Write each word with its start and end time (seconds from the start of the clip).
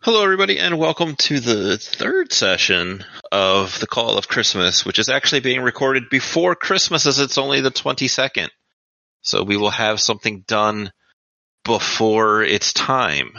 Hello, 0.00 0.22
everybody, 0.22 0.60
and 0.60 0.78
welcome 0.78 1.16
to 1.16 1.40
the 1.40 1.76
third 1.76 2.32
session 2.32 3.04
of 3.32 3.80
the 3.80 3.88
Call 3.88 4.16
of 4.16 4.28
Christmas, 4.28 4.86
which 4.86 5.00
is 5.00 5.08
actually 5.08 5.40
being 5.40 5.60
recorded 5.60 6.04
before 6.08 6.54
Christmas, 6.54 7.04
as 7.04 7.18
it's 7.18 7.36
only 7.36 7.60
the 7.60 7.72
22nd. 7.72 8.48
So 9.22 9.42
we 9.42 9.56
will 9.56 9.70
have 9.70 10.00
something 10.00 10.44
done 10.46 10.92
before 11.64 12.44
it's 12.44 12.72
time. 12.72 13.32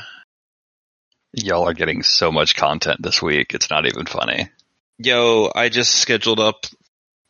Y'all 1.32 1.66
are 1.66 1.74
getting 1.74 2.04
so 2.04 2.30
much 2.30 2.58
content 2.58 3.02
this 3.02 3.22
week. 3.22 3.54
It's 3.54 3.70
not 3.70 3.86
even 3.86 4.06
funny. 4.06 4.50
Yo, 4.98 5.50
I 5.56 5.70
just 5.70 5.96
scheduled 5.96 6.42
up. 6.42 6.66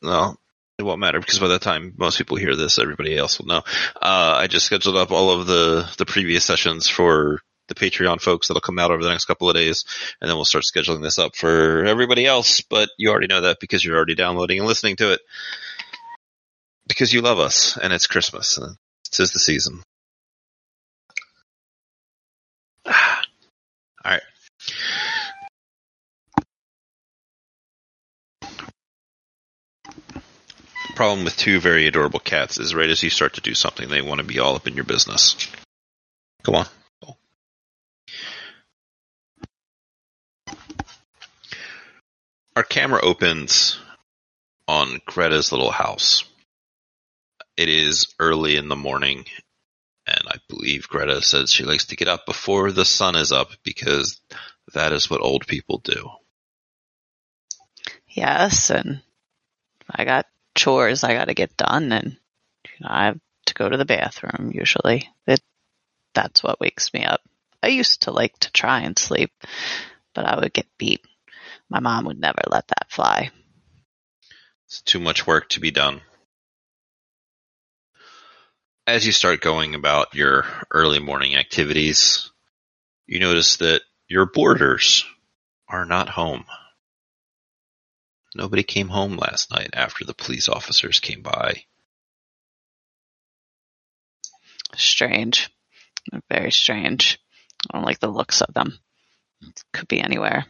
Well, 0.01 0.39
it 0.79 0.83
won't 0.83 1.01
matter 1.01 1.19
because 1.19 1.37
by 1.37 1.49
the 1.49 1.59
time 1.59 1.93
most 1.97 2.17
people 2.17 2.37
hear 2.37 2.55
this, 2.55 2.79
everybody 2.79 3.15
else 3.15 3.37
will 3.37 3.45
know. 3.45 3.61
Uh, 4.01 4.37
I 4.39 4.47
just 4.47 4.65
scheduled 4.65 4.97
up 4.97 5.11
all 5.11 5.39
of 5.39 5.45
the 5.45 5.87
the 5.99 6.07
previous 6.07 6.43
sessions 6.43 6.89
for 6.89 7.43
the 7.69 7.75
Patreon 7.75 8.21
folks 8.21 8.47
that'll 8.47 8.61
come 8.61 8.79
out 8.79 8.91
over 8.91 9.01
the 9.01 9.09
next 9.09 9.25
couple 9.25 9.49
of 9.49 9.55
days, 9.55 9.85
and 10.19 10.29
then 10.29 10.35
we'll 10.35 10.45
start 10.45 10.65
scheduling 10.65 11.01
this 11.01 11.17
up 11.17 11.35
for 11.35 11.85
everybody 11.85 12.25
else. 12.25 12.61
But 12.61 12.89
you 12.97 13.09
already 13.09 13.27
know 13.27 13.41
that 13.41 13.59
because 13.61 13.85
you're 13.85 13.95
already 13.95 14.15
downloading 14.15 14.59
and 14.59 14.67
listening 14.67 14.97
to 14.97 15.13
it 15.13 15.21
because 16.87 17.13
you 17.13 17.21
love 17.21 17.39
us, 17.39 17.77
and 17.77 17.93
it's 17.93 18.07
Christmas. 18.07 18.57
And 18.57 18.75
tis 19.11 19.31
the 19.31 19.39
season. 19.39 19.81
all 22.85 22.93
right. 24.03 24.21
Problem 30.95 31.23
with 31.23 31.37
two 31.37 31.61
very 31.61 31.87
adorable 31.87 32.19
cats 32.19 32.59
is 32.59 32.75
right 32.75 32.89
as 32.89 33.01
you 33.01 33.09
start 33.09 33.35
to 33.35 33.41
do 33.41 33.53
something, 33.53 33.87
they 33.87 34.01
want 34.01 34.19
to 34.19 34.27
be 34.27 34.39
all 34.39 34.55
up 34.55 34.67
in 34.67 34.75
your 34.75 34.83
business. 34.83 35.49
Come 36.43 36.55
on. 36.55 36.65
Our 42.59 42.63
camera 42.63 42.99
opens 43.01 43.79
on 44.67 44.99
Greta's 45.05 45.53
little 45.53 45.71
house. 45.71 46.25
It 47.55 47.69
is 47.69 48.13
early 48.19 48.57
in 48.57 48.67
the 48.67 48.75
morning, 48.75 49.23
and 50.05 50.21
I 50.27 50.39
believe 50.49 50.89
Greta 50.89 51.21
says 51.21 51.53
she 51.53 51.63
likes 51.63 51.85
to 51.85 51.95
get 51.95 52.09
up 52.09 52.25
before 52.25 52.73
the 52.73 52.83
sun 52.83 53.15
is 53.15 53.31
up 53.31 53.51
because 53.63 54.19
that 54.73 54.91
is 54.91 55.09
what 55.09 55.21
old 55.21 55.47
people 55.47 55.77
do. 55.77 56.09
Yes, 58.09 58.69
and 58.71 59.03
I 59.89 60.03
got 60.03 60.25
chores 60.53 61.05
I 61.05 61.13
got 61.13 61.29
to 61.29 61.33
get 61.33 61.55
done, 61.55 61.93
and 61.93 62.17
you 62.65 62.71
know, 62.81 62.89
I 62.91 63.05
have 63.05 63.19
to 63.45 63.53
go 63.53 63.69
to 63.69 63.77
the 63.77 63.85
bathroom. 63.85 64.51
Usually, 64.53 65.09
it 65.25 65.39
that's 66.13 66.43
what 66.43 66.59
wakes 66.59 66.93
me 66.93 67.05
up. 67.05 67.21
I 67.63 67.69
used 67.69 68.01
to 68.01 68.11
like 68.11 68.37
to 68.39 68.51
try 68.51 68.81
and 68.81 68.99
sleep, 68.99 69.31
but 70.13 70.25
I 70.25 70.37
would 70.37 70.51
get 70.51 70.67
beat. 70.77 71.05
My 71.69 71.79
mom 71.79 72.05
would 72.05 72.19
never 72.19 72.41
let 72.49 72.67
that 72.67 72.91
fly. 72.91 73.31
It's 74.65 74.81
too 74.81 74.99
much 74.99 75.25
work 75.25 75.49
to 75.49 75.59
be 75.59 75.71
done. 75.71 76.01
As 78.85 79.05
you 79.05 79.11
start 79.11 79.41
going 79.41 79.75
about 79.75 80.15
your 80.15 80.45
early 80.71 80.99
morning 80.99 81.35
activities, 81.35 82.31
you 83.05 83.19
notice 83.19 83.57
that 83.57 83.81
your 84.07 84.25
boarders 84.25 85.05
are 85.67 85.85
not 85.85 86.09
home. 86.09 86.45
Nobody 88.35 88.63
came 88.63 88.87
home 88.87 89.17
last 89.17 89.51
night 89.51 89.69
after 89.73 90.05
the 90.05 90.13
police 90.13 90.47
officers 90.47 90.99
came 90.99 91.21
by. 91.21 91.63
Strange. 94.75 95.49
Very 96.29 96.51
strange. 96.51 97.19
I 97.71 97.77
don't 97.77 97.85
like 97.85 97.99
the 97.99 98.07
looks 98.07 98.41
of 98.41 98.53
them. 98.53 98.77
Could 99.73 99.87
be 99.87 99.99
anywhere. 99.99 100.45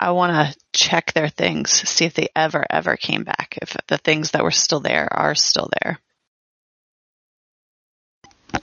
I 0.00 0.12
want 0.12 0.32
to 0.32 0.58
check 0.72 1.12
their 1.12 1.28
things, 1.28 1.70
see 1.70 2.04
if 2.04 2.14
they 2.14 2.28
ever, 2.36 2.64
ever 2.70 2.96
came 2.96 3.24
back. 3.24 3.58
If 3.60 3.76
the 3.88 3.98
things 3.98 4.30
that 4.30 4.44
were 4.44 4.52
still 4.52 4.80
there 4.80 5.08
are 5.10 5.34
still 5.34 5.70
there. 5.82 5.98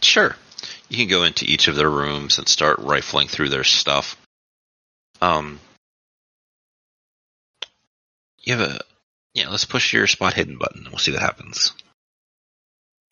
Sure. 0.02 0.36
You 0.88 0.98
can 0.98 1.08
go 1.08 1.24
into 1.24 1.46
each 1.46 1.68
of 1.68 1.76
their 1.76 1.90
rooms 1.90 2.38
and 2.38 2.48
start 2.48 2.80
rifling 2.80 3.28
through 3.28 3.50
their 3.50 3.64
stuff. 3.64 4.18
Um, 5.22 5.60
you 8.40 8.56
have 8.56 8.70
a, 8.70 8.80
yeah, 9.34 9.50
let's 9.50 9.66
push 9.66 9.94
your 9.94 10.08
spot 10.08 10.34
hidden 10.34 10.58
button 10.58 10.84
and 10.84 10.90
we'll 10.90 11.00
see 11.00 11.12
what 11.12 11.22
happens. 11.22 11.74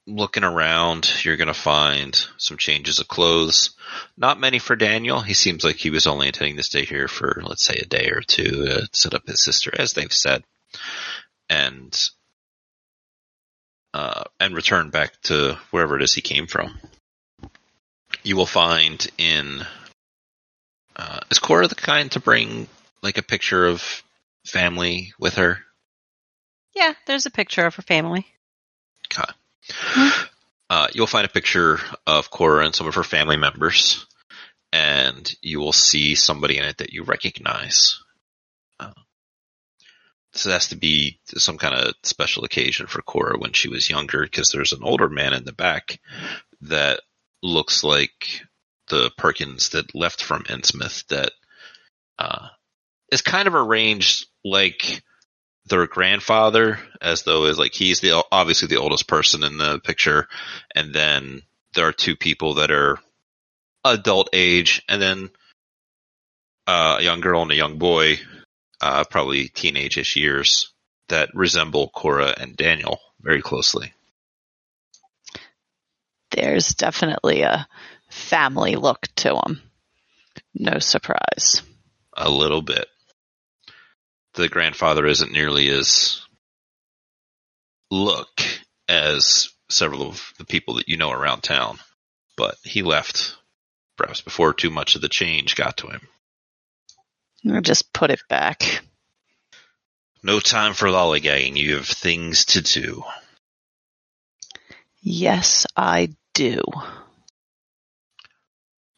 Looking 0.06 0.44
around, 0.44 1.10
you're 1.24 1.38
going 1.38 1.48
to 1.48 1.54
find 1.54 2.14
some 2.38 2.58
changes 2.58 3.00
of 3.00 3.08
clothes. 3.08 3.76
Not 4.18 4.40
many 4.40 4.60
for 4.60 4.76
Daniel. 4.76 5.22
He 5.22 5.34
seems 5.34 5.64
like 5.64 5.78
he 5.78 5.92
was 5.92 6.08
only 6.08 6.28
intending 6.28 6.58
to 6.58 6.64
stay 6.64 6.84
here 6.84 7.08
for, 7.08 7.42
let's 7.46 7.64
say, 7.64 7.76
a 7.76 7.86
day 7.86 8.10
or 8.10 8.22
two 8.22 8.66
to 8.66 8.88
set 8.92 9.14
up 9.14 9.26
his 9.26 9.44
sister, 9.44 9.72
as 9.78 9.94
they've 9.94 10.12
said, 10.12 10.44
and 11.50 11.98
uh, 13.94 14.24
and 14.40 14.56
return 14.56 14.90
back 14.90 15.22
to 15.22 15.58
wherever 15.72 15.96
it 15.96 16.04
is 16.04 16.14
he 16.14 16.22
came 16.22 16.48
from. 16.48 16.78
You 18.24 18.36
will 18.36 18.46
find 18.46 19.06
in 19.18 19.66
uh, 20.96 21.20
is 21.32 21.40
Cora 21.40 21.68
the 21.68 21.76
kind 21.76 22.12
to 22.12 22.20
bring 22.20 22.68
like 23.02 23.18
a 23.18 23.24
picture 23.24 23.66
of 23.66 24.04
family 24.46 25.14
with 25.20 25.36
her? 25.36 25.60
Yeah, 26.76 26.94
there's 27.06 27.26
a 27.26 27.32
picture 27.32 27.66
of 27.66 27.76
her 27.76 27.82
family. 27.82 28.26
Okay. 29.70 30.10
Uh, 30.70 30.88
you'll 30.94 31.08
find 31.08 31.26
a 31.26 31.30
picture 31.30 31.80
of 32.08 32.32
Cora 32.32 32.66
and 32.66 32.74
some 32.74 32.88
of 32.88 32.96
her 32.96 33.04
family 33.04 33.38
members, 33.38 34.08
and 34.72 35.32
you 35.42 35.60
will 35.60 35.74
see 35.74 36.16
somebody 36.16 36.58
in 36.58 36.66
it 36.66 36.78
that 36.78 36.94
you 36.94 37.04
recognize. 37.04 38.00
Uh, 38.80 38.94
this 40.32 40.46
has 40.46 40.70
to 40.70 40.76
be 40.76 41.20
some 41.28 41.58
kind 41.58 41.76
of 41.76 41.94
special 42.04 42.44
occasion 42.44 42.88
for 42.88 43.02
Cora 43.04 43.38
when 43.38 43.54
she 43.54 43.68
was 43.68 43.90
younger, 43.90 44.24
because 44.24 44.50
there's 44.50 44.72
an 44.72 44.84
older 44.84 45.10
man 45.10 45.34
in 45.34 45.46
the 45.46 45.54
back 45.54 46.00
that 46.62 47.02
looks 47.44 47.84
like 47.84 48.42
the 48.88 49.12
Perkins 49.18 49.70
that 49.70 49.94
left 49.94 50.24
from 50.24 50.44
Innsmouth 50.44 51.06
that 51.08 51.34
uh, 52.18 52.48
is 53.12 53.22
kind 53.22 53.48
of 53.48 53.54
arranged 53.54 54.26
like 54.44 55.04
their 55.66 55.88
grandfather 55.88 56.80
as 57.02 57.24
though 57.24 57.46
is 57.46 57.58
like 57.58 57.74
he's 57.74 58.02
the 58.02 58.24
obviously 58.32 58.68
the 58.68 58.80
oldest 58.80 59.08
person 59.08 59.44
in 59.44 59.58
the 59.58 59.80
picture 59.80 60.28
and 60.76 60.94
then 60.94 61.42
there 61.74 61.88
are 61.88 61.94
two 61.94 62.16
people 62.16 62.56
that 62.56 62.72
are 62.72 63.00
adult 63.86 64.30
age 64.34 64.84
and 64.90 65.02
then 65.02 65.30
uh, 66.68 66.98
a 67.00 67.04
young 67.04 67.22
girl 67.22 67.42
and 67.42 67.52
a 67.52 67.56
young 67.56 67.78
boy 67.78 68.18
uh, 68.82 69.04
probably 69.10 69.48
teenage-ish 69.48 70.16
years 70.16 70.72
that 71.10 71.30
resemble 71.34 71.90
Cora 71.90 72.34
and 72.38 72.56
Daniel 72.56 73.00
very 73.22 73.42
closely. 73.42 73.94
There's 76.32 76.70
definitely 76.70 77.42
a 77.42 77.68
family 78.10 78.76
look 78.76 79.08
to 79.18 79.40
them. 79.44 79.62
No 80.54 80.80
surprise. 80.80 81.62
A 82.16 82.30
little 82.30 82.62
bit 82.62 82.88
the 84.34 84.50
grandfather 84.50 85.06
isn't 85.06 85.32
nearly 85.32 85.70
as 85.70 86.22
look 87.92 88.42
as 88.88 89.50
several 89.70 90.08
of 90.08 90.34
the 90.38 90.46
people 90.46 90.76
that 90.76 90.90
you 90.90 90.98
know 90.98 91.12
around 91.12 91.42
town, 91.42 91.80
but 92.36 92.56
he 92.64 92.82
left 92.82 93.36
perhaps 93.98 94.22
before 94.22 94.54
too 94.54 94.70
much 94.70 94.96
of 94.96 95.02
the 95.02 95.10
change 95.10 95.56
got 95.56 95.78
to 95.78 95.88
him. 95.88 96.02
Or 97.48 97.62
just 97.62 97.94
put 97.94 98.10
it 98.10 98.22
back. 98.30 98.82
No 100.24 100.40
time 100.40 100.74
for 100.74 100.88
lollygagging. 100.88 101.58
You 101.58 101.76
have 101.76 101.88
things 101.88 102.46
to 102.46 102.62
do. 102.62 103.04
Yes, 105.02 105.66
I 105.76 106.14
do. 106.34 106.62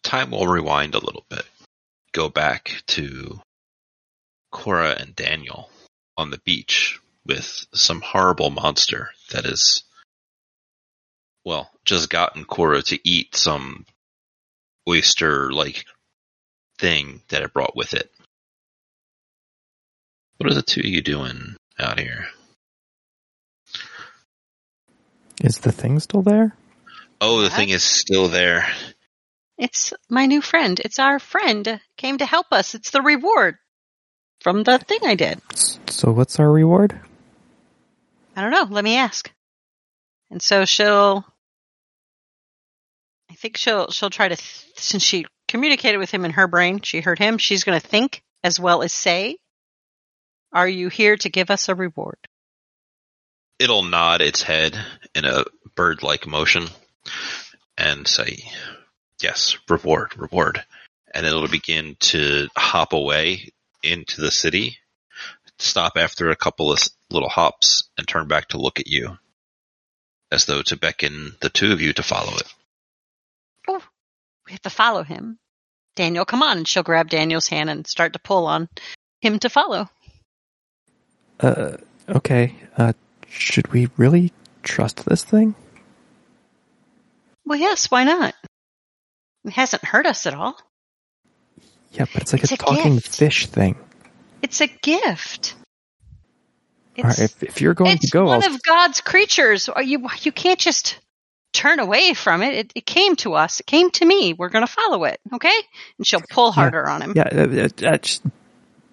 Time 0.04 0.30
will 0.30 0.48
rewind 0.48 0.94
a 0.94 1.04
little 1.04 1.26
bit. 1.30 1.46
Go 2.12 2.30
back 2.30 2.84
to 2.88 3.42
Cora 4.56 4.96
and 4.98 5.14
Daniel 5.14 5.70
on 6.16 6.30
the 6.30 6.38
beach 6.38 7.02
with 7.26 7.66
some 7.74 8.00
horrible 8.00 8.50
monster 8.50 9.10
that 9.32 9.46
is, 9.46 9.84
well, 11.44 11.70
just 11.84 12.10
gotten 12.10 12.46
Cora 12.46 12.82
to 12.84 12.98
eat 13.08 13.36
some 13.36 13.86
oyster 14.88 15.52
like 15.52 15.84
thing 16.80 17.22
that 17.28 17.42
it 17.42 17.52
brought 17.52 17.76
with 17.76 17.94
it. 17.94 18.10
What 20.38 20.50
are 20.50 20.56
the 20.56 20.62
two 20.62 20.80
of 20.80 20.86
you 20.86 21.02
doing 21.02 21.58
out 21.78 22.00
here? 22.00 22.28
Is 25.44 25.58
the 25.60 25.74
thing 25.74 26.00
still 26.00 26.22
there? 26.22 26.56
Oh, 27.20 27.40
the 27.42 27.50
What? 27.50 27.54
thing 27.54 27.70
is 27.70 27.84
still 27.84 28.30
there. 28.30 28.66
It's 29.58 29.94
my 30.10 30.28
new 30.28 30.42
friend. 30.42 30.80
It's 30.80 31.00
our 31.00 31.20
friend 31.20 31.82
came 31.98 32.20
to 32.20 32.26
help 32.26 32.48
us. 32.52 32.74
It's 32.74 32.92
the 32.92 33.02
reward 33.02 33.58
from 34.46 34.62
the 34.62 34.78
thing 34.78 35.00
I 35.04 35.16
did. 35.16 35.42
So 35.90 36.12
what's 36.12 36.40
our 36.40 36.52
reward? 36.52 37.00
I 38.36 38.44
don't 38.44 38.52
know. 38.52 38.68
Let 38.70 38.84
me 38.84 38.96
ask. 38.96 39.32
And 40.30 40.40
so 40.40 40.66
she'll. 40.66 41.26
I 43.32 43.34
think 43.34 43.58
she'll 43.58 43.90
she'll 43.90 44.12
try 44.12 44.28
to 44.28 44.38
since 44.76 45.02
she 45.02 45.26
communicated 45.48 45.98
with 45.98 46.12
him 46.12 46.26
in 46.26 46.32
her 46.32 46.46
brain. 46.48 46.80
She 46.82 47.02
heard 47.02 47.18
him. 47.18 47.40
She's 47.40 47.64
going 47.64 47.80
to 47.80 47.88
think 47.88 48.22
as 48.44 48.60
well 48.60 48.84
as 48.84 48.94
say. 48.94 49.38
Are 50.54 50.68
you 50.68 50.90
here 50.90 51.18
to 51.18 51.30
give 51.30 51.50
us 51.50 51.68
a 51.68 51.74
reward? 51.74 52.20
It'll 53.58 53.82
nod 53.82 54.22
its 54.22 54.44
head 54.44 54.78
in 55.16 55.26
a 55.26 55.46
bird 55.74 56.04
like 56.04 56.28
motion 56.28 56.68
and 57.80 58.08
say, 58.08 58.44
Yes, 59.20 59.58
reward, 59.68 60.16
reward. 60.16 60.64
And 61.16 61.26
it'll 61.26 61.48
begin 61.48 61.96
to 62.02 62.48
hop 62.56 62.94
away 62.94 63.54
into 63.86 64.22
the 64.22 64.32
city, 64.32 64.78
stop 65.60 65.94
after 65.96 66.30
a 66.30 66.36
couple 66.36 66.72
of 66.72 66.80
little 67.10 67.30
hops, 67.30 67.90
and 67.98 68.08
turn 68.08 68.28
back 68.28 68.50
to 68.50 68.58
look 68.58 68.80
at 68.80 68.88
you, 68.88 69.18
as 70.32 70.46
though 70.46 70.62
to 70.64 70.76
beckon 70.76 71.36
the 71.42 71.50
two 71.50 71.72
of 71.72 71.82
you 71.82 71.94
to 71.94 72.04
follow 72.04 72.36
it. 72.36 72.54
Oh, 73.68 73.84
we 74.46 74.52
have 74.52 74.62
to 74.64 74.70
follow 74.70 75.04
him. 75.04 75.40
Daniel, 75.96 76.26
come 76.26 76.44
on. 76.44 76.58
And 76.58 76.68
she'll 76.68 76.84
grab 76.84 77.10
Daniel's 77.10 77.48
hand 77.48 77.70
and 77.70 77.88
start 77.88 78.14
to 78.14 78.20
pull 78.20 78.46
on 78.48 78.70
him 79.22 79.40
to 79.40 79.50
follow. 79.50 79.90
Uh, 81.40 81.78
okay. 82.10 82.56
Uh, 82.78 82.94
should 83.30 83.72
we 83.72 83.90
really 83.98 84.32
trust 84.64 85.06
this 85.06 85.24
thing? 85.24 85.56
Well, 87.46 87.60
yes, 87.60 87.90
why 87.90 88.04
not? 88.04 88.34
It 89.46 89.54
hasn't 89.54 89.86
hurt 89.86 90.06
us 90.06 90.26
at 90.26 90.34
all. 90.34 90.58
Yeah, 91.96 92.06
but 92.14 92.22
it's 92.22 92.34
like 92.34 92.44
It's 92.44 92.52
a 92.52 92.56
a 92.56 92.58
talking 92.58 92.96
gift. 92.96 93.16
fish 93.16 93.48
thing. 93.48 93.76
It's 94.42 94.62
a 94.62 94.68
gift. 94.68 95.56
All 96.98 97.04
right, 97.06 97.20
It's, 97.20 97.42
if, 97.42 97.44
if 97.44 97.62
you're 97.62 97.74
going 97.74 97.98
to 97.98 98.08
go, 98.08 98.26
one 98.26 98.44
I'll, 98.44 98.54
of 98.56 98.62
God's 98.64 99.02
creatures. 99.02 99.70
You 99.84 100.08
you 100.22 100.32
can't 100.32 100.60
just 100.60 101.00
turn 101.54 101.80
away 101.80 102.14
from 102.14 102.42
it. 102.44 102.54
It, 102.54 102.72
it 102.76 102.86
came 102.86 103.16
to 103.18 103.34
us. 103.34 103.60
It 103.62 103.66
came 103.66 103.90
to 103.92 104.06
me. 104.06 104.34
We're 104.34 104.50
going 104.50 104.66
to 104.66 104.72
follow 104.72 105.06
it. 105.06 105.20
Okay? 105.34 105.58
And 105.98 106.06
she'll 106.06 106.22
pull 106.30 106.52
harder 106.52 106.88
on 106.88 107.02
him. 107.02 107.14
yeah, 107.16 107.30
uh, 107.32 107.68
uh, 107.86 107.88
uh, 107.94 107.98
just- 107.98 108.24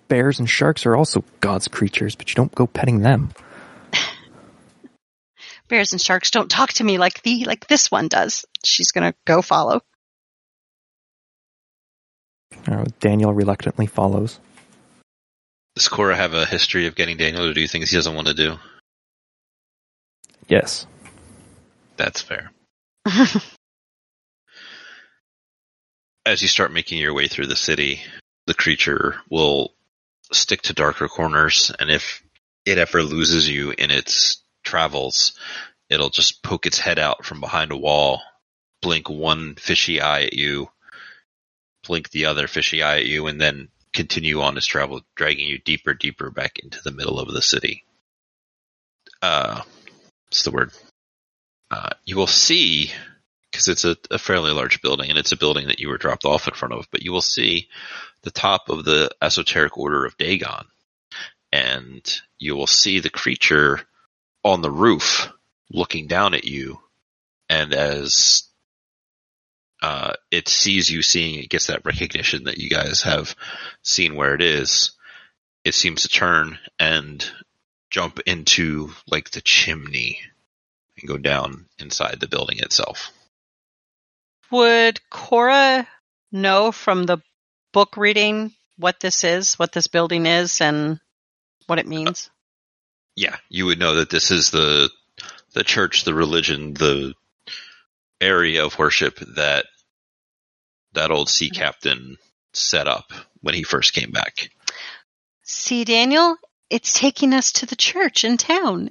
bears 0.09 0.39
and 0.39 0.49
sharks 0.49 0.85
are 0.87 0.95
also 0.97 1.25
God's 1.41 1.69
creatures, 1.69 2.15
but 2.15 2.29
you 2.31 2.35
don't 2.37 2.55
go 2.55 2.67
petting 2.67 3.01
them. 3.01 3.31
Bears 5.69 5.93
and 5.93 6.01
sharks 6.01 6.31
don't 6.31 6.51
talk 6.51 6.73
to 6.75 6.85
me 6.85 6.99
like 6.99 7.23
the 7.23 7.45
like 7.47 7.67
this 7.67 7.91
one 7.91 8.09
does. 8.09 8.45
She's 8.65 8.93
going 8.93 9.11
to 9.11 9.17
go 9.25 9.41
follow. 9.43 9.81
Uh, 12.67 12.85
Daniel 13.01 13.33
reluctantly 13.33 13.87
follows. 13.87 14.39
Does 15.75 15.89
Cora 15.89 16.17
have 16.17 16.35
a 16.35 16.47
history 16.47 16.87
of 16.87 16.95
getting 16.95 17.17
Daniel 17.17 17.47
to 17.47 17.55
do 17.55 17.67
things 17.67 17.91
he 17.91 17.97
doesn't 17.97 18.15
want 18.15 18.29
to 18.29 18.35
do? 18.35 18.57
Yes. 20.49 20.87
That's 21.97 22.21
fair. 22.21 22.53
As 26.27 26.41
you 26.41 26.49
start 26.49 26.73
making 26.73 26.99
your 26.99 27.15
way 27.15 27.27
through 27.27 27.47
the 27.47 27.57
city, 27.57 28.01
the 28.47 28.55
creature 28.55 29.17
will 29.31 29.73
stick 30.33 30.63
to 30.63 30.73
darker 30.73 31.09
corners, 31.09 31.73
and 31.79 31.91
if 31.91 32.23
it 32.65 32.79
ever 32.79 33.03
loses 33.03 33.49
you 33.49 33.73
in 33.77 33.91
its 33.91 34.43
travels, 34.63 35.33
it'll 35.89 36.11
just 36.11 36.43
poke 36.43 36.67
its 36.67 36.79
head 36.79 36.99
out 36.99 37.25
from 37.25 37.41
behind 37.41 37.73
a 37.73 37.77
wall, 37.77 38.23
blink 38.81 39.09
one 39.09 39.55
fishy 39.57 40.01
eye 40.01 40.23
at 40.25 40.33
you, 40.33 40.71
blink 41.87 42.11
the 42.11 42.27
other 42.27 42.47
fishy 42.47 42.83
eye 42.83 42.99
at 42.99 43.07
you, 43.07 43.27
and 43.27 43.41
then 43.41 43.69
continue 43.93 44.41
on 44.41 44.57
its 44.57 44.67
travel, 44.67 45.03
dragging 45.15 45.47
you 45.47 45.59
deeper, 45.59 45.95
deeper 45.95 46.31
back 46.31 46.59
into 46.59 46.83
the 46.83 46.93
middle 46.93 47.19
of 47.19 47.33
the 47.33 47.43
city. 47.43 47.85
Uh, 49.21 49.63
what's 50.27 50.43
the 50.43 50.51
word? 50.51 50.73
Uh, 51.71 51.91
you 52.05 52.17
will 52.17 52.27
see, 52.27 52.91
because 53.51 53.69
it's 53.69 53.85
a, 53.85 53.97
a 54.11 54.19
fairly 54.19 54.53
large 54.53 54.81
building, 54.83 55.11
and 55.11 55.19
it's 55.19 55.33
a 55.33 55.37
building 55.37 55.67
that 55.69 55.81
you 55.81 55.89
were 55.89 55.99
dropped 55.99 56.25
off 56.25 56.49
in 56.49 56.55
front 56.55 56.75
of, 56.75 56.87
but 56.91 57.03
you 57.03 57.13
will 57.13 57.23
see 57.23 57.69
the 58.23 58.31
top 58.31 58.69
of 58.69 58.85
the 58.85 59.11
esoteric 59.21 59.77
order 59.77 60.05
of 60.05 60.17
Dagon, 60.17 60.65
and 61.53 62.21
you 62.39 62.57
will 62.57 62.67
see 62.67 63.01
the 63.01 63.11
creature 63.11 63.81
on 64.45 64.63
the 64.63 64.71
roof 64.71 65.31
looking 65.71 66.07
down 66.07 66.35
at 66.35 66.45
you, 66.45 66.79
and 67.49 67.75
as 67.75 68.45
uh, 69.83 70.13
it 70.31 70.49
sees 70.49 70.89
you 70.89 71.03
seeing 71.03 71.39
it 71.39 71.51
gets 71.51 71.67
that 71.67 71.85
recognition 71.85 72.45
that 72.45 72.59
you 72.59 72.71
guys 72.71 73.03
have 73.03 73.35
seen 73.83 74.15
where 74.15 74.35
it 74.35 74.41
is, 74.41 74.93
it 75.65 75.75
seems 75.75 76.03
to 76.03 76.09
turn 76.09 76.59
and 76.79 77.29
jump 77.91 78.21
into 78.21 78.93
like 79.09 79.31
the 79.31 79.41
chimney 79.41 80.21
and 80.99 81.09
go 81.09 81.19
down 81.19 81.67
inside 81.81 82.21
the 82.21 82.29
building 82.29 82.59
itself. 82.59 83.11
Would 84.53 85.01
Cora 85.11 85.89
know 86.31 86.71
from 86.71 87.05
the 87.05 87.19
book 87.73 87.97
reading 87.97 88.53
what 88.77 89.01
this 89.01 89.25
is, 89.25 89.55
what 89.55 89.73
this 89.73 89.89
building 89.89 90.27
is, 90.27 90.61
and 90.61 91.01
what 91.67 91.79
it 91.79 91.89
means? 91.89 92.31
Yeah, 93.17 93.37
you 93.49 93.67
would 93.67 93.79
know 93.79 93.97
that 93.97 94.11
this 94.11 94.31
is 94.31 94.51
the 94.51 94.91
the 95.55 95.65
church, 95.65 96.05
the 96.05 96.15
religion, 96.15 96.75
the 96.75 97.15
area 98.23 98.65
of 98.65 98.79
worship 98.79 99.19
that 99.37 99.67
that 100.95 101.11
old 101.11 101.29
sea 101.29 101.51
captain 101.51 102.17
set 102.55 102.87
up 102.87 103.13
when 103.41 103.55
he 103.55 103.63
first 103.63 103.93
came 103.95 104.11
back. 104.11 104.51
See, 105.43 105.85
Daniel, 105.85 106.37
it's 106.71 106.93
taking 106.99 107.33
us 107.33 107.53
to 107.53 107.67
the 107.67 107.77
church 107.77 108.25
in 108.25 108.37
town. 108.37 108.89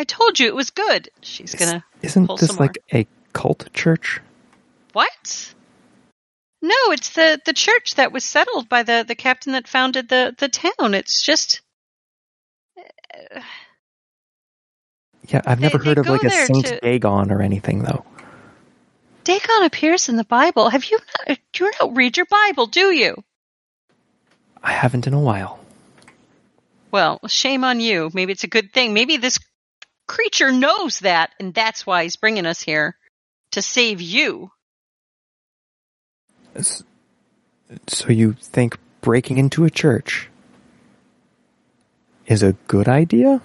I 0.00 0.04
told 0.04 0.38
you 0.38 0.46
it 0.46 0.54
was 0.54 0.70
good. 0.70 1.08
She's 1.22 1.54
Is- 1.54 1.60
gonna. 1.60 1.84
Isn't 2.02 2.26
pull 2.26 2.36
this 2.36 2.50
some 2.50 2.56
like 2.58 2.78
a 2.94 3.06
cult 3.32 3.72
church? 3.72 4.20
What? 4.92 5.54
No, 6.62 6.74
it's 6.90 7.10
the 7.10 7.40
the 7.44 7.52
church 7.52 7.94
that 7.96 8.12
was 8.12 8.24
settled 8.24 8.68
by 8.68 8.82
the 8.82 9.04
the 9.06 9.14
captain 9.14 9.52
that 9.52 9.68
founded 9.68 10.08
the 10.08 10.34
the 10.38 10.48
town. 10.48 10.94
It's 10.94 11.24
just. 11.24 11.60
uh, 12.76 13.40
Yeah, 15.28 15.42
I've 15.46 15.58
They- 15.60 15.66
never 15.66 15.78
they 15.78 15.84
heard 15.90 15.98
of 15.98 16.08
like 16.08 16.24
a 16.24 16.30
Saint 16.30 16.66
to- 16.66 16.80
Dagon 16.80 17.30
or 17.30 17.42
anything 17.42 17.82
though. 17.82 18.04
Dagon 19.28 19.64
appears 19.64 20.08
in 20.08 20.16
the 20.16 20.24
Bible. 20.24 20.70
Have 20.70 20.86
you 20.86 20.98
not? 21.28 21.38
You 21.54 21.70
don't 21.78 21.94
read 21.94 22.16
your 22.16 22.24
Bible, 22.24 22.66
do 22.66 22.90
you? 22.92 23.14
I 24.62 24.72
haven't 24.72 25.06
in 25.06 25.12
a 25.12 25.20
while. 25.20 25.60
Well, 26.90 27.20
shame 27.28 27.62
on 27.62 27.78
you. 27.78 28.10
Maybe 28.14 28.32
it's 28.32 28.44
a 28.44 28.48
good 28.48 28.72
thing. 28.72 28.94
Maybe 28.94 29.18
this 29.18 29.38
creature 30.06 30.50
knows 30.50 31.00
that, 31.00 31.34
and 31.38 31.52
that's 31.52 31.86
why 31.86 32.04
he's 32.04 32.16
bringing 32.16 32.46
us 32.46 32.62
here 32.62 32.96
to 33.50 33.60
save 33.60 34.00
you. 34.00 34.50
So 37.86 38.08
you 38.08 38.32
think 38.32 38.78
breaking 39.02 39.36
into 39.36 39.66
a 39.66 39.70
church 39.70 40.30
is 42.26 42.42
a 42.42 42.54
good 42.66 42.88
idea? 42.88 43.42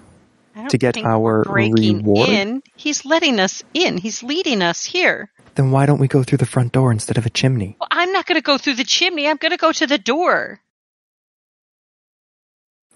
To 0.68 0.78
get 0.78 0.96
our 0.96 1.42
breaking 1.42 1.98
reward? 1.98 2.28
in. 2.28 2.62
He's 2.74 3.04
letting 3.04 3.38
us 3.40 3.62
in. 3.74 3.98
He's 3.98 4.22
leading 4.22 4.62
us 4.62 4.84
here. 4.84 5.30
Then 5.54 5.70
why 5.70 5.86
don't 5.86 6.00
we 6.00 6.08
go 6.08 6.22
through 6.22 6.38
the 6.38 6.46
front 6.46 6.72
door 6.72 6.90
instead 6.90 7.16
of 7.16 7.26
a 7.26 7.30
chimney? 7.30 7.76
Well, 7.78 7.88
I'm 7.90 8.12
not 8.12 8.26
going 8.26 8.36
to 8.36 8.42
go 8.42 8.58
through 8.58 8.74
the 8.74 8.84
chimney. 8.84 9.28
I'm 9.28 9.36
going 9.36 9.52
to 9.52 9.56
go 9.56 9.72
to 9.72 9.86
the 9.86 9.98
door. 9.98 10.60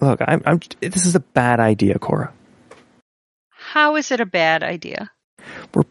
Look, 0.01 0.21
I'm, 0.21 0.43
I'm. 0.45 0.61
This 0.81 1.07
is 1.07 1.15
a 1.15 1.21
bad 1.21 1.61
idea, 1.61 1.99
Cora. 1.99 2.33
How 3.51 3.97
is 3.97 4.11
it 4.11 4.21
a 4.21 4.27
bad 4.27 4.63
idea? 4.63 5.11
We're 5.75 5.85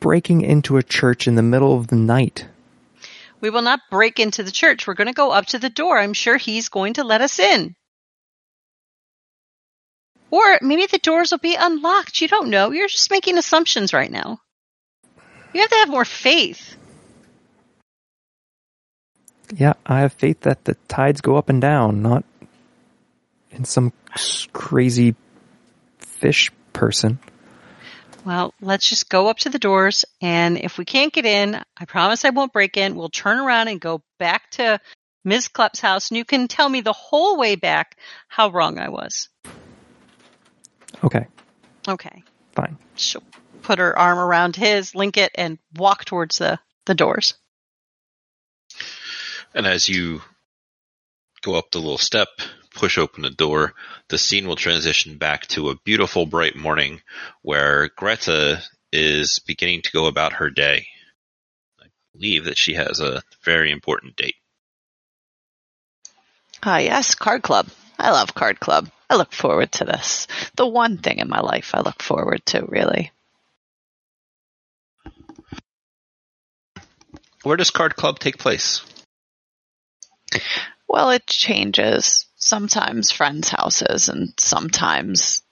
breaking 0.00 0.42
into 0.42 0.76
a 0.76 0.82
church 0.82 1.26
in 1.26 1.34
the 1.34 1.42
middle 1.42 1.76
of 1.76 1.88
the 1.88 1.96
night. 1.96 2.46
We 3.40 3.50
will 3.50 3.62
not 3.62 3.80
break 3.90 4.18
into 4.18 4.42
the 4.42 4.50
church. 4.50 4.86
We're 4.86 4.94
going 4.94 5.06
to 5.06 5.14
go 5.14 5.30
up 5.30 5.46
to 5.46 5.58
the 5.58 5.70
door. 5.70 5.98
I'm 5.98 6.12
sure 6.12 6.36
he's 6.36 6.68
going 6.68 6.94
to 6.94 7.04
let 7.04 7.20
us 7.20 7.38
in. 7.38 7.74
Or 10.30 10.58
maybe 10.60 10.86
the 10.86 10.98
doors 10.98 11.30
will 11.30 11.38
be 11.38 11.56
unlocked. 11.58 12.20
You 12.20 12.28
don't 12.28 12.50
know. 12.50 12.72
You're 12.72 12.88
just 12.88 13.10
making 13.10 13.38
assumptions 13.38 13.92
right 13.92 14.10
now. 14.10 14.40
You 15.52 15.60
have 15.60 15.70
to 15.70 15.76
have 15.76 15.88
more 15.88 16.04
faith. 16.04 16.76
Yeah, 19.54 19.74
I 19.86 20.00
have 20.00 20.12
faith 20.12 20.40
that 20.40 20.64
the 20.64 20.74
tides 20.88 21.20
go 21.20 21.36
up 21.36 21.48
and 21.48 21.60
down, 21.60 22.02
not 22.02 22.24
in 23.50 23.64
some 23.64 23.92
crazy 24.52 25.14
fish 25.98 26.52
person. 26.72 27.18
Well, 28.24 28.52
let's 28.60 28.88
just 28.88 29.08
go 29.08 29.28
up 29.28 29.38
to 29.38 29.48
the 29.48 29.58
doors, 29.58 30.04
and 30.20 30.58
if 30.58 30.76
we 30.76 30.84
can't 30.84 31.12
get 31.12 31.24
in, 31.24 31.58
I 31.78 31.84
promise 31.86 32.26
I 32.26 32.30
won't 32.30 32.52
break 32.52 32.76
in. 32.76 32.94
We'll 32.94 33.08
turn 33.08 33.38
around 33.38 33.68
and 33.68 33.80
go 33.80 34.02
back 34.18 34.50
to 34.52 34.80
Ms. 35.24 35.48
Klepp's 35.48 35.80
house, 35.80 36.10
and 36.10 36.18
you 36.18 36.26
can 36.26 36.46
tell 36.46 36.68
me 36.68 36.82
the 36.82 36.92
whole 36.92 37.38
way 37.38 37.56
back 37.56 37.96
how 38.28 38.50
wrong 38.50 38.78
I 38.78 38.90
was. 38.90 39.28
Okay, 41.02 41.26
Okay. 41.86 42.22
fine. 42.52 42.76
She'll 42.96 43.22
put 43.68 43.78
her 43.78 43.98
arm 43.98 44.18
around 44.18 44.56
his, 44.56 44.94
link 44.94 45.18
it, 45.18 45.30
and 45.34 45.58
walk 45.76 46.06
towards 46.06 46.38
the, 46.38 46.58
the 46.86 46.94
doors. 46.94 47.34
And 49.52 49.66
as 49.66 49.90
you 49.90 50.22
go 51.42 51.54
up 51.54 51.70
the 51.70 51.78
little 51.78 51.98
step, 51.98 52.28
push 52.74 52.96
open 52.96 53.24
the 53.24 53.30
door, 53.30 53.74
the 54.08 54.16
scene 54.16 54.48
will 54.48 54.56
transition 54.56 55.18
back 55.18 55.46
to 55.48 55.68
a 55.68 55.76
beautiful 55.84 56.24
bright 56.24 56.56
morning 56.56 57.02
where 57.42 57.90
Greta 57.94 58.62
is 58.90 59.38
beginning 59.46 59.82
to 59.82 59.92
go 59.92 60.06
about 60.06 60.32
her 60.32 60.48
day. 60.48 60.86
I 61.78 61.88
believe 62.14 62.46
that 62.46 62.56
she 62.56 62.72
has 62.72 63.00
a 63.00 63.22
very 63.44 63.70
important 63.70 64.16
date. 64.16 64.36
Ah, 66.62 66.78
yes, 66.78 67.14
card 67.14 67.42
club. 67.42 67.68
I 67.98 68.12
love 68.12 68.34
card 68.34 68.60
club. 68.60 68.90
I 69.10 69.16
look 69.16 69.34
forward 69.34 69.72
to 69.72 69.84
this. 69.84 70.26
The 70.56 70.66
one 70.66 70.96
thing 70.96 71.18
in 71.18 71.28
my 71.28 71.40
life 71.40 71.74
I 71.74 71.80
look 71.80 72.02
forward 72.02 72.46
to, 72.46 72.64
really. 72.66 73.12
Where 77.42 77.56
does 77.56 77.70
Card 77.70 77.96
Club 77.96 78.18
take 78.18 78.38
place? 78.38 78.82
Well, 80.88 81.10
it 81.10 81.26
changes. 81.26 82.26
Sometimes 82.36 83.10
friends' 83.10 83.50
houses 83.50 84.08
and 84.08 84.32
sometimes, 84.38 85.42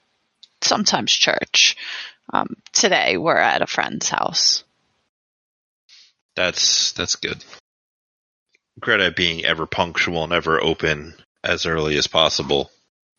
sometimes 0.62 1.12
church. 1.12 1.76
Um, 2.32 2.56
today 2.72 3.16
we're 3.16 3.36
at 3.36 3.62
a 3.62 3.66
friend's 3.66 4.08
house. 4.08 4.64
That's 6.34 6.92
that's 6.92 7.16
good. 7.16 7.44
Greta 8.78 9.10
being 9.10 9.44
ever 9.44 9.66
punctual 9.66 10.24
and 10.24 10.32
ever 10.32 10.60
open 10.60 11.14
as 11.42 11.64
early 11.66 11.96
as 11.96 12.06
possible. 12.06 12.70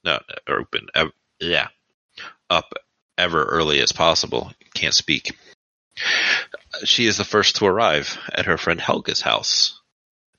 No, 0.04 0.20
open. 0.48 0.88
ev- 0.94 1.12
yeah, 1.40 1.70
up 2.50 2.74
ever 3.18 3.44
early 3.44 3.82
as 3.82 3.92
possible. 3.92 4.52
Can't 4.74 4.94
speak. 4.94 5.36
She 6.84 7.06
is 7.06 7.18
the 7.18 7.26
first 7.26 7.58
to 7.58 7.66
arrive 7.66 8.18
at 8.34 8.46
her 8.46 8.58
friend 8.58 8.80
Helga's 8.80 9.22
house. 9.22 9.80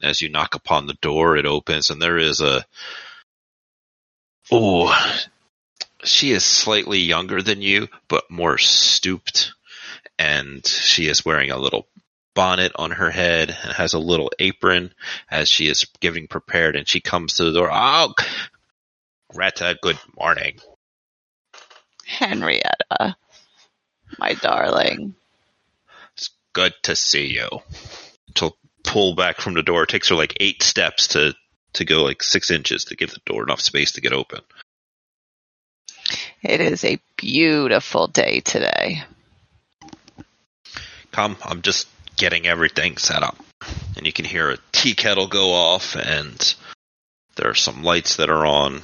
As 0.02 0.22
you 0.22 0.28
knock 0.28 0.54
upon 0.54 0.86
the 0.86 0.94
door, 0.94 1.36
it 1.36 1.46
opens, 1.46 1.90
and 1.90 2.00
there 2.00 2.18
is 2.18 2.40
a. 2.40 2.64
Oh, 4.50 4.94
she 6.04 6.30
is 6.30 6.44
slightly 6.44 7.00
younger 7.00 7.42
than 7.42 7.60
you, 7.60 7.88
but 8.08 8.30
more 8.30 8.58
stooped, 8.58 9.52
and 10.18 10.64
she 10.66 11.08
is 11.08 11.24
wearing 11.24 11.50
a 11.50 11.58
little 11.58 11.88
bonnet 12.34 12.70
on 12.76 12.92
her 12.92 13.10
head 13.10 13.50
and 13.64 13.72
has 13.72 13.94
a 13.94 13.98
little 13.98 14.30
apron 14.38 14.94
as 15.28 15.48
she 15.48 15.66
is 15.66 15.86
giving 15.98 16.28
prepared 16.28 16.76
and 16.76 16.86
she 16.86 17.00
comes 17.00 17.34
to 17.34 17.44
the 17.44 17.52
door. 17.52 17.68
Oh, 17.72 18.14
Greta, 19.28 19.76
good 19.82 19.98
morning. 20.16 20.60
Henrietta, 22.06 23.16
my 24.18 24.34
darling. 24.34 25.16
Good 26.58 26.74
to 26.82 26.96
see 26.96 27.26
you. 27.26 27.48
She'll 28.36 28.56
pull 28.82 29.14
back 29.14 29.40
from 29.40 29.54
the 29.54 29.62
door. 29.62 29.84
It 29.84 29.90
takes 29.90 30.08
her 30.08 30.16
like 30.16 30.36
eight 30.40 30.60
steps 30.64 31.06
to, 31.08 31.36
to 31.74 31.84
go 31.84 32.02
like 32.02 32.20
six 32.20 32.50
inches 32.50 32.86
to 32.86 32.96
give 32.96 33.12
the 33.12 33.20
door 33.26 33.44
enough 33.44 33.60
space 33.60 33.92
to 33.92 34.00
get 34.00 34.12
open. 34.12 34.40
It 36.42 36.60
is 36.60 36.82
a 36.82 36.98
beautiful 37.16 38.08
day 38.08 38.40
today. 38.40 39.04
Come, 41.12 41.36
I'm 41.44 41.62
just 41.62 41.86
getting 42.16 42.48
everything 42.48 42.96
set 42.96 43.22
up. 43.22 43.38
And 43.96 44.04
you 44.04 44.12
can 44.12 44.24
hear 44.24 44.50
a 44.50 44.58
tea 44.72 44.96
kettle 44.96 45.28
go 45.28 45.52
off 45.52 45.94
and 45.94 46.56
there 47.36 47.48
are 47.48 47.54
some 47.54 47.84
lights 47.84 48.16
that 48.16 48.30
are 48.30 48.44
on. 48.44 48.82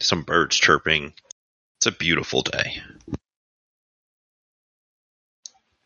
Some 0.00 0.22
birds 0.22 0.56
chirping. 0.56 1.12
It's 1.78 1.86
a 1.86 1.92
beautiful 1.92 2.42
day. 2.42 2.82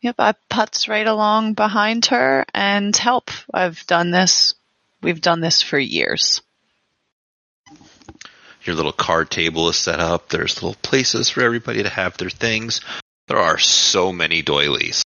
Yep, 0.03 0.15
I 0.19 0.33
putz 0.51 0.89
right 0.89 1.07
along 1.07 1.53
behind 1.53 2.07
her 2.07 2.45
and 2.53 2.93
help. 2.93 3.31
I've 3.53 3.87
done 3.87 4.11
this. 4.11 4.53
We've 5.01 5.21
done 5.21 5.39
this 5.39 5.61
for 5.61 5.79
years. 5.79 6.41
Your 8.65 8.75
little 8.75 8.91
card 8.91 9.31
table 9.31 9.69
is 9.69 9.77
set 9.77 10.01
up. 10.01 10.27
There's 10.27 10.61
little 10.61 10.77
places 10.81 11.29
for 11.29 11.41
everybody 11.41 11.83
to 11.83 11.89
have 11.89 12.17
their 12.17 12.29
things. 12.29 12.81
There 13.29 13.37
are 13.37 13.57
so 13.57 14.11
many 14.11 14.41
doilies. 14.41 15.03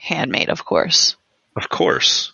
Handmade, 0.00 0.48
of 0.48 0.64
course. 0.64 1.14
Of 1.56 1.68
course. 1.68 2.32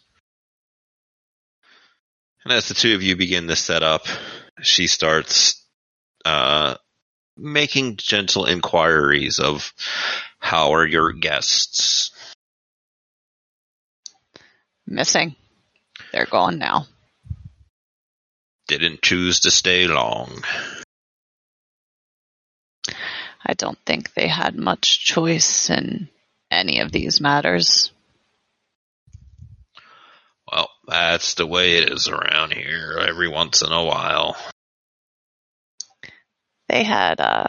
And 2.43 2.55
as 2.55 2.69
the 2.69 2.75
two 2.75 2.95
of 2.95 3.03
you 3.03 3.17
begin 3.17 3.49
to 3.49 3.57
set 3.57 3.83
up, 3.83 4.07
she 4.63 4.87
starts 4.87 5.63
uh, 6.25 6.77
making 7.37 7.97
gentle 7.97 8.47
inquiries 8.47 9.39
of 9.39 9.73
how 10.39 10.75
are 10.75 10.87
your 10.87 11.13
guests? 11.13 12.11
Missing. 14.87 15.35
They're 16.13 16.27
gone 16.27 16.59
now. 16.59 16.87
Didn't 18.69 19.03
choose 19.03 19.41
to 19.41 19.51
stay 19.51 19.87
long. 19.87 20.43
I 23.45 23.55
don't 23.55 23.79
think 23.87 24.15
they 24.15 24.27
had 24.27 24.57
much 24.57 25.05
choice 25.05 25.71
in 25.71 26.09
any 26.51 26.81
of 26.81 26.91
these 26.91 27.21
matters. 27.21 27.93
Well, 30.51 30.71
that's 30.87 31.35
the 31.35 31.47
way 31.47 31.79
it 31.79 31.91
is 31.93 32.09
around 32.09 32.53
here 32.53 32.99
every 33.01 33.29
once 33.29 33.63
in 33.63 33.73
a 33.73 33.85
while. 33.85 34.37
They 36.69 36.83
had 36.83 37.21
uh, 37.21 37.47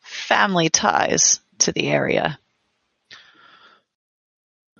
family 0.00 0.68
ties 0.68 1.40
to 1.58 1.72
the 1.72 1.88
area. 1.88 2.38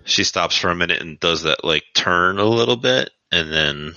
She 0.04 0.24
stops 0.24 0.56
for 0.56 0.68
a 0.68 0.74
minute 0.74 1.00
and 1.00 1.18
does 1.18 1.42
that 1.42 1.64
like 1.64 1.84
turn 1.94 2.38
a 2.38 2.44
little 2.44 2.76
bit 2.76 3.10
and 3.32 3.50
then 3.50 3.94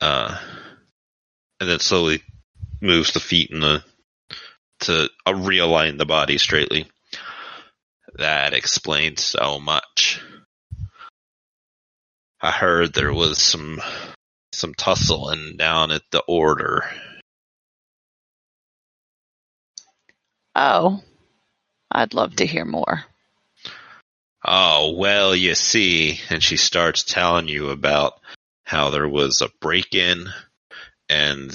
uh 0.00 0.38
and 1.58 1.68
then 1.68 1.80
slowly 1.80 2.22
moves 2.80 3.12
the 3.12 3.20
feet 3.20 3.50
and 3.50 3.62
the 3.62 3.84
to 4.80 5.08
uh, 5.26 5.32
realign 5.32 5.98
the 5.98 6.06
body 6.06 6.38
straightly. 6.38 6.86
That 8.14 8.52
explains 8.52 9.24
so 9.24 9.60
much. 9.60 10.20
I 12.40 12.50
heard 12.50 12.92
there 12.92 13.12
was 13.12 13.38
some 13.38 13.80
some 14.52 14.74
tussling 14.74 15.56
down 15.56 15.92
at 15.92 16.02
the 16.10 16.22
order. 16.26 16.84
Oh, 20.54 21.02
I'd 21.90 22.14
love 22.14 22.36
to 22.36 22.46
hear 22.46 22.64
more. 22.64 23.04
Oh, 24.44 24.94
well, 24.96 25.34
you 25.34 25.54
see, 25.54 26.20
and 26.28 26.42
she 26.42 26.56
starts 26.56 27.04
telling 27.04 27.48
you 27.48 27.70
about 27.70 28.20
how 28.64 28.90
there 28.90 29.08
was 29.08 29.40
a 29.40 29.50
break 29.60 29.94
in 29.94 30.26
and 31.08 31.52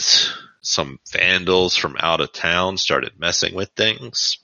some 0.61 0.99
vandals 1.11 1.75
from 1.75 1.97
out 1.99 2.21
of 2.21 2.31
town 2.31 2.77
started 2.77 3.19
messing 3.19 3.55
with 3.55 3.69
things. 3.75 4.37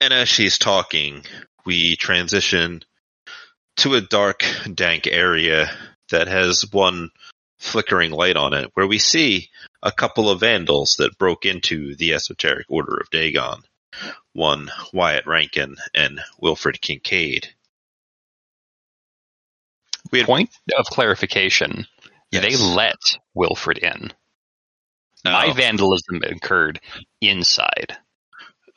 And 0.00 0.12
as 0.12 0.28
she's 0.28 0.58
talking, 0.58 1.24
we 1.64 1.96
transition 1.96 2.82
to 3.76 3.94
a 3.94 4.00
dark, 4.00 4.44
dank 4.72 5.06
area 5.06 5.70
that 6.10 6.28
has 6.28 6.64
one 6.72 7.10
flickering 7.58 8.10
light 8.12 8.36
on 8.36 8.54
it, 8.54 8.70
where 8.74 8.86
we 8.86 8.98
see 8.98 9.50
a 9.82 9.92
couple 9.92 10.30
of 10.30 10.40
vandals 10.40 10.96
that 10.98 11.18
broke 11.18 11.44
into 11.44 11.94
the 11.96 12.14
Esoteric 12.14 12.66
Order 12.68 12.96
of 12.96 13.10
Dagon. 13.10 13.62
One 14.32 14.70
Wyatt 14.92 15.26
Rankin 15.26 15.76
and 15.94 16.20
Wilfred 16.40 16.80
Kincaid. 16.80 17.48
We 20.12 20.18
had, 20.20 20.26
Point 20.26 20.50
of 20.78 20.86
clarification: 20.86 21.86
Yes. 22.30 22.44
they 22.44 22.56
let 22.56 23.00
Wilfred 23.34 23.78
in. 23.78 24.12
My 25.24 25.48
Oh, 25.48 25.52
vandalism 25.52 26.22
occurred 26.22 26.80
inside. 27.20 27.96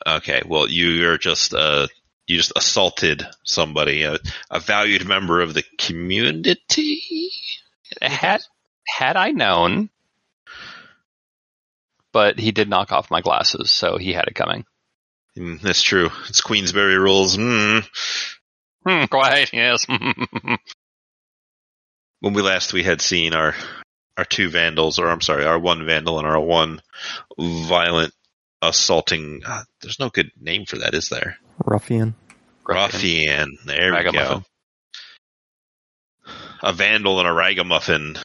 okay, 0.06 0.42
well, 0.44 0.68
you're 0.68 1.18
just 1.18 1.54
uh, 1.54 1.86
you 2.26 2.36
just 2.38 2.52
assaulted 2.56 3.24
somebody, 3.44 4.02
a, 4.02 4.18
a 4.50 4.60
valued 4.60 5.06
member 5.06 5.40
of 5.40 5.54
the 5.54 5.64
community. 5.78 7.30
Had 8.00 8.42
had 8.86 9.16
I 9.16 9.30
known, 9.30 9.90
but 12.12 12.38
he 12.38 12.52
did 12.52 12.68
knock 12.68 12.92
off 12.92 13.10
my 13.10 13.20
glasses, 13.20 13.70
so 13.70 13.96
he 13.96 14.12
had 14.12 14.28
it 14.28 14.34
coming. 14.34 14.64
Mm, 15.36 15.60
that's 15.60 15.82
true. 15.82 16.10
It's 16.28 16.40
Queensberry 16.40 16.98
rules. 16.98 17.36
Mm. 17.36 17.86
Hmm, 18.86 19.04
quite 19.04 19.52
yes. 19.52 19.86
when 22.20 22.34
we 22.34 22.42
last 22.42 22.72
we 22.72 22.82
had 22.82 23.00
seen 23.00 23.34
our 23.34 23.54
our 24.16 24.24
two 24.24 24.50
vandals, 24.50 24.98
or 24.98 25.08
I'm 25.08 25.20
sorry, 25.20 25.44
our 25.44 25.58
one 25.58 25.86
vandal 25.86 26.18
and 26.18 26.26
our 26.26 26.40
one 26.40 26.82
violent 27.38 28.12
assaulting. 28.60 29.42
Uh, 29.44 29.62
there's 29.80 29.98
no 29.98 30.10
good 30.10 30.30
name 30.40 30.66
for 30.66 30.78
that, 30.78 30.94
is 30.94 31.08
there? 31.08 31.38
Ruffian. 31.64 32.14
Ruffian. 32.66 33.58
There 33.64 33.92
we 33.92 34.12
go. 34.12 34.44
A 36.62 36.72
vandal 36.72 37.18
and 37.18 37.28
a 37.28 37.32
ragamuffin 37.32 38.16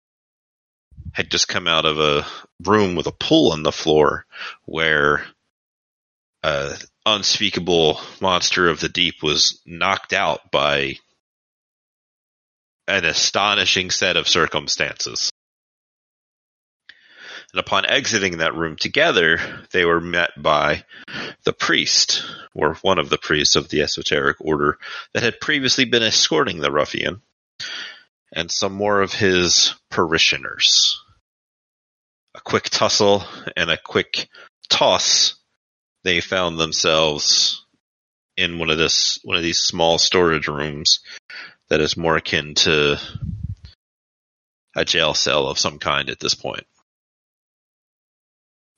had 1.17 1.31
just 1.31 1.47
come 1.47 1.67
out 1.67 1.85
of 1.85 1.99
a 1.99 2.23
room 2.63 2.93
with 2.93 3.07
a 3.07 3.11
pool 3.11 3.51
on 3.51 3.63
the 3.63 3.71
floor 3.71 4.23
where 4.65 5.25
a 6.43 6.77
unspeakable 7.07 7.99
monster 8.21 8.69
of 8.69 8.79
the 8.79 8.87
deep 8.87 9.23
was 9.23 9.59
knocked 9.65 10.13
out 10.13 10.51
by 10.51 10.93
an 12.87 13.03
astonishing 13.03 13.89
set 13.89 14.15
of 14.15 14.27
circumstances. 14.27 15.31
And 17.51 17.61
upon 17.61 17.87
exiting 17.87 18.37
that 18.37 18.53
room 18.53 18.75
together, 18.75 19.39
they 19.71 19.85
were 19.85 19.99
met 19.99 20.29
by 20.37 20.83
the 21.45 21.53
priest, 21.53 22.25
or 22.53 22.75
one 22.83 22.99
of 22.99 23.09
the 23.09 23.17
priests 23.17 23.55
of 23.55 23.69
the 23.69 23.81
esoteric 23.81 24.37
order 24.39 24.77
that 25.15 25.23
had 25.23 25.41
previously 25.41 25.85
been 25.85 26.03
escorting 26.03 26.59
the 26.59 26.71
ruffian, 26.71 27.23
and 28.31 28.51
some 28.51 28.73
more 28.73 29.01
of 29.01 29.13
his 29.13 29.73
parishioners. 29.89 31.01
A 32.35 32.41
quick 32.41 32.69
tussle 32.69 33.23
and 33.55 33.69
a 33.69 33.77
quick 33.77 34.29
toss, 34.69 35.35
they 36.03 36.21
found 36.21 36.59
themselves 36.59 37.65
in 38.35 38.59
one 38.59 38.69
of 38.69 38.77
this 38.77 39.19
one 39.23 39.35
of 39.35 39.43
these 39.43 39.59
small 39.59 39.97
storage 39.97 40.47
rooms 40.47 40.99
that 41.69 41.81
is 41.81 41.97
more 41.97 42.15
akin 42.15 42.53
to 42.53 42.97
a 44.75 44.85
jail 44.85 45.13
cell 45.13 45.47
of 45.47 45.57
some 45.57 45.79
kind 45.79 46.09
at 46.09 46.19
this 46.19 46.35
point. 46.35 46.65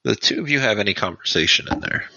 The 0.06 0.16
two 0.16 0.40
of 0.40 0.50
you 0.50 0.60
have 0.62 0.80
any 0.80 0.94
conversation 0.94 1.68
in 1.70 1.82
there? 1.82 2.10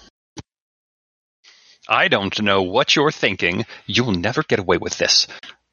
I 1.89 2.07
don't 2.07 2.41
know 2.41 2.63
what 2.63 2.95
you're 2.95 3.11
thinking. 3.11 3.67
You'll 3.87 4.13
never 4.13 4.45
get 4.45 4.61
away 4.61 4.79
with 4.79 4.97
this. 4.99 5.27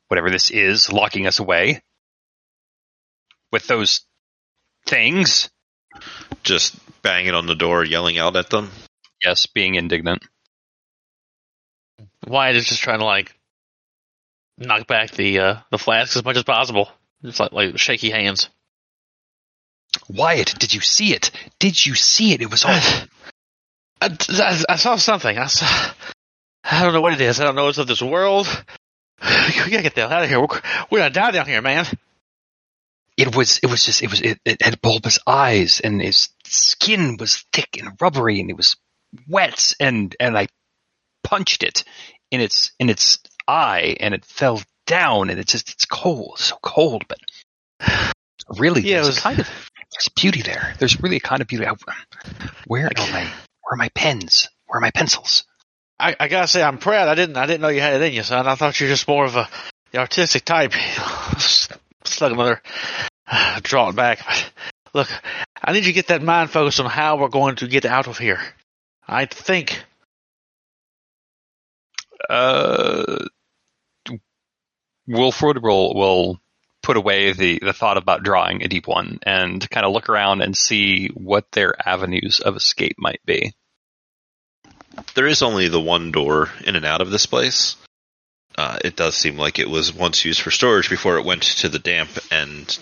Whatever 0.07 0.31
this 0.31 0.49
is, 0.49 0.91
locking 0.91 1.27
us 1.27 1.37
away. 1.37 1.81
With 3.51 3.67
those 3.67 4.01
things. 4.85 5.49
Just 6.43 6.75
banging 7.01 7.33
on 7.33 7.45
the 7.47 7.55
door, 7.55 7.83
yelling 7.83 8.17
out 8.17 8.35
at 8.35 8.49
them. 8.49 8.71
Yes, 9.23 9.45
being 9.47 9.75
indignant. 9.75 10.23
Wyatt 12.25 12.55
is 12.55 12.65
just 12.65 12.81
trying 12.81 12.99
to 12.99 13.05
like 13.05 13.35
knock 14.57 14.87
back 14.87 15.11
the 15.11 15.39
uh, 15.39 15.55
the 15.71 15.77
flask 15.77 16.15
as 16.15 16.23
much 16.23 16.37
as 16.37 16.43
possible. 16.43 16.89
It's 17.23 17.39
like 17.39 17.51
like 17.51 17.77
shaky 17.77 18.09
hands. 18.09 18.49
Wyatt, 20.07 20.55
did 20.59 20.73
you 20.73 20.81
see 20.81 21.13
it? 21.13 21.31
Did 21.59 21.85
you 21.85 21.95
see 21.95 22.33
it? 22.33 22.41
It 22.41 22.51
was 22.51 22.63
all. 22.63 22.71
I, 24.01 24.15
I, 24.29 24.63
I 24.69 24.75
saw 24.77 24.95
something. 24.95 25.37
I 25.37 25.47
saw. 25.47 25.93
I 26.63 26.83
don't 26.83 26.93
know 26.93 27.01
what 27.01 27.13
it 27.13 27.21
is. 27.21 27.39
I 27.39 27.45
don't 27.45 27.55
know 27.55 27.65
what's 27.65 27.77
of 27.77 27.87
this 27.87 28.01
world. 28.01 28.47
We 29.65 29.71
gotta 29.71 29.83
get 29.83 29.95
the 29.95 30.01
hell 30.01 30.13
out 30.13 30.23
of 30.23 30.29
here. 30.29 30.39
We're, 30.39 30.47
we're 30.89 30.99
gonna 30.99 31.09
die 31.09 31.31
down 31.31 31.45
here, 31.45 31.61
man. 31.61 31.85
It 33.19 33.35
was. 33.35 33.59
It 33.59 33.67
was 33.67 33.85
just. 33.85 34.01
It 34.01 34.09
was. 34.09 34.21
It, 34.21 34.39
it 34.45 34.61
had 34.61 34.81
bulbous 34.81 35.19
eyes, 35.27 35.79
and 35.83 36.01
his 36.01 36.29
skin 36.45 37.17
was 37.19 37.45
thick 37.53 37.77
and 37.79 37.91
rubbery, 38.01 38.39
and 38.39 38.49
it 38.49 38.57
was 38.57 38.77
wet. 39.27 39.73
And 39.79 40.15
and 40.19 40.37
I 40.37 40.47
punched 41.23 41.63
it 41.63 41.83
in 42.31 42.41
its 42.41 42.71
in 42.79 42.89
its 42.89 43.19
eye, 43.47 43.97
and 43.99 44.13
it 44.13 44.25
fell 44.25 44.61
down, 44.87 45.29
and 45.29 45.39
it 45.39 45.47
just 45.47 45.69
it's 45.71 45.85
cold, 45.85 46.39
so 46.39 46.57
cold. 46.63 47.03
But 47.07 47.19
really, 48.57 48.81
Yeah, 48.81 48.97
there's 49.01 49.07
was- 49.07 49.19
kind 49.19 49.39
of 49.39 49.47
there's 49.91 50.09
beauty 50.15 50.41
there. 50.41 50.73
There's 50.79 51.01
really 51.01 51.17
a 51.17 51.21
kind 51.21 51.41
of 51.41 51.47
beauty. 51.47 51.65
I- 51.65 51.75
Where 52.67 52.85
are 52.87 53.11
my 53.11 53.23
where 53.23 53.73
are 53.73 53.77
my 53.77 53.89
pens? 53.89 54.47
Where 54.67 54.77
are 54.77 54.81
my 54.81 54.91
pencils? 54.91 55.45
I, 55.99 56.15
I 56.19 56.27
gotta 56.29 56.47
say, 56.47 56.63
I'm 56.63 56.77
proud. 56.77 57.09
I 57.09 57.15
didn't. 57.15 57.35
I 57.37 57.45
didn't 57.45 57.61
know 57.61 57.67
you 57.67 57.81
had 57.81 57.95
it 57.95 58.05
in 58.05 58.13
you, 58.13 58.23
son. 58.23 58.47
I 58.47 58.55
thought 58.55 58.79
you 58.79 58.85
were 58.87 58.93
just 58.93 59.07
more 59.07 59.25
of 59.25 59.35
a 59.35 59.49
the 59.91 59.97
artistic 59.99 60.45
type. 60.45 60.73
Slug 62.05 62.31
another, 62.31 62.61
draw 63.61 63.89
it 63.89 63.95
back. 63.95 64.19
But 64.91 64.93
look, 64.93 65.09
I 65.63 65.71
need 65.71 65.85
you 65.85 65.91
to 65.91 65.93
get 65.93 66.07
that 66.07 66.23
mind 66.23 66.49
focused 66.49 66.79
on 66.79 66.89
how 66.89 67.17
we're 67.17 67.27
going 67.29 67.57
to 67.57 67.67
get 67.67 67.85
out 67.85 68.07
of 68.07 68.17
here. 68.17 68.39
I 69.07 69.25
think. 69.25 69.83
Uh, 72.29 73.25
Wilfred 75.07 75.61
will 75.63 75.95
will 75.95 76.39
put 76.83 76.97
away 76.97 77.33
the 77.33 77.59
the 77.59 77.73
thought 77.73 77.97
about 77.97 78.23
drawing 78.23 78.63
a 78.63 78.67
deep 78.67 78.87
one 78.87 79.19
and 79.23 79.67
kind 79.69 79.85
of 79.85 79.91
look 79.91 80.09
around 80.09 80.41
and 80.41 80.55
see 80.55 81.07
what 81.07 81.51
their 81.51 81.73
avenues 81.87 82.39
of 82.39 82.55
escape 82.55 82.95
might 82.99 83.21
be. 83.25 83.53
There 85.15 85.27
is 85.27 85.41
only 85.41 85.67
the 85.67 85.81
one 85.81 86.11
door 86.11 86.49
in 86.65 86.75
and 86.75 86.85
out 86.85 87.01
of 87.01 87.09
this 87.09 87.25
place. 87.25 87.75
Uh, 88.57 88.77
it 88.83 88.95
does 88.95 89.15
seem 89.15 89.37
like 89.37 89.57
it 89.57 89.69
was 89.69 89.93
once 89.93 90.25
used 90.25 90.41
for 90.41 90.51
storage 90.51 90.89
before 90.89 91.17
it 91.17 91.25
went 91.25 91.43
to 91.43 91.69
the 91.69 91.79
damp 91.79 92.09
and 92.29 92.77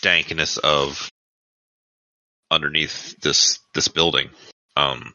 dankness 0.00 0.58
of 0.58 1.10
underneath 2.50 3.18
this 3.20 3.58
this 3.74 3.88
building. 3.88 4.30
Um, 4.76 5.14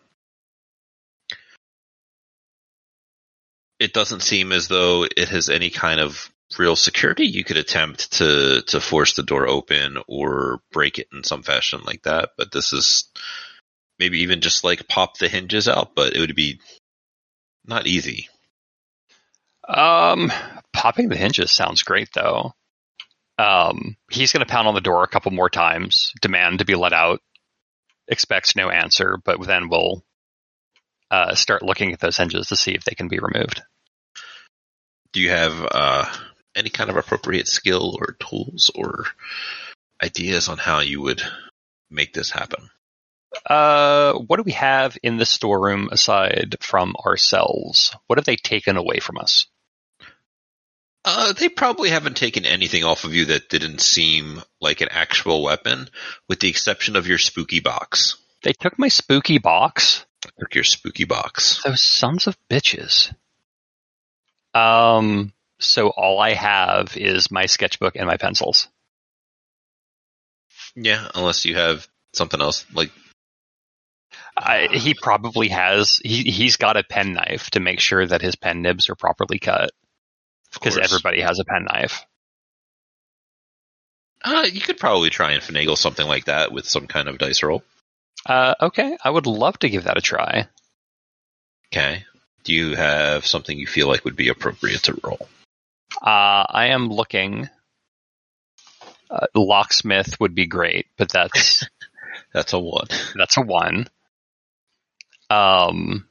it 3.79 3.93
doesn't 3.93 4.21
seem 4.21 4.51
as 4.51 4.67
though 4.67 5.03
it 5.03 5.29
has 5.29 5.49
any 5.49 5.69
kind 5.69 5.99
of 5.99 6.29
real 6.57 6.75
security. 6.75 7.25
You 7.25 7.43
could 7.43 7.57
attempt 7.57 8.13
to 8.13 8.61
to 8.67 8.79
force 8.79 9.13
the 9.13 9.23
door 9.23 9.47
open 9.47 9.97
or 10.07 10.61
break 10.71 10.99
it 10.99 11.07
in 11.13 11.23
some 11.23 11.43
fashion 11.43 11.81
like 11.85 12.03
that, 12.03 12.31
but 12.37 12.51
this 12.51 12.73
is 12.73 13.09
maybe 13.99 14.19
even 14.21 14.41
just 14.41 14.63
like 14.63 14.87
pop 14.87 15.17
the 15.17 15.27
hinges 15.27 15.67
out, 15.67 15.95
but 15.95 16.15
it 16.15 16.19
would 16.19 16.35
be 16.35 16.59
not 17.65 17.87
easy. 17.87 18.29
Um, 19.67 20.31
popping 20.73 21.09
the 21.09 21.15
hinges 21.15 21.51
sounds 21.51 21.83
great 21.83 22.09
though. 22.13 22.53
Um, 23.37 23.97
he's 24.11 24.31
going 24.31 24.45
to 24.45 24.51
pound 24.51 24.67
on 24.67 24.75
the 24.75 24.81
door 24.81 25.03
a 25.03 25.07
couple 25.07 25.31
more 25.31 25.49
times, 25.49 26.13
demand 26.21 26.59
to 26.59 26.65
be 26.65 26.75
let 26.75 26.93
out. 26.93 27.19
Expects 28.07 28.55
no 28.55 28.69
answer, 28.69 29.17
but 29.23 29.41
then 29.45 29.69
we'll 29.69 30.03
uh, 31.09 31.35
start 31.35 31.63
looking 31.63 31.93
at 31.93 31.99
those 31.99 32.17
hinges 32.17 32.47
to 32.47 32.55
see 32.55 32.71
if 32.71 32.83
they 32.83 32.95
can 32.95 33.07
be 33.07 33.19
removed. 33.19 33.61
Do 35.13 35.21
you 35.21 35.29
have 35.29 35.67
uh, 35.71 36.05
any 36.55 36.69
kind 36.69 36.89
of 36.89 36.97
appropriate 36.97 37.47
skill 37.47 37.95
or 37.99 38.17
tools 38.19 38.71
or 38.75 39.05
ideas 40.01 40.49
on 40.49 40.57
how 40.57 40.79
you 40.79 41.01
would 41.01 41.21
make 41.89 42.13
this 42.13 42.31
happen? 42.31 42.69
Uh, 43.49 44.13
what 44.13 44.37
do 44.37 44.43
we 44.43 44.51
have 44.51 44.97
in 45.01 45.17
the 45.17 45.25
storeroom 45.25 45.89
aside 45.91 46.55
from 46.61 46.95
ourselves? 47.05 47.95
What 48.07 48.17
have 48.17 48.25
they 48.25 48.35
taken 48.35 48.77
away 48.77 48.99
from 48.99 49.17
us? 49.17 49.47
Uh, 51.05 51.33
they 51.33 51.49
probably 51.49 51.89
haven't 51.89 52.15
taken 52.15 52.45
anything 52.45 52.83
off 52.83 53.03
of 53.03 53.13
you 53.13 53.25
that 53.25 53.49
didn't 53.49 53.81
seem 53.81 54.41
like 54.61 54.81
an 54.81 54.87
actual 54.89 55.43
weapon, 55.43 55.89
with 56.29 56.39
the 56.39 56.49
exception 56.49 56.95
of 56.95 57.07
your 57.07 57.17
spooky 57.17 57.59
box. 57.59 58.17
They 58.43 58.53
took 58.53 58.79
my 58.79 58.87
spooky 58.87 59.37
box. 59.37 60.05
Took 60.39 60.55
your 60.55 60.63
spooky 60.63 61.03
box. 61.03 61.61
Those 61.63 61.83
sons 61.83 62.27
of 62.27 62.37
bitches. 62.49 63.13
Um, 64.53 65.33
so 65.59 65.89
all 65.89 66.19
I 66.19 66.33
have 66.33 66.95
is 66.95 67.29
my 67.29 67.47
sketchbook 67.47 67.97
and 67.97 68.07
my 68.07 68.17
pencils. 68.17 68.69
Yeah, 70.75 71.09
unless 71.15 71.43
you 71.43 71.55
have 71.55 71.87
something 72.13 72.41
else 72.41 72.65
like 72.73 72.91
I, 74.37 74.67
he 74.71 74.93
probably 74.93 75.49
has. 75.49 75.99
He 76.03 76.23
he's 76.23 76.55
got 76.55 76.77
a 76.77 76.83
pen 76.83 77.13
knife 77.13 77.49
to 77.51 77.59
make 77.59 77.79
sure 77.79 78.05
that 78.05 78.21
his 78.21 78.35
pen 78.35 78.61
nibs 78.61 78.89
are 78.89 78.95
properly 78.95 79.39
cut 79.39 79.71
because 80.53 80.77
everybody 80.77 81.21
has 81.21 81.39
a 81.39 81.45
penknife. 81.45 82.05
Uh, 84.23 84.45
you 84.51 84.61
could 84.61 84.77
probably 84.77 85.09
try 85.09 85.31
and 85.33 85.41
finagle 85.43 85.77
something 85.77 86.07
like 86.07 86.25
that 86.25 86.51
with 86.51 86.65
some 86.65 86.87
kind 86.87 87.07
of 87.09 87.17
dice 87.17 87.43
roll. 87.43 87.63
Uh, 88.25 88.55
okay, 88.61 88.97
I 89.03 89.09
would 89.09 89.27
love 89.27 89.59
to 89.59 89.69
give 89.69 89.83
that 89.83 89.97
a 89.97 90.01
try. 90.01 90.47
Okay. 91.73 92.05
Do 92.43 92.53
you 92.53 92.75
have 92.75 93.25
something 93.25 93.57
you 93.57 93.67
feel 93.67 93.87
like 93.87 94.05
would 94.05 94.15
be 94.15 94.29
appropriate 94.29 94.83
to 94.83 94.99
roll? 95.03 95.27
Uh, 96.01 96.45
I 96.49 96.67
am 96.67 96.87
looking. 96.89 97.49
Uh, 99.09 99.27
locksmith 99.35 100.19
would 100.19 100.35
be 100.35 100.45
great, 100.47 100.87
but 100.97 101.09
that's 101.09 101.65
That's 102.33 102.53
a 102.53 102.59
one. 102.59 102.87
that's 103.15 103.37
a 103.37 103.41
one. 103.41 103.87
Um, 105.29 106.07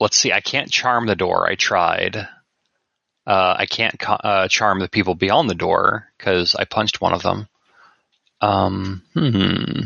let's 0.00 0.16
see. 0.16 0.32
I 0.32 0.40
can't 0.40 0.70
charm 0.70 1.06
the 1.06 1.16
door. 1.16 1.48
I 1.48 1.54
tried. 1.54 2.28
Uh, 3.28 3.56
I 3.58 3.66
can't 3.66 3.98
ca- 3.98 4.20
uh, 4.24 4.48
charm 4.48 4.80
the 4.80 4.88
people 4.88 5.14
beyond 5.14 5.50
the 5.50 5.54
door 5.54 6.08
because 6.16 6.54
I 6.54 6.64
punched 6.64 7.02
one 7.02 7.12
of 7.12 7.22
them. 7.22 7.46
Um, 8.40 9.02
hmm. 9.12 9.82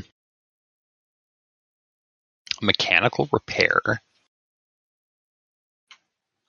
Mechanical 2.63 3.29
repair. 3.33 3.81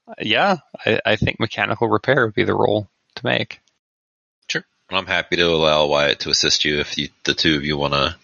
Uh, 0.07 0.13
Yeah, 0.19 0.57
I, 0.85 0.99
I 1.03 1.15
think 1.15 1.39
mechanical 1.39 1.87
repair 1.87 2.25
would 2.25 2.35
be 2.35 2.43
the 2.43 2.53
role 2.53 2.87
to 3.15 3.25
make. 3.25 3.59
Sure. 4.47 4.63
I'm 4.91 5.07
happy 5.07 5.37
to 5.37 5.47
allow 5.47 5.87
Wyatt 5.87 6.19
to 6.19 6.29
assist 6.29 6.63
you 6.63 6.79
if 6.79 6.95
you, 6.99 7.09
the 7.23 7.33
two 7.33 7.55
of 7.55 7.63
you 7.63 7.75
want 7.75 7.93
to 7.93 8.15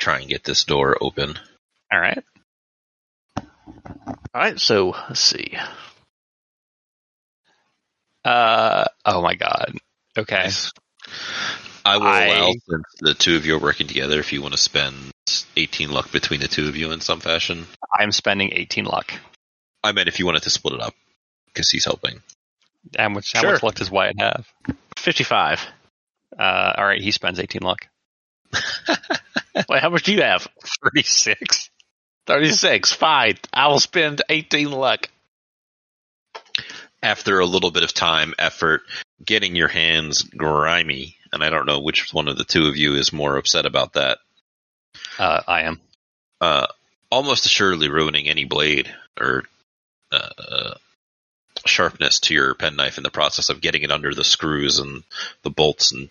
try 0.00 0.18
and 0.18 0.28
get 0.28 0.42
this 0.42 0.64
door 0.64 0.96
open. 1.00 1.38
All 1.92 2.00
right. 2.00 2.24
All 3.36 3.44
right, 4.34 4.58
so 4.58 4.96
let's 5.08 5.20
see. 5.20 5.56
Uh, 8.24 8.84
oh 9.04 9.22
my 9.22 9.34
god. 9.34 9.76
Okay. 10.16 10.48
I 11.84 11.98
will 11.98 12.06
I- 12.06 12.24
allow, 12.24 12.52
since 12.68 12.84
the 13.00 13.14
two 13.14 13.36
of 13.36 13.44
you 13.46 13.56
are 13.56 13.60
working 13.60 13.86
together, 13.86 14.18
if 14.18 14.32
you 14.32 14.40
want 14.40 14.54
to 14.54 14.58
spend 14.60 14.94
18 15.56 15.90
luck 15.90 16.10
between 16.12 16.40
the 16.40 16.48
two 16.48 16.68
of 16.68 16.76
you 16.76 16.92
in 16.92 17.00
some 17.00 17.20
fashion. 17.20 17.66
I'm 17.92 18.12
spending 18.12 18.50
18 18.52 18.84
luck. 18.84 19.12
I 19.82 19.92
meant 19.92 20.08
if 20.08 20.18
you 20.18 20.26
wanted 20.26 20.42
to 20.44 20.50
split 20.50 20.74
it 20.74 20.80
up, 20.80 20.94
because 21.46 21.70
he's 21.70 21.84
helping. 21.84 22.22
How 22.96 23.08
much, 23.10 23.32
how 23.34 23.42
much 23.42 23.62
luck 23.62 23.74
does 23.74 23.90
Wyatt 23.90 24.18
have? 24.18 24.46
Fifty-five. 24.96 25.60
Uh, 26.38 26.72
all 26.76 26.84
right, 26.84 27.00
he 27.00 27.10
spends 27.10 27.38
18 27.38 27.62
luck. 27.62 27.86
Wait, 29.68 29.80
how 29.80 29.90
much 29.90 30.02
do 30.04 30.12
you 30.12 30.22
have? 30.22 30.46
36. 30.84 31.70
36. 32.26 32.92
Fine. 32.92 33.38
I 33.52 33.68
will 33.68 33.80
spend 33.80 34.22
18 34.28 34.70
luck. 34.70 35.08
After 37.04 37.38
a 37.38 37.44
little 37.44 37.70
bit 37.70 37.82
of 37.82 37.92
time, 37.92 38.32
effort, 38.38 38.80
getting 39.22 39.54
your 39.54 39.68
hands 39.68 40.22
grimy, 40.22 41.18
and 41.30 41.44
I 41.44 41.50
don't 41.50 41.66
know 41.66 41.80
which 41.80 42.14
one 42.14 42.28
of 42.28 42.38
the 42.38 42.44
two 42.44 42.66
of 42.66 42.78
you 42.78 42.94
is 42.94 43.12
more 43.12 43.36
upset 43.36 43.66
about 43.66 43.92
that. 43.92 44.18
Uh, 45.18 45.42
I 45.46 45.62
am. 45.64 45.80
Uh, 46.40 46.66
almost 47.10 47.44
assuredly 47.44 47.90
ruining 47.90 48.26
any 48.26 48.44
blade 48.44 48.90
or 49.20 49.44
uh, 50.12 50.74
sharpness 51.66 52.20
to 52.20 52.32
your 52.32 52.54
penknife 52.54 52.96
in 52.96 53.04
the 53.04 53.10
process 53.10 53.50
of 53.50 53.60
getting 53.60 53.82
it 53.82 53.90
under 53.90 54.14
the 54.14 54.24
screws 54.24 54.78
and 54.78 55.02
the 55.42 55.50
bolts 55.50 55.92
and 55.92 56.08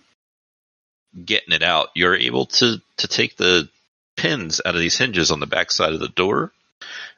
getting 1.26 1.54
it 1.54 1.64
out. 1.64 1.90
You're 1.96 2.16
able 2.16 2.46
to 2.46 2.80
to 2.98 3.08
take 3.08 3.36
the 3.36 3.68
pins 4.16 4.62
out 4.64 4.76
of 4.76 4.82
these 4.82 4.98
hinges 4.98 5.32
on 5.32 5.40
the 5.40 5.48
back 5.48 5.72
side 5.72 5.94
of 5.94 6.00
the 6.00 6.08
door 6.08 6.52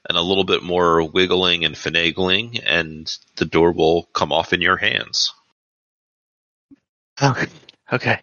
and 0.08 0.18
a 0.18 0.22
little 0.22 0.44
bit 0.44 0.64
more 0.64 1.04
wiggling 1.04 1.66
and 1.66 1.76
finagling 1.76 2.62
and 2.66 3.18
the 3.38 3.46
door 3.46 3.72
will 3.72 4.04
come 4.14 4.32
off 4.32 4.54
in 4.54 4.62
your 4.62 4.78
hands. 4.78 5.34
Okay. 7.22 7.48
Okay. 7.92 8.20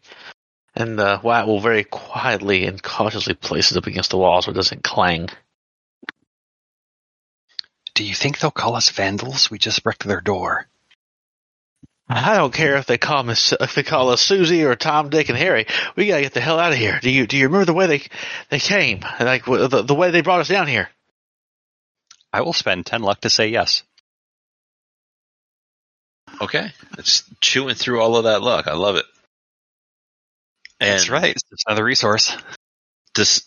And 0.75 0.99
uh, 0.99 1.21
Wyatt 1.23 1.47
will 1.47 1.61
very 1.61 1.85
quietly 1.85 2.67
and 2.67 2.83
cautiously 2.83 3.35
place 3.35 3.71
it 3.71 3.79
up 3.79 3.87
against 3.87 4.11
the 4.11 4.19
wall 4.19 4.43
so 4.43 4.51
it 4.51 4.55
doesn't 4.55 4.85
clang. 4.85 5.29
Do 7.95 8.05
you 8.05 8.15
think 8.15 8.39
they'll 8.39 8.51
call 8.51 8.75
us 8.75 8.91
vandals? 8.91 9.51
We 9.51 9.59
just 9.59 9.83
wrecked 9.85 10.05
their 10.05 10.21
door. 10.21 10.67
I 12.09 12.37
don't 12.37 12.53
care 12.53 12.77
if 12.77 12.87
they 12.87 12.99
call 12.99 13.23
me 13.23 13.33
if 13.33 13.75
they 13.75 13.83
call 13.83 14.11
us 14.11 14.21
Susie 14.21 14.65
or 14.65 14.75
Tom, 14.75 15.09
Dick, 15.09 15.29
and 15.29 15.39
Harry. 15.39 15.67
We 15.97 16.09
gotta 16.09 16.23
get 16.23 16.35
the 16.35 16.41
hell 16.41 16.59
out 16.59 16.73
of 16.73 16.79
here. 16.79 16.99
Do 17.01 17.11
you 17.11 17.27
do 17.27 17.37
you 17.37 17.47
remember 17.47 17.65
the 17.65 17.73
way 17.73 17.87
they 17.87 18.03
they 18.51 18.59
came? 18.59 19.01
Like 19.21 19.45
the 19.45 19.83
the 19.83 19.95
way 19.95 20.11
they 20.11 20.21
brought 20.21 20.41
us 20.41 20.49
down 20.49 20.67
here? 20.67 20.89
I 22.33 22.41
will 22.43 22.53
spend 22.53 22.87
10 22.87 23.03
luck 23.03 23.21
to 23.23 23.31
say 23.31 23.49
yes. 23.49 23.83
Okay. 26.41 26.73
It's 26.99 27.25
chewing 27.41 27.75
through 27.75 28.01
all 28.01 28.17
of 28.17 28.25
that 28.25 28.43
luck. 28.43 28.67
I 28.67 28.75
love 28.75 28.97
it. 28.97 29.05
And 30.81 30.91
That's 30.91 31.11
right. 31.11 31.37
It's 31.51 31.65
another 31.67 31.85
resource. 31.85 32.37
this 33.15 33.45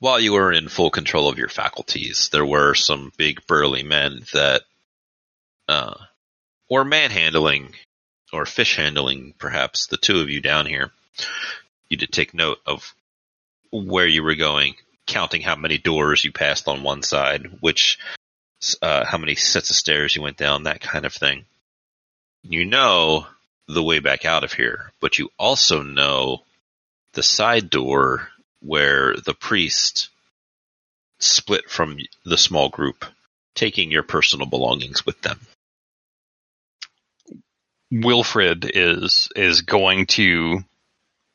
while 0.00 0.20
you 0.20 0.32
were 0.32 0.52
in 0.52 0.68
full 0.68 0.90
control 0.90 1.28
of 1.28 1.38
your 1.38 1.48
faculties, 1.48 2.28
there 2.30 2.46
were 2.46 2.74
some 2.74 3.12
big 3.16 3.44
burly 3.46 3.82
men 3.82 4.24
that 4.32 4.62
uh, 5.68 5.94
were 6.70 6.84
manhandling 6.84 7.74
or 8.32 8.46
fish 8.46 8.76
handling, 8.76 9.34
perhaps 9.38 9.86
the 9.86 9.96
two 9.96 10.20
of 10.20 10.30
you 10.30 10.40
down 10.40 10.66
here. 10.66 10.92
You 11.88 11.96
did 11.96 12.12
take 12.12 12.34
note 12.34 12.58
of 12.64 12.94
where 13.72 14.06
you 14.06 14.22
were 14.22 14.34
going, 14.34 14.76
counting 15.08 15.42
how 15.42 15.56
many 15.56 15.78
doors 15.78 16.24
you 16.24 16.30
passed 16.30 16.68
on 16.68 16.84
one 16.84 17.02
side, 17.02 17.48
which 17.60 17.98
uh, 18.80 19.04
how 19.04 19.18
many 19.18 19.34
sets 19.34 19.70
of 19.70 19.76
stairs 19.76 20.14
you 20.14 20.22
went 20.22 20.36
down, 20.36 20.64
that 20.64 20.80
kind 20.80 21.04
of 21.04 21.12
thing. 21.12 21.44
You 22.42 22.64
know 22.64 23.26
the 23.66 23.82
way 23.82 23.98
back 23.98 24.24
out 24.24 24.44
of 24.44 24.52
here, 24.52 24.92
but 25.00 25.18
you 25.18 25.30
also 25.38 25.82
know 25.82 26.44
the 27.14 27.22
side 27.22 27.70
door 27.70 28.28
where 28.60 29.14
the 29.16 29.34
priest 29.34 30.08
split 31.18 31.68
from 31.68 31.98
the 32.24 32.38
small 32.38 32.68
group, 32.68 33.04
taking 33.54 33.90
your 33.90 34.02
personal 34.02 34.46
belongings 34.46 35.04
with 35.04 35.20
them. 35.22 35.40
Wilfred 37.90 38.70
is 38.74 39.30
is 39.34 39.62
going 39.62 40.06
to 40.06 40.62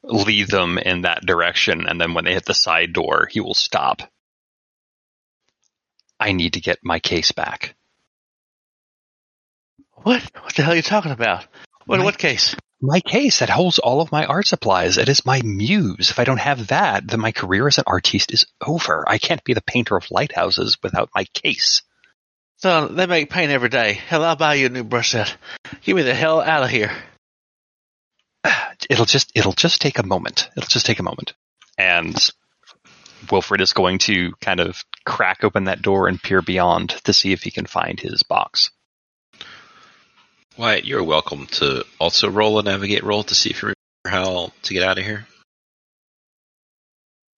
lead 0.03 0.47
them 0.47 0.77
in 0.77 1.01
that 1.01 1.25
direction, 1.25 1.87
and 1.87 1.99
then 1.99 2.13
when 2.13 2.25
they 2.25 2.33
hit 2.33 2.45
the 2.45 2.53
side 2.53 2.93
door, 2.93 3.27
he 3.31 3.39
will 3.39 3.53
stop. 3.53 4.01
I 6.19 6.31
need 6.31 6.53
to 6.53 6.61
get 6.61 6.79
my 6.83 6.99
case 6.99 7.31
back. 7.31 7.75
What? 9.91 10.21
What 10.41 10.55
the 10.55 10.63
hell 10.63 10.73
are 10.73 10.75
you 10.75 10.81
talking 10.81 11.11
about? 11.11 11.45
What 11.85 11.99
My- 11.99 12.05
what 12.05 12.17
case? 12.17 12.55
My 12.81 12.99
case 12.99 13.39
that 13.39 13.49
holds 13.49 13.79
all 13.79 14.01
of 14.01 14.11
my 14.11 14.25
art 14.25 14.45
supplies. 14.45 14.97
It 14.97 15.07
is 15.07 15.25
my 15.25 15.41
muse. 15.41 16.09
If 16.09 16.19
I 16.19 16.25
don't 16.25 16.39
have 16.39 16.67
that, 16.67 17.07
then 17.07 17.21
my 17.21 17.31
career 17.31 17.65
as 17.67 17.77
an 17.77 17.85
artiste 17.87 18.33
is 18.33 18.45
over. 18.59 19.05
I 19.07 19.19
can't 19.19 19.43
be 19.45 19.53
the 19.53 19.61
painter 19.61 19.95
of 19.95 20.11
lighthouses 20.11 20.77
without 20.83 21.09
my 21.15 21.23
case. 21.33 21.81
So 22.57 22.87
they 22.89 23.05
make 23.05 23.29
paint 23.29 23.53
every 23.53 23.69
day. 23.69 23.93
Hell, 23.93 24.25
I'll 24.25 24.35
buy 24.35 24.55
you 24.55 24.65
a 24.65 24.69
new 24.69 24.83
brush 24.83 25.11
set. 25.11 25.33
Get 25.81 25.95
me 25.95 26.01
the 26.01 26.13
hell 26.13 26.41
out 26.41 26.63
of 26.63 26.69
here. 26.69 26.91
It'll 28.89 29.05
just 29.05 29.31
it'll 29.35 29.53
just 29.53 29.81
take 29.81 29.99
a 29.99 30.03
moment. 30.05 30.49
It'll 30.57 30.67
just 30.67 30.85
take 30.85 30.99
a 30.99 31.03
moment. 31.03 31.33
And 31.77 32.15
Wilfred 33.31 33.61
is 33.61 33.73
going 33.73 33.99
to 33.99 34.33
kind 34.41 34.59
of 34.59 34.83
crack 35.05 35.43
open 35.43 35.65
that 35.65 35.81
door 35.81 36.07
and 36.07 36.21
peer 36.21 36.41
beyond 36.41 36.89
to 37.05 37.13
see 37.13 37.31
if 37.31 37.43
he 37.43 37.51
can 37.51 37.65
find 37.65 37.99
his 37.99 38.23
box. 38.23 38.69
Wyatt, 40.57 40.85
you're 40.85 41.03
welcome 41.03 41.47
to 41.47 41.83
also 41.99 42.29
roll 42.29 42.59
a 42.59 42.63
navigate 42.63 43.03
roll 43.03 43.23
to 43.23 43.33
see 43.33 43.49
if 43.49 43.61
you 43.63 43.73
remember 44.05 44.27
how 44.27 44.53
to 44.63 44.73
get 44.73 44.83
out 44.83 44.99
of 44.99 45.03
here. 45.03 45.25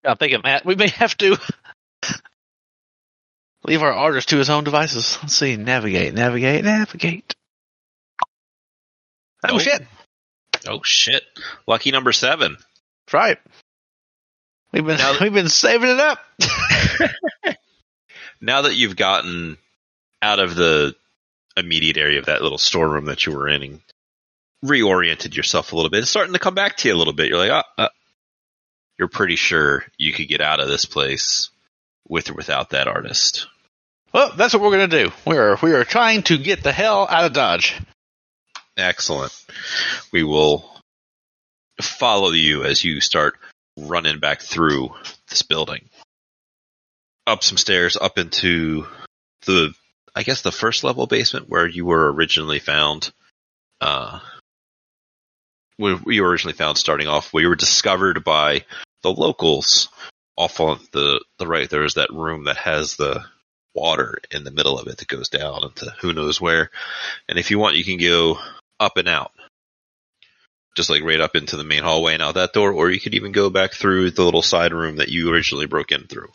I'm 0.03 0.17
thinking, 0.17 0.41
Matt, 0.43 0.65
we 0.65 0.75
may 0.75 0.89
have 0.89 1.15
to 1.17 1.37
leave 3.63 3.81
our 3.81 3.93
artist 3.93 4.29
to 4.29 4.37
his 4.37 4.49
own 4.49 4.63
devices. 4.63 5.17
Let's 5.21 5.33
see. 5.35 5.55
Navigate, 5.55 6.13
navigate, 6.13 6.63
navigate. 6.63 7.35
Oh, 9.43 9.53
Nope. 9.53 9.61
shit. 9.61 9.81
Oh 10.67 10.81
shit! 10.83 11.23
Lucky 11.67 11.91
number 11.91 12.11
seven. 12.11 12.57
That's 12.57 13.13
right. 13.13 13.37
We've 14.71 14.85
been 14.85 14.97
Now- 14.97 15.17
we've 15.21 15.33
been 15.33 15.49
saving 15.49 15.89
it 15.89 15.99
up. 15.99 16.19
Now 18.41 18.63
that 18.63 18.75
you've 18.75 18.95
gotten 18.95 19.57
out 20.21 20.39
of 20.39 20.55
the 20.55 20.95
immediate 21.57 21.97
area 21.97 22.19
of 22.19 22.25
that 22.25 22.41
little 22.41 22.57
storeroom 22.57 23.05
that 23.05 23.25
you 23.25 23.33
were 23.33 23.47
in 23.47 23.63
and 23.63 23.81
reoriented 24.63 25.35
yourself 25.35 25.71
a 25.71 25.75
little 25.75 25.89
bit, 25.89 26.01
it's 26.01 26.09
starting 26.09 26.33
to 26.33 26.39
come 26.39 26.53
back 26.53 26.77
to 26.77 26.87
you 26.87 26.93
a 26.93 26.97
little 26.97 27.13
bit. 27.13 27.29
You're 27.29 27.37
like, 27.37 27.51
ah, 27.51 27.63
uh, 27.77 27.89
you're 28.99 29.07
pretty 29.07 29.35
sure 29.35 29.83
you 29.97 30.13
could 30.13 30.27
get 30.27 30.41
out 30.41 30.59
of 30.59 30.67
this 30.67 30.85
place 30.85 31.49
with 32.07 32.29
or 32.29 32.33
without 32.33 32.69
that 32.71 32.87
artist. 32.87 33.47
Well, 34.13 34.31
that's 34.35 34.53
what 34.53 34.61
we're 34.61 34.71
gonna 34.71 34.87
do. 34.87 35.11
We 35.25 35.37
are 35.37 35.57
we 35.61 35.73
are 35.73 35.83
trying 35.83 36.23
to 36.23 36.37
get 36.37 36.63
the 36.63 36.71
hell 36.71 37.07
out 37.09 37.25
of 37.25 37.33
Dodge. 37.33 37.79
Excellent. 38.77 39.33
We 40.11 40.23
will 40.23 40.69
follow 41.81 42.31
you 42.31 42.63
as 42.63 42.83
you 42.83 43.01
start 43.01 43.35
running 43.77 44.19
back 44.19 44.41
through 44.41 44.93
this 45.29 45.41
building. 45.41 45.89
Up 47.27 47.43
some 47.43 47.57
stairs, 47.57 47.97
up 47.99 48.17
into 48.17 48.85
the, 49.45 49.73
I 50.15 50.23
guess, 50.23 50.41
the 50.41 50.51
first 50.51 50.83
level 50.83 51.07
basement 51.07 51.49
where 51.49 51.67
you 51.67 51.85
were 51.85 52.11
originally 52.11 52.59
found. 52.59 53.11
Uh, 53.81 54.19
where 55.77 55.97
you 56.07 56.23
were 56.23 56.29
originally 56.29 56.53
found 56.53 56.77
starting 56.77 57.07
off, 57.07 57.33
where 57.33 57.43
you 57.43 57.49
were 57.49 57.55
discovered 57.55 58.23
by 58.23 58.63
the 59.03 59.11
locals. 59.11 59.89
Off 60.37 60.59
on 60.59 60.79
the, 60.91 61.23
the 61.39 61.47
right, 61.47 61.69
there 61.69 61.85
is 61.85 61.93
that 61.93 62.11
room 62.11 62.43
that 62.43 62.57
has 62.57 62.97
the 62.97 63.23
water 63.73 64.17
in 64.31 64.43
the 64.43 64.51
middle 64.51 64.77
of 64.77 64.87
it 64.87 64.97
that 64.97 65.07
goes 65.07 65.29
down 65.29 65.63
into 65.63 65.93
who 66.01 66.13
knows 66.13 66.41
where. 66.41 66.71
And 67.29 67.39
if 67.39 67.51
you 67.51 67.59
want, 67.59 67.77
you 67.77 67.85
can 67.85 67.97
go 67.97 68.37
up 68.79 68.97
and 68.97 69.07
out. 69.07 69.31
Just 70.75 70.89
like 70.89 71.03
right 71.03 71.21
up 71.21 71.35
into 71.35 71.55
the 71.55 71.63
main 71.63 71.83
hallway 71.83 72.13
and 72.13 72.23
out 72.23 72.35
that 72.35 72.53
door, 72.53 72.71
or 72.71 72.89
you 72.89 72.99
could 72.99 73.13
even 73.13 73.31
go 73.31 73.49
back 73.49 73.73
through 73.73 74.11
the 74.11 74.23
little 74.23 74.41
side 74.41 74.73
room 74.73 74.97
that 74.97 75.09
you 75.09 75.31
originally 75.31 75.67
broke 75.67 75.91
in 75.91 76.07
through. 76.07 76.31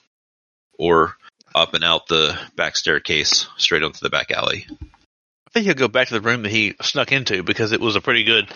Or 0.78 1.16
up 1.54 1.74
and 1.74 1.84
out 1.84 2.08
the 2.08 2.38
back 2.56 2.76
staircase 2.76 3.48
straight 3.58 3.82
onto 3.82 4.00
the 4.00 4.10
back 4.10 4.30
alley. 4.30 4.66
I 4.70 5.50
think 5.52 5.66
he'll 5.66 5.74
go 5.74 5.88
back 5.88 6.08
to 6.08 6.14
the 6.14 6.20
room 6.20 6.42
that 6.42 6.52
he 6.52 6.74
snuck 6.80 7.12
into 7.12 7.42
because 7.42 7.72
it 7.72 7.80
was 7.80 7.96
a 7.96 8.00
pretty 8.00 8.24
good. 8.24 8.48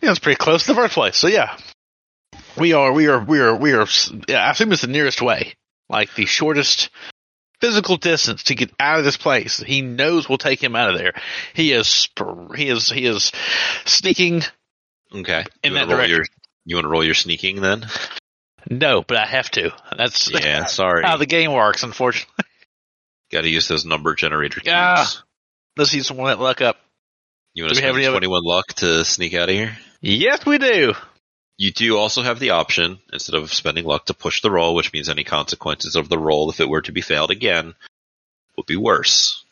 Yeah, 0.00 0.10
it's 0.10 0.18
pretty 0.18 0.36
close 0.36 0.62
to 0.62 0.68
the 0.68 0.80
first 0.80 0.94
place. 0.94 1.16
So 1.16 1.26
yeah, 1.26 1.56
we 2.56 2.74
are 2.74 2.92
we 2.92 3.08
are 3.08 3.18
we 3.18 3.40
are 3.40 3.56
we 3.56 3.72
are. 3.72 3.86
I 4.28 4.50
assume 4.50 4.72
it's 4.72 4.82
the 4.82 4.88
nearest 4.88 5.22
way, 5.22 5.54
like 5.88 6.14
the 6.14 6.26
shortest 6.26 6.90
physical 7.60 7.96
distance 7.96 8.44
to 8.44 8.54
get 8.54 8.70
out 8.78 8.98
of 8.98 9.04
this 9.04 9.16
place. 9.16 9.58
He 9.58 9.82
knows 9.82 10.28
will 10.28 10.38
take 10.38 10.62
him 10.62 10.76
out 10.76 10.90
of 10.90 10.98
there. 10.98 11.12
He 11.54 11.72
is 11.72 12.08
he 12.56 12.68
is 12.68 12.88
he 12.88 13.06
is 13.06 13.32
sneaking. 13.84 14.42
Okay. 15.14 15.44
In 15.62 15.72
you 15.72 15.78
that 15.78 15.88
direction. 15.88 16.10
your 16.16 16.24
you 16.64 16.76
want 16.76 16.84
to 16.84 16.88
roll 16.90 17.04
your 17.04 17.14
sneaking 17.14 17.60
then? 17.60 17.86
No, 18.70 19.02
but 19.02 19.16
I 19.16 19.26
have 19.26 19.50
to. 19.52 19.70
That's 19.96 20.30
Yeah, 20.30 20.64
sorry. 20.66 21.02
how 21.04 21.16
the 21.16 21.26
game 21.26 21.52
works. 21.52 21.82
Unfortunately, 21.82 22.44
Got 23.32 23.42
to 23.42 23.48
use 23.48 23.68
those 23.68 23.84
number 23.84 24.14
generator 24.14 24.60
keys. 24.60 24.68
Yeah. 24.68 25.06
let's 25.76 25.90
see 25.90 26.02
someone 26.02 26.28
that 26.28 26.40
luck 26.40 26.60
up. 26.62 26.76
You 27.54 27.64
want 27.64 27.74
to 27.76 27.82
have 27.82 27.94
any 27.96 28.06
21 28.06 28.42
luck 28.44 28.66
to 28.74 29.04
sneak 29.04 29.34
out 29.34 29.48
of 29.48 29.54
here? 29.54 29.76
Yes, 30.00 30.44
we 30.46 30.58
do. 30.58 30.94
You 31.58 31.72
do 31.72 31.98
also 31.98 32.22
have 32.22 32.38
the 32.38 32.50
option, 32.50 33.00
instead 33.12 33.34
of 33.34 33.52
spending 33.52 33.84
luck, 33.84 34.06
to 34.06 34.14
push 34.14 34.40
the 34.40 34.50
roll, 34.50 34.76
which 34.76 34.92
means 34.92 35.08
any 35.08 35.24
consequences 35.24 35.96
of 35.96 36.08
the 36.08 36.18
roll, 36.18 36.50
if 36.50 36.60
it 36.60 36.68
were 36.68 36.82
to 36.82 36.92
be 36.92 37.00
failed 37.00 37.32
again, 37.32 37.74
would 38.56 38.66
be 38.66 38.76
worse. 38.76 39.44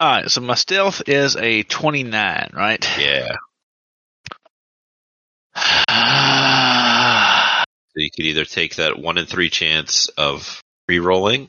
Alright, 0.00 0.30
so 0.30 0.40
my 0.40 0.54
stealth 0.54 1.02
is 1.08 1.34
a 1.34 1.64
29, 1.64 2.50
right? 2.54 2.98
Yeah. 2.98 3.36
so 7.88 7.94
you 7.96 8.10
could 8.10 8.26
either 8.26 8.44
take 8.44 8.76
that 8.76 8.98
1 8.98 9.18
in 9.18 9.26
3 9.26 9.50
chance 9.50 10.08
of 10.10 10.62
re 10.88 11.00
rolling 11.00 11.48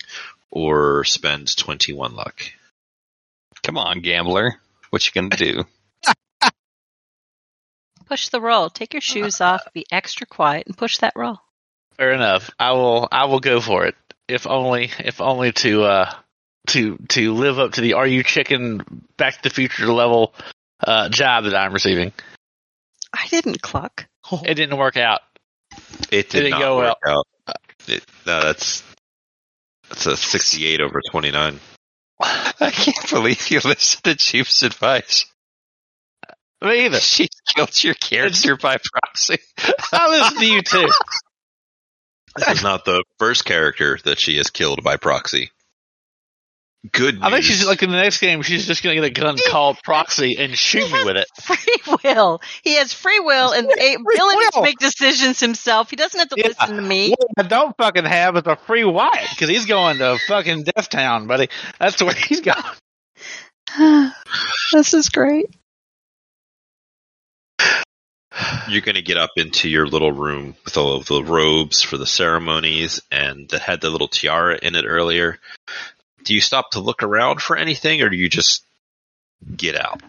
or 0.50 1.04
spend 1.04 1.56
21 1.56 2.16
luck. 2.16 2.42
Come 3.62 3.78
on, 3.78 4.02
gambler. 4.02 4.60
What 4.90 5.06
you 5.06 5.12
gonna 5.14 5.36
do? 5.36 5.66
Push 8.08 8.30
the 8.30 8.42
roll. 8.42 8.70
Take 8.70 8.94
your 8.94 9.02
shoes 9.02 9.42
off. 9.42 9.62
Be 9.74 9.86
extra 9.92 10.28
quiet 10.28 10.68
and 10.68 10.78
push 10.78 10.98
that 11.00 11.14
roll. 11.16 11.40
Fair 11.98 12.12
enough. 12.12 12.52
I 12.60 12.72
will. 12.74 13.08
I 13.12 13.26
will 13.26 13.40
go 13.40 13.62
for 13.62 13.86
it. 13.86 13.96
If 14.28 14.48
only. 14.48 14.92
If 15.00 15.22
only 15.22 15.52
to. 15.54 15.84
uh 15.84 16.14
to 16.68 16.98
to 17.10 17.34
live 17.34 17.60
up 17.60 17.74
to 17.74 17.82
the 17.82 17.94
"Are 17.94 18.08
you 18.08 18.24
chicken?" 18.24 18.82
Back 19.18 19.36
to 19.36 19.44
the 19.44 19.50
Future 19.50 19.88
level 19.88 20.34
uh, 20.84 21.10
job 21.10 21.46
that 21.46 21.56
I'm 21.56 21.74
receiving. 21.74 22.12
I 23.14 23.28
didn't 23.28 23.62
cluck. 23.62 24.08
It 24.44 24.56
didn't 24.56 24.78
work 24.78 24.98
out. 24.98 25.22
It 26.12 26.30
did 26.30 26.30
Did 26.30 26.46
it 26.46 26.50
not 26.52 26.60
go 26.60 26.78
work 26.78 26.98
out. 27.06 27.28
It, 27.88 28.04
no, 28.26 28.42
that's 28.42 28.84
that's 29.90 30.06
a 30.06 30.18
sixty-eight 30.18 30.82
over 30.82 31.02
twenty-nine. 31.12 31.60
I 32.20 32.72
can't 32.72 33.10
believe 33.10 33.52
you 33.52 33.60
listened 33.64 34.04
to 34.06 34.16
Chief's 34.16 34.64
advice. 34.64 35.26
Me 36.66 36.86
either. 36.86 37.00
She 37.02 37.30
killed 37.56 37.84
your 37.84 37.94
character 37.94 38.58
by 38.58 38.78
proxy. 38.78 39.38
I 39.94 40.10
listen 40.10 40.40
to 40.40 40.46
you 40.46 40.62
too. 40.62 40.90
This 42.38 42.58
is 42.58 42.64
not 42.64 42.84
the 42.84 43.02
first 43.18 43.46
character 43.46 43.98
that 44.04 44.20
she 44.20 44.36
has 44.36 44.50
killed 44.50 44.84
by 44.84 44.98
proxy. 44.98 45.52
Good. 46.92 47.20
I 47.22 47.32
think 47.32 47.46
she's 47.46 47.66
like 47.66 47.82
in 47.82 47.90
the 47.92 47.96
next 47.96 48.20
game. 48.20 48.42
She's 48.42 48.68
just 48.68 48.84
gonna 48.84 48.96
get 48.96 49.06
a 49.06 49.10
gun 49.10 49.38
called 49.50 49.78
Proxy 49.86 50.36
and 50.38 50.54
shoot 50.56 50.92
me 50.92 51.04
with 51.06 51.16
it. 51.16 51.28
Free 51.42 51.98
will. 52.04 52.42
He 52.62 52.76
has 52.76 52.92
free 52.92 53.22
will 53.22 53.54
and 53.54 53.66
a 53.68 53.94
ability 53.96 54.46
to 54.54 54.62
make 54.62 54.78
decisions 54.80 55.40
himself. 55.40 55.90
He 55.90 55.96
doesn't 55.96 56.20
have 56.20 56.28
to 56.28 56.36
Yeah. 56.38 56.48
listen 56.60 56.76
to 56.76 56.82
me. 56.82 57.12
What 57.12 57.46
I 57.46 57.48
don't 57.48 57.74
fucking 57.78 58.04
have 58.04 58.36
is 58.36 58.44
a 58.46 58.58
free 58.68 58.84
Wyatt 58.84 59.30
because 59.30 59.48
he's 59.48 59.66
going 59.66 60.00
to 60.00 60.20
fucking 60.28 60.64
Death 60.66 60.90
Town, 60.90 61.28
buddy. 61.28 61.48
That's 61.80 62.04
where 62.04 62.14
he's 62.14 62.42
going. 62.42 62.62
this 64.74 64.94
is 64.94 65.08
great. 65.08 65.46
You're 68.70 68.82
going 68.82 68.96
to 68.96 69.02
get 69.02 69.18
up 69.18 69.32
into 69.38 69.70
your 69.70 69.88
little 69.88 70.12
room 70.12 70.56
with 70.66 70.78
all 70.78 70.98
of 70.98 71.06
the 71.06 71.24
robes 71.24 71.82
for 71.82 71.98
the 71.98 72.06
ceremonies 72.06 73.02
and 73.12 73.48
that 73.50 73.62
had 73.62 73.82
the 73.82 73.90
little 73.90 74.08
tiara 74.08 74.60
in 74.62 74.76
it 74.76 74.86
earlier. 74.86 75.40
Do 76.24 76.34
you 76.34 76.42
stop 76.42 76.72
to 76.72 76.80
look 76.80 77.04
around 77.04 77.42
for 77.42 77.56
anything 77.56 78.02
or 78.02 78.10
do 78.10 78.18
you 78.18 78.28
just 78.28 78.64
get 79.56 79.76
out? 79.76 80.02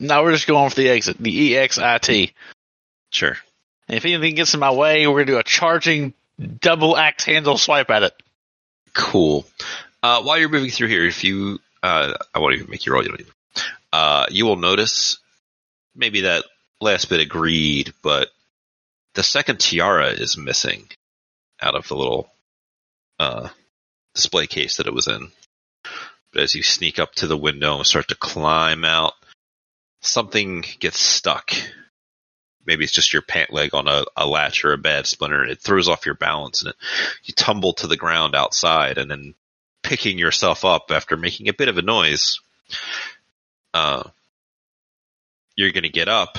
No, 0.00 0.22
we're 0.22 0.32
just 0.32 0.46
going 0.46 0.70
for 0.70 0.76
the 0.76 0.88
exit, 0.88 1.18
the 1.18 1.46
E 1.46 1.56
EXIT. 1.56 2.32
Sure. 3.10 3.36
And 3.88 3.96
if 3.96 4.04
anything 4.04 4.34
gets 4.34 4.54
in 4.54 4.60
my 4.60 4.70
way, 4.70 5.06
we're 5.06 5.24
gonna 5.24 5.26
do 5.26 5.38
a 5.38 5.42
charging 5.42 6.12
double 6.60 6.96
axe 6.96 7.24
handle 7.24 7.58
swipe 7.58 7.90
at 7.90 8.02
it. 8.02 8.12
Cool. 8.94 9.46
Uh, 10.02 10.22
while 10.22 10.38
you're 10.38 10.48
moving 10.48 10.70
through 10.70 10.88
here, 10.88 11.04
if 11.04 11.24
you, 11.24 11.58
uh, 11.82 12.14
I 12.34 12.38
won't 12.38 12.54
even 12.54 12.70
make 12.70 12.86
you 12.86 12.92
roll. 12.92 13.02
You, 13.02 13.08
don't 13.08 13.20
even, 13.20 13.32
uh, 13.92 14.26
you 14.30 14.46
will 14.46 14.56
notice 14.56 15.18
maybe 15.96 16.22
that 16.22 16.44
last 16.80 17.08
bit 17.08 17.20
of 17.20 17.28
greed, 17.28 17.92
but 18.02 18.28
the 19.14 19.22
second 19.22 19.58
tiara 19.58 20.08
is 20.08 20.36
missing 20.36 20.88
out 21.60 21.74
of 21.74 21.88
the 21.88 21.96
little 21.96 22.30
uh, 23.18 23.48
display 24.14 24.46
case 24.46 24.76
that 24.76 24.86
it 24.86 24.94
was 24.94 25.08
in. 25.08 25.30
But 26.32 26.42
as 26.42 26.54
you 26.54 26.62
sneak 26.62 26.98
up 26.98 27.14
to 27.16 27.26
the 27.26 27.36
window 27.36 27.76
and 27.76 27.86
start 27.86 28.08
to 28.08 28.14
climb 28.14 28.84
out, 28.84 29.14
something 30.00 30.64
gets 30.78 30.98
stuck. 30.98 31.52
Maybe 32.64 32.84
it's 32.84 32.92
just 32.92 33.12
your 33.12 33.22
pant 33.22 33.52
leg 33.52 33.74
on 33.74 33.88
a, 33.88 34.04
a 34.16 34.26
latch 34.26 34.64
or 34.64 34.72
a 34.72 34.78
bad 34.78 35.06
splinter, 35.06 35.42
and 35.42 35.50
it 35.50 35.60
throws 35.60 35.88
off 35.88 36.06
your 36.06 36.14
balance, 36.14 36.62
and 36.62 36.70
it, 36.70 36.76
you 37.24 37.34
tumble 37.34 37.72
to 37.74 37.86
the 37.86 37.96
ground 37.96 38.34
outside, 38.34 38.98
and 38.98 39.10
then 39.10 39.34
picking 39.82 40.18
yourself 40.18 40.64
up 40.64 40.90
after 40.90 41.16
making 41.16 41.48
a 41.48 41.54
bit 41.54 41.68
of 41.68 41.78
a 41.78 41.82
noise, 41.82 42.40
uh, 43.72 44.02
you're 45.56 45.72
going 45.72 45.82
to 45.82 45.88
get 45.88 46.08
up 46.08 46.36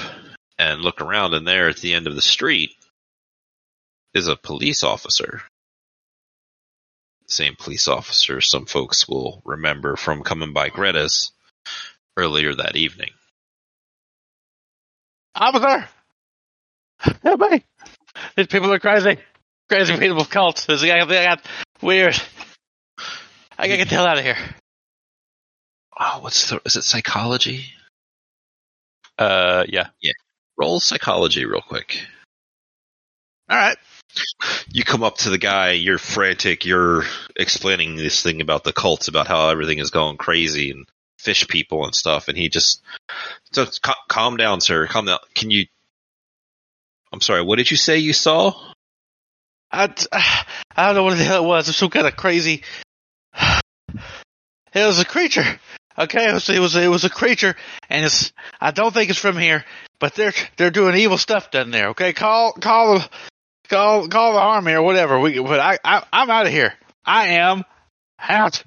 and 0.59 0.81
look 0.81 1.01
around, 1.01 1.33
and 1.33 1.47
there 1.47 1.69
at 1.69 1.77
the 1.77 1.93
end 1.93 2.05
of 2.05 2.15
the 2.15 2.21
street 2.21 2.71
is 4.13 4.27
a 4.27 4.35
police 4.35 4.83
officer. 4.83 5.41
Same 7.27 7.55
police 7.57 7.87
officer 7.87 8.41
some 8.41 8.65
folks 8.65 9.07
will 9.07 9.41
remember 9.45 9.95
from 9.95 10.21
coming 10.21 10.51
by 10.51 10.69
Greta's 10.69 11.31
earlier 12.17 12.53
that 12.53 12.75
evening. 12.75 13.11
Officer, 15.33 15.87
help 17.23 17.39
me! 17.39 17.63
These 18.35 18.47
people 18.47 18.73
are 18.73 18.79
crazy. 18.79 19.17
Crazy 19.69 19.95
people 19.97 20.19
of 20.19 20.29
cults. 20.29 20.65
This 20.65 20.83
guy, 20.83 21.05
they 21.05 21.23
got 21.23 21.45
weird. 21.81 22.19
I 23.57 23.67
gotta 23.67 23.77
get 23.77 23.89
the 23.89 23.95
hell 23.95 24.07
out 24.07 24.17
of 24.17 24.25
here. 24.25 24.37
Oh, 25.97 26.19
what's 26.21 26.49
the, 26.49 26.59
is 26.65 26.75
it 26.75 26.83
psychology? 26.83 27.65
Uh, 29.17 29.65
yeah, 29.69 29.87
yeah. 30.01 30.13
Roll 30.59 30.81
psychology 30.81 31.45
real 31.45 31.61
quick. 31.61 32.05
All 33.49 33.57
right. 33.57 33.77
you 34.71 34.83
come 34.83 35.03
up 35.03 35.17
to 35.19 35.29
the 35.29 35.37
guy, 35.37 35.71
you're 35.71 35.97
frantic, 35.97 36.65
you're 36.65 37.05
explaining 37.35 37.95
this 37.95 38.21
thing 38.21 38.41
about 38.41 38.63
the 38.63 38.73
cults, 38.73 39.07
about 39.07 39.27
how 39.27 39.49
everything 39.49 39.79
is 39.79 39.89
going 39.89 40.17
crazy 40.17 40.71
and 40.71 40.85
fish 41.17 41.47
people 41.47 41.85
and 41.85 41.95
stuff, 41.95 42.27
and 42.27 42.37
he 42.37 42.49
just 42.49 42.81
so 43.51 43.65
ca- 43.81 43.95
calm 44.07 44.37
down, 44.37 44.61
sir, 44.61 44.85
calm 44.85 45.05
down. 45.05 45.19
Can 45.33 45.49
you? 45.49 45.65
I'm 47.11 47.21
sorry. 47.21 47.41
What 47.41 47.57
did 47.57 47.71
you 47.71 47.77
say 47.77 47.97
you 47.97 48.13
saw? 48.13 48.53
I, 49.71 49.93
I 50.75 50.87
don't 50.87 50.95
know 50.95 51.03
what 51.03 51.17
the 51.17 51.23
hell 51.23 51.43
it 51.43 51.47
was. 51.47 51.67
Was 51.67 51.77
some 51.77 51.89
kind 51.89 52.07
of 52.07 52.15
crazy. 52.15 52.63
It 54.71 54.85
was 54.85 54.99
a 54.99 55.05
creature. 55.05 55.59
Okay, 55.97 56.29
it 56.29 56.33
was 56.33 56.49
it 56.49 56.59
was 56.59 56.75
it 56.75 56.87
was 56.87 57.03
a 57.03 57.09
creature, 57.09 57.55
and 57.89 58.05
it's. 58.05 58.31
I 58.61 58.71
don't 58.71 58.93
think 58.93 59.09
it's 59.09 59.19
from 59.19 59.37
here, 59.37 59.65
but 59.99 60.13
they're 60.15 60.33
they're 60.57 60.71
doing 60.71 60.95
evil 60.95 61.17
stuff 61.17 61.51
down 61.51 61.71
there. 61.71 61.89
Okay, 61.89 62.13
call 62.13 62.53
call 62.53 62.99
the 62.99 63.09
call 63.67 64.07
call 64.07 64.33
the 64.33 64.39
army 64.39 64.73
or 64.73 64.81
whatever. 64.81 65.19
We 65.19 65.39
but 65.39 65.59
I, 65.59 65.77
I 65.83 66.05
I'm 66.13 66.29
out 66.29 66.45
of 66.45 66.51
here. 66.53 66.73
I 67.05 67.27
am 67.29 67.63
out. 68.19 68.63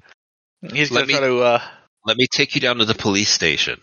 He's 0.61 0.91
Let 0.91 1.07
gonna 1.07 1.21
me- 1.21 1.27
to. 1.27 1.39
uh 1.41 1.61
Let 2.05 2.17
me 2.17 2.27
take 2.31 2.53
you 2.55 2.61
down 2.61 2.77
to 2.77 2.85
the 2.85 2.93
police 2.93 3.29
station. 3.31 3.79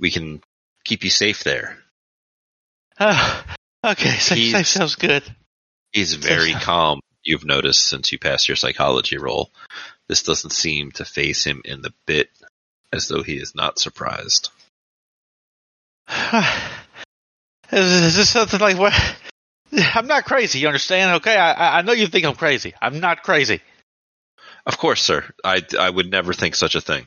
We 0.00 0.10
can 0.10 0.40
keep 0.84 1.04
you 1.04 1.10
safe 1.10 1.44
there. 1.44 1.78
uh, 2.98 3.42
Okay, 3.84 4.10
safe, 4.10 4.52
safe 4.52 4.66
sounds 4.66 4.94
good. 4.94 5.24
He's 5.90 6.14
very 6.14 6.52
calm. 6.52 7.00
You've 7.24 7.44
noticed 7.44 7.84
since 7.86 8.12
you 8.12 8.18
passed 8.18 8.48
your 8.48 8.56
psychology 8.56 9.18
roll. 9.18 9.50
This 10.08 10.22
doesn't 10.22 10.50
seem 10.50 10.92
to 10.92 11.04
phase 11.04 11.44
him 11.44 11.62
in 11.64 11.82
the 11.82 11.92
bit 12.06 12.28
as 12.92 13.08
though 13.08 13.22
he 13.22 13.34
is 13.34 13.54
not 13.54 13.78
surprised. 13.78 14.50
is, 16.10 16.42
is 17.72 18.16
this 18.16 18.30
something 18.30 18.60
like 18.60 18.78
what? 18.78 18.92
I'm 19.94 20.06
not 20.06 20.24
crazy. 20.24 20.58
You 20.58 20.66
understand? 20.66 21.16
Okay, 21.16 21.36
I 21.36 21.78
I- 21.78 21.82
know 21.82 21.92
you 21.92 22.06
think 22.06 22.26
I'm 22.26 22.34
crazy. 22.34 22.74
I'm 22.80 23.00
not 23.00 23.22
crazy. 23.22 23.60
Of 24.66 24.78
course, 24.78 25.02
sir. 25.02 25.24
I, 25.44 25.62
I 25.78 25.90
would 25.90 26.10
never 26.10 26.32
think 26.32 26.54
such 26.54 26.74
a 26.76 26.80
thing. 26.80 27.06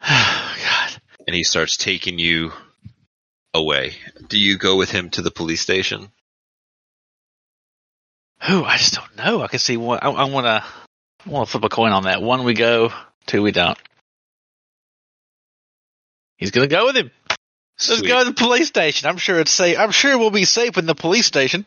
God. 0.08 0.90
And 1.26 1.36
he 1.36 1.44
starts 1.44 1.76
taking 1.76 2.18
you 2.18 2.52
away. 3.52 3.96
Do 4.28 4.38
you 4.38 4.56
go 4.56 4.76
with 4.76 4.90
him 4.90 5.10
to 5.10 5.22
the 5.22 5.30
police 5.30 5.60
station? 5.60 6.08
Who? 8.44 8.64
I 8.64 8.78
just 8.78 8.94
don't 8.94 9.16
know. 9.16 9.42
I 9.42 9.48
can 9.48 9.58
see 9.58 9.76
one. 9.76 9.98
I, 10.00 10.08
I 10.10 10.24
want 10.24 10.46
to. 10.46 10.64
I 11.26 11.28
want 11.28 11.46
to 11.46 11.52
flip 11.52 11.64
a 11.64 11.68
coin 11.68 11.92
on 11.92 12.04
that. 12.04 12.22
One 12.22 12.44
we 12.44 12.54
go, 12.54 12.90
two 13.26 13.42
we 13.42 13.52
don't. 13.52 13.78
He's 16.36 16.50
gonna 16.50 16.66
go 16.66 16.86
with 16.86 16.96
him. 16.96 17.10
Let's 17.88 18.00
Sweet. 18.00 18.08
go 18.08 18.18
to 18.24 18.30
the 18.30 18.34
police 18.34 18.68
station. 18.68 19.08
I'm 19.08 19.16
sure 19.16 19.40
it's 19.40 19.50
safe. 19.50 19.78
I'm 19.78 19.90
sure 19.90 20.18
we'll 20.18 20.30
be 20.30 20.44
safe 20.44 20.76
in 20.76 20.86
the 20.86 20.94
police 20.94 21.26
station. 21.26 21.64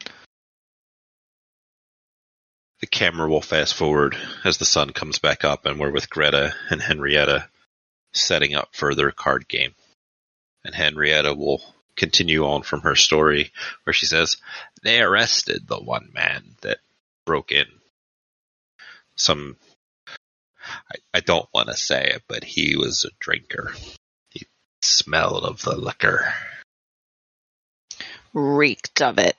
The 2.82 2.88
camera 2.88 3.30
will 3.30 3.42
fast 3.42 3.74
forward 3.74 4.18
as 4.44 4.58
the 4.58 4.66
sun 4.66 4.92
comes 4.92 5.18
back 5.18 5.44
up, 5.44 5.66
and 5.66 5.80
we're 5.80 5.92
with 5.92 6.10
Greta 6.10 6.54
and 6.70 6.82
Henrietta 6.82 7.48
setting 8.12 8.54
up 8.54 8.70
for 8.74 8.94
their 8.94 9.12
card 9.12 9.48
game. 9.48 9.74
And 10.63 10.76
Henrietta 10.76 11.34
will 11.34 11.62
continue 11.96 12.46
on 12.46 12.63
from 12.63 12.82
her 12.82 12.96
story 12.96 13.52
where 13.84 13.94
she 13.94 14.06
says, 14.06 14.38
They 14.84 15.02
arrested 15.02 15.68
the 15.68 15.80
one 15.80 16.10
man 16.13 16.56
that 16.62 16.80
broke 17.26 17.52
in. 17.52 17.66
Some, 19.16 19.58
I, 20.94 20.98
I 21.16 21.20
don't 21.22 21.50
want 21.54 21.70
to 21.70 21.76
say 21.78 22.04
it, 22.16 22.24
but 22.28 22.44
he 22.44 22.76
was 22.78 23.04
a 23.06 23.12
drinker. 23.20 23.74
He 24.30 24.46
smelled 24.82 25.44
of 25.46 25.62
the 25.64 25.76
liquor. 25.76 26.34
Reeked 28.34 29.02
of 29.02 29.18
it. 29.20 29.36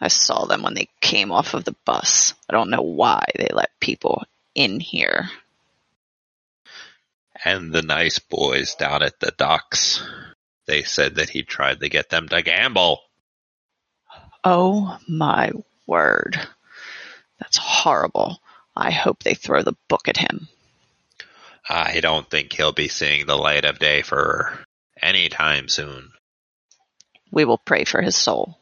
I 0.00 0.08
saw 0.08 0.46
them 0.46 0.62
when 0.62 0.74
they 0.74 0.88
came 1.00 1.32
off 1.32 1.54
of 1.54 1.64
the 1.64 1.76
bus. 1.84 2.34
I 2.48 2.52
don't 2.52 2.70
know 2.70 2.82
why 2.82 3.24
they 3.36 3.48
let 3.52 3.70
people 3.80 4.24
in 4.54 4.80
here. 4.80 5.30
and 7.44 7.72
the 7.72 7.82
nice 7.82 8.18
boys 8.18 8.74
down 8.74 9.02
at 9.02 9.20
the 9.20 9.32
docks. 9.36 10.02
They 10.66 10.82
said 10.82 11.16
that 11.16 11.30
he 11.30 11.42
tried 11.42 11.80
to 11.80 11.88
get 11.88 12.08
them 12.10 12.28
to 12.28 12.42
gamble. 12.42 13.00
Oh 14.42 14.98
my 15.08 15.52
word. 15.86 16.40
That's 17.38 17.56
horrible. 17.58 18.40
I 18.74 18.90
hope 18.90 19.22
they 19.22 19.34
throw 19.34 19.62
the 19.62 19.76
book 19.88 20.08
at 20.08 20.16
him. 20.16 20.48
I 21.68 22.00
don't 22.00 22.28
think 22.28 22.52
he'll 22.52 22.72
be 22.72 22.88
seeing 22.88 23.26
the 23.26 23.36
light 23.36 23.64
of 23.64 23.78
day 23.78 24.02
for 24.02 24.58
any 25.00 25.28
time 25.28 25.68
soon. 25.68 26.12
We 27.30 27.44
will 27.44 27.58
pray 27.58 27.84
for 27.84 28.00
his 28.00 28.16
soul. 28.16 28.58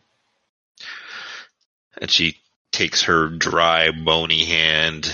And 2.00 2.10
she 2.10 2.38
takes 2.72 3.02
her 3.02 3.28
dry, 3.28 3.90
bony 3.90 4.44
hand 4.44 5.12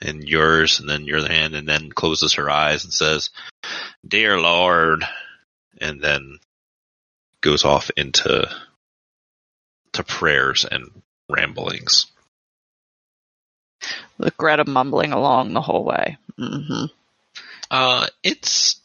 in 0.00 0.22
yours 0.22 0.80
and 0.80 0.88
then 0.88 1.04
your 1.04 1.26
hand 1.26 1.54
and 1.54 1.68
then 1.68 1.90
closes 1.90 2.34
her 2.34 2.48
eyes 2.48 2.84
and 2.84 2.92
says, 2.92 3.30
Dear 4.06 4.38
Lord, 4.40 5.04
and 5.80 6.00
then 6.00 6.38
goes 7.40 7.64
off 7.64 7.90
into 7.96 8.48
to 9.92 10.04
prayers 10.04 10.64
and 10.70 11.02
ramblings. 11.28 12.06
With 14.18 14.36
Greta 14.36 14.64
mumbling 14.66 15.12
along 15.12 15.52
the 15.52 15.62
whole 15.62 15.84
way. 15.84 16.18
hmm 16.36 16.86
Uh, 17.70 18.06
it's 18.22 18.80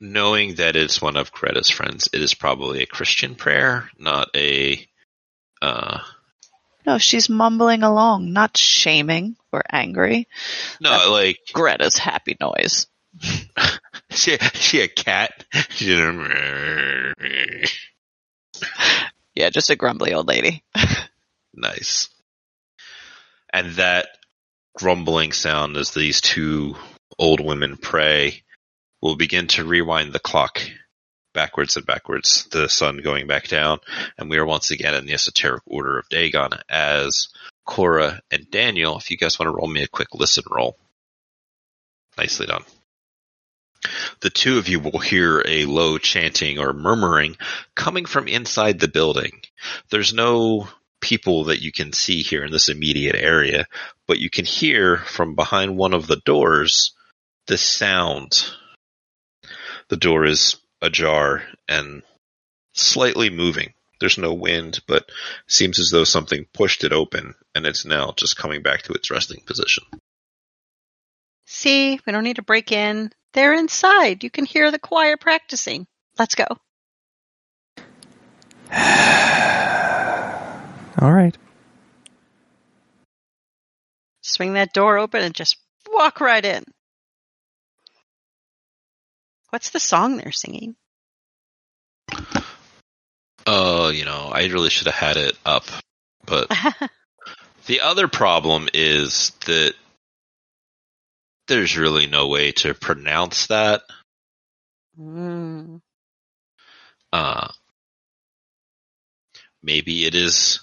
knowing 0.00 0.56
that 0.56 0.76
it's 0.76 1.00
one 1.00 1.16
of 1.16 1.32
Greta's 1.32 1.70
friends. 1.70 2.08
It 2.12 2.20
is 2.20 2.34
probably 2.34 2.82
a 2.82 2.86
Christian 2.86 3.34
prayer, 3.34 3.90
not 3.98 4.28
a. 4.36 4.86
Uh, 5.62 6.00
No, 6.86 6.98
she's 6.98 7.28
mumbling 7.30 7.82
along, 7.82 8.32
not 8.32 8.56
shaming 8.56 9.36
or 9.52 9.62
angry. 9.70 10.28
no, 10.80 11.10
like 11.10 11.38
Greta's 11.52 11.96
happy 11.96 12.36
noise. 12.40 12.86
she 14.10 14.36
she 14.54 14.80
a 14.80 14.88
cat. 14.88 15.44
Yeah, 19.34 19.50
just 19.50 19.70
a 19.70 19.74
grumbly 19.76 20.14
old 20.14 20.28
lady. 20.28 20.62
nice. 21.54 22.08
And 23.52 23.72
that 23.74 24.06
grumbling 24.74 25.32
sound 25.32 25.76
as 25.76 25.90
these 25.90 26.20
two 26.20 26.76
old 27.18 27.40
women 27.40 27.76
pray 27.76 28.42
will 29.00 29.16
begin 29.16 29.46
to 29.46 29.64
rewind 29.64 30.12
the 30.12 30.18
clock 30.18 30.60
backwards 31.32 31.76
and 31.76 31.84
backwards, 31.84 32.46
the 32.52 32.68
sun 32.68 32.98
going 32.98 33.26
back 33.26 33.48
down, 33.48 33.80
and 34.16 34.30
we 34.30 34.38
are 34.38 34.46
once 34.46 34.70
again 34.70 34.94
in 34.94 35.04
the 35.04 35.12
esoteric 35.12 35.62
order 35.66 35.98
of 35.98 36.08
Dagon 36.08 36.50
as 36.68 37.28
Cora 37.66 38.20
and 38.30 38.50
Daniel, 38.50 38.96
if 38.96 39.10
you 39.10 39.16
guys 39.16 39.38
want 39.38 39.48
to 39.48 39.56
roll 39.56 39.66
me 39.66 39.82
a 39.82 39.88
quick 39.88 40.14
listen 40.14 40.44
roll. 40.50 40.76
Nicely 42.16 42.46
done. 42.46 42.62
The 44.20 44.30
two 44.30 44.58
of 44.58 44.68
you 44.68 44.80
will 44.80 44.98
hear 44.98 45.42
a 45.46 45.66
low 45.66 45.98
chanting 45.98 46.58
or 46.58 46.72
murmuring 46.72 47.36
coming 47.74 48.06
from 48.06 48.28
inside 48.28 48.78
the 48.78 48.88
building. 48.88 49.42
There's 49.90 50.14
no 50.14 50.68
people 51.04 51.44
that 51.44 51.60
you 51.60 51.70
can 51.70 51.92
see 51.92 52.22
here 52.22 52.42
in 52.42 52.50
this 52.50 52.70
immediate 52.70 53.14
area, 53.14 53.66
but 54.08 54.18
you 54.18 54.30
can 54.30 54.46
hear 54.46 54.96
from 54.96 55.34
behind 55.34 55.76
one 55.76 55.92
of 55.92 56.06
the 56.06 56.16
doors 56.24 56.94
the 57.46 57.58
sound. 57.58 58.50
The 59.88 59.98
door 59.98 60.24
is 60.24 60.56
ajar 60.80 61.42
and 61.68 62.02
slightly 62.72 63.28
moving. 63.28 63.74
There's 64.00 64.16
no 64.16 64.32
wind, 64.32 64.80
but 64.88 65.10
seems 65.46 65.78
as 65.78 65.90
though 65.90 66.04
something 66.04 66.46
pushed 66.54 66.84
it 66.84 66.92
open 66.92 67.34
and 67.54 67.66
it's 67.66 67.84
now 67.84 68.14
just 68.16 68.38
coming 68.38 68.62
back 68.62 68.80
to 68.82 68.94
its 68.94 69.10
resting 69.10 69.42
position. 69.44 69.84
See, 71.44 72.00
we 72.06 72.12
don't 72.12 72.24
need 72.24 72.36
to 72.36 72.42
break 72.42 72.72
in. 72.72 73.12
They're 73.34 73.52
inside. 73.52 74.24
You 74.24 74.30
can 74.30 74.46
hear 74.46 74.70
the 74.70 74.78
choir 74.78 75.18
practicing. 75.18 75.86
Let's 76.18 76.34
go. 76.34 76.46
All 80.98 81.12
right. 81.12 81.36
Swing 84.22 84.54
that 84.54 84.72
door 84.72 84.98
open 84.98 85.22
and 85.22 85.34
just 85.34 85.56
walk 85.90 86.20
right 86.20 86.44
in. 86.44 86.64
What's 89.50 89.70
the 89.70 89.80
song 89.80 90.16
they're 90.16 90.32
singing? 90.32 90.74
Oh, 93.46 93.90
you 93.90 94.04
know, 94.04 94.30
I 94.32 94.46
really 94.46 94.70
should 94.70 94.86
have 94.86 94.94
had 94.94 95.16
it 95.16 95.36
up, 95.44 95.64
but 96.24 96.50
The 97.66 97.80
other 97.80 98.08
problem 98.08 98.68
is 98.74 99.30
that 99.46 99.74
there's 101.48 101.78
really 101.78 102.06
no 102.06 102.28
way 102.28 102.52
to 102.52 102.74
pronounce 102.74 103.46
that. 103.46 103.82
Mm. 104.98 105.80
Uh, 107.12 107.48
maybe 109.62 110.04
it 110.04 110.14
is. 110.14 110.60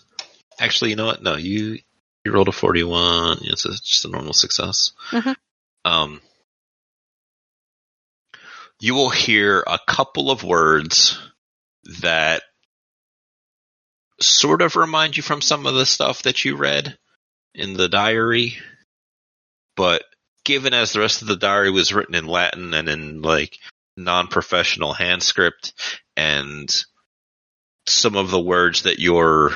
Actually, 0.62 0.91
you 0.91 0.95
know 0.95 1.08
what? 1.08 1.24
No, 1.24 1.36
you 1.36 1.80
you 2.24 2.32
rolled 2.32 2.47
a 2.47 2.52
forty-one. 2.52 3.39
It's 3.41 3.65
a, 3.65 3.69
just 3.71 4.06
a 4.06 4.10
normal 4.10 4.34
success. 4.34 4.91
Mhm. 5.10 5.36
Um, 5.84 6.21
you 8.80 8.93
will 8.93 9.10
hear 9.10 9.63
a 9.65 9.80
couple 9.88 10.30
of 10.30 10.43
words 10.43 11.19
that 12.02 12.43
sort 14.19 14.62
of 14.62 14.76
remind 14.76 15.17
you 15.17 15.24
from 15.24 15.41
some 15.41 15.65
of 15.65 15.74
the 15.74 15.86
stuff 15.86 16.21
that 16.24 16.45
you 16.45 16.56
read 16.56 16.95
in 17.56 17.74
the 17.74 17.89
diary, 17.89 18.58
but 19.76 20.04
given 20.43 20.76
as 20.76 20.93
the 20.93 21.00
rest 21.00 21.24
of 21.24 21.28
the 21.28 21.36
diary 21.36 21.71
was 21.71 21.91
written 21.91 22.13
in 22.13 22.28
Latin 22.28 22.76
and 22.76 22.88
in 22.88 23.24
like 23.24 23.58
non-professional 23.97 24.93
hand 24.93 25.24
script 25.24 25.74
and 26.15 26.84
some 27.88 28.15
of 28.15 28.30
the 28.30 28.39
words 28.39 28.84
that 28.84 29.00
you're 29.00 29.52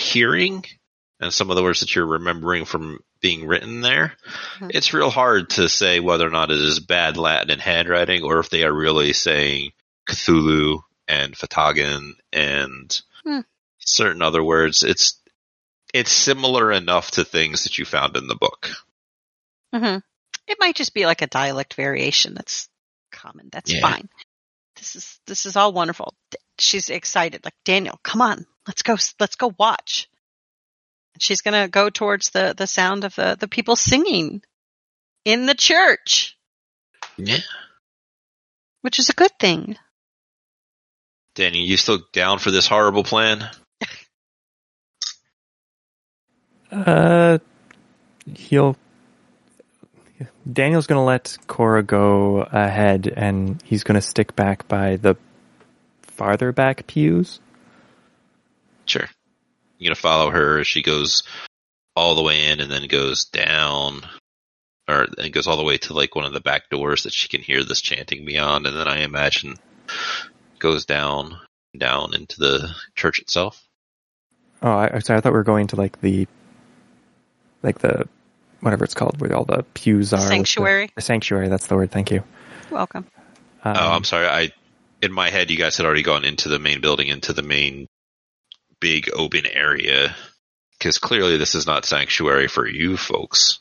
hearing 0.00 0.64
and 1.20 1.32
some 1.32 1.50
of 1.50 1.56
the 1.56 1.62
words 1.62 1.80
that 1.80 1.94
you're 1.94 2.06
remembering 2.06 2.64
from 2.64 2.98
being 3.20 3.46
written 3.46 3.82
there, 3.82 4.16
Mhm. 4.58 4.70
it's 4.74 4.94
real 4.94 5.10
hard 5.10 5.50
to 5.50 5.68
say 5.68 6.00
whether 6.00 6.26
or 6.26 6.30
not 6.30 6.50
it 6.50 6.58
is 6.58 6.80
bad 6.80 7.16
Latin 7.16 7.50
and 7.50 7.60
handwriting 7.60 8.22
or 8.22 8.38
if 8.38 8.48
they 8.50 8.64
are 8.64 8.72
really 8.72 9.12
saying 9.12 9.72
Cthulhu 10.08 10.80
and 11.06 11.34
Fhtagn 11.36 12.12
and 12.32 13.00
Hmm. 13.24 13.40
certain 13.78 14.22
other 14.22 14.42
words. 14.42 14.82
It's 14.82 15.16
it's 15.92 16.12
similar 16.12 16.70
enough 16.70 17.10
to 17.12 17.24
things 17.24 17.64
that 17.64 17.76
you 17.76 17.84
found 17.84 18.16
in 18.16 18.28
the 18.28 18.36
book. 18.36 18.70
hmm 19.74 19.98
It 20.46 20.56
might 20.58 20.74
just 20.76 20.94
be 20.94 21.04
like 21.06 21.22
a 21.22 21.26
dialect 21.26 21.74
variation 21.74 22.34
that's 22.34 22.68
common. 23.12 23.48
That's 23.52 23.72
Yeah. 23.72 23.80
fine. 23.82 24.08
This 24.76 24.96
is 24.96 25.20
this 25.26 25.46
is 25.46 25.56
all 25.56 25.72
wonderful. 25.72 26.14
She's 26.58 26.88
excited. 26.90 27.44
Like 27.44 27.54
Daniel, 27.64 27.98
come 28.02 28.22
on, 28.22 28.46
let's 28.70 28.82
go. 28.82 28.96
Let's 29.18 29.34
go 29.34 29.52
watch. 29.58 30.08
And 31.14 31.20
she's 31.20 31.40
gonna 31.40 31.66
go 31.66 31.90
towards 31.90 32.30
the 32.30 32.54
the 32.56 32.68
sound 32.68 33.02
of 33.02 33.16
the 33.16 33.36
the 33.38 33.48
people 33.48 33.74
singing 33.74 34.42
in 35.24 35.46
the 35.46 35.54
church, 35.56 36.36
Yeah. 37.16 37.38
which 38.82 39.00
is 39.00 39.08
a 39.08 39.12
good 39.14 39.32
thing. 39.40 39.76
Danny, 41.34 41.64
you 41.64 41.76
still 41.76 41.98
down 42.12 42.38
for 42.38 42.52
this 42.52 42.68
horrible 42.68 43.02
plan? 43.02 43.50
Uh, 46.70 47.38
he'll. 48.32 48.76
Daniel's 50.50 50.86
gonna 50.86 51.04
let 51.04 51.36
Cora 51.48 51.82
go 51.82 52.42
ahead, 52.42 53.12
and 53.16 53.60
he's 53.64 53.82
gonna 53.82 54.00
stick 54.00 54.36
back 54.36 54.68
by 54.68 54.94
the 54.94 55.16
farther 56.02 56.52
back 56.52 56.86
pews. 56.86 57.40
Sure. 58.90 59.08
You're 59.78 59.88
gonna 59.90 59.94
follow 59.94 60.30
her 60.30 60.58
as 60.58 60.66
she 60.66 60.82
goes 60.82 61.22
all 61.94 62.14
the 62.16 62.22
way 62.22 62.50
in 62.50 62.60
and 62.60 62.70
then 62.70 62.86
goes 62.88 63.24
down 63.26 64.02
or 64.88 65.06
and 65.16 65.32
goes 65.32 65.46
all 65.46 65.56
the 65.56 65.62
way 65.64 65.78
to 65.78 65.94
like 65.94 66.16
one 66.16 66.24
of 66.24 66.32
the 66.32 66.40
back 66.40 66.68
doors 66.70 67.04
that 67.04 67.12
she 67.12 67.28
can 67.28 67.40
hear 67.40 67.62
this 67.62 67.80
chanting 67.80 68.24
beyond 68.24 68.66
and 68.66 68.76
then 68.76 68.88
I 68.88 69.02
imagine 69.02 69.56
goes 70.58 70.84
down 70.86 71.38
down 71.78 72.14
into 72.14 72.40
the 72.40 72.74
church 72.96 73.20
itself. 73.20 73.62
Oh, 74.62 74.72
I, 74.72 74.98
sorry. 74.98 75.18
I 75.18 75.20
thought 75.20 75.32
we 75.32 75.38
were 75.38 75.44
going 75.44 75.68
to 75.68 75.76
like 75.76 76.00
the, 76.00 76.26
like 77.62 77.78
the, 77.78 78.08
whatever 78.60 78.84
it's 78.84 78.92
called, 78.94 79.20
where 79.20 79.34
all 79.34 79.44
the 79.44 79.64
pews 79.74 80.12
are. 80.12 80.16
with 80.16 80.24
the- 80.24 80.34
Sanctuary. 80.34 80.90
The, 80.94 81.00
sanctuary. 81.00 81.48
That's 81.48 81.66
the 81.66 81.76
word. 81.76 81.90
Thank 81.90 82.10
you. 82.10 82.24
Welcome. 82.70 83.06
Um, 83.64 83.76
oh, 83.78 83.90
I'm 83.92 84.04
sorry. 84.04 84.26
I 84.26 84.50
in 85.00 85.12
my 85.12 85.30
head 85.30 85.50
you 85.50 85.56
guys 85.56 85.76
had 85.76 85.86
already 85.86 86.02
gone 86.02 86.24
into 86.24 86.48
the 86.48 86.58
main 86.58 86.80
building 86.80 87.08
into 87.08 87.32
the 87.32 87.42
main 87.42 87.86
big 88.80 89.10
open 89.12 89.46
area 89.46 90.14
cuz 90.80 90.98
clearly 90.98 91.36
this 91.36 91.54
is 91.54 91.66
not 91.66 91.84
sanctuary 91.84 92.48
for 92.48 92.66
you 92.66 92.96
folks. 92.96 93.60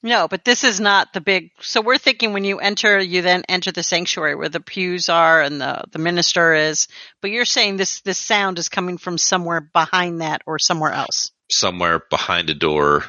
No, 0.00 0.28
but 0.28 0.44
this 0.44 0.62
is 0.62 0.78
not 0.78 1.12
the 1.12 1.20
big. 1.20 1.50
So 1.60 1.80
we're 1.80 1.98
thinking 1.98 2.32
when 2.32 2.44
you 2.44 2.60
enter, 2.60 3.00
you 3.00 3.20
then 3.20 3.42
enter 3.48 3.72
the 3.72 3.82
sanctuary 3.82 4.36
where 4.36 4.48
the 4.48 4.60
pews 4.60 5.08
are 5.08 5.42
and 5.42 5.60
the 5.60 5.82
the 5.90 5.98
minister 5.98 6.54
is. 6.54 6.86
But 7.20 7.32
you're 7.32 7.44
saying 7.44 7.78
this 7.78 8.00
this 8.02 8.18
sound 8.18 8.60
is 8.60 8.68
coming 8.68 8.96
from 8.98 9.18
somewhere 9.18 9.60
behind 9.60 10.20
that 10.20 10.42
or 10.46 10.60
somewhere 10.60 10.92
else. 10.92 11.32
Somewhere 11.50 12.00
behind 12.10 12.48
a 12.50 12.54
door 12.54 13.06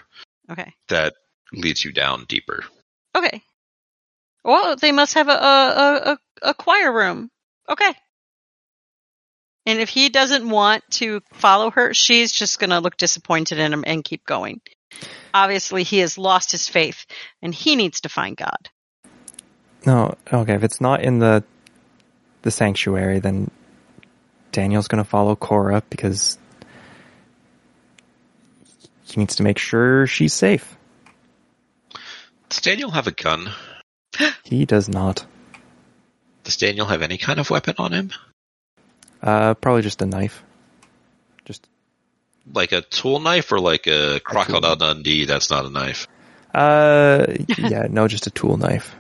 Okay. 0.50 0.74
that 0.88 1.14
leads 1.54 1.86
you 1.86 1.92
down 1.92 2.26
deeper. 2.28 2.64
Okay. 3.16 3.44
Well, 4.44 4.76
they 4.76 4.92
must 4.92 5.14
have 5.14 5.28
a 5.28 5.32
a 5.32 6.12
a, 6.14 6.18
a 6.42 6.54
choir 6.56 6.92
room. 6.92 7.30
Okay. 7.68 7.94
And 9.70 9.80
if 9.80 9.90
he 9.90 10.10
doesn't 10.10 10.50
want 10.50 10.84
to 10.94 11.22
follow 11.32 11.70
her, 11.70 11.94
she's 11.94 12.32
just 12.32 12.58
going 12.58 12.72
to 12.72 12.80
look 12.80 12.98
disappointed 12.98 13.60
in 13.60 13.72
him 13.72 13.84
and 13.86 14.04
keep 14.04 14.26
going. 14.26 14.62
Obviously, 15.32 15.84
he 15.84 16.00
has 16.00 16.18
lost 16.18 16.52
his 16.52 16.68
faith 16.68 17.06
and 17.44 17.54
he 17.54 17.76
needs 17.76 18.02
to 18.02 18.10
find 18.10 18.36
God. 18.36 18.70
No, 19.86 20.16
okay. 20.34 20.56
If 20.56 20.64
it's 20.64 20.82
not 20.82 21.04
in 21.04 21.20
the 21.20 21.44
the 22.42 22.50
sanctuary, 22.50 23.20
then 23.20 23.52
Daniel's 24.52 24.88
going 24.88 25.04
to 25.04 25.08
follow 25.08 25.36
Cora 25.36 25.84
because 25.92 26.40
he 29.04 29.20
needs 29.20 29.36
to 29.36 29.44
make 29.44 29.60
sure 29.60 30.08
she's 30.08 30.34
safe. 30.34 30.76
Does 32.50 32.62
Daniel 32.62 32.90
have 32.90 33.06
a 33.06 33.12
gun? 33.12 33.52
He 34.44 34.66
does 34.66 34.90
not. 34.90 35.28
Does 36.44 36.58
Daniel 36.58 36.88
have 36.88 37.04
any 37.04 37.20
kind 37.20 37.40
of 37.40 37.52
weapon 37.52 37.76
on 37.78 37.92
him? 37.92 38.12
Uh, 39.22 39.54
probably 39.56 39.82
just 39.82 40.02
a 40.02 40.06
knife. 40.06 40.44
Just 41.46 41.68
Like 42.54 42.72
a 42.72 42.82
tool 42.82 43.20
knife 43.20 43.52
or 43.52 43.60
like 43.60 43.88
a 43.88 44.20
crocodile 44.24 44.76
Dundee 44.76 45.26
that's 45.26 45.50
not 45.50 45.66
a 45.66 45.70
knife? 45.70 46.08
uh, 46.54 47.26
yeah, 47.58 47.88
no, 47.90 48.08
just 48.08 48.28
a 48.28 48.32
tool 48.32 48.58
knife. 48.58 48.96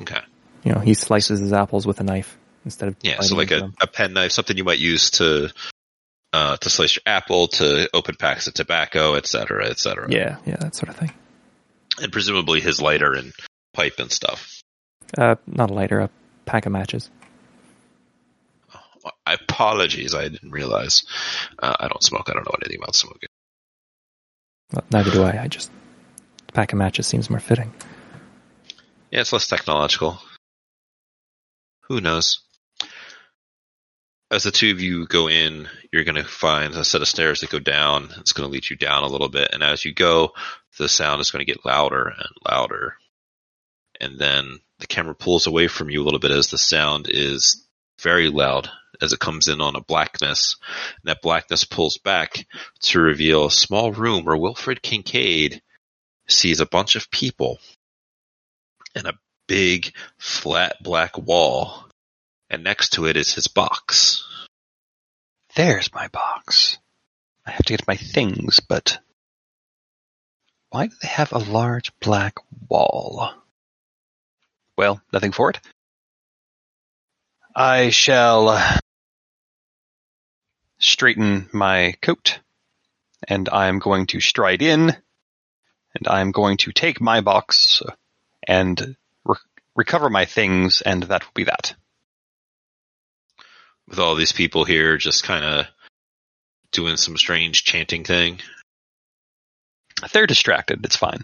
Okay. 0.00 0.20
You 0.64 0.72
know, 0.72 0.80
he 0.80 0.94
slices 0.94 1.40
his 1.40 1.52
apples 1.52 1.86
with 1.86 2.00
a 2.00 2.04
knife 2.04 2.36
instead 2.64 2.88
of 2.88 2.96
Yeah, 3.02 3.20
so 3.20 3.36
like 3.36 3.50
a, 3.52 3.72
a 3.80 3.86
pen 3.86 4.12
knife, 4.14 4.32
something 4.32 4.56
you 4.56 4.64
might 4.64 4.78
use 4.80 5.10
to 5.12 5.52
uh, 6.32 6.56
to 6.58 6.68
slice 6.70 6.96
your 6.96 7.02
apple, 7.06 7.48
to 7.48 7.88
open 7.94 8.14
packs 8.16 8.46
of 8.48 8.54
tobacco, 8.54 9.14
etc., 9.14 9.46
cetera, 9.46 9.70
et 9.70 9.78
cetera. 9.78 10.06
yeah, 10.10 10.36
yeah, 10.44 10.56
that 10.56 10.74
sort 10.74 10.90
of 10.90 10.96
thing. 10.96 11.10
And 12.02 12.12
presumably 12.12 12.60
his 12.60 12.82
lighter 12.82 13.12
and 13.14 13.32
pipe 13.72 13.98
and 13.98 14.10
stuff. 14.12 14.60
Uh, 15.16 15.36
not 15.46 15.70
a 15.70 15.74
lighter, 15.74 16.00
a 16.00 16.10
pack 16.44 16.66
of 16.66 16.72
matches. 16.72 17.10
Apologies, 19.26 20.14
I 20.14 20.28
didn't 20.28 20.50
realize. 20.50 21.04
Uh, 21.58 21.74
I 21.78 21.88
don't 21.88 22.02
smoke. 22.02 22.28
I 22.28 22.32
don't 22.32 22.44
know 22.44 22.56
anything 22.62 22.80
about 22.82 22.94
smoking. 22.94 23.28
Well, 24.72 24.84
neither 24.90 25.10
do 25.10 25.22
I. 25.22 25.42
I 25.42 25.48
just 25.48 25.70
a 26.48 26.52
pack 26.52 26.72
of 26.72 26.78
matches 26.78 27.06
seems 27.06 27.30
more 27.30 27.40
fitting. 27.40 27.72
Yeah, 29.10 29.20
it's 29.20 29.32
less 29.32 29.46
technological. 29.46 30.18
Who 31.88 32.00
knows? 32.00 32.40
As 34.30 34.44
the 34.44 34.50
two 34.50 34.70
of 34.70 34.80
you 34.80 35.06
go 35.06 35.28
in, 35.28 35.68
you're 35.90 36.04
going 36.04 36.14
to 36.16 36.24
find 36.24 36.74
a 36.74 36.84
set 36.84 37.00
of 37.00 37.08
stairs 37.08 37.40
that 37.40 37.48
go 37.48 37.58
down. 37.58 38.10
It's 38.18 38.32
going 38.32 38.46
to 38.46 38.52
lead 38.52 38.68
you 38.68 38.76
down 38.76 39.04
a 39.04 39.08
little 39.08 39.30
bit. 39.30 39.50
And 39.54 39.62
as 39.62 39.86
you 39.86 39.94
go, 39.94 40.32
the 40.78 40.88
sound 40.88 41.22
is 41.22 41.30
going 41.30 41.44
to 41.44 41.50
get 41.50 41.64
louder 41.64 42.08
and 42.08 42.28
louder. 42.46 42.96
And 43.98 44.18
then 44.18 44.58
the 44.80 44.86
camera 44.86 45.14
pulls 45.14 45.46
away 45.46 45.66
from 45.66 45.88
you 45.88 46.02
a 46.02 46.04
little 46.04 46.20
bit 46.20 46.30
as 46.30 46.50
the 46.50 46.58
sound 46.58 47.06
is 47.08 47.66
very 48.00 48.28
loud 48.28 48.70
as 49.00 49.12
it 49.12 49.20
comes 49.20 49.48
in 49.48 49.60
on 49.60 49.76
a 49.76 49.80
blackness. 49.80 50.56
And 51.02 51.10
that 51.10 51.22
blackness 51.22 51.64
pulls 51.64 51.98
back 51.98 52.46
to 52.80 53.00
reveal 53.00 53.46
a 53.46 53.50
small 53.50 53.92
room 53.92 54.24
where 54.24 54.36
Wilfred 54.36 54.82
Kincaid 54.82 55.62
sees 56.26 56.60
a 56.60 56.66
bunch 56.66 56.96
of 56.96 57.10
people 57.10 57.58
and 58.94 59.06
a 59.06 59.18
big 59.46 59.92
flat 60.18 60.76
black 60.82 61.16
wall. 61.16 61.84
And 62.50 62.64
next 62.64 62.90
to 62.94 63.06
it 63.06 63.16
is 63.16 63.34
his 63.34 63.48
box. 63.48 64.24
There's 65.54 65.92
my 65.92 66.08
box. 66.08 66.78
I 67.46 67.50
have 67.50 67.64
to 67.64 67.72
get 67.72 67.88
my 67.88 67.96
things, 67.96 68.60
but 68.60 68.98
why 70.70 70.86
do 70.86 70.94
they 71.00 71.08
have 71.08 71.32
a 71.32 71.38
large 71.38 71.92
black 72.00 72.36
wall? 72.68 73.32
Well, 74.76 75.00
nothing 75.12 75.32
for 75.32 75.50
it. 75.50 75.58
I 77.60 77.90
shall 77.90 78.56
straighten 80.78 81.50
my 81.52 81.96
coat, 82.00 82.38
and 83.26 83.48
I'm 83.48 83.80
going 83.80 84.06
to 84.06 84.20
stride 84.20 84.62
in, 84.62 84.90
and 85.96 86.06
I'm 86.08 86.30
going 86.30 86.58
to 86.58 86.70
take 86.70 87.00
my 87.00 87.20
box 87.20 87.82
and 88.46 88.94
re- 89.24 89.34
recover 89.74 90.08
my 90.08 90.24
things, 90.24 90.82
and 90.82 91.02
that 91.02 91.24
will 91.24 91.32
be 91.34 91.42
that. 91.44 91.74
With 93.88 93.98
all 93.98 94.14
these 94.14 94.30
people 94.32 94.62
here 94.62 94.96
just 94.96 95.24
kind 95.24 95.44
of 95.44 95.66
doing 96.70 96.96
some 96.96 97.16
strange 97.16 97.64
chanting 97.64 98.04
thing. 98.04 98.38
They're 100.12 100.28
distracted. 100.28 100.84
It's 100.84 100.94
fine. 100.94 101.22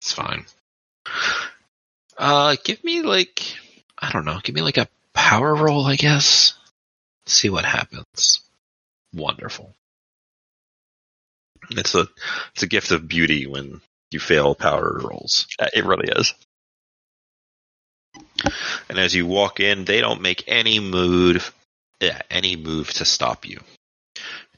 It's 0.00 0.12
fine. 0.12 0.46
Uh, 2.16 2.56
give 2.64 2.82
me 2.82 3.02
like, 3.02 3.42
I 3.98 4.10
don't 4.10 4.24
know, 4.24 4.40
give 4.42 4.54
me 4.54 4.62
like 4.62 4.78
a 4.78 4.88
power 5.16 5.54
roll, 5.54 5.86
I 5.86 5.96
guess. 5.96 6.54
See 7.26 7.50
what 7.50 7.64
happens. 7.64 8.40
Wonderful. 9.12 9.74
It's 11.70 11.94
a, 11.96 12.06
it's 12.54 12.62
a 12.62 12.68
gift 12.68 12.92
of 12.92 13.08
beauty 13.08 13.46
when 13.46 13.80
you 14.12 14.20
fail 14.20 14.54
power 14.54 15.00
rolls. 15.02 15.48
Uh, 15.58 15.66
It 15.74 15.84
really 15.84 16.08
is. 16.14 16.32
And 18.88 18.98
as 18.98 19.14
you 19.14 19.26
walk 19.26 19.58
in, 19.58 19.84
they 19.84 20.00
don't 20.00 20.22
make 20.22 20.44
any 20.46 20.78
move, 20.78 21.52
yeah, 22.00 22.20
any 22.30 22.54
move 22.54 22.92
to 22.94 23.04
stop 23.04 23.46
you. 23.46 23.58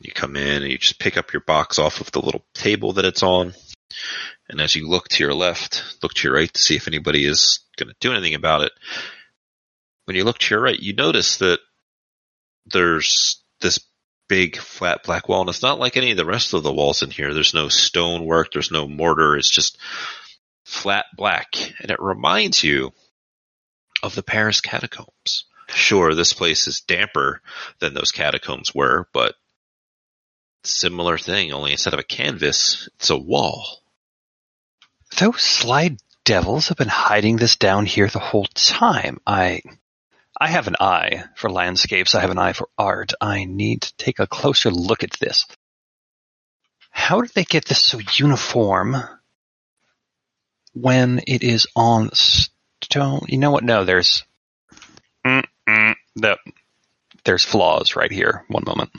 You 0.00 0.12
come 0.12 0.36
in 0.36 0.62
and 0.62 0.70
you 0.70 0.78
just 0.78 0.98
pick 0.98 1.16
up 1.16 1.32
your 1.32 1.40
box 1.40 1.78
off 1.78 2.00
of 2.00 2.12
the 2.12 2.20
little 2.20 2.44
table 2.54 2.92
that 2.94 3.04
it's 3.04 3.22
on. 3.22 3.54
And 4.48 4.60
as 4.60 4.76
you 4.76 4.88
look 4.88 5.08
to 5.08 5.24
your 5.24 5.34
left, 5.34 5.96
look 6.02 6.14
to 6.14 6.28
your 6.28 6.36
right 6.36 6.52
to 6.52 6.60
see 6.60 6.76
if 6.76 6.86
anybody 6.88 7.24
is 7.24 7.60
going 7.76 7.88
to 7.88 7.96
do 8.00 8.12
anything 8.12 8.34
about 8.34 8.62
it. 8.62 8.72
When 10.08 10.16
you 10.16 10.24
look 10.24 10.38
to 10.38 10.54
your 10.54 10.62
right, 10.62 10.80
you 10.80 10.94
notice 10.94 11.36
that 11.36 11.60
there's 12.64 13.42
this 13.60 13.78
big 14.26 14.56
flat 14.56 15.02
black 15.02 15.28
wall, 15.28 15.42
and 15.42 15.50
it's 15.50 15.60
not 15.60 15.78
like 15.78 15.98
any 15.98 16.12
of 16.12 16.16
the 16.16 16.24
rest 16.24 16.54
of 16.54 16.62
the 16.62 16.72
walls 16.72 17.02
in 17.02 17.10
here. 17.10 17.34
There's 17.34 17.52
no 17.52 17.68
stonework, 17.68 18.50
there's 18.50 18.70
no 18.70 18.88
mortar, 18.88 19.36
it's 19.36 19.50
just 19.50 19.76
flat 20.64 21.04
black. 21.14 21.48
And 21.82 21.90
it 21.90 22.00
reminds 22.00 22.64
you 22.64 22.94
of 24.02 24.14
the 24.14 24.22
Paris 24.22 24.62
catacombs. 24.62 25.44
Sure, 25.68 26.14
this 26.14 26.32
place 26.32 26.66
is 26.66 26.80
damper 26.80 27.42
than 27.78 27.92
those 27.92 28.10
catacombs 28.10 28.74
were, 28.74 29.10
but 29.12 29.34
similar 30.64 31.18
thing, 31.18 31.52
only 31.52 31.72
instead 31.72 31.92
of 31.92 32.00
a 32.00 32.02
canvas, 32.02 32.88
it's 32.94 33.10
a 33.10 33.18
wall. 33.18 33.82
Those 35.18 35.42
slide 35.42 35.98
devils 36.24 36.68
have 36.68 36.78
been 36.78 36.88
hiding 36.88 37.36
this 37.36 37.56
down 37.56 37.84
here 37.84 38.08
the 38.08 38.18
whole 38.18 38.46
time. 38.54 39.18
I 39.26 39.60
I 40.40 40.48
have 40.48 40.68
an 40.68 40.76
eye 40.78 41.24
for 41.34 41.50
landscapes, 41.50 42.14
I 42.14 42.20
have 42.20 42.30
an 42.30 42.38
eye 42.38 42.52
for 42.52 42.68
art. 42.78 43.12
I 43.20 43.44
need 43.44 43.82
to 43.82 43.96
take 43.96 44.20
a 44.20 44.26
closer 44.26 44.70
look 44.70 45.02
at 45.02 45.12
this. 45.12 45.46
How 46.90 47.20
did 47.20 47.32
they 47.34 47.44
get 47.44 47.64
this 47.64 47.82
so 47.82 47.98
uniform 48.14 48.96
when 50.74 51.20
it 51.26 51.42
is 51.42 51.66
on 51.74 52.10
stone? 52.12 53.26
You 53.28 53.38
know 53.38 53.50
what? 53.50 53.64
No, 53.64 53.84
there's 53.84 54.22
the, 55.24 56.36
there's 57.24 57.44
flaws 57.44 57.96
right 57.96 58.10
here. 58.10 58.44
One 58.48 58.64
moment. 58.64 58.90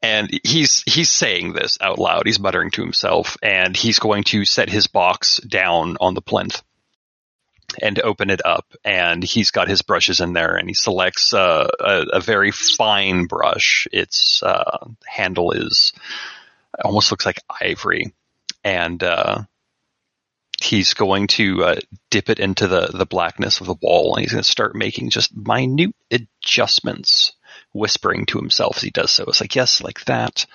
And 0.00 0.30
he's 0.44 0.82
he's 0.82 1.10
saying 1.10 1.52
this 1.52 1.76
out 1.80 1.98
loud. 1.98 2.26
He's 2.26 2.38
muttering 2.38 2.70
to 2.72 2.82
himself, 2.82 3.36
and 3.42 3.76
he's 3.76 3.98
going 3.98 4.22
to 4.24 4.44
set 4.44 4.70
his 4.70 4.86
box 4.86 5.38
down 5.38 5.96
on 6.00 6.14
the 6.14 6.22
plinth 6.22 6.62
and 7.80 7.98
open 8.00 8.30
it 8.30 8.44
up. 8.44 8.66
And 8.84 9.22
he's 9.22 9.50
got 9.50 9.68
his 9.68 9.82
brushes 9.82 10.20
in 10.20 10.32
there, 10.32 10.56
and 10.56 10.68
he 10.68 10.74
selects 10.74 11.32
uh, 11.32 11.68
a, 11.80 12.06
a 12.14 12.20
very 12.20 12.50
fine 12.50 13.26
brush. 13.26 13.86
Its 13.92 14.42
uh, 14.42 14.88
handle 15.06 15.52
is 15.52 15.92
almost 16.82 17.10
looks 17.10 17.26
like 17.26 17.42
ivory, 17.60 18.12
and 18.64 19.02
uh, 19.02 19.42
he's 20.60 20.94
going 20.94 21.26
to 21.28 21.64
uh, 21.64 21.76
dip 22.10 22.30
it 22.30 22.38
into 22.40 22.66
the 22.66 22.90
the 22.92 23.06
blackness 23.06 23.60
of 23.60 23.66
the 23.66 23.76
wall, 23.80 24.14
and 24.14 24.22
he's 24.22 24.32
going 24.32 24.42
to 24.42 24.50
start 24.50 24.74
making 24.74 25.10
just 25.10 25.36
minute 25.36 25.94
adjustments 26.10 27.32
whispering 27.72 28.26
to 28.26 28.38
himself 28.38 28.76
as 28.76 28.82
he 28.82 28.90
does 28.90 29.10
so. 29.10 29.24
It's 29.24 29.40
like, 29.40 29.54
yes, 29.54 29.82
like 29.82 30.04
that. 30.06 30.46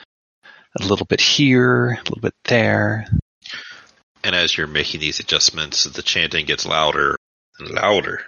A 0.79 0.85
little 0.85 1.05
bit 1.05 1.21
here, 1.21 1.91
a 1.91 1.97
little 1.99 2.21
bit 2.21 2.33
there. 2.45 3.05
And 4.23 4.35
as 4.35 4.57
you're 4.57 4.67
making 4.67 5.01
these 5.01 5.19
adjustments, 5.19 5.83
the 5.83 6.01
chanting 6.01 6.45
gets 6.45 6.65
louder 6.65 7.17
and 7.59 7.69
louder. 7.69 8.21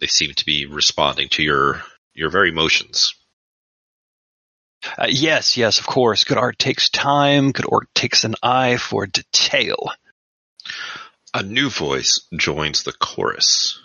They 0.00 0.08
seem 0.08 0.34
to 0.34 0.44
be 0.44 0.66
responding 0.66 1.28
to 1.30 1.42
your 1.42 1.82
your 2.14 2.30
very 2.30 2.50
motions. 2.50 3.14
Uh, 4.98 5.06
yes, 5.08 5.56
yes, 5.56 5.78
of 5.78 5.86
course. 5.86 6.24
Good 6.24 6.36
art 6.36 6.58
takes 6.58 6.90
time. 6.90 7.52
Good 7.52 7.66
art 7.70 7.88
takes 7.94 8.24
an 8.24 8.34
eye 8.42 8.76
for 8.76 9.06
detail. 9.06 9.90
A 11.32 11.42
new 11.42 11.70
voice 11.70 12.26
joins 12.36 12.82
the 12.82 12.92
chorus, 12.92 13.80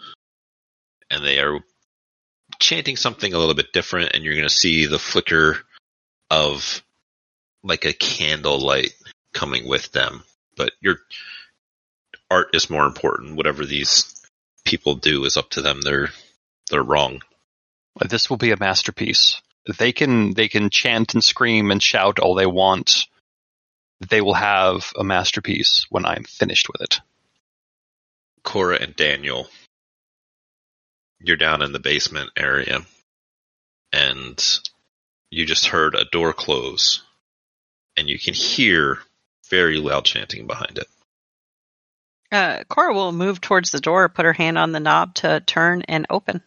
and 1.09 1.23
they 1.23 1.39
are 1.39 1.59
chanting 2.59 2.95
something 2.95 3.33
a 3.33 3.37
little 3.37 3.55
bit 3.55 3.71
different. 3.71 4.11
And 4.13 4.23
you're 4.23 4.35
going 4.35 4.47
to 4.47 4.53
see 4.53 4.87
the 4.87 4.99
flicker 4.99 5.59
of 6.29 6.83
like 7.63 7.85
a 7.85 7.93
candle 7.93 8.59
light 8.59 8.93
coming 9.33 9.67
with 9.67 9.91
them. 9.91 10.23
But 10.59 10.73
your 10.81 10.97
art 12.29 12.49
is 12.53 12.69
more 12.69 12.85
important. 12.85 13.37
Whatever 13.37 13.65
these 13.65 14.21
people 14.65 14.95
do 14.95 15.23
is 15.23 15.37
up 15.37 15.49
to 15.51 15.61
them. 15.61 15.79
They're 15.81 16.09
they're 16.69 16.83
wrong. 16.83 17.21
This 18.07 18.29
will 18.29 18.37
be 18.37 18.51
a 18.51 18.59
masterpiece. 18.59 19.41
They 19.77 19.93
can 19.93 20.33
they 20.33 20.49
can 20.49 20.69
chant 20.69 21.13
and 21.13 21.23
scream 21.23 21.71
and 21.71 21.81
shout 21.81 22.19
all 22.19 22.35
they 22.35 22.45
want. 22.45 23.07
They 24.09 24.19
will 24.19 24.33
have 24.33 24.91
a 24.97 25.03
masterpiece 25.03 25.85
when 25.89 26.05
I'm 26.05 26.25
finished 26.25 26.67
with 26.67 26.81
it. 26.81 26.99
Cora 28.43 28.79
and 28.81 28.95
Daniel, 28.97 29.47
you're 31.21 31.37
down 31.37 31.61
in 31.61 31.71
the 31.71 31.79
basement 31.79 32.31
area, 32.35 32.81
and 33.93 34.59
you 35.29 35.45
just 35.45 35.67
heard 35.67 35.95
a 35.95 36.05
door 36.11 36.33
close, 36.33 37.01
and 37.95 38.09
you 38.09 38.19
can 38.19 38.33
hear 38.33 38.99
very 39.49 39.77
loud 39.77 40.05
chanting 40.05 40.47
behind 40.47 40.77
it. 40.77 40.87
Uh, 42.31 42.63
Cora 42.67 42.93
will 42.93 43.11
move 43.11 43.41
towards 43.41 43.71
the 43.71 43.79
door, 43.79 44.07
put 44.07 44.25
her 44.25 44.33
hand 44.33 44.57
on 44.57 44.71
the 44.71 44.79
knob 44.79 45.15
to 45.15 45.39
turn 45.39 45.81
and 45.83 46.05
open. 46.09 46.43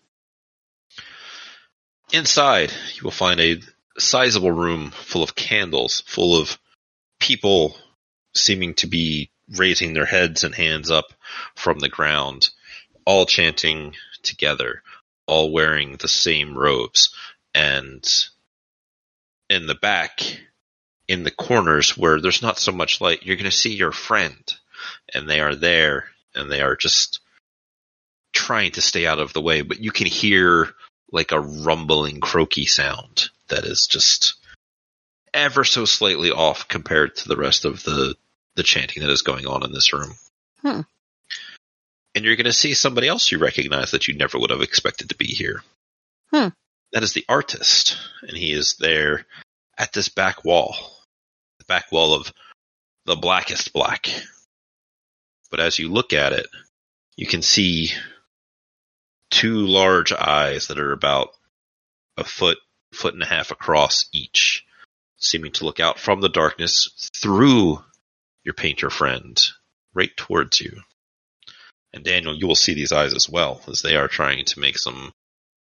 Inside, 2.13 2.73
you 2.95 3.03
will 3.03 3.11
find 3.11 3.41
a 3.41 3.61
sizable 3.99 4.53
room 4.53 4.91
full 4.91 5.23
of 5.23 5.35
candles, 5.35 6.03
full 6.07 6.39
of 6.39 6.59
people 7.19 7.77
seeming 8.35 8.75
to 8.75 8.87
be 8.87 9.31
raising 9.57 9.93
their 9.93 10.07
heads 10.07 10.45
and 10.45 10.55
hands 10.55 10.91
up 10.91 11.13
from 11.57 11.79
the 11.79 11.89
ground, 11.89 12.51
all 13.05 13.27
chanting 13.27 13.95
together, 14.23 14.83
all 15.27 15.53
wearing 15.53 15.97
the 15.97 16.09
same 16.09 16.57
robes. 16.57 17.15
And 17.55 18.05
in 19.51 19.67
the 19.67 19.75
back, 19.75 20.39
in 21.09 21.25
the 21.25 21.31
corners 21.31 21.97
where 21.97 22.21
there's 22.21 22.43
not 22.43 22.59
so 22.59 22.73
much 22.73 23.01
light, 23.01 23.23
you're 23.23 23.37
going 23.37 23.45
to 23.45 23.57
see 23.57 23.75
your 23.75 23.93
friend. 23.93 24.55
And 25.15 25.29
they 25.29 25.41
are 25.41 25.55
there 25.55 26.07
and 26.35 26.51
they 26.51 26.61
are 26.61 26.77
just 26.77 27.21
trying 28.33 28.73
to 28.73 28.83
stay 28.83 29.07
out 29.07 29.19
of 29.19 29.33
the 29.33 29.43
way, 29.43 29.63
but 29.63 29.81
you 29.81 29.93
can 29.93 30.07
hear 30.07 30.75
like 31.11 31.33
a 31.33 31.41
rumbling, 31.41 32.21
croaky 32.21 32.67
sound 32.67 33.29
that 33.49 33.65
is 33.65 33.87
just 33.91 34.35
ever 35.35 35.65
so 35.65 35.85
slightly 35.85 36.31
off 36.31 36.69
compared 36.69 37.17
to 37.17 37.29
the 37.29 37.37
rest 37.37 37.65
of 37.65 37.83
the 37.85 38.15
the 38.55 38.63
chanting 38.63 39.03
that 39.03 39.11
is 39.11 39.23
going 39.23 39.47
on 39.47 39.65
in 39.65 39.73
this 39.73 39.93
room. 39.95 40.13
Hmm. 40.61 40.81
And 42.15 42.25
you're 42.25 42.37
going 42.37 42.45
to 42.45 42.53
see 42.53 42.75
somebody 42.75 43.09
else 43.09 43.33
you 43.33 43.39
recognize 43.39 43.93
that 43.93 44.09
you 44.09 44.15
never 44.15 44.39
would 44.39 44.51
have 44.51 44.61
expected 44.61 45.09
to 45.09 45.17
be 45.17 45.27
here. 45.27 45.63
Hmm. 46.31 46.49
That 46.93 47.03
is 47.03 47.15
the 47.15 47.25
artist, 47.31 47.97
and 48.21 48.37
he 48.37 48.53
is 48.53 48.77
there 48.79 49.25
at 49.83 49.93
this 49.93 50.09
back 50.09 50.45
wall, 50.45 50.77
the 51.59 51.65
back 51.65 51.91
wall 51.91 52.15
of 52.15 52.33
the 53.05 53.17
blackest 53.17 53.73
black. 53.73 54.09
But 55.51 55.59
as 55.59 55.77
you 55.77 55.89
look 55.91 56.13
at 56.13 56.33
it, 56.33 56.47
you 57.17 57.27
can 57.27 57.43
see 57.43 57.91
two 59.33 59.67
large 59.67 60.13
eyes 60.13 60.69
that 60.69 60.79
are 60.79 60.93
about 60.93 61.31
a 62.17 62.23
foot, 62.23 62.59
foot 62.95 63.15
and 63.15 63.25
a 63.25 63.27
half 63.27 63.51
across 63.51 64.05
each, 64.13 64.65
seeming 65.17 65.51
to 65.51 65.65
look 65.65 65.81
out 65.81 65.99
from 65.99 66.21
the 66.21 66.29
darkness 66.29 67.11
through 67.21 67.83
your 68.45 68.55
painter 68.55 68.89
friend, 68.89 69.43
right 69.95 70.17
towards 70.17 70.61
you. 70.61 70.81
And 71.93 72.05
Daniel, 72.05 72.37
you 72.37 72.47
will 72.47 72.55
see 72.55 72.75
these 72.75 72.93
eyes 72.93 73.15
as 73.15 73.29
well, 73.29 73.61
as 73.67 73.83
they 73.83 73.97
are 73.97 74.07
trying 74.07 74.45
to 74.45 74.61
make 74.61 74.79
some 74.79 75.13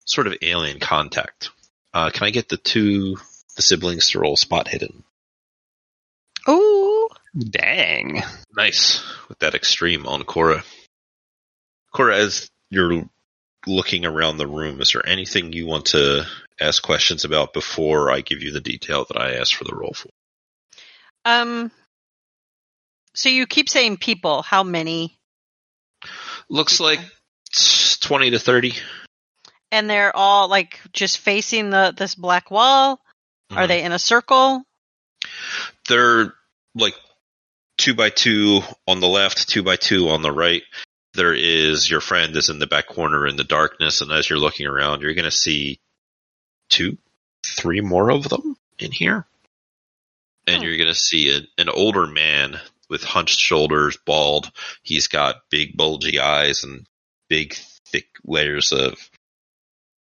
sort 0.05 0.27
of 0.27 0.37
alien 0.41 0.79
contact. 0.79 1.49
Uh, 1.93 2.09
can 2.09 2.25
I 2.25 2.29
get 2.29 2.47
the 2.47 2.55
two, 2.57 3.17
the 3.57 3.61
siblings 3.61 4.11
to 4.11 4.19
roll 4.19 4.37
spot 4.37 4.69
hidden? 4.69 5.03
Oh, 6.47 7.09
Dang. 7.37 8.23
Nice 8.55 9.03
with 9.29 9.39
that 9.39 9.53
extreme 9.53 10.07
on 10.07 10.23
Cora. 10.23 10.63
Cora, 11.93 12.17
as 12.17 12.49
you're 12.69 13.07
looking 13.65 14.05
around 14.05 14.37
the 14.37 14.47
room, 14.47 14.81
is 14.81 14.93
there 14.93 15.07
anything 15.07 15.53
you 15.53 15.67
want 15.67 15.87
to 15.87 16.25
ask 16.59 16.81
questions 16.81 17.25
about 17.25 17.53
before 17.53 18.11
I 18.11 18.21
give 18.21 18.41
you 18.41 18.51
the 18.51 18.61
detail 18.61 19.05
that 19.07 19.19
I 19.19 19.35
asked 19.35 19.55
for 19.55 19.65
the 19.65 19.75
roll 19.75 19.93
for? 19.93 20.09
Um. 21.25 21.71
So 23.13 23.29
you 23.29 23.45
keep 23.45 23.69
saying 23.69 23.97
people. 23.97 24.41
How 24.41 24.63
many? 24.63 25.17
Looks 26.49 26.79
like 26.79 26.99
20 28.01 28.31
to 28.31 28.39
30. 28.39 28.73
And 29.71 29.89
they're 29.89 30.15
all 30.15 30.47
like 30.47 30.79
just 30.93 31.17
facing 31.17 31.71
the 31.71 31.93
this 31.95 32.15
black 32.15 32.49
wall. 32.51 33.01
Are 33.51 33.63
Mhm. 33.65 33.67
they 33.67 33.83
in 33.83 33.91
a 33.91 33.99
circle? 33.99 34.63
They're 35.87 36.33
like 36.75 36.95
two 37.77 37.93
by 37.93 38.09
two 38.09 38.61
on 38.87 38.99
the 38.99 39.07
left, 39.07 39.47
two 39.49 39.63
by 39.63 39.75
two 39.77 40.09
on 40.09 40.21
the 40.21 40.31
right. 40.31 40.63
There 41.13 41.33
is 41.33 41.89
your 41.89 42.01
friend 42.01 42.35
is 42.35 42.49
in 42.49 42.59
the 42.59 42.67
back 42.67 42.87
corner 42.87 43.25
in 43.25 43.37
the 43.37 43.43
darkness, 43.43 44.01
and 44.01 44.11
as 44.11 44.29
you're 44.29 44.39
looking 44.39 44.67
around, 44.67 45.01
you're 45.01 45.13
going 45.15 45.25
to 45.25 45.31
see 45.31 45.79
two, 46.69 46.97
three 47.45 47.81
more 47.81 48.11
of 48.11 48.29
them 48.29 48.57
in 48.77 48.91
here. 48.91 49.25
And 50.45 50.57
Hmm. 50.61 50.67
you're 50.67 50.77
going 50.77 50.87
to 50.89 50.95
see 50.95 51.35
a, 51.35 51.41
an 51.61 51.69
older 51.69 52.05
man 52.05 52.59
with 52.89 53.03
hunched 53.03 53.39
shoulders, 53.39 53.97
bald. 54.05 54.51
He's 54.83 55.07
got 55.07 55.49
big, 55.49 55.75
bulgy 55.75 56.19
eyes 56.19 56.63
and 56.63 56.85
big, 57.29 57.55
thick 57.87 58.07
layers 58.23 58.71
of 58.71 59.09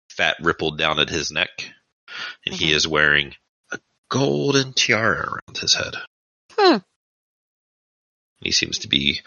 fat 0.09 0.37
rippled 0.41 0.77
down 0.77 0.99
at 0.99 1.09
his 1.09 1.31
neck. 1.31 1.71
And 2.45 2.55
he 2.55 2.71
Mhm. 2.71 2.75
is 2.75 2.87
wearing 2.87 3.35
a 3.71 3.79
golden 4.09 4.73
tiara 4.73 5.27
around 5.33 5.57
his 5.57 5.73
head. 5.75 5.95
Hmm. 6.53 6.77
He 8.41 8.51
seems 8.51 8.79
to 8.79 8.87
be 8.87 9.21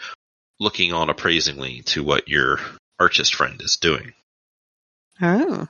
looking 0.59 0.93
on 0.93 1.09
appraisingly 1.09 1.81
to 1.83 2.03
what 2.03 2.27
your 2.27 2.59
artist 2.99 3.35
friend 3.35 3.61
is 3.61 3.77
doing. 3.77 4.13
Oh. 5.21 5.67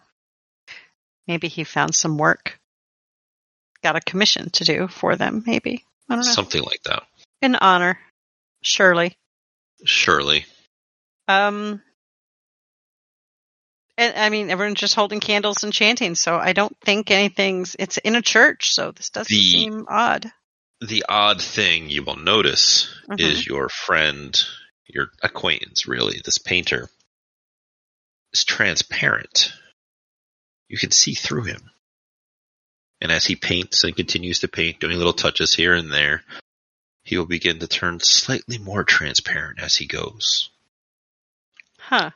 Maybe 1.28 1.48
he 1.48 1.64
found 1.64 1.96
some 1.96 2.18
work. 2.18 2.60
Got 3.84 3.96
a 3.96 4.02
commission 4.02 4.50
to 4.52 4.64
do 4.66 4.88
for 4.88 5.16
them, 5.16 5.44
maybe. 5.46 5.86
I 6.10 6.16
don't 6.16 6.26
know. 6.26 6.32
Something 6.32 6.64
like 6.64 6.84
that. 6.84 7.08
An 7.42 7.56
honor. 7.56 8.00
Surely. 8.62 9.18
Surely. 9.86 10.46
Um 11.28 11.82
and 14.00 14.18
I 14.18 14.30
mean 14.30 14.50
everyone's 14.50 14.80
just 14.80 14.96
holding 14.96 15.20
candles 15.20 15.64
and 15.64 15.74
chanting, 15.74 16.16
so 16.16 16.38
I 16.38 16.54
don't 16.54 16.76
think 16.82 17.12
anything's 17.12 17.76
it's 17.78 17.98
in 17.98 18.16
a 18.16 18.22
church, 18.22 18.74
so 18.74 18.92
this 18.92 19.10
doesn't 19.10 19.30
The- 19.30 19.52
seem 19.52 19.86
odd. 19.90 20.32
The 20.82 21.06
odd 21.10 21.42
thing 21.42 21.90
you 21.90 22.04
will 22.04 22.16
notice 22.16 22.88
Mhm. 23.10 23.20
is 23.20 23.46
your 23.46 23.68
friend, 23.68 24.42
your 24.88 25.12
acquaintance 25.22 25.86
really, 25.88 26.22
this 26.24 26.38
painter, 26.38 26.90
is 28.32 28.46
transparent. 28.46 29.52
You 30.70 30.78
can 30.78 30.92
see 30.92 31.14
through 31.16 31.44
him. 31.44 31.70
And 33.02 33.12
as 33.12 33.26
he 33.26 33.36
paints 33.36 33.84
and 33.84 33.96
continues 33.96 34.40
to 34.40 34.48
paint, 34.48 34.80
doing 34.80 34.98
little 34.98 35.14
touches 35.14 35.54
here 35.54 35.74
and 35.74 35.92
there, 35.92 36.24
he 37.04 37.18
will 37.18 37.26
begin 37.26 37.60
to 37.60 37.68
turn 37.68 38.00
slightly 38.00 38.58
more 38.58 38.84
transparent 38.84 39.60
as 39.60 39.76
he 39.78 39.86
goes. 39.86 40.50
Huh. 41.80 42.12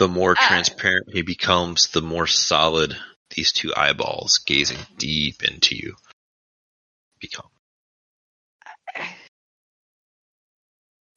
The 0.00 0.08
more 0.08 0.34
Ah. 0.38 0.48
transparent 0.48 1.12
he 1.12 1.20
becomes, 1.20 1.88
the 1.88 2.00
more 2.00 2.26
solid 2.26 2.96
these 3.36 3.52
two 3.52 3.74
eyeballs 3.76 4.38
gazing 4.38 4.78
deep 4.96 5.42
into 5.44 5.76
you 5.76 5.94
become. 7.18 7.50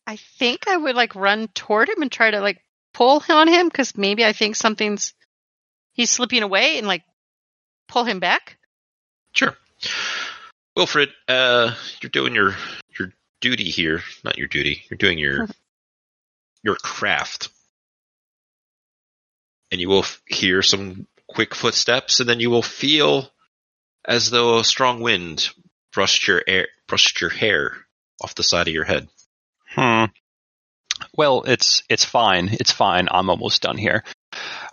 I 0.05 0.17
think 0.37 0.67
I 0.67 0.75
would 0.75 0.95
like 0.97 1.15
run 1.15 1.47
toward 1.47 1.87
him 1.87 2.01
and 2.01 2.11
try 2.11 2.31
to 2.31 2.41
like 2.41 2.61
pull 2.93 3.23
on 3.29 3.47
him 3.47 3.69
because 3.69 3.97
maybe 3.97 4.25
I 4.25 4.33
think 4.33 4.57
something's 4.57 5.13
he's 5.93 6.11
slipping 6.11 6.43
away 6.43 6.77
and 6.77 6.85
like 6.85 7.03
pull 7.87 8.03
him 8.03 8.19
back. 8.19 8.57
Sure. 9.31 9.57
Wilfred, 10.75 11.09
uh, 11.29 11.73
you're 12.01 12.09
doing 12.09 12.35
your 12.35 12.57
your 12.99 13.13
duty 13.39 13.69
here. 13.69 14.03
Not 14.25 14.37
your 14.37 14.49
duty. 14.49 14.83
You're 14.89 14.97
doing 14.97 15.19
your 15.19 15.47
your 16.63 16.75
craft, 16.75 17.47
and 19.73 19.81
you 19.81 19.89
will 19.89 20.05
hear 20.27 20.61
some 20.61 21.07
quick 21.27 21.55
footsteps, 21.55 22.19
and 22.19 22.29
then 22.29 22.39
you 22.39 22.51
will 22.51 22.61
feel 22.61 23.27
as 24.05 24.29
though 24.29 24.59
a 24.59 24.63
strong 24.63 25.01
wind 25.01 25.49
brushed 25.91 26.27
your 26.27 26.43
air, 26.45 26.67
brushed 26.87 27.19
your 27.19 27.31
hair 27.31 27.75
off 28.21 28.35
the 28.35 28.43
side 28.43 28.67
of 28.67 28.73
your 28.73 28.83
head. 28.83 29.07
Hmm. 29.69 30.05
Well, 31.17 31.41
it's 31.47 31.81
it's 31.89 32.05
fine. 32.05 32.49
It's 32.51 32.71
fine. 32.71 33.07
I'm 33.09 33.31
almost 33.31 33.63
done 33.63 33.79
here. 33.79 34.03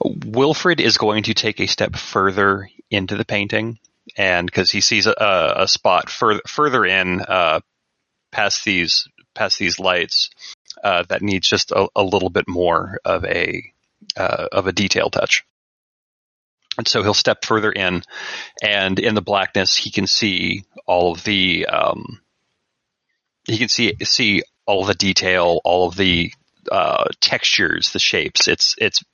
Wilfred 0.03 0.82
is 0.82 0.98
going 0.98 1.22
to 1.24 1.34
take 1.34 1.61
a 1.61 1.66
step 1.66 1.96
further 1.96 2.68
into 2.90 3.16
the 3.16 3.24
painting, 3.24 3.78
and 4.18 4.46
because 4.46 4.70
he 4.70 4.82
sees 4.82 5.07
a, 5.07 5.55
a 5.57 5.66
spot 5.66 6.11
further 6.11 6.42
further 6.46 6.84
in, 6.84 7.22
uh, 7.22 7.61
past 8.32 8.66
these 8.66 9.09
past 9.34 9.59
these 9.59 9.80
lights, 9.80 10.28
uh, 10.84 11.05
that 11.09 11.22
needs 11.22 11.48
just 11.48 11.70
a, 11.70 11.88
a 11.96 12.03
little 12.03 12.28
bit 12.28 12.46
more 12.46 12.98
of 13.03 13.24
a 13.24 13.72
uh, 14.16 14.46
of 14.53 14.66
a 14.66 14.72
detail 14.72 15.11
touch. 15.11 15.44
And 16.78 16.86
so 16.86 17.03
he'll 17.03 17.14
step 17.14 17.44
further 17.44 17.70
in, 17.70 18.03
and 18.62 18.98
in 18.98 19.14
the 19.14 19.20
blackness, 19.20 19.76
he 19.76 19.90
can 19.90 20.07
see 20.07 20.64
all 20.86 21.12
of 21.12 21.24
the 21.24 21.66
um, 21.66 22.20
he 23.46 23.59
can 23.59 23.68
see 23.68 23.94
see 24.03 24.42
all 24.66 24.84
the 24.84 24.94
detail, 24.94 25.61
all 25.64 25.88
of 25.88 25.96
the 25.96 26.32
uh, 26.70 27.05
textures, 27.20 27.92
the 27.92 27.98
shapes. 27.98 28.48
It's 28.48 28.76
it's 28.78 29.05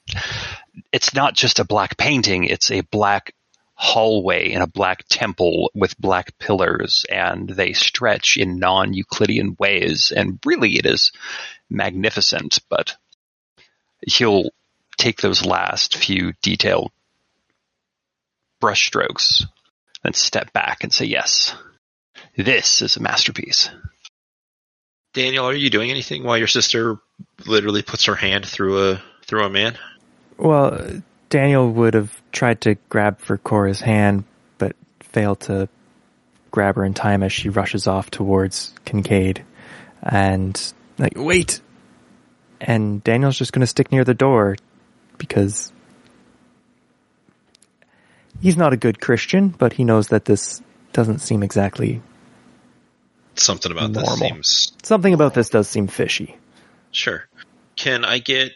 it's 0.92 1.14
not 1.14 1.34
just 1.34 1.58
a 1.58 1.64
black 1.64 1.96
painting; 1.96 2.44
it's 2.44 2.70
a 2.70 2.82
black 2.82 3.34
hallway 3.74 4.50
in 4.52 4.62
a 4.62 4.66
black 4.66 5.04
temple 5.08 5.70
with 5.74 5.98
black 5.98 6.38
pillars, 6.38 7.04
and 7.10 7.48
they 7.48 7.72
stretch 7.72 8.36
in 8.36 8.58
non-Euclidean 8.58 9.56
ways. 9.58 10.12
And 10.14 10.38
really, 10.44 10.76
it 10.76 10.86
is 10.86 11.12
magnificent. 11.70 12.58
But 12.68 12.96
he'll 14.06 14.50
take 14.96 15.20
those 15.20 15.44
last 15.44 15.96
few 15.96 16.32
detailed 16.42 16.90
brushstrokes 18.62 19.44
and 20.04 20.14
step 20.14 20.52
back 20.52 20.82
and 20.82 20.92
say, 20.92 21.04
"Yes, 21.04 21.54
this 22.36 22.82
is 22.82 22.96
a 22.96 23.02
masterpiece." 23.02 23.70
Daniel, 25.12 25.46
are 25.46 25.54
you 25.54 25.70
doing 25.70 25.90
anything 25.90 26.24
while 26.24 26.36
your 26.36 26.46
sister 26.46 26.98
literally 27.46 27.82
puts 27.82 28.04
her 28.04 28.14
hand 28.14 28.46
through 28.46 28.90
a 28.90 29.02
through 29.26 29.44
a 29.44 29.50
man? 29.50 29.78
Well, 30.36 31.02
Daniel 31.30 31.70
would 31.70 31.94
have 31.94 32.12
tried 32.32 32.60
to 32.62 32.74
grab 32.88 33.18
for 33.20 33.38
Cora's 33.38 33.80
hand, 33.80 34.24
but 34.58 34.76
failed 35.00 35.40
to 35.40 35.68
grab 36.50 36.76
her 36.76 36.84
in 36.84 36.94
time 36.94 37.22
as 37.22 37.32
she 37.32 37.48
rushes 37.48 37.86
off 37.86 38.10
towards 38.10 38.72
Kincaid. 38.84 39.44
And, 40.02 40.60
like, 40.98 41.14
wait! 41.16 41.60
And 42.60 43.02
Daniel's 43.02 43.38
just 43.38 43.52
gonna 43.52 43.66
stick 43.66 43.90
near 43.90 44.04
the 44.04 44.14
door 44.14 44.56
because 45.18 45.72
he's 48.40 48.56
not 48.56 48.72
a 48.72 48.76
good 48.76 49.00
Christian, 49.00 49.48
but 49.48 49.72
he 49.74 49.84
knows 49.84 50.08
that 50.08 50.24
this 50.24 50.62
doesn't 50.92 51.18
seem 51.20 51.42
exactly. 51.42 52.02
Something 53.34 53.72
about 53.72 53.92
this 53.92 54.18
seems 54.18 54.72
Something 54.82 55.12
about 55.14 55.34
this 55.34 55.50
does 55.50 55.68
seem 55.68 55.88
fishy. 55.88 56.36
sure. 56.90 57.28
Can 57.76 58.04
I 58.04 58.18
get 58.18 58.52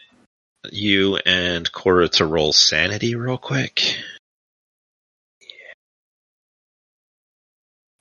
you 0.71 1.17
and 1.17 1.71
Cora 1.71 2.07
to 2.09 2.25
roll 2.25 2.53
sanity 2.53 3.13
real 3.15 3.37
quick? 3.37 3.95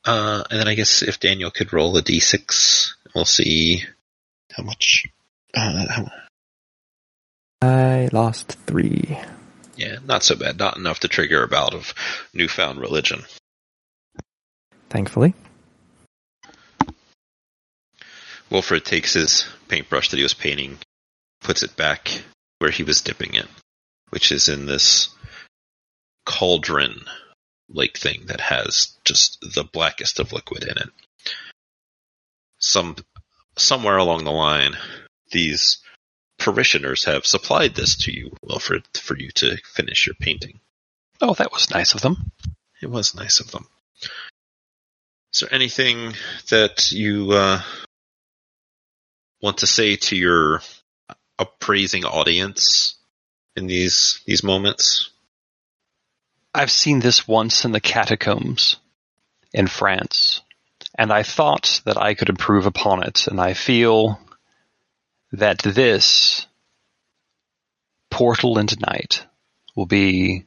Uh, 0.05 0.43
and 0.51 0.61
then 0.61 0.69
I 0.69 0.75
guess 0.75 1.03
if 1.03 1.21
Daniel 1.21 1.51
could 1.51 1.73
roll 1.73 1.97
a 1.97 2.03
d6, 2.03 2.93
we'll 3.15 3.27
see 3.27 3.85
how 4.51 4.63
much. 4.63 5.05
Uh, 5.55 5.87
how, 5.89 6.11
I 7.63 8.09
lost 8.13 8.53
three. 8.67 9.19
yeah, 9.77 9.99
not 10.05 10.23
so 10.23 10.37
bad. 10.37 10.59
Not 10.59 10.77
enough 10.77 11.01
to 11.01 11.09
trigger 11.09 11.43
a 11.43 11.49
bout 11.49 11.75
of 11.75 11.95
newfound 12.33 12.81
religion. 12.81 13.25
Thankfully. 14.89 15.35
Wilfred 18.51 18.85
takes 18.85 19.13
his 19.13 19.47
paintbrush 19.69 20.09
that 20.09 20.17
he 20.17 20.23
was 20.23 20.35
painting, 20.35 20.79
puts 21.41 21.63
it 21.63 21.77
back 21.77 22.23
where 22.59 22.71
he 22.71 22.83
was 22.83 23.01
dipping 23.01 23.35
it, 23.35 23.47
which 24.09 24.33
is 24.33 24.49
in 24.49 24.67
this 24.67 25.09
cauldron 26.27 27.05
like 27.69 27.97
thing 27.97 28.25
that 28.27 28.41
has 28.41 28.97
just 29.05 29.39
the 29.55 29.65
blackest 29.65 30.19
of 30.19 30.33
liquid 30.33 30.65
in 30.65 30.77
it. 30.79 30.91
Some 32.59 32.97
somewhere 33.57 33.97
along 33.99 34.25
the 34.25 34.33
line, 34.33 34.77
these 35.31 35.79
parishioners 36.41 37.05
have 37.05 37.27
supplied 37.27 37.75
this 37.75 37.95
to 37.97 38.13
you, 38.13 38.33
Wilfred, 38.43 38.85
for 38.95 39.17
you 39.17 39.31
to 39.33 39.57
finish 39.75 40.07
your 40.07 40.15
painting. 40.15 40.59
Oh, 41.21 41.35
that 41.35 41.53
was 41.53 41.71
nice 41.71 41.95
of 41.95 42.01
them. 42.01 42.33
It 42.83 42.91
was 42.91 43.15
nice 43.15 43.41
of 43.41 43.51
them. 43.51 43.69
Is 45.33 45.41
there 45.41 45.55
anything 45.55 46.15
that 46.49 46.91
you 46.91 47.31
uh, 47.33 47.63
want 49.41 49.59
to 49.59 49.67
say 49.67 49.97
to 49.97 50.17
your 50.17 50.63
appraising 51.39 52.05
audience 52.05 52.97
in 53.55 53.67
these 53.67 54.21
these 54.27 54.43
moments? 54.43 55.11
I've 56.53 56.71
seen 56.71 57.01
this 57.01 57.29
once 57.29 57.65
in 57.65 57.73
the 57.73 57.81
catacombs 57.81 58.77
in 59.53 59.69
France, 59.69 60.41
and 60.99 61.13
I 61.13 61.23
thought 61.23 61.81
that 61.85 61.97
I 61.97 62.15
could 62.15 62.29
improve 62.29 62.67
upon 62.67 63.05
it, 63.05 63.29
and 63.29 63.41
I 63.41 63.55
feel 63.55 64.19
that 65.33 65.59
this 65.59 66.47
Portal 68.11 68.59
into 68.59 68.77
Night 68.81 69.25
will 69.77 69.87
be 69.87 70.47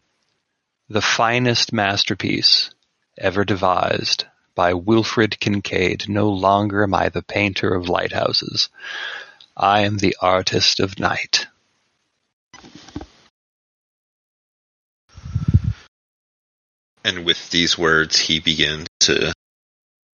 the 0.89 1.01
finest 1.01 1.71
masterpiece 1.71 2.71
ever 3.17 3.45
devised 3.45 4.25
by 4.55 4.73
Wilfred 4.73 5.39
Kincaid. 5.39 6.07
No 6.09 6.29
longer 6.29 6.83
am 6.83 6.93
I 6.93 7.09
the 7.09 7.23
painter 7.23 7.73
of 7.73 7.89
lighthouses. 7.89 8.69
I 9.55 9.81
am 9.81 9.97
the 9.97 10.15
artist 10.21 10.79
of 10.79 10.99
night. 10.99 11.47
And 17.03 17.25
with 17.25 17.49
these 17.49 17.77
words, 17.77 18.17
he 18.17 18.39
begins 18.39 18.87
to 19.01 19.33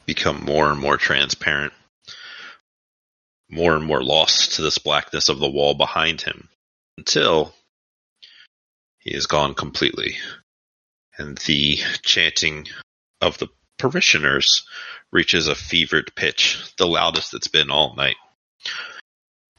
become 0.04 0.44
more 0.44 0.70
and 0.70 0.80
more 0.80 0.96
transparent, 0.96 1.72
more 3.50 3.74
and 3.74 3.84
more 3.84 4.02
lost 4.02 4.54
to 4.54 4.62
this 4.62 4.78
blackness 4.78 5.28
of 5.28 5.38
the 5.38 5.48
wall 5.48 5.74
behind 5.74 6.20
him, 6.20 6.48
until 6.98 7.54
he 8.98 9.14
is 9.14 9.26
gone 9.26 9.54
completely. 9.54 10.16
And 11.18 11.38
the 11.38 11.78
chanting 12.02 12.66
of 13.20 13.38
the 13.38 13.48
parishioners 13.78 14.66
reaches 15.12 15.48
a 15.48 15.54
fevered 15.54 16.12
pitch, 16.14 16.58
the 16.76 16.86
loudest 16.86 17.34
it's 17.34 17.48
been 17.48 17.70
all 17.70 17.94
night. 17.94 18.16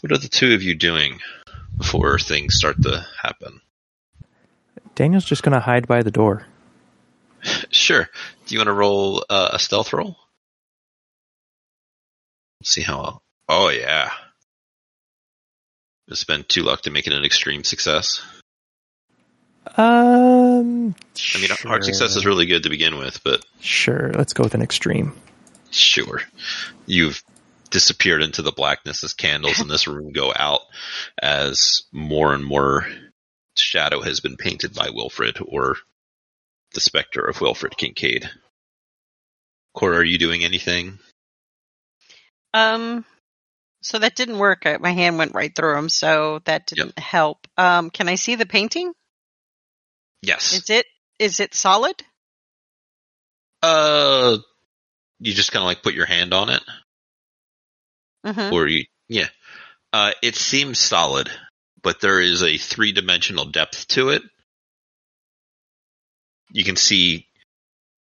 What 0.02 0.12
are 0.12 0.18
the 0.18 0.28
two 0.28 0.54
of 0.54 0.62
you 0.62 0.76
doing 0.76 1.20
before 1.78 2.20
things 2.20 2.56
start 2.56 2.82
to 2.84 3.06
happen? 3.22 3.62
Daniel's 4.96 5.26
just 5.26 5.44
gonna 5.44 5.60
hide 5.60 5.88
by 5.88 6.04
the 6.04 6.12
door. 6.12 6.46
Sure. 7.70 8.10
Do 8.46 8.56
you 8.56 8.60
want 8.60 8.68
to 8.68 8.74
roll 8.74 9.24
uh, 9.30 9.52
a 9.54 9.60
stealth 9.60 9.94
roll? 9.94 10.18
Let's 12.60 12.72
see 12.72 12.82
how. 12.82 13.22
Oh 13.50 13.70
yeah. 13.70 14.12
It's 16.10 16.24
been 16.24 16.44
too 16.48 16.64
luck 16.64 16.82
to 16.84 16.92
make 16.92 17.08
it 17.08 17.14
an 17.14 17.26
extreme 17.26 17.64
success. 17.64 18.22
Um, 19.76 20.96
I 21.36 21.40
mean, 21.40 21.50
hard 21.64 21.84
success 21.84 22.16
is 22.16 22.26
really 22.26 22.46
good 22.46 22.64
to 22.64 22.70
begin 22.70 22.98
with, 22.98 23.22
but 23.24 23.46
Sure, 23.60 24.12
let's 24.14 24.32
go 24.34 24.44
with 24.44 24.54
an 24.56 24.62
extreme. 24.62 25.14
sure, 25.72 26.22
you've 26.86 27.22
disappeared 27.70 28.22
into 28.22 28.42
the 28.42 28.54
blackness 28.54 29.04
as 29.04 29.14
candles 29.14 29.60
in 29.60 29.68
this 29.68 29.88
room 29.88 30.14
go 30.14 30.32
out, 30.34 30.62
as 31.22 31.82
more 31.92 32.34
and 32.34 32.46
more 32.46 32.88
shadow 33.58 34.02
has 34.02 34.22
been 34.22 34.38
painted 34.38 34.74
by 34.74 34.90
Wilfred 34.90 35.38
or 35.46 35.76
the 36.74 36.80
specter 36.80 37.22
of 37.22 37.42
Wilfred 37.42 37.76
Kincaid. 37.76 38.30
Cora, 39.74 39.98
are 39.98 40.04
you 40.04 40.18
doing 40.18 40.46
anything? 40.46 40.98
Um, 42.54 43.04
so 43.82 44.00
that 44.00 44.16
didn't 44.16 44.40
work. 44.40 44.66
My 44.80 44.92
hand 44.92 45.18
went 45.18 45.34
right 45.36 45.54
through 45.56 45.78
him, 45.78 45.90
so 45.90 46.40
that 46.46 46.68
didn't 46.68 46.98
help. 47.00 47.48
Um, 47.58 47.90
can 47.90 48.08
I 48.10 48.16
see 48.16 48.36
the 48.36 48.46
painting? 48.46 48.94
Yes. 50.22 50.54
Is 50.54 50.70
it 50.70 50.86
is 51.20 51.40
it 51.40 51.54
solid? 51.54 51.96
Uh, 53.64 54.38
you 55.20 55.34
just 55.34 55.52
kind 55.52 55.64
of 55.64 55.68
like 55.68 55.84
put 55.84 55.94
your 55.94 56.06
hand 56.06 56.34
on 56.34 56.50
it, 56.50 56.64
hmm 58.26 58.54
or 58.54 58.68
you, 58.68 58.86
yeah. 59.08 59.28
Uh, 59.94 60.12
it 60.22 60.36
seems 60.36 60.80
solid, 60.80 61.30
but 61.82 62.02
there 62.02 62.20
is 62.20 62.44
a 62.44 62.58
three 62.58 62.92
dimensional 62.92 63.46
depth 63.46 63.88
to 63.88 64.10
it. 64.10 64.22
You 66.52 66.64
can 66.64 66.76
see, 66.76 67.26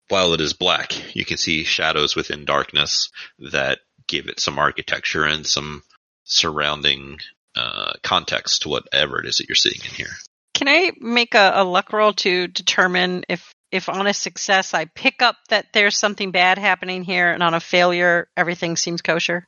while 0.09 0.35
it 0.35 0.41
is 0.41 0.53
black, 0.53 1.15
you 1.17 1.25
can 1.25 1.37
see 1.37 1.65
shadows 1.65 2.15
within 2.15 2.45
darkness 2.45 3.11
that 3.39 3.81
give 4.11 4.27
it 4.27 4.41
some 4.41 4.59
architecture 4.59 5.25
and 5.25 5.47
some 5.47 5.83
surrounding 6.25 7.19
uh, 7.57 7.93
context 8.03 8.63
to 8.63 8.69
whatever 8.69 9.21
it 9.21 9.27
is 9.27 9.37
that 9.37 9.49
you're 9.49 9.55
seeing 9.57 9.81
in 9.85 9.95
here. 9.95 10.11
Can 10.55 10.69
I 10.69 10.91
make 11.01 11.35
a, 11.35 11.53
a 11.55 11.65
luck 11.65 11.93
roll 11.93 12.13
to 12.15 12.49
determine 12.49 13.25
if 13.29 13.53
if 13.73 13.89
on 13.89 14.09
a 14.09 14.13
success 14.13 14.75
I 14.75 14.87
pick 14.87 15.23
up 15.23 15.37
that 15.49 15.67
there's 15.73 15.97
something 15.97 16.33
bad 16.33 16.59
happening 16.59 17.05
here, 17.05 17.31
and 17.31 17.41
on 17.43 17.55
a 17.55 17.61
failure 17.61 18.29
everything 18.37 18.77
seems 18.77 19.01
kosher? 19.01 19.47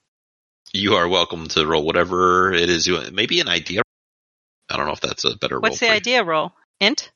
You 0.73 0.95
are 0.95 1.09
welcome 1.09 1.49
to 1.49 1.67
roll 1.67 1.85
whatever 1.85 2.53
it 2.53 2.71
is 2.71 2.87
you 2.87 3.01
maybe 3.13 3.41
an 3.41 3.49
idea. 3.49 3.83
I 4.71 4.77
don't 4.77 4.87
know 4.87 4.93
if 4.93 5.01
that's 5.01 5.25
a 5.25 5.37
better 5.37 5.59
What's 5.61 5.75
roll. 5.75 5.79
the 5.81 5.87
for 5.87 5.93
you. 5.93 5.97
idea 5.97 6.25
roll? 6.25 6.53
Int? 6.81 7.11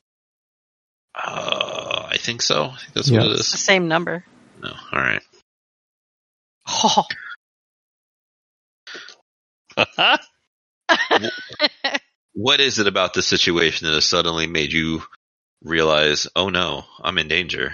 Uh, 1.15 2.07
I 2.11 2.17
think 2.17 2.41
so. 2.41 2.65
I 2.65 2.77
think 2.77 2.93
that's 2.93 3.09
Yeah. 3.09 3.19
what 3.21 3.31
it 3.31 3.39
It's 3.39 3.51
the 3.51 3.57
same 3.57 3.87
number. 3.87 4.23
No, 4.61 4.69
all 4.69 4.99
right. 4.99 5.21
Oh. 6.67 7.05
What 12.33 12.59
is 12.59 12.77
it 12.79 12.87
about 12.87 13.13
this 13.13 13.27
situation 13.27 13.87
that 13.87 13.93
has 13.95 14.05
suddenly 14.05 14.47
made 14.47 14.71
you 14.71 15.01
realize, 15.63 16.27
oh 16.35 16.49
no, 16.49 16.85
I'm 17.01 17.17
in 17.17 17.27
danger? 17.27 17.73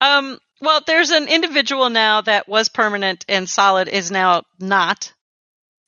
Um, 0.00 0.38
well, 0.60 0.80
there's 0.86 1.10
an 1.10 1.28
individual 1.28 1.90
now 1.90 2.22
that 2.22 2.48
was 2.48 2.68
permanent 2.68 3.24
and 3.28 3.48
solid 3.48 3.88
is 3.88 4.10
now 4.10 4.44
not. 4.58 5.12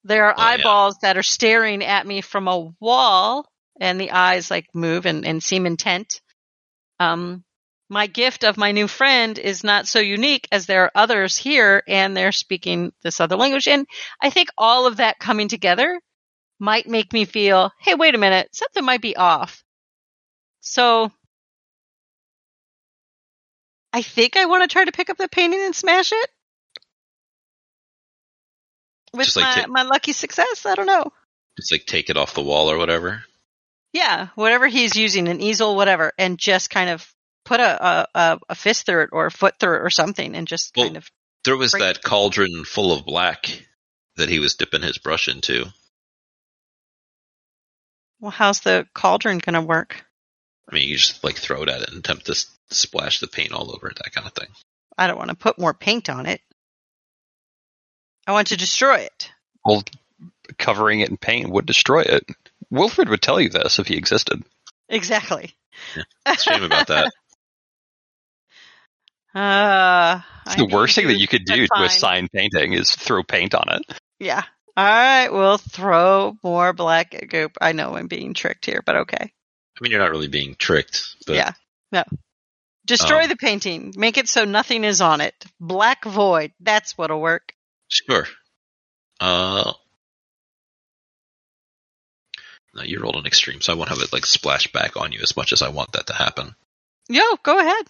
There 0.05 0.27
are 0.27 0.35
Oh, 0.37 0.41
yeah. 0.43 0.47
eyeballs 0.55 0.99
that 1.03 1.17
are 1.17 1.23
staring 1.23 1.83
at 1.83 2.07
me 2.07 2.21
from 2.21 2.47
a 2.47 2.73
wall, 2.81 3.47
and 3.81 4.01
the 4.01 4.11
eyes 4.13 4.51
like 4.51 4.67
move 4.75 5.07
and, 5.07 5.27
and 5.27 5.43
seem 5.43 5.67
intent. 5.67 6.21
Um, 7.01 7.43
my 7.89 8.07
gift 8.07 8.45
of 8.45 8.57
my 8.57 8.73
new 8.73 8.89
friend 8.89 9.39
is 9.39 9.63
not 9.63 9.87
so 9.87 10.01
unique 10.01 10.49
as 10.51 10.67
there 10.67 10.85
are 10.85 10.93
others 10.95 11.37
here, 11.37 11.83
and 11.87 12.17
they're 12.17 12.33
speaking 12.33 12.93
this 13.03 13.21
other 13.21 13.37
language. 13.37 13.69
And 13.69 13.87
I 14.21 14.31
think 14.31 14.49
all 14.59 14.87
of 14.87 14.97
that 14.97 15.19
coming 15.19 15.49
together 15.49 16.01
might 16.59 16.89
make 16.89 17.13
me 17.13 17.25
feel, 17.25 17.71
hey, 17.81 17.95
wait 17.95 18.15
a 18.15 18.19
minute, 18.19 18.49
something 18.53 18.85
might 18.85 19.03
be 19.03 19.17
off. 19.17 19.63
So 20.61 21.13
I 23.93 24.03
think 24.03 24.37
I 24.37 24.47
want 24.47 24.63
to 24.63 24.69
try 24.69 24.85
to 24.85 24.93
pick 24.93 25.11
up 25.11 25.17
the 25.17 25.29
painting 25.29 25.63
and 25.63 25.75
smash 25.75 26.13
it. 26.13 26.31
With 29.13 29.35
like 29.37 29.69
my, 29.69 29.83
my 29.85 29.89
lucky 29.89 30.13
success? 30.13 30.67
I 30.67 30.75
don't 30.75 30.87
know. 30.87 31.13
Just 31.57 31.73
like 31.73 31.87
take 31.87 32.11
it 32.11 32.17
off 32.17 32.35
the 32.35 32.43
wall 32.43 32.71
or 32.71 32.77
whatever. 32.77 33.23
Yeah, 33.93 34.29
whatever 34.35 34.67
he's 34.67 34.97
using, 34.97 35.29
an 35.29 35.41
easel, 35.41 35.77
whatever, 35.77 36.13
and 36.19 36.37
just 36.37 36.69
kind 36.69 36.91
of 36.91 37.11
put 37.47 37.61
a, 37.61 37.87
a, 37.87 38.07
a, 38.15 38.39
a 38.51 38.55
fist 38.55 38.85
through 38.87 39.05
it 39.05 39.11
or 39.13 39.27
a 39.27 39.31
foot 39.31 39.55
through 39.59 39.77
it 39.77 39.83
or 39.83 39.91
something 39.91 40.35
and 40.37 40.47
just 40.47 40.77
Well- 40.77 40.87
kind 40.87 40.97
of. 40.97 41.11
There 41.45 41.57
was 41.57 41.71
Break- 41.71 41.83
that 41.83 42.03
cauldron 42.03 42.65
full 42.65 42.93
of 42.93 43.07
black 43.07 43.63
that 44.17 44.29
he 44.29 44.41
was 44.41 44.57
dipping 44.57 44.83
his 44.83 44.99
brush 44.99 45.29
into. 45.29 45.67
Well, 48.21 48.33
how's 48.33 48.61
the 48.61 48.87
cauldron 48.95 49.39
going 49.39 49.55
to 49.55 49.61
work? 49.61 50.05
I 50.71 50.75
mean, 50.75 50.89
you 50.89 50.97
just 50.97 51.23
like 51.23 51.37
throw 51.37 51.63
it 51.63 51.69
at 51.69 51.83
it 51.83 51.91
and 51.91 51.99
attempt 51.99 52.27
to 52.27 52.33
s- 52.33 52.47
splash 52.71 53.21
the 53.21 53.29
paint 53.29 53.53
all 53.53 53.73
over 53.75 53.89
it, 53.89 53.97
that 54.03 54.13
kind 54.13 54.27
of 54.27 54.33
thing. 54.33 54.49
I 54.99 55.07
don't 55.07 55.19
want 55.19 55.31
to 55.31 55.37
put 55.37 55.59
more 55.59 55.75
paint 55.75 56.09
on 56.11 56.27
it. 56.27 56.41
I 58.27 58.33
want 58.33 58.49
to 58.49 58.57
destroy 58.57 58.97
it. 59.01 59.31
Well, 59.65 59.85
covering 60.59 61.01
it 61.01 61.11
in 61.11 61.17
paint 61.17 61.51
would 61.51 61.67
destroy 61.67 62.01
it. 62.03 62.25
Wilfred 62.71 63.09
would 63.09 63.23
tell 63.23 63.41
you 63.41 63.51
this 63.51 63.79
if 63.79 63.87
he 63.87 63.97
existed. 63.97 64.43
Exactly. 64.89 65.55
It's 66.27 66.45
a 66.47 66.51
shame 66.53 66.65
about 66.65 66.89
that. 66.89 67.13
Uh, 69.37 70.21
It's 70.47 70.55
I 70.55 70.59
the 70.59 70.67
worst 70.75 70.95
thing 70.95 71.09
that 71.09 71.19
you 71.19 71.27
could 71.29 71.45
do 71.45 71.67
to 71.67 71.75
a 71.75 71.79
fine. 71.79 71.89
sign 71.91 72.29
painting 72.33 72.73
is 72.73 72.91
throw 72.95 73.23
paint 73.23 73.55
on 73.55 73.65
it. 73.71 73.83
Yeah. 74.19 74.43
All 74.79 74.85
right, 74.85 75.29
we'll 75.31 75.59
throw 75.59 76.37
more 76.43 76.73
black 76.73 77.15
goop. 77.29 77.57
I 77.61 77.73
know 77.73 77.97
I'm 77.97 78.09
being 78.09 78.35
tricked 78.35 78.67
here, 78.67 78.83
but 78.85 78.97
okay. 78.97 79.19
I 79.21 79.79
mean, 79.81 79.91
you're 79.91 80.01
not 80.01 80.11
really 80.11 80.29
being 80.29 80.55
tricked, 80.59 81.17
but 81.27 81.35
yeah. 81.37 81.53
No. 81.93 82.03
Destroy 82.87 83.25
Um, 83.25 83.29
the 83.29 83.37
painting. 83.37 83.93
Make 83.97 84.17
it 84.19 84.29
so 84.29 84.45
nothing 84.45 84.85
is 84.85 85.01
on 85.01 85.21
it. 85.21 85.35
Black 85.61 86.05
void. 86.05 86.53
That's 86.61 86.97
what'll 86.97 87.21
work. 87.21 87.53
sure. 87.89 88.27
Uh, 89.19 89.73
no, 92.75 92.83
you 92.83 93.01
rolled 93.01 93.17
an 93.17 93.27
extreme, 93.27 93.61
so 93.63 93.73
I 93.73 93.77
won't 93.77 93.89
have 93.89 94.01
it 94.01 94.13
like 94.13 94.27
splash 94.27 94.71
back 94.73 94.97
on 94.97 95.13
you 95.13 95.21
as 95.23 95.37
much 95.37 95.53
as 95.53 95.63
I 95.63 95.69
want 95.71 95.93
that 95.93 96.07
to 96.09 96.13
happen. 96.15 96.55
Yo, 97.09 97.23
go 97.43 97.59
ahead. 97.59 97.87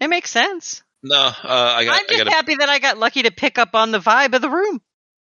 It 0.00 0.08
makes 0.08 0.30
sense. 0.30 0.82
No, 1.02 1.16
uh, 1.16 1.32
I 1.44 1.84
got, 1.84 2.00
I'm 2.00 2.06
just 2.08 2.24
got 2.24 2.26
a 2.26 2.30
happy 2.30 2.56
that 2.56 2.68
I 2.68 2.78
got 2.78 2.98
lucky 2.98 3.22
to 3.22 3.30
pick 3.30 3.58
up 3.58 3.74
on 3.74 3.92
the 3.92 3.98
vibe 3.98 4.34
of 4.34 4.42
the 4.42 4.50
room. 4.50 4.80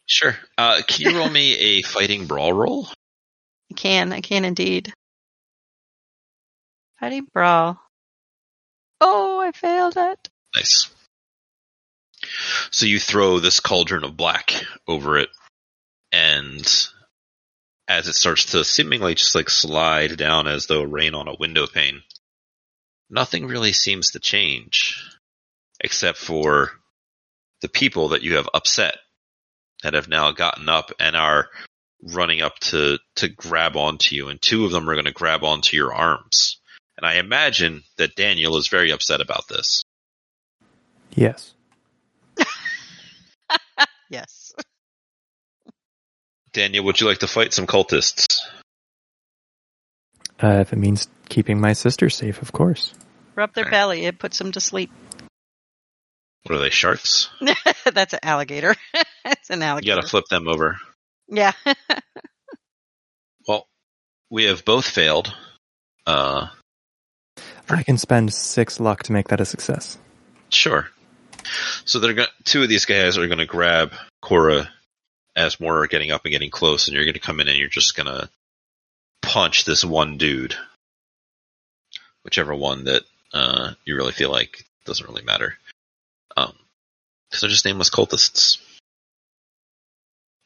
Sure. 0.07 0.37
Uh, 0.57 0.81
can 0.87 1.11
you 1.11 1.19
roll 1.19 1.29
me 1.29 1.55
a 1.79 1.83
fighting 1.83 2.27
brawl 2.27 2.53
roll? 2.53 2.89
I 3.71 3.75
can. 3.75 4.13
I 4.13 4.21
can 4.21 4.45
indeed. 4.45 4.93
Fighting 6.99 7.29
brawl. 7.33 7.81
Oh, 9.01 9.41
I 9.41 9.53
failed 9.53 9.95
it. 9.97 10.29
Nice. 10.55 10.91
So 12.71 12.87
you 12.87 12.99
throw 12.99 13.39
this 13.39 13.61
cauldron 13.61 14.05
of 14.05 14.17
black 14.17 14.53
over 14.89 15.19
it, 15.19 15.29
and 16.11 16.89
as 17.87 18.09
it 18.09 18.15
starts 18.15 18.47
to 18.47 18.65
seemingly 18.65 19.15
just 19.15 19.35
like 19.35 19.49
slide 19.49 20.17
down 20.17 20.49
as 20.49 20.67
though 20.67 20.83
rain 20.83 21.15
on 21.15 21.29
a 21.29 21.37
window 21.39 21.67
pane, 21.67 22.03
nothing 23.11 23.47
really 23.47 23.73
seems 23.73 24.11
to 24.13 24.21
change, 24.21 25.03
except 25.81 26.19
for 26.19 26.73
the 27.61 27.69
people 27.69 28.09
that 28.11 28.23
you 28.23 28.37
have 28.37 28.49
upset 28.55 28.97
that 29.83 29.95
have 29.95 30.09
now 30.09 30.33
gotten 30.33 30.69
up 30.69 30.93
and 30.99 31.17
are 31.17 31.49
running 32.03 32.41
up 32.41 32.59
to 32.59 32.99
to 33.17 33.29
grab 33.29 33.77
onto 33.77 34.15
you, 34.15 34.29
and 34.29 34.41
two 34.41 34.65
of 34.65 34.71
them 34.71 34.89
are 34.89 34.95
going 34.95 35.05
to 35.05 35.13
grab 35.13 35.45
onto 35.45 35.77
your 35.77 35.93
arms. 35.93 36.61
And 36.97 37.07
I 37.07 37.15
imagine 37.15 37.83
that 37.97 38.17
Daniel 38.17 38.57
is 38.57 38.69
very 38.69 38.91
upset 38.91 39.21
about 39.21 39.49
this. 39.49 39.83
Yes. 41.15 41.55
Yes. 44.11 44.55
Daniel, 46.53 46.85
would 46.85 47.01
you 47.01 47.07
like 47.07 47.19
to 47.19 47.29
fight 47.29 47.53
some 47.53 47.67
cultists? 47.67 48.41
Uh, 50.43 50.61
if 50.61 50.73
it 50.73 50.77
means 50.79 51.09
keeping 51.29 51.61
my 51.61 51.73
sister 51.73 52.09
safe, 52.11 52.43
of 52.43 52.53
course. 52.53 52.95
Rub 53.35 53.53
their 53.55 53.65
Alright. 53.65 53.71
belly. 53.73 54.05
It 54.07 54.19
puts 54.19 54.39
them 54.39 54.53
to 54.53 54.61
sleep. 54.61 54.91
What 56.45 56.55
are 56.57 56.59
they, 56.59 56.71
sharks? 56.71 57.29
That's 57.93 58.13
an 58.15 58.21
alligator. 58.23 58.75
it's 59.25 59.51
an 59.51 59.63
alligator. 59.63 59.91
You 59.91 59.97
gotta 59.97 60.09
flip 60.09 60.25
them 60.31 60.49
over. 60.49 60.79
yeah. 61.29 61.53
Well, 63.47 63.67
we 64.31 64.45
have 64.45 64.65
both 64.67 64.85
failed. 64.87 65.35
Uh, 66.07 66.49
I 67.69 67.83
can 67.83 67.97
spend 67.97 68.33
six 68.35 68.79
luck 68.79 69.05
to 69.05 69.13
make 69.13 69.29
that 69.29 69.41
a 69.41 69.45
success. 69.47 69.97
sure. 70.51 70.89
So 71.87 71.99
they're 71.99 72.13
going 72.13 72.29
two 72.45 72.63
of 72.63 72.69
these 72.69 72.85
guys 72.85 73.17
are 73.17 73.27
gonna 73.27 73.47
grab 73.47 73.93
Cora 74.21 74.69
as 75.35 75.61
more 75.61 75.83
are 75.83 75.87
getting 75.87 76.11
up 76.11 76.27
and 76.27 76.33
getting 76.33 76.51
close, 76.51 76.89
and 76.89 76.95
you're 76.95 77.07
gonna 77.07 77.19
come 77.21 77.41
in 77.41 77.49
and 77.49 77.57
you're 77.57 77.69
just 77.69 77.97
gonna 77.97 78.29
punch 79.29 79.65
this 79.65 79.85
one 79.85 80.17
dude. 80.17 80.55
Whichever 82.25 82.55
one 82.55 82.85
that 82.85 83.03
uh, 83.33 83.73
you 83.85 83.95
really 83.95 84.13
feel 84.13 84.31
like 84.31 84.65
doesn't 84.85 85.07
really 85.07 85.23
matter. 85.23 85.55
Um, 86.37 86.55
because 87.29 87.43
they're 87.43 87.51
just 87.51 87.65
nameless 87.65 87.91
cultists. 87.91 88.59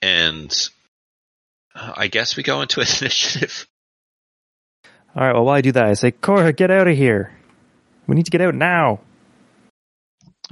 And 0.00 0.52
uh, 1.74 1.92
I 1.96 2.08
guess 2.08 2.36
we 2.36 2.42
go 2.42 2.60
into 2.60 2.80
an 2.80 2.86
initiative. 3.00 3.66
All 5.14 5.24
right. 5.24 5.32
Well, 5.32 5.44
while 5.44 5.56
I 5.56 5.60
do 5.60 5.72
that, 5.72 5.86
I 5.86 5.94
say, 5.94 6.10
Cora, 6.10 6.52
get 6.52 6.70
out 6.70 6.88
of 6.88 6.96
here. 6.96 7.32
We 8.06 8.16
need 8.16 8.24
to 8.24 8.30
get 8.30 8.40
out 8.40 8.54
now. 8.54 9.00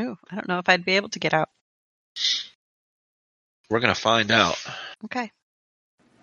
Ooh, 0.01 0.17
I 0.31 0.37
don't 0.37 0.49
know 0.49 0.59
if 0.59 0.69
I'd 0.69 0.85
be 0.85 0.97
able 0.97 1.09
to 1.11 1.19
get 1.19 1.35
out. 1.35 1.49
We're 3.69 3.81
gonna 3.81 3.95
find 3.95 4.31
out. 4.31 4.57
Okay. 5.05 5.31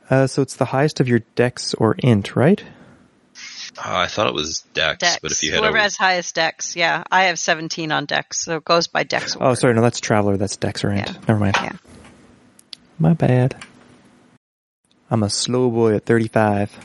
Uh, 0.10 0.28
so 0.28 0.42
it's 0.42 0.56
the 0.56 0.66
highest 0.66 1.00
of 1.00 1.08
your 1.08 1.20
dex 1.36 1.74
or 1.74 1.96
int, 2.00 2.36
right? 2.36 2.64
Uh, 3.78 3.98
I 3.98 4.08
thought 4.08 4.28
it 4.28 4.34
was 4.34 4.62
Dex, 4.74 5.00
Dex. 5.00 5.20
but 5.22 5.32
if 5.32 5.44
you 5.44 5.52
had 5.52 5.60
Whoever 5.60 5.78
a, 5.78 5.82
has 5.82 5.98
highest 5.98 6.34
dex. 6.34 6.76
Yeah. 6.76 7.04
I 7.12 7.26
have 7.26 7.38
17 7.38 7.92
on 7.92 8.06
dex, 8.06 8.44
so 8.44 8.58
it 8.58 8.66
goes 8.66 8.88
by 8.88 9.04
dex. 9.04 9.38
Oh, 9.40 9.54
sorry. 9.54 9.76
No, 9.76 9.82
that's 9.82 10.00
traveler. 10.00 10.38
That's 10.38 10.56
dex 10.58 10.84
or 10.84 10.92
int. 10.92 11.08
Yeah. 11.10 11.20
Never 11.28 11.40
mind. 11.40 11.56
Yeah. 11.62 11.74
My 12.98 13.14
bad. 13.14 13.56
I'm 15.12 15.24
a 15.24 15.30
slow 15.30 15.70
boy 15.70 15.96
at 15.96 16.06
35. 16.06 16.76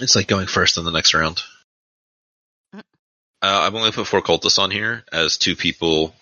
it's 0.00 0.16
like 0.16 0.26
going 0.26 0.46
first 0.46 0.78
in 0.78 0.84
the 0.84 0.90
next 0.90 1.12
round. 1.14 1.42
Mm. 2.74 2.80
Uh, 2.80 2.82
I've 3.42 3.74
only 3.74 3.92
put 3.92 4.06
four 4.06 4.22
cultists 4.22 4.58
on 4.58 4.70
here 4.70 5.04
as 5.12 5.36
two 5.36 5.54
people. 5.56 6.14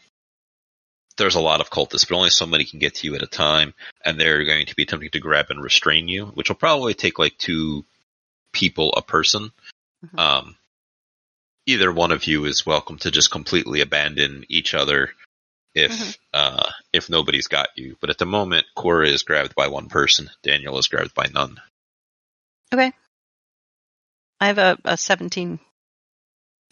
There's 1.16 1.34
a 1.34 1.40
lot 1.40 1.60
of 1.60 1.70
cultists, 1.70 2.08
but 2.08 2.16
only 2.16 2.30
so 2.30 2.46
many 2.46 2.64
can 2.64 2.78
get 2.78 2.96
to 2.96 3.06
you 3.06 3.14
at 3.14 3.22
a 3.22 3.26
time, 3.26 3.74
and 4.04 4.18
they're 4.18 4.44
going 4.44 4.66
to 4.66 4.74
be 4.74 4.84
attempting 4.84 5.10
to 5.10 5.20
grab 5.20 5.46
and 5.50 5.62
restrain 5.62 6.08
you, 6.08 6.26
which 6.26 6.48
will 6.48 6.56
probably 6.56 6.94
take 6.94 7.18
like 7.18 7.36
two 7.38 7.84
people 8.52 8.92
a 8.96 9.02
person. 9.02 9.52
Mhm. 10.06 10.18
Um, 10.18 10.56
either 11.66 11.92
one 11.92 12.12
of 12.12 12.26
you 12.26 12.44
is 12.44 12.66
welcome 12.66 12.98
to 12.98 13.10
just 13.10 13.30
completely 13.30 13.80
abandon 13.82 14.44
each 14.48 14.74
other 14.74 15.14
if 15.74 15.92
Mhm. 15.92 16.18
uh, 16.34 16.70
if 16.92 17.08
nobody's 17.08 17.46
got 17.46 17.68
you. 17.76 17.96
But 18.00 18.10
at 18.10 18.18
the 18.18 18.26
moment, 18.26 18.66
Cora 18.74 19.08
is 19.08 19.22
grabbed 19.22 19.54
by 19.54 19.68
one 19.68 19.88
person. 19.88 20.30
Daniel 20.42 20.78
is 20.78 20.88
grabbed 20.88 21.14
by 21.14 21.26
none. 21.26 21.60
Okay. 22.72 22.92
I 24.40 24.46
have 24.46 24.58
a, 24.58 24.78
a 24.84 24.96
17. 24.96 25.60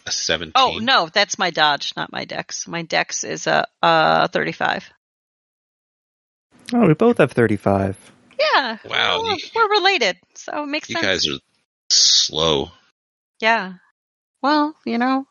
A 0.07 0.11
seventeen. 0.13 0.53
Oh, 0.57 0.79
no, 0.79 1.09
that's 1.13 1.39
my 1.39 1.51
dodge, 1.51 1.93
not 1.97 2.13
my 2.13 2.25
dex. 2.25 2.67
My 2.67 2.83
dex 2.83 3.23
is 3.25 3.47
a, 3.47 3.67
a 3.83 4.29
35. 4.29 4.91
Oh, 6.73 6.87
we 6.87 6.95
both 6.95 7.19
have 7.19 7.33
35. 7.33 7.97
Yeah. 8.39 8.79
Wow, 8.85 9.23
We're, 9.23 9.33
you- 9.33 9.39
we're 9.55 9.69
related, 9.71 10.17
so 10.35 10.63
it 10.63 10.67
makes 10.67 10.89
You 10.89 10.95
sense. 10.95 11.07
guys 11.07 11.29
are 11.29 11.39
slow. 11.91 12.71
Yeah. 13.41 13.75
Well, 14.43 14.75
you 14.87 14.97
know, 14.99 15.27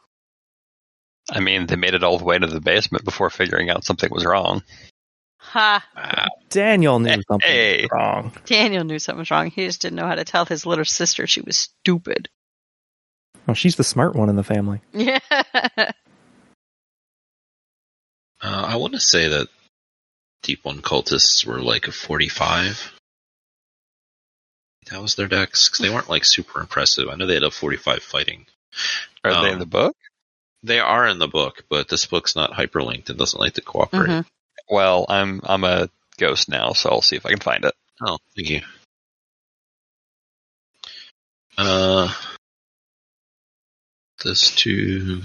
I 1.32 1.40
mean, 1.40 1.66
they 1.68 1.76
made 1.76 1.94
it 1.96 2.04
all 2.04 2.18
the 2.20 2.26
way 2.26 2.38
to 2.38 2.46
the 2.48 2.60
basement 2.62 3.06
before 3.06 3.30
figuring 3.30 3.70
out 3.70 3.84
something 3.84 4.10
was 4.12 4.26
wrong. 4.26 4.64
ha. 5.38 5.84
Wow. 5.96 6.28
Daniel 6.50 7.00
knew 7.00 7.22
something 7.28 7.82
was 7.82 7.90
wrong. 7.92 8.32
Daniel 8.46 8.84
knew 8.84 9.00
something 9.00 9.20
was 9.20 9.32
wrong. 9.32 9.50
He 9.50 9.66
just 9.66 9.82
didn't 9.82 9.96
know 9.96 10.08
how 10.08 10.16
to 10.16 10.26
tell 10.26 10.46
his 10.46 10.66
little 10.66 10.86
sister 10.86 11.26
she 11.28 11.42
was 11.42 11.58
stupid. 11.58 12.30
Well, 13.50 13.56
she's 13.56 13.78
the 13.78 13.84
smart 13.84 14.16
one 14.16 14.30
in 14.30 14.36
the 14.36 14.44
family. 14.44 14.80
Yeah. 14.94 15.18
Uh, 18.42 18.68
I 18.70 18.78
want 18.78 18.94
to 18.94 19.02
say 19.02 19.28
that 19.28 19.50
deep 20.44 20.64
one 20.64 20.82
cultists 20.82 21.46
were 21.46 21.60
like 21.62 21.90
a 21.90 21.92
45. 21.92 22.94
That 24.90 25.02
was 25.02 25.16
their 25.16 25.28
decks 25.28 25.68
because 25.68 25.80
they 25.86 25.94
weren't 25.94 26.08
like 26.10 26.24
super 26.24 26.62
impressive. 26.62 27.10
I 27.10 27.16
know 27.16 27.26
they 27.26 27.34
had 27.34 27.44
a 27.44 27.52
45 27.52 28.02
fighting. 28.02 28.46
Are 29.26 29.42
they 29.42 29.50
in 29.50 29.56
Um, 29.56 29.60
the 29.60 29.66
book? 29.66 29.98
They 30.64 30.80
are 30.80 31.06
in 31.06 31.20
the 31.20 31.28
book, 31.28 31.66
but 31.70 31.90
this 31.90 32.06
book's 32.06 32.34
not 32.38 32.52
hyperlinked 32.54 33.10
and 33.10 33.20
doesn't 33.20 33.42
like 33.42 33.56
to 33.56 33.62
cooperate. 33.62 34.08
Mhm. 34.10 34.26
Well, 34.70 35.06
I'm 35.10 35.42
I'm 35.44 35.66
a 35.66 35.90
ghost 36.18 36.48
now, 36.48 36.72
so 36.72 36.92
I'll 36.92 37.02
see 37.02 37.18
if 37.18 37.26
I 37.26 37.32
can 37.32 37.40
find 37.42 37.66
it. 37.66 37.74
Oh, 38.02 38.20
thank 38.38 38.50
you. 38.50 38.62
Uh, 41.58 42.14
this 44.24 44.52
two. 44.56 45.22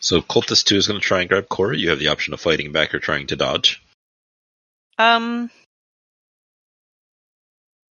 So 0.00 0.20
cultist 0.20 0.64
two 0.64 0.76
is 0.76 0.88
going 0.88 1.00
to 1.00 1.06
try 1.06 1.20
and 1.20 1.28
grab 1.28 1.48
Cora. 1.48 1.76
You 1.76 1.90
have 1.90 1.98
the 1.98 2.08
option 2.08 2.34
of 2.34 2.40
fighting 2.40 2.72
back 2.72 2.92
or 2.94 2.98
trying 2.98 3.28
to 3.28 3.36
dodge. 3.36 3.82
Um, 4.98 5.50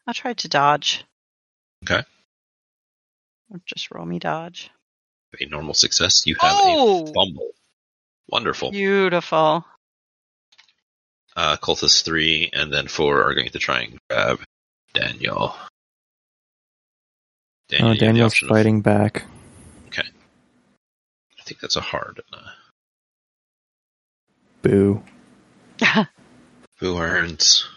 I'll 0.05 0.13
try 0.13 0.33
to 0.33 0.47
dodge. 0.49 1.05
Okay. 1.83 2.03
Or 3.49 3.59
Just 3.65 3.91
roll 3.91 4.05
me 4.05 4.19
dodge. 4.19 4.69
A 5.39 5.45
normal 5.45 5.73
success. 5.73 6.25
You 6.27 6.35
have 6.41 6.51
Oh! 6.61 7.03
a 7.03 7.13
fumble. 7.13 7.51
Wonderful. 8.27 8.71
Beautiful. 8.71 9.65
Uh, 11.35 11.55
cultist 11.55 12.03
three 12.03 12.49
and 12.51 12.73
then 12.73 12.87
four 12.89 13.23
are 13.23 13.33
going 13.33 13.49
to 13.49 13.59
try 13.59 13.81
and 13.83 13.97
grab 14.09 14.41
Daniel. 14.93 15.55
Daniel, 17.71 17.87
Oh, 17.89 17.91
you 17.91 17.93
have 17.93 17.99
the 17.99 18.05
Daniel's 18.05 18.31
option 18.33 18.47
of- 18.47 18.55
fighting 18.55 18.81
back. 18.81 19.23
Okay. 19.87 20.03
I 21.39 21.43
think 21.43 21.59
that's 21.59 21.75
a 21.77 21.81
hard. 21.81 22.21
Uh, 22.31 22.37
Boo. 24.61 25.03
Who 26.79 26.97
earns? 26.97 27.67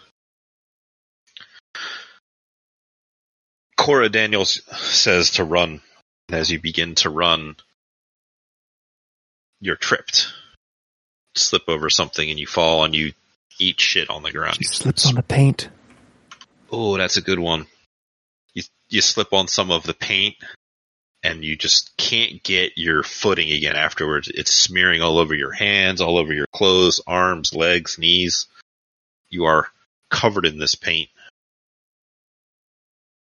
Cora 3.77 4.09
Daniels 4.09 4.61
says 4.77 5.31
to 5.31 5.43
run. 5.43 5.81
And 6.29 6.37
as 6.39 6.51
you 6.51 6.59
begin 6.59 6.95
to 6.95 7.09
run, 7.09 7.55
you're 9.59 9.75
tripped. 9.75 10.33
Slip 11.35 11.63
over 11.67 11.89
something 11.89 12.29
and 12.29 12.39
you 12.39 12.47
fall 12.47 12.83
and 12.83 12.95
you 12.95 13.13
eat 13.59 13.79
shit 13.79 14.09
on 14.09 14.23
the 14.23 14.31
ground. 14.31 14.57
She 14.57 14.63
slips 14.63 15.05
on 15.05 15.15
the 15.15 15.23
paint. 15.23 15.69
Oh, 16.71 16.97
that's 16.97 17.17
a 17.17 17.21
good 17.21 17.39
one. 17.39 17.67
You 18.55 18.63
you 18.89 19.01
slip 19.01 19.33
on 19.33 19.47
some 19.47 19.69
of 19.69 19.83
the 19.83 19.93
paint 19.93 20.35
and 21.21 21.43
you 21.43 21.55
just 21.55 21.95
can't 21.97 22.41
get 22.43 22.73
your 22.77 23.03
footing 23.03 23.51
again 23.51 23.75
afterwards. 23.75 24.29
It's 24.33 24.51
smearing 24.51 25.01
all 25.01 25.19
over 25.19 25.35
your 25.35 25.51
hands, 25.51 26.01
all 26.01 26.17
over 26.17 26.33
your 26.33 26.47
clothes, 26.53 27.01
arms, 27.05 27.53
legs, 27.53 27.99
knees. 27.99 28.47
You 29.29 29.45
are 29.45 29.67
covered 30.09 30.45
in 30.45 30.57
this 30.57 30.75
paint. 30.75 31.09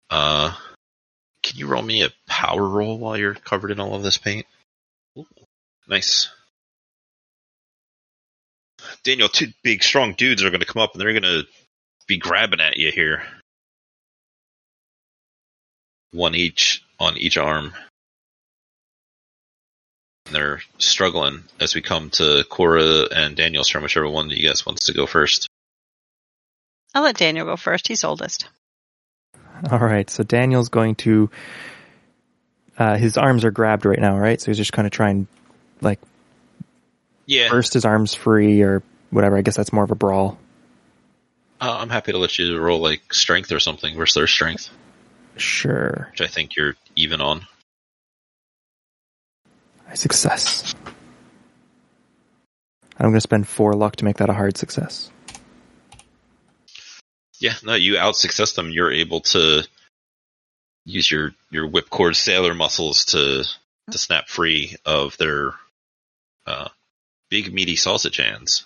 Uh 0.09 0.55
can 1.41 1.59
you 1.59 1.67
roll 1.67 1.81
me 1.81 2.03
a 2.03 2.13
power 2.25 2.65
roll 2.65 2.97
while 2.97 3.17
you're 3.17 3.35
covered 3.35 3.71
in 3.71 3.79
all 3.81 3.95
of 3.95 4.03
this 4.03 4.17
paint? 4.17 4.45
Ooh, 5.17 5.27
nice. 5.89 6.29
Daniel, 9.03 9.27
two 9.27 9.47
big 9.61 9.83
strong 9.83 10.13
dudes 10.13 10.43
are 10.43 10.49
going 10.49 10.61
to 10.61 10.65
come 10.65 10.81
up 10.81 10.93
and 10.93 11.01
they're 11.01 11.19
going 11.19 11.23
to 11.23 11.43
be 12.07 12.17
grabbing 12.17 12.61
at 12.61 12.77
you 12.77 12.91
here. 12.91 13.23
One 16.13 16.35
each 16.35 16.83
on 16.99 17.17
each 17.17 17.37
arm. 17.37 17.73
And 20.27 20.35
They're 20.35 20.61
struggling 20.77 21.43
as 21.59 21.75
we 21.75 21.81
come 21.81 22.09
to 22.11 22.45
Cora 22.49 23.07
and 23.13 23.35
Daniel's 23.35 23.67
turn, 23.69 23.83
whichever 23.83 24.07
one 24.09 24.27
of 24.27 24.31
you 24.37 24.47
guys 24.47 24.65
wants 24.65 24.85
to 24.85 24.93
go 24.93 25.05
first. 25.05 25.47
I'll 26.95 27.03
let 27.03 27.17
Daniel 27.17 27.45
go 27.45 27.57
first. 27.57 27.87
He's 27.87 28.03
oldest. 28.03 28.47
All 29.71 29.79
right, 29.79 30.09
so 30.09 30.23
Daniel's 30.23 30.69
going 30.69 30.95
to. 30.95 31.29
Uh, 32.77 32.97
his 32.97 33.17
arms 33.17 33.43
are 33.45 33.51
grabbed 33.51 33.85
right 33.85 33.99
now, 33.99 34.17
right? 34.17 34.39
So 34.41 34.47
he's 34.47 34.57
just 34.57 34.73
kind 34.73 34.85
of 34.85 34.91
trying, 34.91 35.27
like, 35.81 35.99
Yeah, 37.25 37.49
burst 37.49 37.73
his 37.73 37.85
arms 37.85 38.13
free 38.15 38.61
or 38.61 38.81
whatever. 39.11 39.37
I 39.37 39.41
guess 39.41 39.55
that's 39.55 39.71
more 39.73 39.83
of 39.83 39.91
a 39.91 39.95
brawl. 39.95 40.37
uh, 41.61 41.77
I'm 41.79 41.89
happy 41.89 42.11
to 42.11 42.17
let 42.17 42.37
you 42.39 42.57
roll 42.59 42.79
like 42.79 43.13
strength 43.13 43.51
or 43.51 43.59
something 43.59 43.95
versus 43.95 44.15
their 44.15 44.27
strength, 44.27 44.69
Sure. 45.37 46.09
which 46.11 46.21
I 46.21 46.27
think 46.27 46.55
you're 46.55 46.75
even 46.95 47.21
on. 47.21 47.45
A 49.89 49.97
success. 49.97 50.73
I'm 52.97 53.09
going 53.09 53.13
to 53.15 53.21
spend 53.21 53.47
four 53.47 53.73
luck 53.73 53.95
to 53.97 54.05
make 54.05 54.17
that 54.17 54.29
a 54.29 54.33
hard 54.33 54.57
success. 54.57 55.09
Yeah, 57.39 57.55
no, 57.63 57.73
you 57.73 57.97
out 57.97 58.15
success 58.15 58.53
them. 58.53 58.69
You're 58.69 58.91
able 58.91 59.21
to 59.21 59.67
use 60.85 61.09
your 61.09 61.33
your 61.49 61.67
whipcord 61.67 62.15
sailor 62.15 62.53
muscles 62.53 63.05
to 63.05 63.43
to 63.91 63.97
snap 63.97 64.29
free 64.29 64.75
of 64.85 65.17
their 65.17 65.53
uh, 66.45 66.69
big 67.29 67.53
meaty 67.53 67.75
sausage 67.75 68.17
hands. 68.17 68.63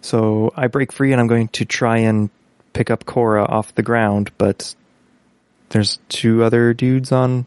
So 0.00 0.52
I 0.56 0.68
break 0.68 0.92
free 0.92 1.12
and 1.12 1.20
I'm 1.20 1.26
going 1.26 1.48
to 1.48 1.64
try 1.64 1.98
and 1.98 2.30
pick 2.72 2.90
up 2.90 3.04
Cora 3.04 3.44
off 3.44 3.74
the 3.74 3.82
ground, 3.82 4.30
but 4.38 4.74
there's 5.74 5.98
two 6.08 6.44
other 6.44 6.72
dudes 6.72 7.10
on 7.10 7.46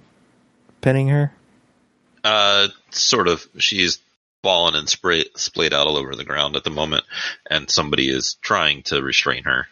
pinning 0.81 1.07
her. 1.07 1.31
Uh, 2.25 2.67
sort 2.91 3.29
of. 3.29 3.47
She's 3.57 3.99
fallen 4.43 4.75
and 4.75 4.87
spray, 4.87 5.23
splayed 5.37 5.73
out 5.73 5.87
all 5.87 5.95
over 5.95 6.13
the 6.13 6.25
ground 6.25 6.57
at 6.57 6.65
the 6.65 6.69
moment, 6.69 7.05
and 7.49 7.69
somebody 7.71 8.09
is 8.09 8.35
trying 8.41 8.83
to 8.83 9.01
restrain 9.01 9.45
her. 9.45 9.67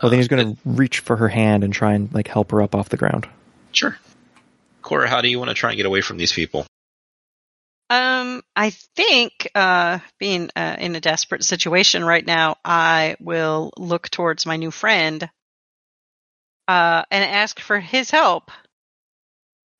Well, 0.00 0.10
then 0.10 0.18
Uh, 0.18 0.22
he's 0.22 0.28
going 0.28 0.54
to 0.54 0.60
reach 0.64 1.00
for 1.00 1.16
her 1.16 1.26
hand 1.26 1.64
and 1.64 1.72
try 1.72 1.94
and 1.94 2.14
like 2.14 2.28
help 2.28 2.52
her 2.52 2.62
up 2.62 2.76
off 2.76 2.90
the 2.90 2.96
ground. 2.96 3.28
Sure. 3.72 3.98
Cora, 4.82 5.08
how 5.08 5.20
do 5.20 5.28
you 5.28 5.40
want 5.40 5.48
to 5.48 5.54
try 5.54 5.70
and 5.70 5.76
get 5.76 5.86
away 5.86 6.00
from 6.00 6.16
these 6.16 6.32
people? 6.32 6.64
Um, 7.90 8.42
I 8.54 8.70
think, 8.70 9.50
uh, 9.54 9.98
being 10.20 10.48
uh, 10.54 10.76
in 10.78 10.94
a 10.94 11.00
desperate 11.00 11.42
situation 11.42 12.04
right 12.04 12.24
now, 12.24 12.56
I 12.64 13.16
will 13.18 13.72
look 13.76 14.08
towards 14.10 14.46
my 14.46 14.56
new 14.56 14.70
friend, 14.70 15.28
uh, 16.68 17.02
and 17.10 17.24
ask 17.24 17.60
for 17.60 17.78
his 17.78 18.10
help. 18.10 18.50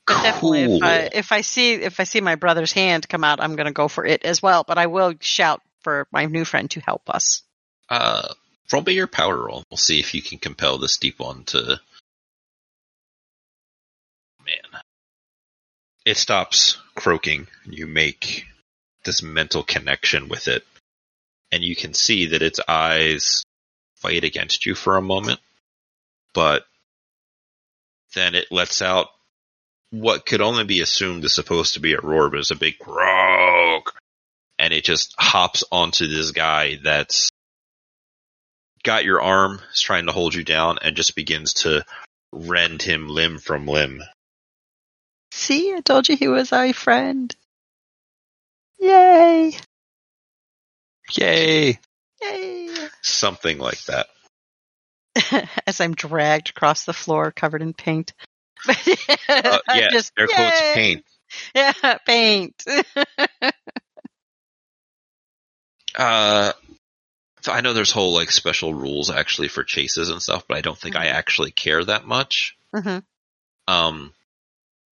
But 0.07 0.23
definitely, 0.23 0.77
if 0.77 0.83
I 0.83 0.97
if 1.13 1.33
I 1.33 1.41
see 1.41 1.75
if 1.75 1.99
I 1.99 2.05
see 2.05 2.21
my 2.21 2.35
brother's 2.35 2.73
hand 2.73 3.09
come 3.09 3.25
out, 3.25 3.41
I'm 3.41 3.57
going 3.57 3.67
to 3.67 3.73
go 3.73 3.89
for 3.89 4.05
it 4.05 4.25
as 4.25 4.43
well. 4.43 4.65
But 4.65 4.77
I 4.77 4.87
will 4.87 5.15
shout 5.21 5.63
for 5.81 6.07
my 6.13 6.27
new 6.27 6.45
friend 6.45 6.71
to 6.73 6.81
help 6.81 7.09
us. 7.09 7.43
Uh, 7.89 8.35
roll 8.73 8.83
me 8.83 8.93
your 8.93 9.07
power 9.07 9.37
roll. 9.37 9.63
We'll 9.71 9.79
see 9.79 10.01
if 10.01 10.15
you 10.15 10.21
can 10.21 10.39
compel 10.39 10.79
this 10.79 10.99
deep 10.99 11.19
one 11.19 11.45
to. 11.45 11.81
Man. 14.45 14.83
It 16.05 16.19
stops 16.19 16.77
croaking. 16.95 17.47
You 17.65 17.87
make 17.87 18.45
this 19.05 19.23
mental 19.23 19.63
connection 19.63 20.29
with 20.29 20.49
it. 20.49 20.65
And 21.51 21.63
you 21.63 21.75
can 21.77 21.95
see 21.95 22.27
that 22.27 22.43
its 22.43 22.61
eyes 22.69 23.43
fight 23.97 24.25
against 24.25 24.67
you 24.67 24.75
for 24.75 24.97
a 24.97 25.03
moment. 25.03 25.41
But 26.35 26.67
then 28.15 28.35
it 28.35 28.51
lets 28.51 28.83
out 28.83 29.09
what 29.91 30.27
could 30.27 30.41
only 30.41 30.65
be 30.65 30.81
assumed 30.81 31.25
is 31.25 31.35
supposed 31.35 31.75
to 31.75 31.81
be 31.81 31.93
a 31.93 32.01
roar, 32.01 32.31
but 32.31 32.41
it's 32.41 32.51
a 32.51 32.57
big 32.57 32.79
croak. 32.79 33.93
And 34.59 34.73
it 34.73 34.85
just 34.85 35.15
hops 35.19 35.65
onto 35.71 36.07
this 36.07 36.31
guy 36.31 36.79
that's 36.83 37.31
got 38.83 39.05
your 39.05 39.21
arm, 39.21 39.61
is 39.73 39.81
trying 39.81 40.07
to 40.07 40.13
hold 40.13 40.35
you 40.35 40.45
down, 40.45 40.79
and 40.83 40.97
just 40.97 41.17
begins 41.17 41.55
to 41.55 41.85
rend 42.33 42.83
him 42.83 43.09
limb 43.09 43.39
from 43.39 43.67
limb. 43.67 44.03
See, 45.33 45.75
I 45.75 45.81
told 45.81 46.09
you 46.09 46.17
he 46.17 46.29
was 46.29 46.53
our 46.53 46.73
friend. 46.73 47.35
Yay! 48.81 49.57
Yay! 51.17 51.79
Yay! 52.23 52.69
Something 53.03 53.59
like 53.59 53.83
that. 53.85 54.07
As 55.67 55.81
I'm 55.81 55.95
dragged 55.95 56.51
across 56.51 56.85
the 56.85 56.93
floor 56.93 57.31
covered 57.33 57.63
in 57.63 57.73
paint. 57.75 58.13
Uh, 59.29 59.59
yeah, 59.75 59.89
Just, 59.91 60.13
air 60.19 60.27
quotes 60.27 60.61
yay! 60.61 60.73
paint. 60.75 61.05
Yeah, 61.55 61.73
paint. 62.07 62.63
Uh, 65.97 66.53
so 67.43 67.53
I 67.53 67.61
know 67.61 67.73
there's 67.73 67.91
whole 67.93 68.13
like 68.15 68.31
special 68.31 68.75
rules 68.75 69.11
actually 69.11 69.49
for 69.49 69.65
chases 69.65 70.09
and 70.11 70.21
stuff, 70.23 70.45
but 70.49 70.57
I 70.57 70.61
don't 70.61 70.79
think 70.79 70.97
I 70.97 71.07
actually 71.07 71.51
care 71.51 71.85
that 71.85 72.07
much. 72.07 72.57
hmm 72.75 72.99
Um, 73.69 74.13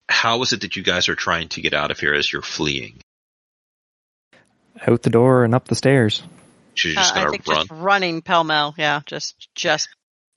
how 0.08 0.40
is 0.42 0.52
it 0.52 0.62
that 0.62 0.76
you 0.76 0.82
guys 0.82 1.08
are 1.08 1.14
trying 1.14 1.48
to 1.50 1.60
get 1.60 1.74
out 1.74 1.90
of 1.90 2.00
here 2.00 2.14
as 2.14 2.32
you're 2.32 2.42
fleeing? 2.42 2.98
Out 4.86 5.02
the 5.02 5.10
door 5.10 5.44
and 5.44 5.54
up 5.54 5.66
the 5.68 5.74
stairs. 5.74 6.22
She's 6.74 6.94
just 6.94 7.14
Uh, 7.14 7.18
I 7.18 7.20
gonna 7.20 7.30
think 7.32 7.46
run. 7.48 7.56
just 7.66 7.70
running 7.70 8.22
pell 8.22 8.44
mell. 8.44 8.74
Yeah, 8.78 9.02
just 9.06 9.48
just 9.54 9.88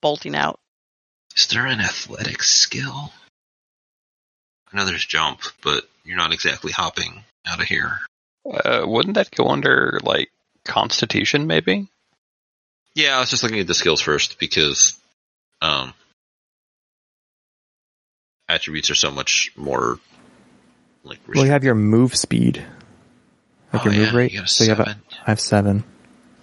bolting 0.01 0.35
out. 0.35 0.59
Is 1.37 1.47
there 1.47 1.65
an 1.65 1.79
athletic 1.79 2.43
skill? 2.43 3.11
I 4.71 4.77
know 4.77 4.85
there's 4.85 5.05
jump, 5.05 5.41
but 5.63 5.83
you're 6.03 6.17
not 6.17 6.33
exactly 6.33 6.71
hopping. 6.71 7.23
out 7.47 7.59
of 7.61 7.65
here. 7.67 7.99
Uh, 8.45 8.83
wouldn't 8.85 9.15
that 9.15 9.31
go 9.31 9.47
under 9.47 9.99
like 10.03 10.29
Constitution? 10.65 11.47
Maybe. 11.47 11.87
Yeah, 12.95 13.15
I 13.15 13.19
was 13.19 13.29
just 13.29 13.43
looking 13.43 13.59
at 13.59 13.67
the 13.67 13.73
skills 13.73 14.01
first 14.01 14.37
because 14.39 14.97
um, 15.61 15.93
attributes 18.49 18.89
are 18.89 18.95
so 18.95 19.11
much 19.11 19.51
more 19.55 19.99
like. 21.03 21.19
Well, 21.27 21.45
you 21.45 21.51
have 21.51 21.63
your 21.63 21.75
move 21.75 22.15
speed, 22.15 22.65
like 23.71 23.85
Oh, 23.85 23.89
your 23.89 24.03
move 24.05 24.13
rate. 24.13 24.31
you 24.33 24.39
got 24.39 24.47
a 24.47 24.49
so 24.49 24.63
you 24.65 24.69
have 24.71 24.79
a, 24.79 24.85
seven. 24.85 25.01
I 25.25 25.29
have 25.29 25.39
seven. 25.39 25.83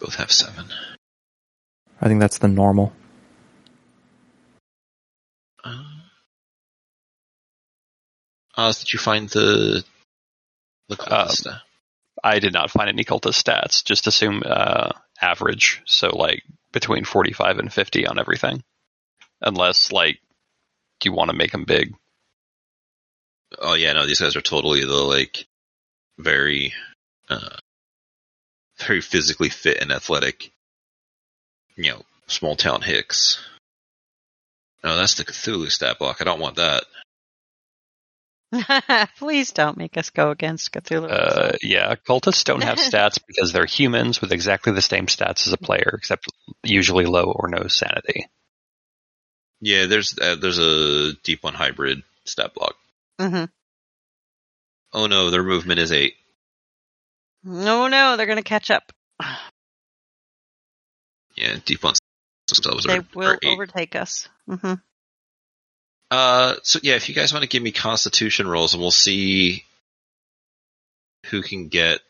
Both 0.01 0.15
have 0.17 0.33
seven. 0.33 0.67
I 2.01 2.07
think 2.09 2.21
that's 2.21 2.39
the 2.39 2.49
normal. 2.49 2.93
Oz, 8.59 8.81
did 8.81 8.93
you 8.93 8.99
find 8.99 9.29
the 9.31 9.85
the 10.89 11.01
Um, 11.01 11.29
cultist? 11.29 11.47
Uh, 11.47 11.59
I 12.25 12.41
did 12.41 12.53
not 12.53 12.71
find 12.71 12.89
any 12.89 13.05
cultist 13.05 13.41
stats. 13.43 13.85
Just 13.85 14.09
assume 14.09 14.43
uh, 14.45 14.91
average, 15.21 15.81
so 15.87 16.09
like 16.09 16.43
between 16.73 17.05
forty-five 17.05 17.59
and 17.59 17.73
fifty 17.73 18.07
on 18.07 18.19
everything, 18.19 18.63
unless 19.41 19.93
like 19.93 20.19
you 21.05 21.13
want 21.13 21.31
to 21.31 21.37
make 21.37 21.53
them 21.53 21.65
big. 21.65 21.95
oh 23.59 23.75
yeah, 23.75 23.93
no, 23.93 24.07
these 24.07 24.21
guys 24.21 24.35
are 24.35 24.41
totally 24.43 24.81
the 24.81 24.93
like 24.93 25.47
very 26.19 26.75
uh, 27.31 27.57
very 28.79 29.01
physically 29.01 29.49
fit 29.49 29.79
and 29.81 29.93
athletic. 29.93 30.51
You 31.77 31.93
know, 31.93 32.03
small 32.27 32.57
town 32.57 32.83
hicks. 32.83 33.39
Oh, 34.83 34.97
that's 34.97 35.15
the 35.15 35.25
Cthulhu 35.25 35.71
stat 35.71 35.99
block. 36.01 36.21
I 36.21 36.25
don't 36.25 36.41
want 36.41 36.57
that. 36.57 36.85
Please 39.19 39.53
don't 39.53 39.77
make 39.77 39.97
us 39.97 40.11
go 40.11 40.31
against 40.31 40.73
Cthulhu. 40.73 41.11
Uh, 41.11 41.57
yeah, 41.63 41.95
cultists 41.95 42.45
don't 42.45 42.63
have 42.63 42.79
stats 42.79 43.19
because 43.27 43.53
they're 43.53 43.67
humans 43.67 44.21
with 44.21 44.33
exactly 44.33 44.73
the 44.73 44.83
same 44.83 45.07
stats 45.07 45.47
as 45.47 45.53
a 45.53 45.59
player, 45.59 45.93
except 45.95 46.27
usually 46.63 47.05
low 47.05 47.33
or 47.35 47.49
no 47.49 47.67
sanity. 47.69 48.27
Yeah, 49.61 49.87
there's 49.87 50.17
uh, 50.19 50.37
there's 50.37 50.59
a 50.59 51.15
deep 51.25 51.43
one 51.43 51.55
hybrid 51.55 52.03
stat 52.25 52.55
block. 52.55 52.77
hmm 53.21 53.45
Oh 54.93 55.07
no, 55.07 55.31
their 55.31 55.43
movement 55.43 55.81
is 55.81 55.93
eight. 55.93 56.15
No, 57.45 57.89
no, 57.89 58.17
they're 58.17 58.27
going 58.27 58.39
to 58.39 58.43
catch 58.43 58.71
up. 58.71 58.93
Yeah, 61.37 61.57
deep 61.65 61.85
ones 61.85 61.99
themselves 62.49 62.85
They 62.85 62.99
are, 62.99 63.07
will 63.15 63.29
are 63.29 63.39
overtake 63.45 63.95
us. 63.95 64.29
hmm 64.49 64.75
Uh, 66.11 66.55
so 66.63 66.79
yeah, 66.83 66.95
if 66.95 67.09
you 67.09 67.15
guys 67.15 67.33
want 67.33 67.43
to 67.43 67.49
give 67.49 67.63
me 67.63 67.73
Constitution 67.73 68.49
rolls, 68.49 68.73
and 68.73 68.81
we'll 68.81 68.91
see 68.91 69.65
who 71.27 71.43
can 71.43 71.69
get 71.69 72.01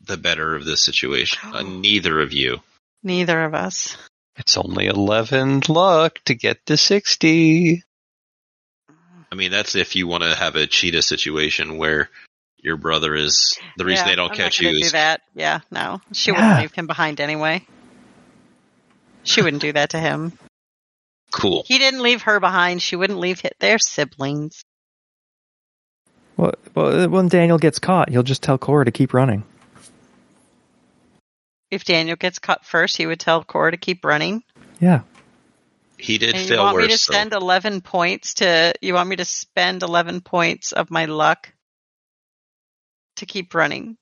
the 0.00 0.16
better 0.16 0.56
of 0.56 0.64
this 0.64 0.84
situation. 0.84 1.38
Uh, 1.52 1.62
neither 1.62 2.20
of 2.20 2.32
you. 2.32 2.60
Neither 3.02 3.44
of 3.44 3.54
us. 3.54 3.96
It's 4.36 4.56
only 4.56 4.86
eleven 4.86 5.62
luck 5.68 6.18
to 6.24 6.34
get 6.34 6.64
to 6.66 6.76
sixty. 6.76 7.84
I 9.30 9.34
mean, 9.34 9.50
that's 9.50 9.74
if 9.76 9.94
you 9.96 10.06
want 10.06 10.24
to 10.24 10.34
have 10.34 10.56
a 10.56 10.66
cheetah 10.66 11.02
situation 11.02 11.78
where 11.78 12.10
your 12.58 12.76
brother 12.76 13.14
is 13.14 13.58
the 13.76 13.84
reason 13.84 14.06
Yeah, 14.06 14.12
they 14.12 14.16
don't 14.16 14.30
I'm 14.30 14.36
catch 14.36 14.60
not 14.60 14.64
gonna 14.64 14.74
you 14.74 14.80
do 14.80 14.86
is 14.86 14.92
that. 14.92 15.22
Yeah, 15.34 15.60
no, 15.70 16.00
she 16.12 16.30
Yeah. 16.30 16.36
wouldn't 16.36 16.60
leave 16.60 16.72
him 16.72 16.86
behind 16.86 17.20
anyway. 17.20 17.66
She 19.24 19.40
wouldn't 19.42 19.62
do 19.62 19.72
that 19.72 19.90
to 19.90 19.98
him. 20.00 20.32
Cool. 21.32 21.64
He 21.66 21.78
didn't 21.78 22.02
leave 22.02 22.22
her 22.22 22.38
behind. 22.40 22.80
She 22.82 22.96
wouldn't 22.96 23.18
leave 23.18 23.42
their 23.58 23.78
siblings. 23.78 24.62
Well, 26.36 26.54
well, 26.74 27.04
uh, 27.04 27.08
when 27.08 27.28
Daniel 27.28 27.58
gets 27.58 27.78
caught, 27.78 28.08
he'll 28.10 28.22
just 28.22 28.42
tell 28.42 28.58
Cora 28.58 28.84
to 28.84 28.90
keep 28.90 29.12
running. 29.14 29.44
If 31.70 31.84
Daniel 31.84 32.16
gets 32.16 32.38
caught 32.38 32.64
first, 32.66 32.96
he 32.96 33.06
would 33.06 33.20
tell 33.20 33.42
Cora 33.44 33.70
to 33.70 33.76
keep 33.76 34.04
running. 34.04 34.42
Yeah. 34.80 35.02
He 35.98 36.18
did 36.18 36.34
And 36.34 36.42
you 36.42 36.48
fail 36.56 36.64
want 36.64 36.76
me 36.78 36.82
to 36.84 36.88
worse. 36.90 37.06
though. 37.06 37.12
spend 37.14 37.32
eleven 37.32 37.80
points 37.80 38.34
to? 38.34 38.74
You 38.82 38.94
want 38.94 39.08
me 39.08 39.16
to 39.16 39.24
spend 39.24 39.82
eleven 39.82 40.20
points 40.20 40.72
of 40.72 40.90
my 40.90 41.04
luck 41.06 41.52
to 43.16 43.26
keep 43.26 43.54
running? 43.54 43.96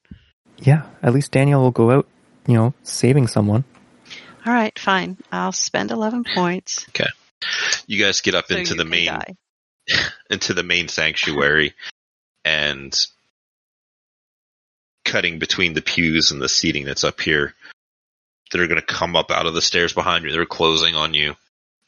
Yeah. 0.59 0.87
At 1.03 1.13
least 1.13 1.31
Daniel 1.33 1.61
will 1.63 1.71
go 1.71 1.91
out, 1.91 2.09
you 2.47 2.55
know, 2.55 2.75
saving 2.83 3.27
someone. 3.29 3.65
All 4.47 4.53
right, 4.53 4.77
fine. 4.79 5.19
I'll 5.31 5.53
spend 5.53 5.91
eleven 5.91 6.25
points. 6.25 6.87
You 7.87 8.03
guys 8.03 8.21
get 8.21 8.35
up 8.35 8.47
so 8.47 8.57
into 8.57 8.75
the 8.75 8.85
main 8.85 9.19
into 10.31 10.55
the 10.55 10.63
main 10.63 10.89
sanctuary 10.89 11.75
and 12.45 12.95
cutting 15.05 15.39
between 15.39 15.75
the 15.75 15.83
pews 15.83 16.31
and 16.31 16.41
the 16.41 16.49
seating 16.49 16.85
that's 16.85 17.05
up 17.05 17.21
here. 17.21 17.55
They're 18.51 18.69
going 18.69 18.81
to 18.81 18.87
come 18.87 19.17
up 19.17 19.31
out 19.31 19.47
of 19.47 19.55
the 19.55 19.63
stairs 19.63 19.93
behind 19.93 20.25
you. 20.25 20.33
They're 20.33 20.47
closing 20.47 20.95
on 20.95 21.15
you. 21.15 21.37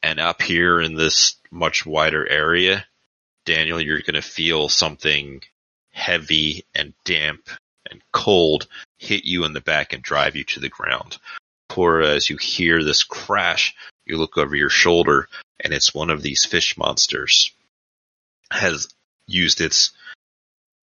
And 0.03 0.19
up 0.19 0.43
here 0.43 0.81
in 0.81 0.95
this 0.95 1.37
much 1.51 1.87
wider 1.87 2.29
area, 2.29 2.85
Daniel, 3.45 3.81
you're 3.81 4.01
going 4.01 4.15
to 4.15 4.23
feel 4.23 4.69
something 4.69 5.43
heavy 5.93 6.65
and 6.75 6.95
damp 7.05 7.49
and 7.91 8.01
cold 8.13 8.67
hit 8.99 9.25
you 9.25 9.45
in 9.45 9.53
the 9.53 9.61
back 9.61 9.93
and 9.93 10.03
drive 10.03 10.35
you 10.35 10.45
to 10.45 10.61
the 10.61 10.69
ground. 10.69 11.19
Cora, 11.69 12.09
as 12.09 12.29
you 12.29 12.37
hear 12.37 12.83
this 12.83 13.05
crash, 13.05 13.75
you 14.05 14.19
look 14.19 14.37
over 14.37 14.55
your 14.57 14.71
shoulder 14.71 15.29
and 15.61 15.73
it's 15.73 15.95
one 15.95 16.11
of 16.11 16.23
these 16.23 16.45
fish 16.45 16.77
monsters 16.77 17.53
has 18.51 18.89
used 19.27 19.61
its 19.61 19.93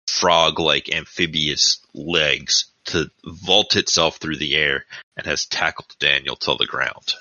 frog-like 0.08 0.92
amphibious 0.92 1.78
legs 1.94 2.66
to 2.84 3.10
vault 3.24 3.76
itself 3.76 4.16
through 4.16 4.36
the 4.36 4.56
air 4.56 4.84
and 5.16 5.26
has 5.26 5.46
tackled 5.46 5.94
Daniel 5.98 6.36
to 6.36 6.56
the 6.58 6.66
ground. 6.66 7.14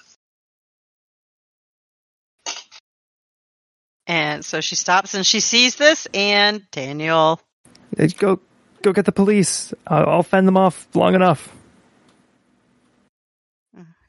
And 4.07 4.43
so 4.43 4.61
she 4.61 4.75
stops 4.75 5.13
and 5.13 5.25
she 5.25 5.39
sees 5.39 5.75
this, 5.75 6.07
and 6.13 6.69
Daniel. 6.71 7.39
Go, 8.17 8.39
go 8.81 8.91
get 8.91 9.05
the 9.05 9.11
police. 9.11 9.73
I'll, 9.87 10.09
I'll 10.09 10.23
fend 10.23 10.47
them 10.47 10.57
off 10.57 10.87
long 10.95 11.15
enough. 11.15 11.55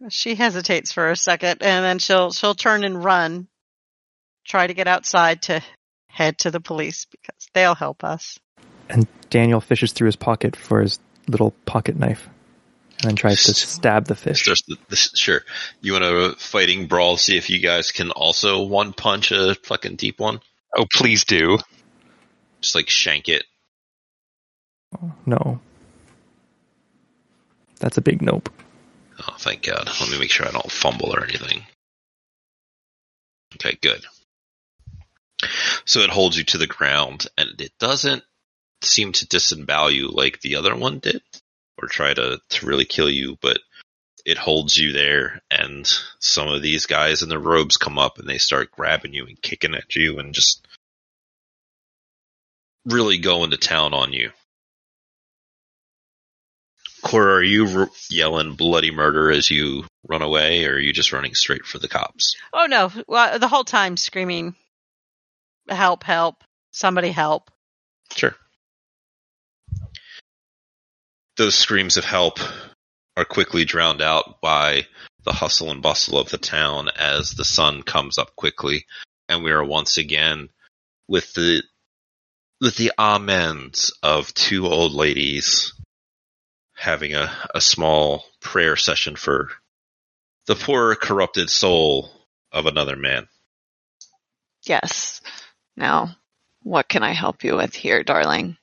She 0.08 0.34
hesitates 0.34 0.92
for 0.92 1.10
a 1.10 1.16
second, 1.16 1.62
and 1.62 1.84
then 1.84 1.98
she'll 1.98 2.32
she'll 2.32 2.54
turn 2.54 2.84
and 2.84 3.02
run, 3.02 3.46
try 4.44 4.66
to 4.66 4.74
get 4.74 4.88
outside 4.88 5.42
to 5.42 5.62
head 6.08 6.38
to 6.38 6.50
the 6.50 6.60
police 6.60 7.06
because 7.10 7.48
they'll 7.54 7.74
help 7.74 8.04
us. 8.04 8.38
And 8.88 9.06
Daniel 9.30 9.60
fishes 9.60 9.92
through 9.92 10.06
his 10.06 10.16
pocket 10.16 10.56
for 10.56 10.80
his 10.80 10.98
little 11.28 11.52
pocket 11.66 11.96
knife, 11.96 12.28
and 12.98 13.10
then 13.10 13.16
tries 13.16 13.44
to 13.44 13.54
stab 13.54 14.06
the 14.06 14.16
fish. 14.16 14.42
Starts 14.42 14.62
the, 14.62 14.76
this, 14.88 15.10
sure. 15.14 15.42
You 15.80 15.92
want 15.92 16.04
a 16.04 16.34
fighting 16.36 16.86
brawl? 16.86 17.16
See 17.16 17.36
if 17.36 17.48
you 17.48 17.60
guys 17.60 17.92
can 17.92 18.10
also 18.10 18.62
one 18.62 18.92
punch 18.92 19.30
a 19.30 19.54
fucking 19.54 19.96
deep 19.96 20.18
one. 20.18 20.40
Oh, 20.76 20.86
please 20.92 21.24
do. 21.24 21.58
Just 22.60 22.74
like 22.74 22.88
shank 22.88 23.28
it. 23.28 23.44
Oh, 25.00 25.12
no. 25.26 25.60
That's 27.78 27.98
a 27.98 28.02
big 28.02 28.22
nope. 28.22 28.48
Oh, 29.28 29.36
thank 29.38 29.62
God. 29.62 29.88
Let 30.00 30.10
me 30.10 30.18
make 30.18 30.30
sure 30.30 30.46
I 30.46 30.50
don't 30.50 30.70
fumble 30.70 31.14
or 31.14 31.24
anything. 31.24 31.64
Okay, 33.56 33.78
good. 33.80 34.04
So 35.84 36.00
it 36.00 36.10
holds 36.10 36.36
you 36.36 36.44
to 36.44 36.58
the 36.58 36.66
ground, 36.66 37.26
and 37.36 37.60
it 37.60 37.72
doesn't 37.78 38.22
seem 38.82 39.12
to 39.12 39.28
disembowel 39.28 39.90
you 39.90 40.08
like 40.08 40.40
the 40.40 40.56
other 40.56 40.74
one 40.74 40.98
did, 40.98 41.22
or 41.80 41.88
try 41.88 42.14
to, 42.14 42.40
to 42.48 42.66
really 42.66 42.84
kill 42.84 43.10
you, 43.10 43.36
but 43.40 43.58
it 44.24 44.38
holds 44.38 44.76
you 44.76 44.92
there, 44.92 45.42
and 45.50 45.86
some 46.20 46.48
of 46.48 46.62
these 46.62 46.86
guys 46.86 47.22
in 47.22 47.28
their 47.28 47.38
robes 47.38 47.76
come 47.76 47.98
up 47.98 48.18
and 48.18 48.28
they 48.28 48.38
start 48.38 48.70
grabbing 48.70 49.12
you 49.12 49.26
and 49.26 49.40
kicking 49.40 49.74
at 49.74 49.94
you 49.94 50.18
and 50.18 50.34
just 50.34 50.66
really 52.86 53.18
going 53.18 53.50
to 53.50 53.56
town 53.56 53.94
on 53.94 54.12
you. 54.12 54.30
Cora, 57.02 57.34
are 57.34 57.42
you 57.42 57.80
r- 57.80 57.90
yelling 58.08 58.54
bloody 58.54 58.92
murder 58.92 59.30
as 59.30 59.50
you 59.50 59.84
run 60.06 60.22
away, 60.22 60.64
or 60.64 60.74
are 60.74 60.78
you 60.78 60.92
just 60.92 61.12
running 61.12 61.34
straight 61.34 61.66
for 61.66 61.78
the 61.78 61.88
cops? 61.88 62.36
Oh 62.52 62.66
no! 62.66 62.92
Well, 63.08 63.38
the 63.38 63.48
whole 63.48 63.64
time 63.64 63.96
screaming, 63.96 64.54
"Help! 65.68 66.04
Help! 66.04 66.44
Somebody 66.70 67.10
help!" 67.10 67.50
Sure. 68.14 68.36
Those 71.36 71.56
screams 71.56 71.96
of 71.96 72.04
help 72.04 72.38
are 73.16 73.24
quickly 73.24 73.64
drowned 73.64 74.00
out 74.00 74.40
by 74.40 74.86
the 75.24 75.32
hustle 75.32 75.70
and 75.70 75.82
bustle 75.82 76.18
of 76.18 76.30
the 76.30 76.38
town 76.38 76.88
as 76.96 77.32
the 77.32 77.44
sun 77.44 77.82
comes 77.82 78.16
up 78.16 78.36
quickly, 78.36 78.86
and 79.28 79.42
we 79.42 79.50
are 79.50 79.64
once 79.64 79.98
again 79.98 80.50
with 81.08 81.32
the 81.34 81.62
with 82.60 82.76
the 82.76 82.92
amens 82.96 83.92
of 84.04 84.32
two 84.34 84.66
old 84.66 84.92
ladies 84.92 85.72
having 86.82 87.14
a, 87.14 87.32
a 87.54 87.60
small 87.60 88.24
prayer 88.40 88.74
session 88.74 89.14
for 89.14 89.50
the 90.46 90.56
poor 90.56 90.96
corrupted 90.96 91.48
soul 91.48 92.10
of 92.50 92.66
another 92.66 92.96
man. 92.96 93.28
Yes. 94.64 95.20
Now, 95.76 96.16
what 96.62 96.88
can 96.88 97.04
I 97.04 97.12
help 97.12 97.44
you 97.44 97.54
with 97.54 97.76
here, 97.76 98.02
darling? 98.02 98.56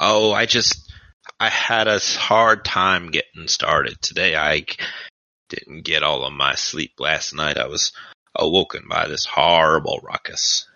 Oh, 0.00 0.32
I 0.32 0.46
just 0.46 0.92
I 1.38 1.48
had 1.48 1.86
a 1.86 2.00
hard 2.00 2.64
time 2.64 3.12
getting 3.12 3.46
started 3.46 4.02
today. 4.02 4.34
I 4.34 4.64
didn't 5.48 5.84
get 5.84 6.02
all 6.02 6.24
of 6.24 6.32
my 6.32 6.56
sleep 6.56 6.94
last 6.98 7.32
night. 7.32 7.58
I 7.58 7.68
was 7.68 7.92
awoken 8.34 8.86
by 8.88 9.06
this 9.06 9.24
horrible 9.24 10.00
ruckus. 10.02 10.66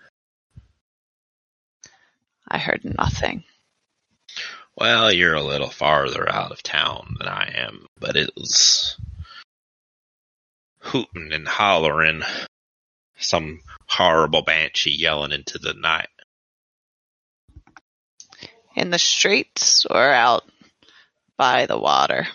I 2.47 2.59
heard 2.59 2.85
nothing. 2.85 3.43
Well, 4.77 5.13
you're 5.13 5.35
a 5.35 5.43
little 5.43 5.71
farther 5.71 6.29
out 6.31 6.51
of 6.51 6.63
town 6.63 7.17
than 7.19 7.29
I 7.29 7.53
am, 7.57 7.87
but 7.99 8.17
it 8.17 8.31
was 8.37 8.97
hooting 10.79 11.33
and 11.33 11.47
hollering, 11.47 12.23
some 13.19 13.61
horrible 13.87 14.43
banshee 14.43 14.97
yelling 14.97 15.33
into 15.33 15.59
the 15.59 15.75
night. 15.75 16.09
In 18.75 18.91
the 18.91 18.99
streets 18.99 19.85
or 19.87 20.11
out 20.11 20.51
by 21.37 21.67
the 21.67 21.79
water? 21.79 22.27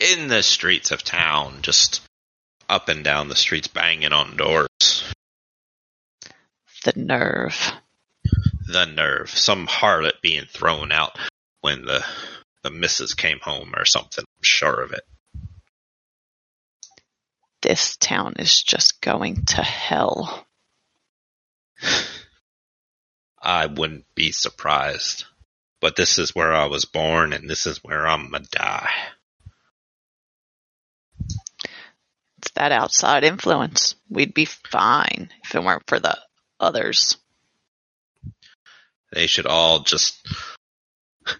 In 0.00 0.28
the 0.28 0.42
streets 0.42 0.92
of 0.92 1.02
town, 1.02 1.62
just 1.62 2.00
up 2.68 2.88
and 2.88 3.02
down 3.02 3.28
the 3.28 3.36
streets, 3.36 3.68
banging 3.68 4.12
on 4.12 4.36
doors. 4.36 4.68
The 6.84 6.92
nerve. 6.96 7.72
The 8.66 8.86
nerve. 8.86 9.30
Some 9.30 9.66
harlot 9.66 10.20
being 10.22 10.46
thrown 10.46 10.92
out 10.92 11.18
when 11.60 11.84
the 11.84 12.04
the 12.62 12.70
missus 12.70 13.14
came 13.14 13.40
home 13.40 13.74
or 13.76 13.84
something. 13.84 14.24
I'm 14.26 14.42
sure 14.42 14.80
of 14.80 14.92
it. 14.92 15.02
This 17.60 17.96
town 17.96 18.34
is 18.38 18.62
just 18.62 19.00
going 19.00 19.44
to 19.46 19.62
hell. 19.62 20.46
I 23.42 23.66
wouldn't 23.66 24.06
be 24.14 24.32
surprised. 24.32 25.24
But 25.80 25.96
this 25.96 26.18
is 26.18 26.34
where 26.34 26.54
I 26.54 26.64
was 26.64 26.86
born, 26.86 27.34
and 27.34 27.48
this 27.48 27.66
is 27.66 27.84
where 27.84 28.06
I'm 28.06 28.30
gonna 28.30 28.44
die. 28.50 28.90
It's 32.38 32.50
that 32.54 32.72
outside 32.72 33.24
influence. 33.24 33.94
We'd 34.08 34.32
be 34.32 34.46
fine 34.46 35.30
if 35.44 35.54
it 35.54 35.62
weren't 35.62 35.86
for 35.86 36.00
the 36.00 36.18
others. 36.58 37.18
They 39.14 39.26
should 39.28 39.46
all 39.46 39.78
just. 39.80 40.18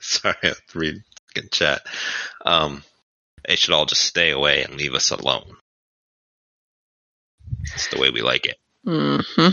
Sorry, 0.00 0.34
I 0.42 0.46
have 0.48 0.66
to 0.66 0.78
read 0.78 1.02
fucking 1.28 1.50
chat. 1.50 1.86
Um, 2.44 2.82
they 3.46 3.54
should 3.54 3.72
all 3.72 3.86
just 3.86 4.02
stay 4.02 4.30
away 4.30 4.64
and 4.64 4.74
leave 4.74 4.94
us 4.94 5.12
alone. 5.12 5.56
That's 7.70 7.86
the 7.88 8.00
way 8.00 8.10
we 8.10 8.20
like 8.20 8.46
it. 8.46 8.58
Mm-hmm. 8.84 9.50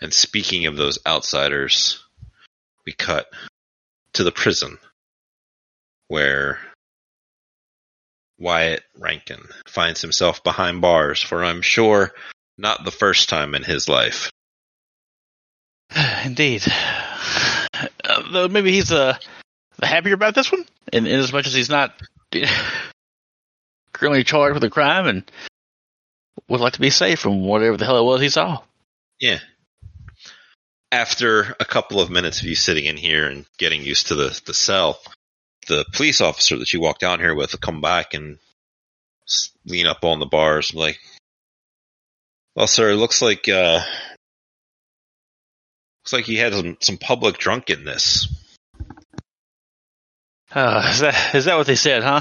And 0.00 0.12
speaking 0.12 0.66
of 0.66 0.76
those 0.76 0.98
outsiders, 1.06 2.02
we 2.84 2.92
cut 2.92 3.32
to 4.14 4.24
the 4.24 4.32
prison 4.32 4.78
where 6.08 6.58
Wyatt 8.36 8.82
Rankin 8.98 9.46
finds 9.66 10.00
himself 10.02 10.42
behind 10.42 10.80
bars 10.80 11.22
for, 11.22 11.44
I'm 11.44 11.62
sure, 11.62 12.12
not 12.56 12.84
the 12.84 12.90
first 12.90 13.28
time 13.28 13.54
in 13.54 13.62
his 13.62 13.88
life. 13.88 14.30
Indeed. 16.24 16.62
Uh, 18.04 18.22
though 18.30 18.48
maybe 18.48 18.72
he's 18.72 18.92
uh, 18.92 19.16
happier 19.82 20.14
about 20.14 20.34
this 20.34 20.50
one, 20.50 20.64
in, 20.92 21.06
in 21.06 21.20
as 21.20 21.32
much 21.32 21.46
as 21.46 21.54
he's 21.54 21.70
not 21.70 21.94
currently 23.92 24.24
charged 24.24 24.54
with 24.54 24.64
a 24.64 24.70
crime 24.70 25.06
and 25.06 25.30
would 26.48 26.60
like 26.60 26.74
to 26.74 26.80
be 26.80 26.90
safe 26.90 27.20
from 27.20 27.44
whatever 27.44 27.76
the 27.76 27.84
hell 27.84 27.98
it 27.98 28.04
was 28.04 28.20
he 28.20 28.28
saw. 28.28 28.60
Yeah. 29.20 29.38
After 30.92 31.56
a 31.58 31.64
couple 31.64 32.00
of 32.00 32.10
minutes 32.10 32.40
of 32.40 32.46
you 32.46 32.54
sitting 32.54 32.84
in 32.84 32.96
here 32.96 33.28
and 33.28 33.46
getting 33.58 33.82
used 33.82 34.08
to 34.08 34.14
the, 34.14 34.40
the 34.46 34.54
cell, 34.54 35.00
the 35.66 35.84
police 35.92 36.20
officer 36.20 36.58
that 36.58 36.72
you 36.72 36.80
walked 36.80 37.00
down 37.00 37.18
here 37.18 37.34
with 37.34 37.52
will 37.52 37.58
come 37.58 37.80
back 37.80 38.14
and 38.14 38.38
lean 39.64 39.86
up 39.86 40.04
on 40.04 40.20
the 40.20 40.26
bars 40.26 40.70
and 40.70 40.76
be 40.76 40.82
like, 40.82 41.00
well, 42.54 42.66
sir, 42.66 42.90
it 42.90 42.96
looks 42.96 43.22
like, 43.22 43.48
uh, 43.48 43.80
looks 46.02 46.12
like 46.12 46.28
you 46.28 46.38
had 46.38 46.52
some, 46.52 46.76
some 46.80 46.98
public 46.98 47.38
drunkenness. 47.38 48.28
Uh, 50.52 50.88
is 50.92 51.00
that 51.00 51.34
is 51.34 51.44
that 51.46 51.56
what 51.56 51.66
they 51.66 51.74
said, 51.74 52.04
huh? 52.04 52.20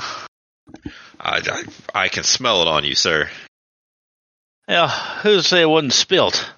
I, 1.20 1.40
I, 1.46 1.64
I 1.94 2.08
can 2.08 2.24
smell 2.24 2.64
it 2.64 2.68
on 2.68 2.84
you, 2.84 2.96
sir. 2.96 3.30
Yeah, 4.68 4.88
who's 5.22 5.44
to 5.44 5.48
say 5.48 5.62
it 5.62 5.70
wasn't 5.70 5.94
spilt? 5.94 6.52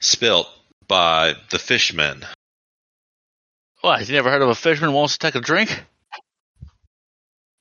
Spilt 0.00 0.48
by 0.88 1.34
the 1.50 1.58
fishmen. 1.58 2.24
What, 3.80 4.08
you 4.08 4.14
never 4.14 4.30
heard 4.30 4.40
of 4.40 4.48
a 4.48 4.54
fisherman 4.54 4.90
who 4.90 4.96
wants 4.96 5.14
to 5.14 5.18
take 5.18 5.34
a 5.34 5.40
drink? 5.40 5.84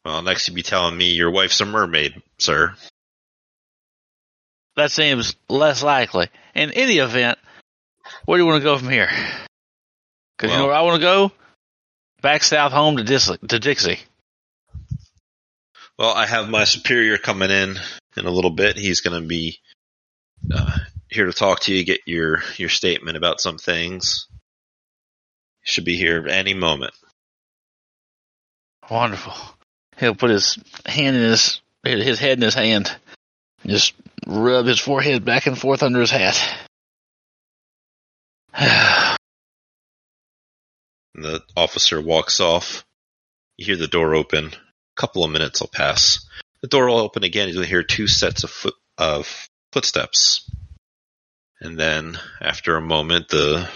Well, 0.05 0.21
next 0.21 0.47
you'd 0.47 0.55
be 0.55 0.63
telling 0.63 0.95
me 0.95 1.11
your 1.11 1.31
wife's 1.31 1.59
a 1.59 1.65
mermaid, 1.65 2.21
sir. 2.37 2.75
That 4.75 4.91
seems 4.91 5.35
less 5.49 5.83
likely. 5.83 6.27
In 6.55 6.71
any 6.71 6.97
event, 6.97 7.37
where 8.25 8.37
do 8.37 8.43
you 8.43 8.47
want 8.47 8.61
to 8.61 8.63
go 8.63 8.77
from 8.77 8.89
here? 8.89 9.09
Because 10.37 10.51
you 10.51 10.57
know 10.57 10.67
where 10.67 10.75
I 10.75 10.81
want 10.81 10.95
to 10.95 11.01
go? 11.01 11.31
Back 12.21 12.43
south 12.43 12.71
home 12.71 12.97
to, 12.97 13.03
Dis- 13.03 13.37
to 13.47 13.59
Dixie. 13.59 13.99
Well, 15.97 16.13
I 16.13 16.25
have 16.25 16.49
my 16.49 16.63
superior 16.63 17.17
coming 17.17 17.51
in 17.51 17.77
in 18.17 18.25
a 18.25 18.31
little 18.31 18.51
bit. 18.51 18.77
He's 18.77 19.01
going 19.01 19.21
to 19.21 19.27
be 19.27 19.59
uh, 20.53 20.79
here 21.09 21.25
to 21.25 21.33
talk 21.33 21.61
to 21.61 21.73
you, 21.73 21.85
get 21.85 22.01
your 22.05 22.41
your 22.57 22.69
statement 22.69 23.17
about 23.17 23.39
some 23.39 23.57
things. 23.57 24.27
He 25.61 25.71
Should 25.71 25.85
be 25.85 25.95
here 25.95 26.27
any 26.27 26.53
moment. 26.53 26.93
Wonderful. 28.89 29.33
He'll 29.97 30.15
put 30.15 30.31
his 30.31 30.57
hand 30.85 31.15
in 31.15 31.21
his 31.23 31.61
his 31.83 32.19
head 32.19 32.37
in 32.37 32.41
his 32.41 32.55
hand, 32.55 32.91
and 33.61 33.71
just 33.71 33.93
rub 34.27 34.65
his 34.65 34.79
forehead 34.79 35.25
back 35.25 35.47
and 35.47 35.57
forth 35.57 35.83
under 35.83 36.01
his 36.01 36.11
hat. 36.11 36.69
The 41.15 41.43
officer 41.55 42.01
walks 42.01 42.39
off. 42.39 42.83
You 43.57 43.67
hear 43.67 43.77
the 43.77 43.87
door 43.87 44.15
open. 44.15 44.47
A 44.47 44.51
couple 44.95 45.23
of 45.23 45.29
minutes 45.31 45.61
will 45.61 45.69
pass. 45.71 46.27
The 46.61 46.67
door 46.67 46.87
will 46.87 46.97
open 46.97 47.23
again. 47.23 47.49
You'll 47.49 47.63
hear 47.63 47.83
two 47.83 48.07
sets 48.07 48.43
of 48.43 48.49
foot 48.49 48.73
of 48.97 49.47
footsteps. 49.71 50.49
And 51.61 51.79
then, 51.79 52.19
after 52.41 52.75
a 52.75 52.81
moment, 52.81 53.29
the 53.29 53.69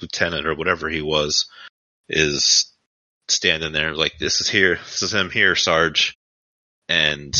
lieutenant 0.00 0.46
or 0.46 0.54
whatever 0.54 0.88
he 0.88 1.02
was 1.02 1.46
is 2.08 2.72
standing 3.28 3.72
there 3.72 3.94
like, 3.94 4.18
"This 4.18 4.40
is 4.40 4.48
here. 4.48 4.76
This 4.76 5.02
is 5.02 5.12
him 5.14 5.30
here, 5.30 5.54
Sarge." 5.54 6.16
And 6.88 7.34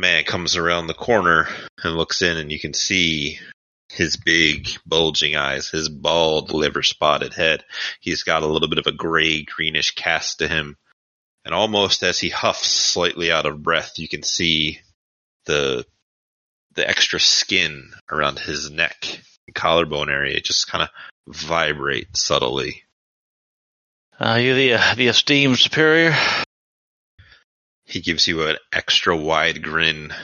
man 0.00 0.24
comes 0.24 0.56
around 0.56 0.86
the 0.86 0.94
corner 0.94 1.46
and 1.84 1.96
looks 1.96 2.22
in, 2.22 2.36
and 2.36 2.50
you 2.50 2.58
can 2.58 2.74
see 2.74 3.38
his 3.90 4.16
big 4.16 4.68
bulging 4.86 5.36
eyes, 5.36 5.68
his 5.68 5.88
bald 5.88 6.52
liver 6.52 6.82
spotted 6.82 7.34
head. 7.34 7.64
He's 8.00 8.22
got 8.22 8.42
a 8.42 8.46
little 8.46 8.68
bit 8.68 8.78
of 8.78 8.86
a 8.86 8.92
gray 8.92 9.42
greenish 9.42 9.94
cast 9.94 10.38
to 10.38 10.48
him. 10.48 10.76
And 11.44 11.54
almost 11.54 12.02
as 12.02 12.18
he 12.18 12.28
huffs 12.28 12.68
slightly 12.68 13.32
out 13.32 13.46
of 13.46 13.62
breath, 13.62 13.98
you 13.98 14.08
can 14.08 14.22
see 14.22 14.80
the 15.46 15.84
the 16.74 16.88
extra 16.88 17.18
skin 17.18 17.90
around 18.10 18.38
his 18.38 18.70
neck 18.70 19.20
and 19.46 19.54
collarbone 19.54 20.08
area 20.08 20.40
just 20.40 20.68
kind 20.68 20.84
of 20.84 20.90
vibrate 21.34 22.16
subtly. 22.16 22.84
Are 24.20 24.38
you 24.38 24.54
the 24.54 24.74
uh, 24.74 24.94
the 24.94 25.08
esteemed 25.08 25.58
superior? 25.58 26.14
He 27.90 28.00
gives 28.00 28.28
you 28.28 28.46
an 28.46 28.56
extra 28.72 29.16
wide 29.16 29.64
grin. 29.64 30.14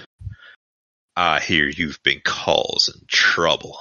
I 1.16 1.40
hear 1.40 1.68
you've 1.68 2.00
been 2.04 2.20
causing 2.24 3.02
trouble. 3.08 3.76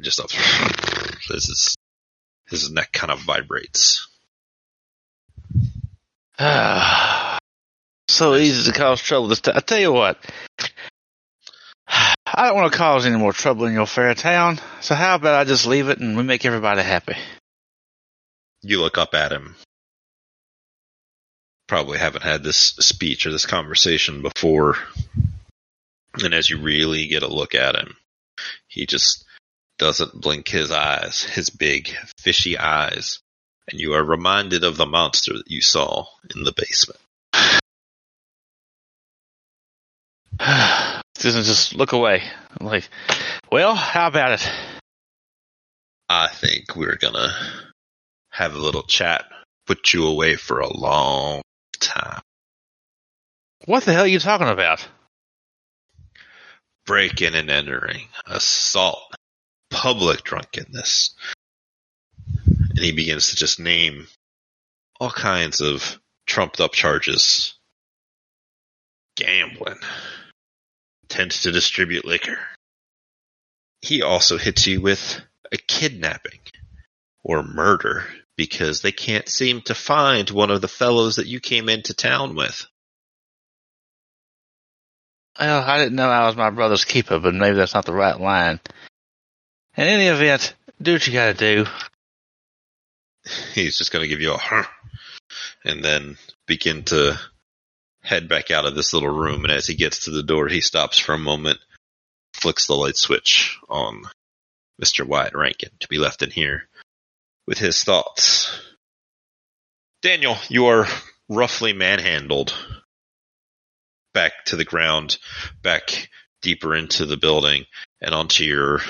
Just 0.00 0.20
a 0.20 0.22
this 1.28 1.50
is 1.50 1.76
his 2.48 2.70
neck 2.70 2.92
kind 2.92 3.12
of 3.12 3.20
vibrates. 3.20 4.08
so 8.08 8.34
easy 8.36 8.72
to 8.72 8.78
cause 8.78 9.02
trouble 9.02 9.28
this 9.28 9.42
time. 9.42 9.58
I 9.58 9.60
tell 9.60 9.78
you 9.78 9.92
what, 9.92 10.18
I 11.86 12.14
don't 12.36 12.56
want 12.56 12.72
to 12.72 12.78
cause 12.78 13.04
any 13.04 13.18
more 13.18 13.34
trouble 13.34 13.66
in 13.66 13.74
your 13.74 13.86
fair 13.86 14.14
town. 14.14 14.60
So 14.80 14.94
how 14.94 15.16
about 15.16 15.34
I 15.34 15.44
just 15.44 15.66
leave 15.66 15.90
it 15.90 15.98
and 15.98 16.16
we 16.16 16.22
make 16.22 16.46
everybody 16.46 16.80
happy? 16.80 17.16
You 18.62 18.80
look 18.80 18.96
up 18.96 19.12
at 19.14 19.30
him. 19.30 19.56
Probably 21.66 21.98
haven't 21.98 22.22
had 22.22 22.42
this 22.42 22.58
speech 22.58 23.26
or 23.26 23.32
this 23.32 23.46
conversation 23.46 24.22
before. 24.22 24.76
And 26.22 26.34
as 26.34 26.48
you 26.48 26.58
really 26.58 27.06
get 27.06 27.22
a 27.22 27.28
look 27.28 27.54
at 27.54 27.74
him, 27.74 27.96
he 28.68 28.86
just 28.86 29.24
doesn't 29.78 30.20
blink 30.20 30.48
his 30.48 30.70
eyes, 30.70 31.22
his 31.24 31.50
big, 31.50 31.88
fishy 32.18 32.58
eyes. 32.58 33.20
And 33.70 33.80
you 33.80 33.94
are 33.94 34.04
reminded 34.04 34.62
of 34.62 34.76
the 34.76 34.86
monster 34.86 35.32
that 35.32 35.50
you 35.50 35.62
saw 35.62 36.06
in 36.34 36.44
the 36.44 36.52
basement. 36.52 37.00
doesn't 41.24 41.44
just 41.44 41.74
look 41.74 41.92
away. 41.92 42.22
I'm 42.60 42.66
like, 42.66 42.88
well, 43.50 43.74
how 43.74 44.08
about 44.08 44.32
it? 44.32 44.50
I 46.08 46.28
think 46.28 46.76
we're 46.76 46.96
gonna 46.96 47.34
have 48.30 48.54
a 48.54 48.58
little 48.58 48.82
chat, 48.82 49.24
put 49.66 49.94
you 49.94 50.06
away 50.06 50.36
for 50.36 50.60
a 50.60 50.70
long 50.70 51.40
time. 51.84 52.20
What 53.66 53.84
the 53.84 53.92
hell 53.92 54.04
are 54.04 54.08
you 54.08 54.18
talking 54.18 54.48
about? 54.48 54.86
Breaking 56.86 57.34
and 57.34 57.50
entering, 57.50 58.08
assault, 58.26 59.14
public 59.70 60.22
drunkenness. 60.22 61.14
And 62.46 62.78
he 62.78 62.92
begins 62.92 63.30
to 63.30 63.36
just 63.36 63.58
name 63.58 64.06
all 65.00 65.10
kinds 65.10 65.60
of 65.60 65.98
trumped 66.26 66.60
up 66.60 66.72
charges. 66.72 67.54
Gambling. 69.16 69.78
Tends 71.08 71.42
to 71.42 71.52
distribute 71.52 72.04
liquor. 72.04 72.38
He 73.80 74.02
also 74.02 74.38
hits 74.38 74.66
you 74.66 74.80
with 74.80 75.20
a 75.52 75.56
kidnapping 75.56 76.40
or 77.22 77.42
murder 77.42 78.04
because 78.36 78.80
they 78.80 78.92
can't 78.92 79.28
seem 79.28 79.62
to 79.62 79.74
find 79.74 80.28
one 80.30 80.50
of 80.50 80.60
the 80.60 80.68
fellows 80.68 81.16
that 81.16 81.26
you 81.26 81.40
came 81.40 81.68
into 81.68 81.94
town 81.94 82.34
with. 82.34 82.66
Well, 85.38 85.62
I 85.62 85.78
didn't 85.78 85.96
know 85.96 86.08
I 86.08 86.26
was 86.26 86.36
my 86.36 86.50
brother's 86.50 86.84
keeper, 86.84 87.18
but 87.18 87.34
maybe 87.34 87.56
that's 87.56 87.74
not 87.74 87.86
the 87.86 87.92
right 87.92 88.18
line. 88.18 88.60
In 89.76 89.84
any 89.84 90.06
event, 90.06 90.54
do 90.80 90.92
what 90.92 91.06
you 91.06 91.12
gotta 91.12 91.34
do. 91.34 91.66
He's 93.54 93.78
just 93.78 93.92
going 93.92 94.02
to 94.02 94.08
give 94.08 94.20
you 94.20 94.32
a 94.32 94.38
huh, 94.38 94.64
and 95.64 95.82
then 95.82 96.18
begin 96.46 96.84
to 96.84 97.18
head 98.02 98.28
back 98.28 98.50
out 98.50 98.66
of 98.66 98.74
this 98.74 98.92
little 98.92 99.08
room. 99.08 99.44
And 99.44 99.52
as 99.52 99.66
he 99.66 99.74
gets 99.74 100.04
to 100.04 100.10
the 100.10 100.22
door, 100.22 100.48
he 100.48 100.60
stops 100.60 100.98
for 100.98 101.14
a 101.14 101.18
moment, 101.18 101.58
flicks 102.34 102.66
the 102.66 102.74
light 102.74 102.96
switch 102.96 103.58
on 103.68 104.02
Mr. 104.82 105.06
Wyatt 105.06 105.34
Rankin 105.34 105.70
to 105.80 105.88
be 105.88 105.98
left 105.98 106.22
in 106.22 106.30
here 106.30 106.68
with 107.46 107.58
his 107.58 107.84
thoughts. 107.84 108.50
Daniel, 110.02 110.36
you 110.48 110.66
are 110.66 110.86
roughly 111.28 111.72
manhandled 111.72 112.54
back 114.12 114.32
to 114.46 114.56
the 114.56 114.64
ground, 114.64 115.18
back 115.62 116.08
deeper 116.42 116.74
into 116.74 117.06
the 117.06 117.16
building, 117.16 117.64
and 118.00 118.14
onto 118.14 118.44
your 118.44 118.80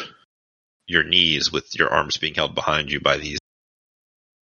your 0.87 1.03
knees 1.03 1.51
with 1.51 1.75
your 1.75 1.89
arms 1.89 2.19
being 2.19 2.35
held 2.35 2.55
behind 2.55 2.91
you 2.91 3.01
by 3.01 3.17
these 3.17 3.39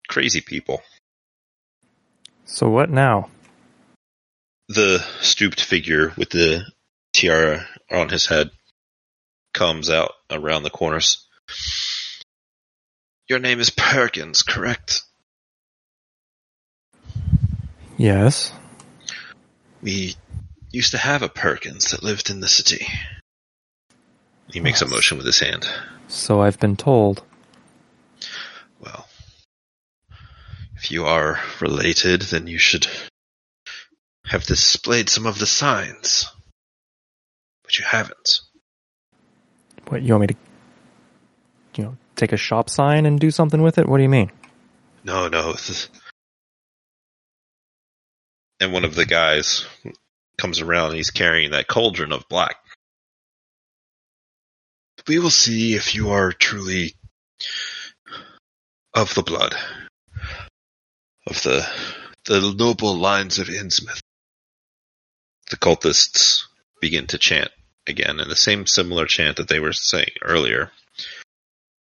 crazy 0.09 0.40
people. 0.40 0.82
So 2.44 2.68
what 2.68 2.90
now? 2.90 3.30
The 4.68 5.05
stooped 5.20 5.62
figure 5.62 6.12
with 6.16 6.30
the 6.30 6.64
tiara 7.12 7.66
on 7.90 8.09
his 8.09 8.26
head 8.26 8.51
comes 9.55 9.89
out 9.89 10.12
around 10.30 10.62
the 10.62 10.70
corners. 10.70 11.26
Your 13.32 13.38
name 13.38 13.60
is 13.60 13.70
Perkins, 13.70 14.42
correct? 14.42 15.00
Yes. 17.96 18.52
We 19.80 20.16
used 20.70 20.90
to 20.90 20.98
have 20.98 21.22
a 21.22 21.30
Perkins 21.30 21.92
that 21.92 22.02
lived 22.02 22.28
in 22.28 22.40
the 22.40 22.46
city. 22.46 22.86
He 24.50 24.60
makes 24.60 24.82
a 24.82 24.86
motion 24.86 25.16
with 25.16 25.24
his 25.24 25.38
hand. 25.38 25.66
So 26.09 26.42
I've 26.42 26.60
been 26.60 26.76
told. 26.76 27.22
Well, 28.78 29.09
if 30.76 30.90
you 30.90 31.06
are 31.06 31.40
related, 31.59 32.20
then 32.20 32.46
you 32.46 32.59
should 32.59 32.86
have 34.26 34.44
displayed 34.44 35.09
some 35.09 35.24
of 35.24 35.38
the 35.38 35.46
signs. 35.46 36.30
But 37.62 37.78
you 37.78 37.86
haven't. 37.86 38.40
What 39.88 40.02
you 40.02 40.12
want 40.12 40.20
me 40.20 40.26
to 40.26 40.51
take 42.22 42.32
a 42.32 42.36
shop 42.36 42.70
sign 42.70 43.04
and 43.04 43.18
do 43.18 43.30
something 43.30 43.62
with 43.62 43.78
it? 43.78 43.88
What 43.88 43.96
do 43.96 44.04
you 44.04 44.08
mean? 44.08 44.30
No, 45.02 45.28
no. 45.28 45.52
this- 45.52 45.88
And 48.60 48.72
one 48.72 48.84
of 48.84 48.94
the 48.94 49.06
guys 49.06 49.66
comes 50.38 50.60
around 50.60 50.88
and 50.88 50.96
he's 50.96 51.10
carrying 51.10 51.50
that 51.50 51.66
cauldron 51.66 52.12
of 52.12 52.28
black. 52.28 52.56
We 55.08 55.18
will 55.18 55.30
see 55.30 55.74
if 55.74 55.96
you 55.96 56.10
are 56.10 56.30
truly 56.32 56.94
of 58.94 59.14
the 59.14 59.22
blood 59.22 59.56
of 61.26 61.42
the 61.42 61.66
the 62.24 62.54
noble 62.56 62.94
lines 62.94 63.40
of 63.40 63.48
Innsmouth. 63.48 64.00
The 65.50 65.56
cultists 65.56 66.42
begin 66.80 67.08
to 67.08 67.18
chant 67.18 67.50
again 67.88 68.20
in 68.20 68.28
the 68.28 68.36
same 68.36 68.66
similar 68.66 69.06
chant 69.06 69.38
that 69.38 69.48
they 69.48 69.58
were 69.58 69.72
saying 69.72 70.12
earlier. 70.22 70.70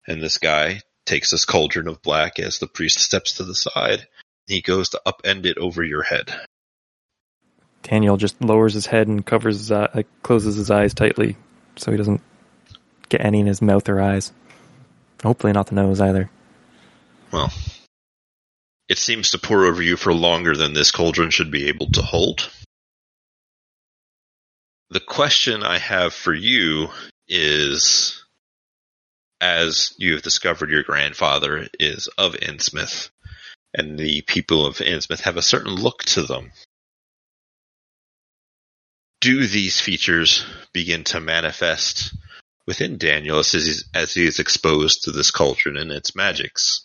And 0.09 0.23
this 0.23 0.39
guy 0.39 0.81
takes 1.05 1.29
this 1.29 1.45
cauldron 1.45 1.87
of 1.87 2.01
black 2.01 2.39
as 2.39 2.57
the 2.57 2.67
priest 2.67 2.99
steps 2.99 3.33
to 3.33 3.43
the 3.43 3.53
side. 3.53 4.07
He 4.47 4.59
goes 4.59 4.89
to 4.89 5.01
upend 5.05 5.45
it 5.45 5.59
over 5.59 5.83
your 5.83 6.01
head. 6.01 6.33
Daniel 7.83 8.17
just 8.17 8.41
lowers 8.41 8.73
his 8.73 8.87
head 8.87 9.07
and 9.07 9.23
covers 9.23 9.59
his 9.59 9.71
eye, 9.71 10.03
closes 10.23 10.55
his 10.55 10.71
eyes 10.71 10.95
tightly 10.95 11.37
so 11.75 11.91
he 11.91 11.97
doesn't 11.97 12.21
get 13.07 13.23
any 13.23 13.39
in 13.39 13.45
his 13.45 13.61
mouth 13.61 13.87
or 13.87 14.01
eyes. 14.01 14.33
Hopefully 15.23 15.53
not 15.53 15.67
the 15.67 15.75
nose 15.75 16.01
either. 16.01 16.29
Well, 17.31 17.53
it 18.87 18.97
seems 18.97 19.29
to 19.31 19.37
pour 19.37 19.65
over 19.65 19.83
you 19.83 19.95
for 19.95 20.11
longer 20.11 20.55
than 20.55 20.73
this 20.73 20.89
cauldron 20.89 21.29
should 21.29 21.51
be 21.51 21.67
able 21.67 21.91
to 21.91 22.01
hold. 22.01 22.49
The 24.89 24.99
question 24.99 25.61
I 25.61 25.77
have 25.77 26.15
for 26.15 26.33
you 26.33 26.89
is 27.27 28.25
as 29.41 29.93
you 29.97 30.13
have 30.13 30.21
discovered 30.21 30.69
your 30.69 30.83
grandfather 30.83 31.67
is 31.79 32.07
of 32.17 32.33
Innsmouth, 32.33 33.09
and 33.73 33.97
the 33.97 34.21
people 34.21 34.65
of 34.65 34.77
Innsmouth 34.77 35.21
have 35.21 35.37
a 35.37 35.41
certain 35.41 35.73
look 35.73 36.03
to 36.05 36.23
them. 36.23 36.51
Do 39.21 39.45
these 39.47 39.79
features 39.79 40.45
begin 40.73 41.03
to 41.05 41.19
manifest 41.19 42.15
within 42.65 42.97
Daniel 42.97 43.39
as 43.39 43.51
he 43.51 43.57
is, 43.57 43.85
as 43.93 44.13
he 44.13 44.25
is 44.25 44.39
exposed 44.39 45.03
to 45.03 45.11
this 45.11 45.31
cauldron 45.31 45.77
and 45.77 45.91
its 45.91 46.15
magics? 46.15 46.81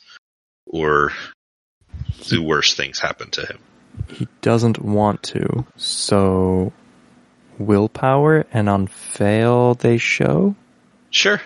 Or 0.66 1.12
do 2.28 2.42
worse 2.42 2.74
things 2.74 2.98
happen 2.98 3.30
to 3.32 3.46
him? 3.46 3.58
He 4.08 4.26
doesn't 4.40 4.80
want 4.82 5.22
to, 5.24 5.66
so 5.76 6.72
willpower 7.58 8.46
and 8.52 8.68
on 8.68 8.86
fail 8.88 9.74
they 9.74 9.98
show? 9.98 10.56
Sure. 11.10 11.40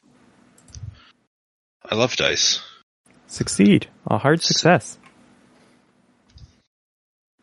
I 1.91 1.95
love 1.95 2.17
dice. 2.17 2.61
Succeed. 3.27 3.89
A 4.07 4.19
hard 4.19 4.43
success. 4.43 4.99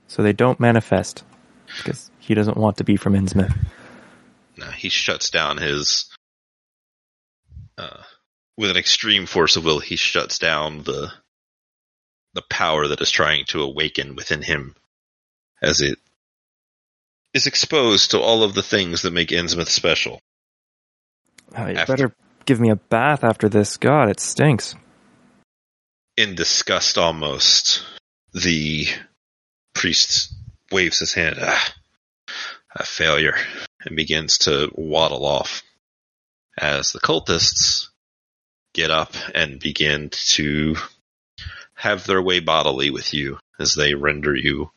So 0.07 0.23
they 0.23 0.33
don't 0.33 0.59
manifest. 0.59 1.23
Because 1.77 2.09
he 2.19 2.33
doesn't 2.33 2.57
want 2.57 2.77
to 2.77 2.83
be 2.83 2.95
from 2.95 3.13
Innsmouth. 3.13 3.55
No, 4.57 4.67
he 4.67 4.89
shuts 4.89 5.29
down 5.29 5.57
his. 5.57 6.05
Uh, 7.77 8.03
with 8.57 8.69
an 8.69 8.77
extreme 8.77 9.25
force 9.25 9.57
of 9.57 9.65
will, 9.65 9.79
he 9.79 9.95
shuts 9.95 10.39
down 10.39 10.83
the 10.83 11.11
the 12.33 12.43
power 12.49 12.87
that 12.87 13.01
is 13.01 13.11
trying 13.11 13.45
to 13.45 13.61
awaken 13.61 14.15
within 14.15 14.41
him, 14.41 14.75
as 15.61 15.79
it 15.81 15.97
is 17.33 17.47
exposed 17.47 18.11
to 18.11 18.19
all 18.19 18.43
of 18.43 18.53
the 18.53 18.61
things 18.63 19.01
that 19.01 19.11
make 19.11 19.29
Innsmouth 19.29 19.67
special. 19.67 20.19
Uh, 21.57 21.65
you 21.67 21.75
After- 21.75 21.93
better 21.93 22.15
give 22.45 22.59
me 22.59 22.69
a 22.69 22.75
bath 22.75 23.23
after 23.23 23.49
this. 23.49 23.77
God, 23.77 24.09
it 24.09 24.19
stinks. 24.19 24.75
In 26.17 26.35
disgust, 26.35 26.97
almost, 26.97 27.83
the 28.33 28.87
priest 29.73 30.33
waves 30.71 30.99
his 30.99 31.13
hand. 31.13 31.37
Ah, 31.41 31.73
a 32.75 32.83
failure, 32.85 33.35
and 33.81 33.95
begins 33.95 34.39
to 34.39 34.71
waddle 34.73 35.25
off. 35.25 35.63
As 36.57 36.91
the 36.91 36.99
cultists 36.99 37.89
get 38.73 38.91
up 38.91 39.13
and 39.33 39.59
begin 39.59 40.09
to 40.11 40.75
have 41.75 42.05
their 42.05 42.21
way 42.21 42.39
bodily 42.39 42.89
with 42.89 43.13
you 43.13 43.37
as 43.59 43.75
they 43.75 43.93
render 43.93 44.35
you 44.35 44.71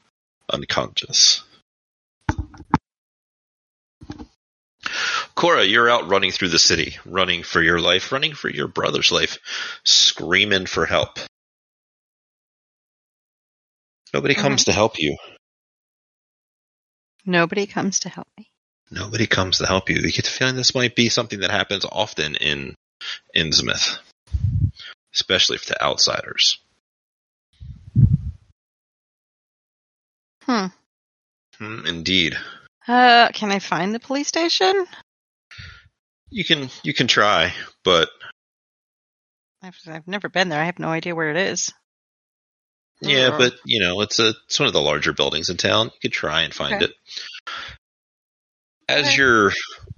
unconscious. 0.50 1.42
Cora, 5.38 5.62
you're 5.62 5.88
out 5.88 6.08
running 6.08 6.32
through 6.32 6.48
the 6.48 6.58
city, 6.58 6.96
running 7.06 7.44
for 7.44 7.62
your 7.62 7.78
life, 7.78 8.10
running 8.10 8.34
for 8.34 8.50
your 8.50 8.66
brother's 8.66 9.12
life, 9.12 9.38
screaming 9.84 10.66
for 10.66 10.84
help. 10.84 11.20
Nobody 14.12 14.34
comes 14.34 14.64
to 14.64 14.72
help 14.72 14.98
you. 14.98 15.16
Nobody 17.24 17.68
comes 17.68 18.00
to 18.00 18.08
help 18.08 18.26
me. 18.36 18.50
Nobody 18.90 19.28
comes 19.28 19.58
to 19.58 19.66
help 19.66 19.90
you. 19.90 19.98
You 19.98 20.10
get 20.10 20.24
the 20.24 20.30
feeling 20.32 20.56
this 20.56 20.74
might 20.74 20.96
be 20.96 21.08
something 21.08 21.38
that 21.38 21.52
happens 21.52 21.84
often 21.84 22.34
in 22.34 22.74
Innsmouth, 23.36 23.96
especially 25.14 25.58
to 25.58 25.80
outsiders. 25.80 26.58
Hmm. 30.42 30.66
Hmm, 31.58 31.86
indeed. 31.86 32.36
Uh, 32.88 33.28
can 33.32 33.52
I 33.52 33.60
find 33.60 33.94
the 33.94 34.00
police 34.00 34.26
station? 34.26 34.88
You 36.30 36.44
can 36.44 36.68
you 36.82 36.92
can 36.92 37.06
try, 37.06 37.52
but 37.84 38.10
I've, 39.62 39.78
I've 39.86 40.06
never 40.06 40.28
been 40.28 40.48
there. 40.48 40.60
I 40.60 40.66
have 40.66 40.78
no 40.78 40.88
idea 40.88 41.14
where 41.14 41.30
it 41.30 41.36
is. 41.36 41.72
yeah, 43.00 43.30
but 43.36 43.54
you 43.64 43.80
know, 43.80 44.00
it's 44.02 44.18
a 44.18 44.34
it's 44.46 44.58
one 44.58 44.66
of 44.66 44.72
the 44.72 44.80
larger 44.80 45.12
buildings 45.12 45.48
in 45.48 45.56
town. 45.56 45.86
You 45.86 46.00
could 46.02 46.12
try 46.12 46.42
and 46.42 46.52
find 46.54 46.74
Okay. 46.74 46.84
it. 46.86 46.92
As 48.88 49.06
Okay. 49.06 49.16
you're 49.16 49.52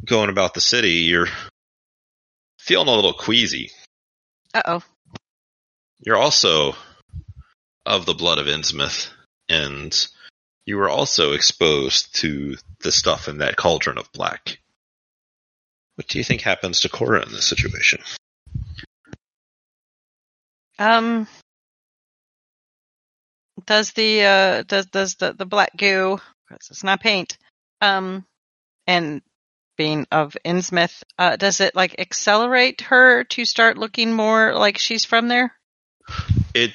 going 0.04 0.30
about 0.30 0.54
the 0.54 0.60
city, 0.60 0.90
you're 1.08 1.28
feeling 2.58 2.88
a 2.88 2.92
little 2.94 3.12
queasy. 3.12 3.70
Uh 4.54 4.62
oh. 4.66 4.82
You're 6.00 6.16
also 6.16 6.74
of 7.84 8.06
the 8.06 8.14
blood 8.14 8.38
of 8.38 8.46
Innsmouth, 8.46 9.10
and 9.48 9.94
you 10.64 10.76
were 10.76 10.88
also 10.88 11.32
exposed 11.32 12.14
to 12.20 12.56
the 12.80 12.92
stuff 12.92 13.28
in 13.28 13.38
that 13.38 13.56
cauldron 13.56 13.98
of 13.98 14.10
black. 14.12 14.59
What 16.00 16.08
do 16.08 16.16
you 16.16 16.24
think 16.24 16.40
happens 16.40 16.80
to 16.80 16.88
Cora 16.88 17.22
in 17.26 17.30
this 17.30 17.44
situation? 17.44 18.00
Um. 20.78 21.28
Does 23.66 23.92
the 23.92 24.22
uh 24.22 24.62
does 24.62 24.86
does 24.86 25.16
the 25.16 25.34
the 25.34 25.44
black 25.44 25.76
goo 25.76 26.18
it's 26.52 26.82
not 26.82 27.02
paint 27.02 27.36
um 27.82 28.24
and 28.86 29.20
being 29.76 30.06
of 30.10 30.38
Innsmouth 30.42 31.02
uh 31.18 31.36
does 31.36 31.60
it 31.60 31.76
like 31.76 32.00
accelerate 32.00 32.80
her 32.80 33.24
to 33.24 33.44
start 33.44 33.76
looking 33.76 34.14
more 34.14 34.54
like 34.54 34.78
she's 34.78 35.04
from 35.04 35.28
there? 35.28 35.54
It 36.54 36.72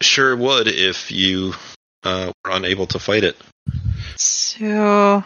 sure 0.00 0.36
would 0.36 0.66
if 0.66 1.12
you 1.12 1.54
uh, 2.02 2.32
were 2.44 2.50
unable 2.50 2.88
to 2.88 2.98
fight 2.98 3.22
it. 3.22 3.36
So, 4.16 5.22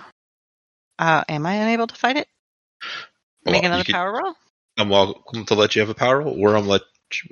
uh, 0.98 1.24
am 1.26 1.46
I 1.46 1.54
unable 1.54 1.86
to 1.86 1.94
fight 1.94 2.18
it? 2.18 2.28
Well, 3.44 3.52
Make 3.52 3.62
you 3.62 3.68
another 3.68 3.84
could- 3.84 3.94
power 3.94 4.12
roll. 4.12 4.34
I'm 4.78 4.88
welcome 4.90 5.44
to 5.46 5.54
let 5.54 5.74
you 5.74 5.80
have 5.80 5.88
a 5.88 5.94
power 5.94 6.18
roll, 6.20 6.36
or 6.40 6.56
I'm 6.56 6.68
let 6.68 6.82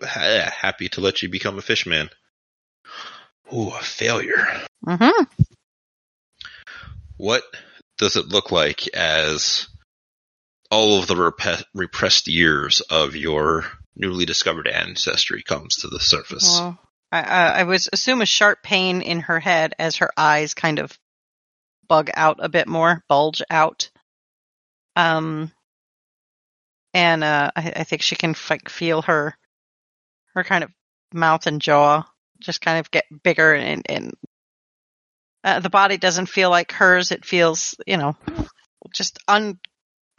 ha- 0.03 0.51
happy 0.53 0.89
to 0.91 1.01
let 1.01 1.23
you 1.23 1.29
become 1.29 1.59
a 1.59 1.63
fishman. 1.63 2.11
Ooh, 3.55 3.69
a 3.71 3.81
failure. 3.81 4.45
Mm-hmm. 4.85 5.23
What 7.19 7.45
does 7.99 8.17
it 8.17 8.27
look 8.29 8.51
like 8.51 8.89
as 8.95 9.69
all 10.71 10.99
of 10.99 11.07
the 11.07 11.17
rep- 11.17 11.63
repressed 11.75 12.27
years 12.27 12.81
of 12.81 13.15
your 13.15 13.65
newly 13.95 14.27
discovered 14.27 14.67
ancestry 14.67 15.43
comes 15.43 15.77
to 15.77 15.89
the 15.89 16.01
surface? 16.01 16.59
Well, 16.59 16.79
I, 17.13 17.23
I, 17.23 17.47
I 17.61 17.63
was 17.63 17.89
assume 17.93 18.21
a 18.21 18.27
sharp 18.27 18.63
pain 18.63 19.01
in 19.03 19.21
her 19.21 19.39
head 19.41 19.75
as 19.79 19.97
her 19.97 20.11
eyes 20.17 20.55
kind 20.55 20.79
of 20.81 20.99
bug 21.89 22.11
out 22.15 22.39
a 22.41 22.49
bit 22.49 22.67
more, 22.67 23.03
bulge 23.09 23.41
out. 23.49 23.89
Um, 24.97 25.53
and 26.97 27.23
uh, 27.23 27.51
I, 27.55 27.73
I 27.77 27.85
think 27.85 28.01
she 28.01 28.17
can 28.17 28.35
like 28.49 28.71
feel 28.71 29.03
her, 29.03 29.37
her 30.35 30.43
kind 30.45 30.65
of 30.65 30.71
mouth 31.13 31.47
and 31.47 31.61
jaw 31.61 32.05
just 32.41 32.61
kind 32.63 32.79
of 32.81 32.91
get 32.91 33.05
bigger, 33.23 33.53
and 33.55 33.85
and 33.89 34.15
uh, 35.45 35.61
the 35.61 35.71
body 35.71 35.99
doesn't 35.99 36.27
feel 36.27 36.49
like 36.51 36.73
hers. 36.73 37.13
It 37.13 37.25
feels, 37.25 37.75
you 37.87 37.99
know, 37.99 38.17
just 38.95 39.19
un, 39.29 39.59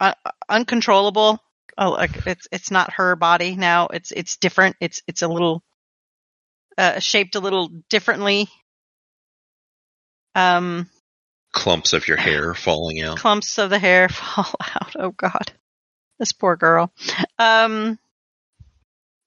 un 0.00 0.14
uncontrollable. 0.48 1.40
Oh, 1.76 1.90
like 1.90 2.26
it's 2.26 2.46
it's 2.52 2.70
not 2.70 2.92
her 2.94 3.16
body 3.16 3.56
now. 3.56 3.88
It's 3.88 4.12
it's 4.12 4.36
different. 4.36 4.76
It's 4.80 5.02
it's 5.08 5.22
a 5.22 5.28
little 5.28 5.62
uh, 6.76 7.00
shaped 7.00 7.34
a 7.34 7.40
little 7.40 7.68
differently. 7.88 8.48
Um, 10.36 10.88
Clumps 11.52 11.92
of 11.92 12.06
your 12.06 12.18
hair 12.18 12.54
falling 12.54 13.00
out. 13.02 13.18
clumps 13.18 13.58
of 13.58 13.70
the 13.70 13.78
hair 13.80 14.08
fall 14.10 14.54
out. 14.76 14.94
Oh 14.96 15.10
God, 15.10 15.52
this 16.18 16.32
poor 16.32 16.56
girl. 16.56 16.92
Um, 17.38 17.98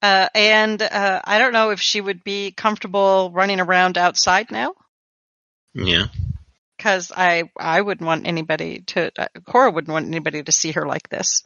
uh, 0.01 0.27
and 0.34 0.81
uh, 0.81 1.22
I 1.23 1.39
don't 1.39 1.53
know 1.53 1.69
if 1.69 1.80
she 1.80 2.01
would 2.01 2.23
be 2.23 2.51
comfortable 2.51 3.31
running 3.34 3.59
around 3.59 3.97
outside 3.97 4.49
now, 4.51 4.73
Yeah. 5.73 6.05
because 6.77 7.11
I 7.15 7.49
I 7.57 7.81
wouldn't 7.81 8.05
want 8.07 8.27
anybody 8.27 8.81
to. 8.88 9.11
Uh, 9.18 9.27
Cora 9.45 9.72
wouldn't 9.72 9.91
want 9.93 10.07
anybody 10.07 10.41
to 10.43 10.51
see 10.51 10.72
her 10.72 10.85
like 10.88 11.07
this. 11.09 11.43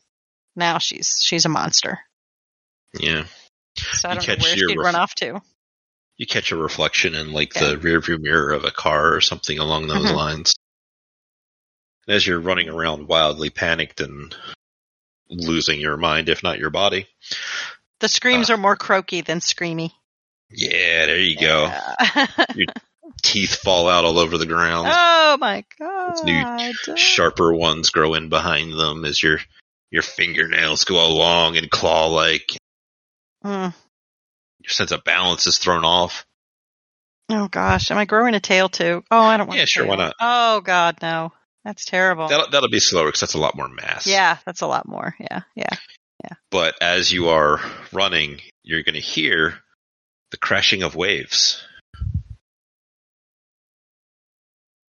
Now 0.56 0.78
she's 0.78 1.20
she's 1.22 1.46
a 1.46 1.50
monster. 1.50 2.00
Yeah. 2.98 3.26
So 3.76 4.08
I 4.08 4.14
You 4.14 4.20
don't 4.20 4.28
know 4.30 4.36
catch 4.36 4.44
where 4.44 4.56
she'd 4.56 4.78
ref- 4.78 4.86
run 4.86 4.96
off 4.96 5.16
to. 5.16 5.42
You 6.18 6.26
catch 6.26 6.54
a 6.54 6.56
reflection 6.56 7.14
in 7.14 7.34
like 7.34 7.54
Yeah. 7.56 7.72
the 7.72 7.76
rearview 7.76 8.18
mirror 8.22 8.54
of 8.54 8.64
a 8.64 8.72
car 8.72 9.14
or 9.14 9.20
something 9.20 9.60
along 9.60 9.88
those 9.88 10.06
Mhm. 10.10 10.16
lines. 10.16 10.56
And 12.08 12.16
as 12.16 12.26
you're 12.26 12.40
running 12.40 12.70
around 12.70 13.10
wildly 13.10 13.50
panicked 13.50 14.00
and 14.00 14.34
losing 15.30 15.80
your 15.80 15.98
mind, 15.98 16.30
if 16.30 16.44
not 16.44 16.60
your 16.60 16.70
body. 16.70 17.08
The 18.00 18.10
screams 18.10 18.50
Uh. 18.50 18.54
are 18.54 18.58
more 18.58 18.76
croaky 18.76 19.22
than 19.22 19.40
screamy. 19.40 19.92
Yeah, 20.52 21.06
there 21.08 21.20
you 21.20 21.38
go. 21.38 21.72
Yeah. 22.56 22.66
Teeth 23.24 23.56
fall 23.56 23.88
out 23.90 24.06
all 24.06 24.20
over 24.20 24.38
the 24.38 24.46
ground. 24.46 24.88
oh 24.92 25.38
my 25.40 25.64
god! 25.80 26.24
New 26.24 26.74
sharper 26.96 27.54
ones 27.54 27.90
grow 27.90 28.14
in 28.14 28.30
behind 28.30 28.74
them 28.74 29.04
as 29.06 29.22
your 29.24 29.40
your 29.90 30.04
fingernails 30.04 30.84
go 30.84 31.04
along 31.06 31.58
and 31.58 31.70
claw 31.72 32.08
like. 32.08 32.56
Mm. 33.44 33.74
Your 34.62 34.70
sense 34.70 34.92
of 34.92 35.04
balance 35.04 35.48
is 35.48 35.58
thrown 35.58 35.84
off. 35.86 36.26
Oh 37.30 37.48
gosh, 37.48 37.90
am 37.90 37.98
I 37.98 38.06
growing 38.06 38.36
a 38.36 38.40
tail 38.40 38.70
too? 38.70 39.04
Oh, 39.10 39.22
I 39.22 39.38
don't 39.38 39.48
want. 39.48 39.60
Yeah, 39.60 39.66
sure, 39.66 39.86
why 39.88 39.96
not? 39.96 40.14
Oh 40.20 40.62
god, 40.62 40.98
no, 41.02 41.32
that's 41.66 41.84
terrible. 41.84 42.28
That'll 42.30 42.50
that'll 42.50 42.70
be 42.70 42.80
slower 42.80 43.08
because 43.08 43.20
that's 43.20 43.34
a 43.34 43.40
lot 43.40 43.58
more 43.58 43.68
mass. 43.68 44.08
yeah, 44.08 44.38
that's 44.46 44.62
a 44.62 44.68
lot 44.68 44.88
more. 44.88 45.16
Yeah, 45.20 45.42
yeah. 45.56 45.76
Yeah. 46.24 46.38
But 46.50 46.76
as 46.82 47.12
you 47.12 47.30
are 47.30 47.60
running, 47.92 48.40
you're 48.64 48.84
going 48.84 48.96
to 48.96 49.02
hear 49.02 49.56
the 50.32 50.38
crashing 50.38 50.82
of 50.84 50.96
waves. 50.96 51.62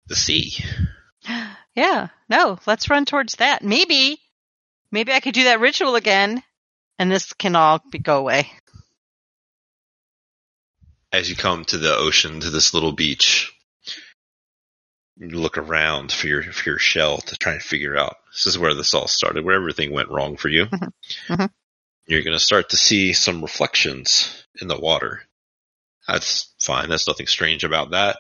The 0.07 0.17
sea. 0.17 0.53
Yeah, 1.75 2.09
no, 2.31 2.59
let's 2.67 2.89
run 2.89 3.05
towards 3.05 3.35
that. 3.35 3.63
Maybe, 3.63 4.19
maybe 4.91 5.13
I 5.13 5.21
could 5.21 5.35
do 5.35 5.45
that 5.45 5.61
ritual 5.61 5.95
again, 5.95 6.43
and 6.99 7.13
this 7.13 7.35
can 7.35 7.55
all 7.55 7.83
be, 7.91 7.99
go 7.99 8.17
away. 8.17 8.51
As 11.13 11.29
you 11.29 11.37
come 11.37 11.67
to 11.67 11.77
the 11.77 11.95
ocean, 11.95 12.41
to 12.41 12.49
this 12.49 12.73
little 12.73 12.93
beach, 12.93 13.53
look 15.19 15.57
around 15.59 16.13
for 16.13 16.27
your 16.27 16.43
for 16.43 16.71
your 16.71 16.79
shell 16.79 17.19
to 17.19 17.37
try 17.37 17.55
and 17.55 17.63
figure 17.63 17.97
out. 17.97 18.17
This 18.33 18.47
is 18.47 18.59
where 18.59 18.75
this 18.75 18.95
all 18.95 19.09
started, 19.09 19.45
where 19.45 19.57
everything 19.57 19.93
went 19.93 20.11
wrong 20.11 20.37
for 20.37 20.49
you. 20.49 20.67
Mhm. 20.67 20.93
Mhm. 21.29 21.51
You're 22.07 22.23
going 22.23 22.37
to 22.37 22.45
start 22.45 22.71
to 22.71 22.77
see 22.77 23.13
some 23.13 23.43
reflections 23.43 24.45
in 24.61 24.69
the 24.69 24.79
water. 24.79 25.27
That's 26.07 26.55
fine. 26.61 26.89
That's 26.89 27.09
nothing 27.09 27.27
strange 27.27 27.65
about 27.65 27.91
that. 27.91 28.19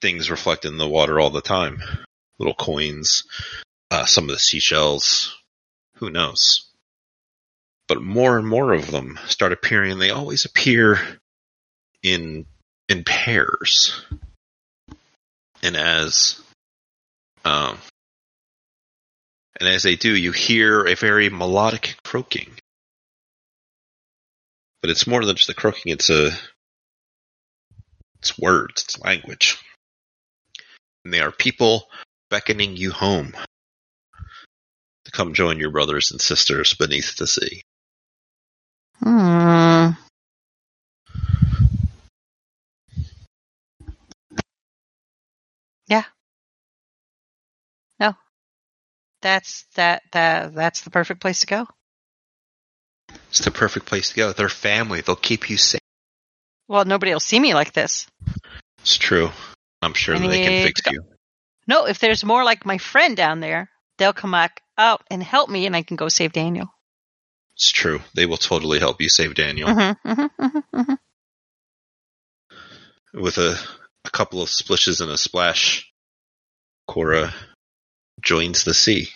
Things 0.00 0.30
reflect 0.30 0.64
in 0.64 0.76
the 0.78 0.88
water 0.88 1.18
all 1.18 1.30
the 1.30 1.40
time. 1.40 1.82
Little 2.38 2.54
coins, 2.54 3.24
uh, 3.90 4.06
some 4.06 4.24
of 4.24 4.30
the 4.30 4.38
seashells. 4.38 5.36
Who 5.96 6.08
knows? 6.08 6.70
But 7.88 8.00
more 8.00 8.38
and 8.38 8.46
more 8.46 8.72
of 8.72 8.90
them 8.90 9.18
start 9.26 9.52
appearing. 9.52 9.98
They 9.98 10.10
always 10.10 10.44
appear 10.44 11.20
in 12.02 12.46
in 12.88 13.04
pairs. 13.04 14.04
And 15.62 15.76
as 15.76 16.40
um, 17.44 17.78
and 19.58 19.68
as 19.68 19.82
they 19.82 19.96
do, 19.96 20.16
you 20.16 20.32
hear 20.32 20.86
a 20.86 20.94
very 20.94 21.28
melodic 21.28 21.96
croaking. 22.04 22.50
But 24.80 24.90
it's 24.90 25.06
more 25.06 25.24
than 25.24 25.36
just 25.36 25.50
a 25.50 25.54
croaking, 25.54 25.92
it's 25.92 26.08
a 26.08 26.30
it's 28.18 28.38
words, 28.38 28.84
it's 28.84 29.00
language. 29.00 29.58
And 31.04 31.12
they 31.12 31.20
are 31.20 31.32
people 31.32 31.88
beckoning 32.30 32.76
you 32.76 32.90
home 32.90 33.34
to 35.04 35.10
come 35.10 35.34
join 35.34 35.58
your 35.58 35.70
brothers 35.70 36.10
and 36.10 36.20
sisters 36.20 36.74
beneath 36.74 37.16
the 37.16 37.26
sea. 37.26 37.62
Hmm. 39.02 39.90
That's 49.22 49.64
that 49.74 50.02
that 50.12 50.54
that's 50.54 50.82
the 50.82 50.90
perfect 50.90 51.20
place 51.20 51.40
to 51.40 51.46
go. 51.46 51.66
It's 53.28 53.40
the 53.44 53.50
perfect 53.50 53.86
place 53.86 54.10
to 54.10 54.16
go. 54.16 54.32
They're 54.32 54.48
family. 54.48 55.00
They'll 55.00 55.16
keep 55.16 55.50
you 55.50 55.56
safe. 55.56 55.80
Well, 56.68 56.84
nobody 56.84 57.12
will 57.12 57.20
see 57.20 57.40
me 57.40 57.54
like 57.54 57.72
this. 57.72 58.06
It's 58.80 58.96
true. 58.96 59.30
I'm 59.82 59.94
sure 59.94 60.16
I 60.16 60.26
they 60.26 60.42
can 60.42 60.66
fix 60.66 60.82
you. 60.90 61.02
No, 61.66 61.86
if 61.86 61.98
there's 61.98 62.24
more 62.24 62.44
like 62.44 62.64
my 62.64 62.78
friend 62.78 63.16
down 63.16 63.40
there, 63.40 63.70
they'll 63.98 64.12
come 64.12 64.32
back 64.32 64.62
out 64.78 65.02
and 65.10 65.22
help 65.22 65.50
me, 65.50 65.66
and 65.66 65.76
I 65.76 65.82
can 65.82 65.96
go 65.96 66.08
save 66.08 66.32
Daniel. 66.32 66.72
It's 67.54 67.70
true. 67.70 68.00
They 68.14 68.26
will 68.26 68.36
totally 68.38 68.78
help 68.78 69.00
you 69.00 69.08
save 69.08 69.34
Daniel. 69.34 69.68
Mm-hmm, 69.68 70.08
mm-hmm, 70.08 70.42
mm-hmm, 70.42 70.80
mm-hmm. 70.80 70.94
With 73.20 73.38
a, 73.38 73.58
a 74.04 74.10
couple 74.10 74.40
of 74.40 74.48
splishes 74.48 75.00
and 75.00 75.10
a 75.10 75.18
splash, 75.18 75.92
Cora 76.86 77.34
joins 78.22 78.64
the 78.64 78.74
sea. 78.74 79.08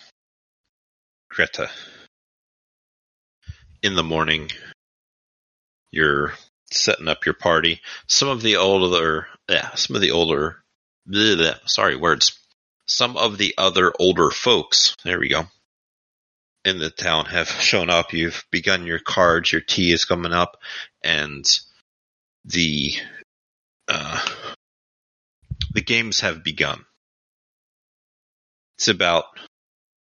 Greta. 1.30 1.70
In 3.82 3.96
the 3.96 4.02
morning, 4.02 4.50
you're 5.90 6.34
setting 6.70 7.08
up 7.08 7.26
your 7.26 7.34
party. 7.34 7.80
Some 8.06 8.28
of 8.28 8.42
the 8.42 8.56
older, 8.56 9.26
yeah, 9.48 9.74
some 9.74 9.96
of 9.96 10.02
the 10.02 10.12
older, 10.12 10.62
bleh, 11.08 11.36
bleh, 11.36 11.68
sorry, 11.68 11.96
words. 11.96 12.38
Some 12.86 13.16
of 13.16 13.38
the 13.38 13.54
other 13.58 13.92
older 13.98 14.30
folks, 14.30 14.94
there 15.04 15.18
we 15.18 15.28
go, 15.28 15.46
in 16.64 16.78
the 16.78 16.90
town 16.90 17.26
have 17.26 17.48
shown 17.60 17.90
up. 17.90 18.12
You've 18.12 18.44
begun 18.50 18.86
your 18.86 18.98
cards, 18.98 19.52
your 19.52 19.60
tea 19.60 19.92
is 19.92 20.04
coming 20.04 20.32
up, 20.32 20.60
and 21.02 21.44
the 22.44 22.94
uh, 23.88 24.24
the 25.72 25.82
games 25.82 26.20
have 26.20 26.44
begun. 26.44 26.84
It's 28.76 28.88
about 28.88 29.24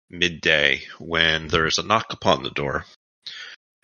midday 0.08 0.82
when 0.98 1.48
there's 1.48 1.78
a 1.78 1.82
knock 1.82 2.12
upon 2.12 2.42
the 2.42 2.50
door, 2.50 2.86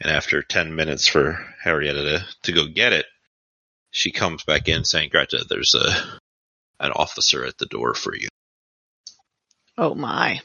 and 0.01 0.11
after 0.11 0.43
ten 0.43 0.75
minutes 0.75 1.07
for 1.07 1.55
Harrietta 1.63 2.03
to, 2.03 2.27
to 2.45 2.53
go 2.53 2.67
get 2.67 2.93
it, 2.93 3.07
she 3.91 4.11
comes 4.11 4.45
back 4.45 4.69
in 4.69 4.85
saying, 4.85 5.11
"Greta, 5.11 5.45
there's 5.49 5.75
a 5.75 6.19
an 6.79 6.93
officer 6.93 7.45
at 7.45 7.59
the 7.59 7.67
door 7.67 7.95
for 7.95 8.15
you." 8.17 8.29
Oh 9.77 9.95
my. 9.95 10.41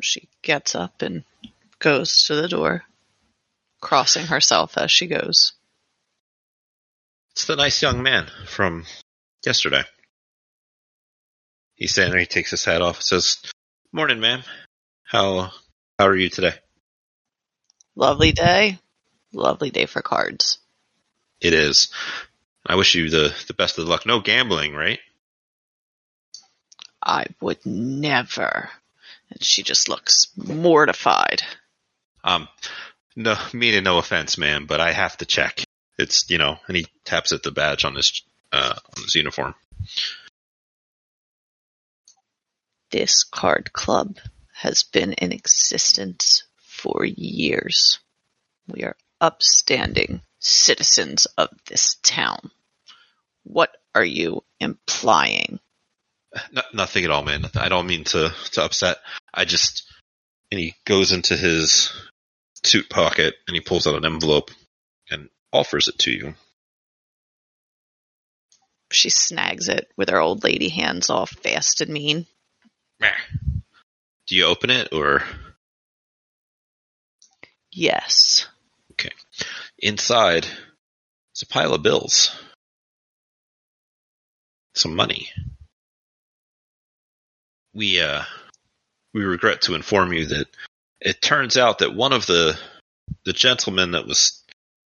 She 0.00 0.28
gets 0.42 0.74
up 0.74 1.02
and 1.02 1.24
goes 1.78 2.24
to 2.26 2.34
the 2.34 2.48
door, 2.48 2.84
crossing 3.80 4.26
herself 4.26 4.76
as 4.76 4.92
she 4.92 5.06
goes. 5.06 5.52
It's 7.32 7.46
the 7.46 7.56
nice 7.56 7.82
young 7.82 8.02
man 8.02 8.30
from 8.46 8.86
yesterday. 9.44 9.84
He's 11.76 11.92
standing 11.92 12.12
there, 12.12 12.20
he 12.20 12.26
takes 12.26 12.50
his 12.50 12.64
hat 12.64 12.80
off, 12.80 13.02
says, 13.02 13.38
Morning, 13.92 14.18
ma'am. 14.18 14.42
How 15.04 15.52
how 15.98 16.06
are 16.06 16.16
you 16.16 16.28
today? 16.28 16.54
Lovely 17.94 18.32
day. 18.32 18.78
Lovely 19.32 19.70
day 19.70 19.86
for 19.86 20.02
cards. 20.02 20.58
It 21.40 21.52
is. 21.52 21.88
I 22.66 22.74
wish 22.76 22.94
you 22.94 23.08
the, 23.08 23.34
the 23.46 23.54
best 23.54 23.78
of 23.78 23.86
luck. 23.86 24.06
No 24.06 24.20
gambling, 24.20 24.74
right? 24.74 24.98
I 27.02 27.26
would 27.40 27.64
never. 27.64 28.70
And 29.30 29.42
she 29.42 29.62
just 29.62 29.88
looks 29.88 30.28
mortified. 30.36 31.42
Um 32.24 32.48
no 33.14 33.36
meaning 33.52 33.84
no 33.84 33.98
offense, 33.98 34.36
ma'am, 34.36 34.66
but 34.66 34.80
I 34.80 34.92
have 34.92 35.16
to 35.18 35.26
check. 35.26 35.62
It's 35.98 36.28
you 36.30 36.38
know, 36.38 36.58
and 36.66 36.76
he 36.76 36.86
taps 37.04 37.32
at 37.32 37.42
the 37.42 37.50
badge 37.52 37.84
on 37.84 37.94
his 37.94 38.22
uh 38.52 38.74
on 38.96 39.02
his 39.02 39.14
uniform. 39.14 39.54
This 42.90 43.24
card 43.24 43.72
club 43.72 44.18
has 44.54 44.84
been 44.84 45.12
in 45.14 45.32
existence 45.32 46.44
for 46.56 47.04
years. 47.04 47.98
We 48.68 48.84
are 48.84 48.96
upstanding 49.20 50.22
citizens 50.38 51.26
of 51.38 51.48
this 51.66 51.96
town. 52.02 52.50
What 53.44 53.76
are 53.94 54.04
you 54.04 54.44
implying? 54.60 55.60
No, 56.52 56.62
nothing 56.74 57.04
at 57.04 57.10
all, 57.10 57.22
man. 57.22 57.46
I 57.56 57.68
don't 57.68 57.86
mean 57.86 58.04
to 58.04 58.32
to 58.52 58.64
upset. 58.64 58.98
I 59.32 59.44
just 59.44 59.84
and 60.50 60.60
he 60.60 60.74
goes 60.84 61.12
into 61.12 61.36
his 61.36 61.92
suit 62.64 62.88
pocket 62.88 63.34
and 63.46 63.54
he 63.54 63.60
pulls 63.60 63.86
out 63.86 63.96
an 63.96 64.04
envelope 64.04 64.50
and 65.10 65.28
offers 65.52 65.88
it 65.88 65.98
to 66.00 66.10
you. 66.10 66.34
She 68.92 69.10
snags 69.10 69.68
it 69.68 69.90
with 69.96 70.10
her 70.10 70.20
old 70.20 70.44
lady 70.44 70.68
hands 70.68 71.10
all 71.10 71.26
fast 71.26 71.80
and 71.80 71.90
mean. 71.90 72.26
Meh. 73.00 73.10
Do 74.26 74.34
you 74.34 74.44
open 74.44 74.70
it 74.70 74.88
or 74.92 75.22
Yes. 77.76 78.46
Okay. 78.92 79.12
Inside? 79.78 80.46
It's 81.32 81.42
a 81.42 81.46
pile 81.46 81.74
of 81.74 81.82
bills, 81.82 82.34
some 84.74 84.96
money. 84.96 85.28
We 87.74 88.00
uh, 88.00 88.22
we 89.12 89.24
regret 89.24 89.60
to 89.62 89.74
inform 89.74 90.14
you 90.14 90.24
that 90.26 90.46
it 91.02 91.20
turns 91.20 91.58
out 91.58 91.80
that 91.80 91.94
one 91.94 92.14
of 92.14 92.24
the 92.24 92.58
the 93.26 93.34
gentlemen 93.34 93.90
that 93.90 94.06
was 94.06 94.42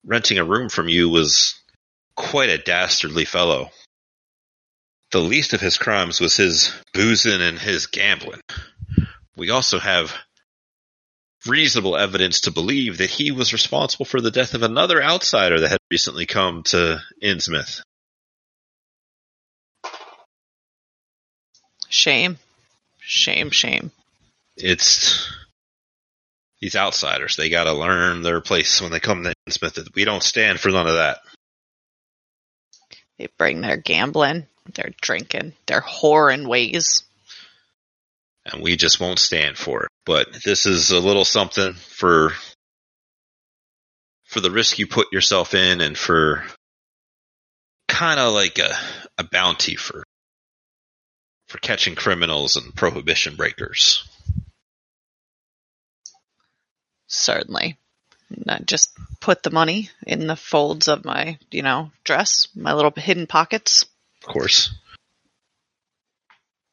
renting 0.05 0.38
a 0.38 0.45
room 0.45 0.69
from 0.69 0.88
you 0.88 1.09
was 1.09 1.59
quite 2.15 2.49
a 2.49 2.57
dastardly 2.57 3.25
fellow. 3.25 3.71
The 5.11 5.19
least 5.19 5.53
of 5.53 5.61
his 5.61 5.77
crimes 5.77 6.19
was 6.19 6.35
his 6.35 6.73
boozing 6.93 7.41
and 7.41 7.57
his 7.57 7.88
gambling. 7.88 8.41
We 9.38 9.49
also 9.51 9.79
have 9.79 10.13
reasonable 11.45 11.95
evidence 11.95 12.41
to 12.41 12.51
believe 12.51 12.97
that 12.97 13.09
he 13.09 13.31
was 13.31 13.53
responsible 13.53 14.05
for 14.05 14.19
the 14.19 14.31
death 14.31 14.53
of 14.53 14.63
another 14.63 15.01
outsider 15.01 15.59
that 15.59 15.69
had 15.69 15.79
recently 15.89 16.25
come 16.25 16.63
to 16.63 17.01
Innsmouth. 17.23 17.81
Shame. 21.89 22.38
Shame, 22.99 23.51
shame. 23.51 23.91
It's 24.57 25.31
these 26.59 26.75
outsiders. 26.75 27.38
They 27.38 27.49
got 27.49 27.65
to 27.65 27.73
learn 27.73 28.23
their 28.23 28.41
place 28.41 28.81
when 28.81 28.91
they 28.91 28.99
come 28.99 29.23
to 29.23 29.34
Innsmouth. 29.47 29.95
We 29.95 30.03
don't 30.03 30.23
stand 30.23 30.59
for 30.59 30.69
none 30.69 30.88
of 30.88 30.95
that. 30.95 31.19
They 33.18 33.27
bring 33.38 33.61
their 33.61 33.77
gambling, 33.77 34.48
their 34.73 34.91
drinking, 35.02 35.53
their 35.65 35.81
whoring 35.81 36.48
ways. 36.48 37.03
and 38.45 38.61
we 38.61 38.76
just 38.77 38.99
won't 38.99 39.19
stand 39.19 39.57
for 39.57 39.84
it. 39.84 39.89
But 40.06 40.27
this 40.45 40.65
is 40.65 40.91
a 40.91 40.99
little 40.99 41.26
something 41.26 41.73
for 41.73 42.34
for 44.26 44.39
the 44.41 44.52
risk 44.52 44.77
you 44.80 44.88
put 44.88 45.11
yourself 45.11 45.53
in, 45.53 45.81
and 45.81 45.98
for 45.98 46.45
kind 47.88 48.19
of 48.19 48.34
like 48.34 48.60
a 48.60 48.77
a 49.18 49.23
bounty 49.23 49.76
for 49.76 50.03
for 51.48 51.57
catching 51.60 51.95
criminals 51.95 52.56
and 52.56 52.76
prohibition 52.76 53.35
breakers. 53.35 54.03
Certainly. 57.07 57.77
I 58.48 58.60
just 58.60 58.91
put 59.20 59.44
the 59.44 59.52
money 59.52 59.90
in 60.06 60.28
the 60.28 60.36
folds 60.36 60.88
of 60.88 61.06
my, 61.06 61.38
you 61.52 61.62
know, 61.62 61.91
dress, 62.04 62.48
my 62.56 62.74
little 62.74 62.91
hidden 62.95 63.28
pockets. 63.28 63.86
Of 64.24 64.30
course. 64.30 64.74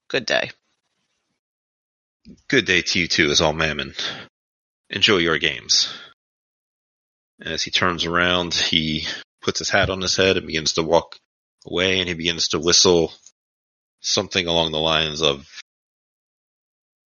Good 0.09 0.27
day. 0.27 0.51
Good 2.49 2.65
day 2.65 2.83
to 2.83 2.99
you 2.99 3.09
too, 3.09 3.31
as 3.31 3.41
all 3.41 3.53
mammon. 3.53 3.95
Enjoy 4.91 5.19
your 5.19 5.39
games. 5.39 5.93
As 7.41 7.63
he 7.63 7.71
turns 7.71 8.05
around, 8.05 8.55
he 8.55 9.07
puts 9.43 9.59
his 9.59 9.71
hat 9.71 9.91
on 9.91 10.01
his 10.01 10.17
head 10.17 10.37
and 10.37 10.47
begins 10.47 10.75
to 10.75 10.83
walk 10.83 11.17
away, 11.67 11.99
and 11.99 12.09
he 12.09 12.15
begins 12.15 12.49
to 12.49 12.59
whistle 12.59 13.13
something 14.01 14.47
along 14.47 14.73
the 14.73 14.79
lines 14.79 15.21
of 15.21 15.47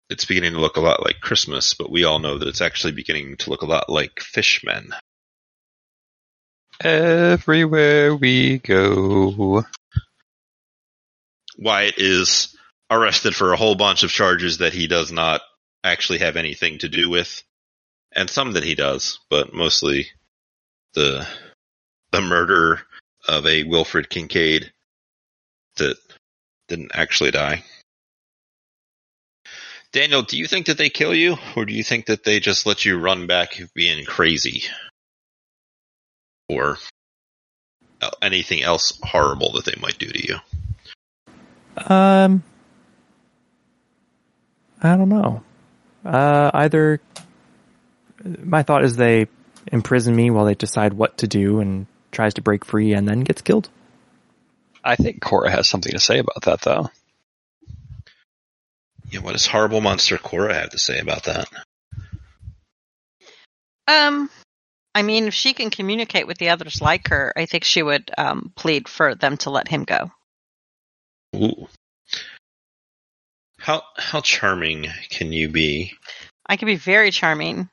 it's 0.09 0.25
beginning 0.25 0.53
to 0.53 0.59
look 0.59 0.77
a 0.77 0.81
lot 0.81 1.03
like 1.03 1.19
Christmas, 1.21 1.73
but 1.73 1.91
we 1.91 2.03
all 2.03 2.19
know 2.19 2.37
that 2.37 2.47
it's 2.47 2.61
actually 2.61 2.93
beginning 2.93 3.37
to 3.37 3.49
look 3.49 3.61
a 3.61 3.67
lot 3.67 3.89
like 3.89 4.19
Fishmen. 4.19 4.93
Everywhere 6.81 8.15
we 8.15 8.59
go. 8.59 9.63
Wyatt 11.57 11.95
is 11.97 12.55
arrested 12.91 13.35
for 13.35 13.53
a 13.53 13.57
whole 13.57 13.75
bunch 13.75 14.03
of 14.03 14.11
charges 14.11 14.59
that 14.59 14.73
he 14.73 14.87
does 14.87 15.11
not 15.11 15.41
actually 15.83 16.19
have 16.19 16.35
anything 16.35 16.77
to 16.79 16.89
do 16.89 17.09
with, 17.09 17.43
and 18.11 18.29
some 18.29 18.53
that 18.53 18.63
he 18.63 18.75
does, 18.75 19.19
but 19.29 19.53
mostly 19.53 20.07
the 20.93 21.27
the 22.11 22.21
murder 22.21 22.81
of 23.27 23.45
a 23.45 23.63
Wilfred 23.63 24.09
Kincaid 24.09 24.71
that 25.77 25.97
didn't 26.67 26.91
actually 26.93 27.31
die. 27.31 27.63
Daniel, 29.95 30.23
do 30.23 30.37
you 30.37 30.45
think 30.45 30.65
that 30.65 30.77
they 30.77 30.89
kill 30.89 31.15
you, 31.15 31.37
or 31.55 31.63
do 31.63 31.73
you 31.73 31.81
think 31.81 32.07
that 32.07 32.25
they 32.25 32.41
just 32.41 32.65
let 32.65 32.83
you 32.83 32.99
run 32.99 33.27
back 33.27 33.57
being 33.73 34.03
crazy, 34.03 34.63
or 36.49 36.77
uh, 38.01 38.09
anything 38.21 38.61
else 38.61 38.99
horrible 39.01 39.53
that 39.53 39.63
they 39.63 39.75
might 39.79 39.97
do 39.97 40.07
to 40.07 40.27
you? 40.27 40.35
Um, 41.77 42.43
I 44.83 44.97
don't 44.97 45.07
know. 45.07 45.43
Uh, 46.03 46.51
either 46.53 46.99
my 48.21 48.63
thought 48.63 48.83
is 48.83 48.97
they 48.97 49.27
imprison 49.71 50.13
me 50.13 50.29
while 50.29 50.43
they 50.43 50.55
decide 50.55 50.91
what 50.91 51.19
to 51.19 51.27
do 51.27 51.61
and 51.61 51.87
tries 52.11 52.33
to 52.33 52.41
break 52.41 52.65
free 52.65 52.91
and 52.91 53.07
then 53.07 53.21
gets 53.21 53.41
killed. 53.41 53.69
I 54.83 54.97
think 54.97 55.21
Cora 55.21 55.51
has 55.51 55.69
something 55.69 55.93
to 55.93 56.01
say 56.01 56.19
about 56.19 56.41
that, 56.41 56.59
though. 56.63 56.89
What 59.17 59.33
does 59.33 59.45
horrible 59.45 59.81
monster 59.81 60.17
Cora 60.17 60.53
have 60.53 60.71
to 60.71 60.77
say 60.77 60.99
about 60.99 61.23
that? 61.23 61.47
Um, 63.87 64.29
I 64.93 65.03
mean, 65.03 65.25
if 65.25 65.33
she 65.33 65.53
can 65.53 65.69
communicate 65.69 66.27
with 66.27 66.37
the 66.37 66.49
others 66.49 66.81
like 66.81 67.09
her, 67.09 67.33
I 67.35 67.45
think 67.45 67.63
she 67.63 67.83
would 67.83 68.11
um, 68.17 68.51
plead 68.55 68.87
for 68.87 69.15
them 69.15 69.37
to 69.37 69.49
let 69.49 69.67
him 69.67 69.83
go. 69.83 70.11
Ooh. 71.35 71.67
How 73.59 73.83
how 73.97 74.21
charming 74.21 74.87
can 75.09 75.33
you 75.33 75.49
be 75.49 75.95
I 76.47 76.57
can 76.57 76.67
be 76.67 76.75
very 76.75 77.11
charming. 77.11 77.69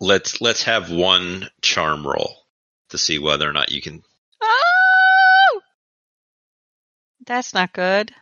Let's 0.00 0.40
let's 0.40 0.64
have 0.64 0.90
one 0.90 1.48
charm 1.62 2.06
roll 2.06 2.36
to 2.90 2.98
see 2.98 3.18
whether 3.18 3.48
or 3.48 3.52
not 3.52 3.72
you 3.72 3.80
can. 3.80 4.02
Oh! 4.42 5.60
That's 7.24 7.54
not 7.54 7.72
good. 7.72 8.12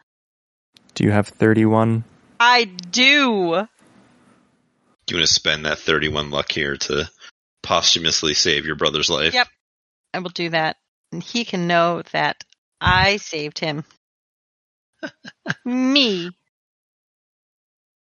Do 1.01 1.07
you 1.07 1.13
have 1.13 1.29
31? 1.29 2.05
I 2.39 2.65
do. 2.65 2.93
Do 2.93 3.47
you 3.49 3.55
want 3.55 3.67
to 5.07 5.27
spend 5.27 5.65
that 5.65 5.79
31 5.79 6.31
luck 6.31 6.53
here 6.53 6.77
to 6.77 7.09
posthumously 7.63 8.35
save 8.35 8.67
your 8.67 8.75
brother's 8.75 9.09
life? 9.09 9.33
Yep. 9.33 9.49
I 10.13 10.19
will 10.19 10.29
do 10.29 10.51
that. 10.51 10.77
And 11.11 11.23
he 11.23 11.47
can 11.47 11.67
know 11.67 12.03
that 12.13 12.45
I 12.83 13.17
saved 13.17 13.59
him. 13.61 13.85
Me. 15.65 16.33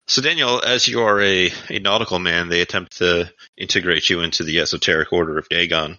So, 0.08 0.20
Daniel, 0.20 0.60
as 0.60 0.88
you 0.88 1.02
are 1.02 1.20
a, 1.20 1.52
a 1.68 1.78
nautical 1.78 2.18
man, 2.18 2.48
they 2.48 2.60
attempt 2.60 2.96
to 2.96 3.32
integrate 3.56 4.10
you 4.10 4.22
into 4.22 4.42
the 4.42 4.58
esoteric 4.58 5.12
order 5.12 5.38
of 5.38 5.48
Dagon. 5.48 5.96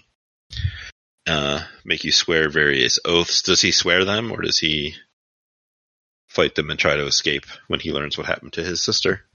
Uh, 1.26 1.62
make 1.86 2.04
you 2.04 2.12
swear 2.12 2.50
various 2.50 3.00
oaths. 3.06 3.44
Does 3.44 3.62
he 3.62 3.72
swear 3.72 4.04
them, 4.04 4.30
or 4.30 4.42
does 4.42 4.60
he 4.60 4.96
fight 6.32 6.56
them 6.56 6.70
and 6.70 6.80
try 6.80 6.96
to 6.96 7.06
escape 7.06 7.46
when 7.68 7.82
he 7.82 7.92
learns 7.92 8.18
what 8.18 8.28
happened 8.28 8.54
to 8.54 8.64
his 8.64 8.82
sister? 8.82 9.26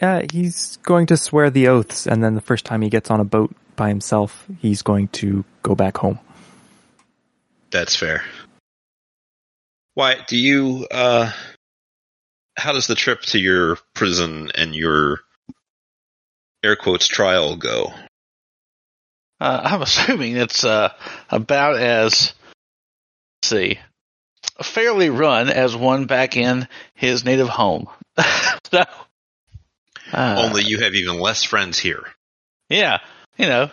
Yeah, 0.00 0.22
he's 0.32 0.78
going 0.78 1.06
to 1.06 1.16
swear 1.16 1.50
the 1.50 1.68
oaths, 1.68 2.06
and 2.06 2.22
then 2.22 2.34
the 2.34 2.40
first 2.40 2.64
time 2.64 2.82
he 2.82 2.88
gets 2.88 3.10
on 3.10 3.20
a 3.20 3.24
boat 3.24 3.54
by 3.76 3.88
himself, 3.88 4.46
he's 4.60 4.82
going 4.82 5.08
to 5.08 5.44
go 5.62 5.74
back 5.74 5.98
home. 5.98 6.18
That's 7.70 7.96
fair. 7.96 8.22
Why 9.94 10.16
do 10.26 10.38
you? 10.38 10.86
Uh, 10.90 11.32
how 12.56 12.72
does 12.72 12.86
the 12.86 12.94
trip 12.94 13.22
to 13.22 13.38
your 13.38 13.76
prison 13.94 14.50
and 14.54 14.74
your 14.74 15.20
air 16.64 16.76
quotes 16.76 17.08
trial 17.08 17.56
go? 17.56 17.92
Uh, 19.40 19.60
I'm 19.64 19.82
assuming 19.82 20.36
it's 20.36 20.64
uh, 20.64 20.92
about 21.28 21.76
as 21.76 22.32
let's 23.42 23.48
see, 23.48 23.78
fairly 24.62 25.10
run 25.10 25.48
as 25.48 25.76
one 25.76 26.06
back 26.06 26.36
in 26.36 26.68
his 26.94 27.24
native 27.24 27.48
home. 27.48 27.88
so, 28.70 28.84
uh, 30.12 30.34
Only 30.38 30.64
you 30.64 30.80
have 30.80 30.94
even 30.94 31.18
less 31.20 31.44
friends 31.44 31.78
here. 31.78 32.04
yeah, 32.68 32.98
you 33.36 33.46
know, 33.46 33.70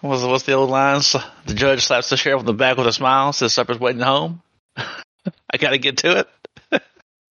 what's 0.00 0.22
what's 0.22 0.44
the 0.44 0.52
old 0.52 0.70
lines? 0.70 1.14
The 1.46 1.54
judge 1.54 1.84
slaps 1.84 2.08
the 2.08 2.16
sheriff 2.16 2.40
on 2.40 2.46
the 2.46 2.52
back 2.54 2.76
with 2.76 2.86
a 2.86 2.92
smile, 2.92 3.32
says 3.32 3.52
supper's 3.52 3.78
waiting 3.78 4.02
home. 4.02 4.42
I 4.76 5.58
got 5.58 5.70
to 5.70 5.78
get 5.78 5.98
to 5.98 6.26
it. 6.72 6.82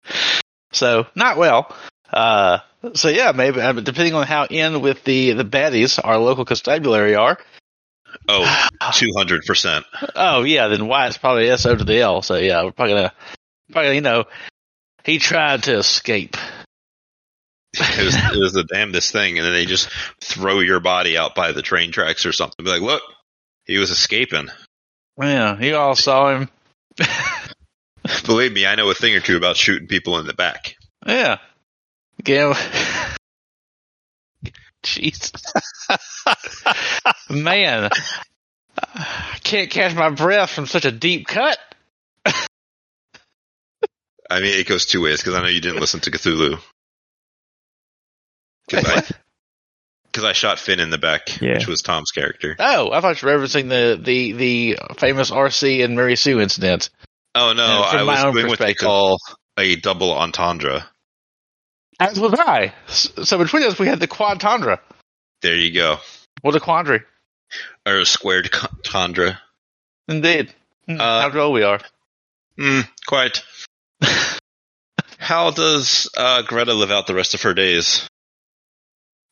so 0.72 1.06
not 1.14 1.36
well. 1.36 1.74
Uh, 2.12 2.59
so 2.94 3.09
yeah, 3.09 3.32
maybe 3.32 3.60
uh, 3.60 3.72
depending 3.72 4.14
on 4.14 4.26
how 4.26 4.44
in 4.44 4.80
with 4.80 5.02
the 5.05 5.32
the 5.32 5.44
baddies 5.44 5.98
our 6.02 6.18
local 6.18 6.44
constabulary 6.44 7.14
are. 7.14 7.38
Oh, 8.28 8.69
200%. 8.82 9.85
Oh 10.15 10.43
yeah, 10.43 10.69
then 10.69 10.86
Wyatt's 10.86 11.19
probably 11.19 11.55
SO 11.57 11.77
to 11.77 11.85
the 11.85 12.01
L. 12.01 12.23
So 12.23 12.36
yeah, 12.36 12.62
we're 12.62 12.73
probably 12.73 12.95
gonna, 12.95 13.12
probably 13.73 13.95
you 13.95 14.01
know, 14.01 14.24
he 15.05 15.19
tried 15.19 15.65
to 15.65 15.77
escape. 15.77 16.36
It 17.77 18.05
was, 18.05 18.15
it 18.15 18.39
was 18.39 18.53
the 18.53 18.65
damnedest 18.65 19.12
thing. 19.12 19.39
And 19.39 19.47
then 19.47 19.53
they 19.53 19.66
just 19.66 19.89
throw 20.20 20.61
your 20.61 20.81
body 20.81 21.19
out 21.19 21.35
by 21.35 21.53
the 21.53 21.62
train 21.62 21.91
tracks 21.91 22.24
or 22.24 22.32
something. 22.32 22.65
Be 22.65 22.70
like, 22.70 22.82
look, 22.82 23.03
he 23.65 23.78
was 23.78 23.91
escaping. 23.91 24.49
Yeah, 25.20 25.59
you 25.61 25.77
all 25.77 25.97
saw 25.97 26.36
him. 26.36 26.49
Believe 28.27 28.53
me, 28.53 28.66
I 28.66 28.74
know 28.74 28.91
a 28.91 28.95
thing 28.95 29.15
or 29.15 29.20
two 29.20 29.36
about 29.36 29.57
shooting 29.57 29.89
people 29.89 30.19
in 30.19 30.27
the 30.27 30.35
back. 30.35 30.77
Yeah. 31.07 31.39
Again. 32.19 32.55
Jesus. 34.85 35.32
Man. 37.31 37.90
I 38.78 39.39
can't 39.43 39.70
catch 39.70 39.94
my 39.94 40.11
breath 40.11 40.51
from 40.51 40.66
such 40.66 40.85
a 40.85 40.93
deep 40.93 41.27
cut. 41.27 41.59
I 44.31 44.40
mean, 44.40 44.59
it 44.59 44.66
goes 44.66 44.86
two 44.86 45.02
ways 45.02 45.20
because 45.20 45.35
I 45.35 45.43
know 45.43 45.48
you 45.48 45.61
didn't 45.61 45.81
listen 45.81 46.01
to 46.01 46.11
Cthulhu. 46.11 46.59
Because 48.66 48.86
I, 48.86 49.02
cause 50.15 50.24
I 50.24 50.32
shot 50.32 50.59
Finn 50.59 50.81
in 50.81 50.89
the 50.89 50.97
back, 50.97 51.39
Yeah. 51.43 51.52
which 51.52 51.66
was 51.69 51.82
Tom's 51.82 52.12
character. 52.12 52.56
Oh, 52.59 52.90
I 52.93 53.02
thought 53.02 53.20
you 53.20 53.28
were 53.28 53.36
referencing 53.36 53.69
the, 53.69 54.01
the, 54.02 54.32
the 54.32 54.78
famous 54.97 55.31
RC 55.31 55.85
and 55.85 55.94
Mary 55.94 56.16
Sue 56.16 56.40
incident. 56.40 56.89
Oh 57.35 57.52
no, 57.52 57.86
from 57.90 58.01
I 58.01 58.02
my 58.05 58.12
was 58.15 58.24
own 58.24 58.32
doing 58.32 58.47
what 58.47 58.59
they 58.59 58.73
perspective. 58.73 58.86
call 58.86 59.19
a 59.59 59.77
double 59.77 60.12
entendre. 60.12 60.86
As 62.01 62.19
was 62.19 62.35
I. 62.39 62.75
So 62.89 63.39
between 63.39 63.62
us, 63.65 63.79
we 63.79 63.87
had 63.87 64.01
the 64.01 64.09
quadtandra. 64.09 64.81
There 65.43 65.55
you 65.57 65.73
go. 65.73 65.99
What 66.43 66.57
a 66.57 66.61
quandary. 66.61 67.03
Or 67.87 67.99
a 68.01 68.05
squared 68.07 68.51
con- 68.51 68.77
tundra. 68.83 69.41
Indeed. 70.09 70.53
Hmm, 70.87 71.01
Uh, 71.01 71.23
How 71.23 71.29
droll 71.31 71.53
we 71.53 71.62
are. 71.62 71.81
Hmm, 72.59 72.81
quite. 73.07 73.43
How 75.19 75.51
does 75.51 76.11
uh, 76.16 76.43
Greta 76.43 76.75
live 76.75 76.91
out 76.91 77.07
the 77.07 77.15
rest 77.15 77.35
of 77.35 77.43
her 77.43 77.55
days? 77.55 78.09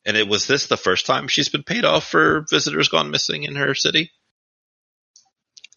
And 0.05 0.17
it 0.17 0.27
was 0.27 0.47
this 0.47 0.65
the 0.67 0.77
first 0.77 1.05
time 1.05 1.27
she's 1.27 1.49
been 1.49 1.63
paid 1.63 1.85
off 1.85 2.05
for 2.07 2.45
visitors 2.49 2.89
gone 2.89 3.11
missing 3.11 3.43
in 3.43 3.55
her 3.55 3.73
city? 3.75 4.11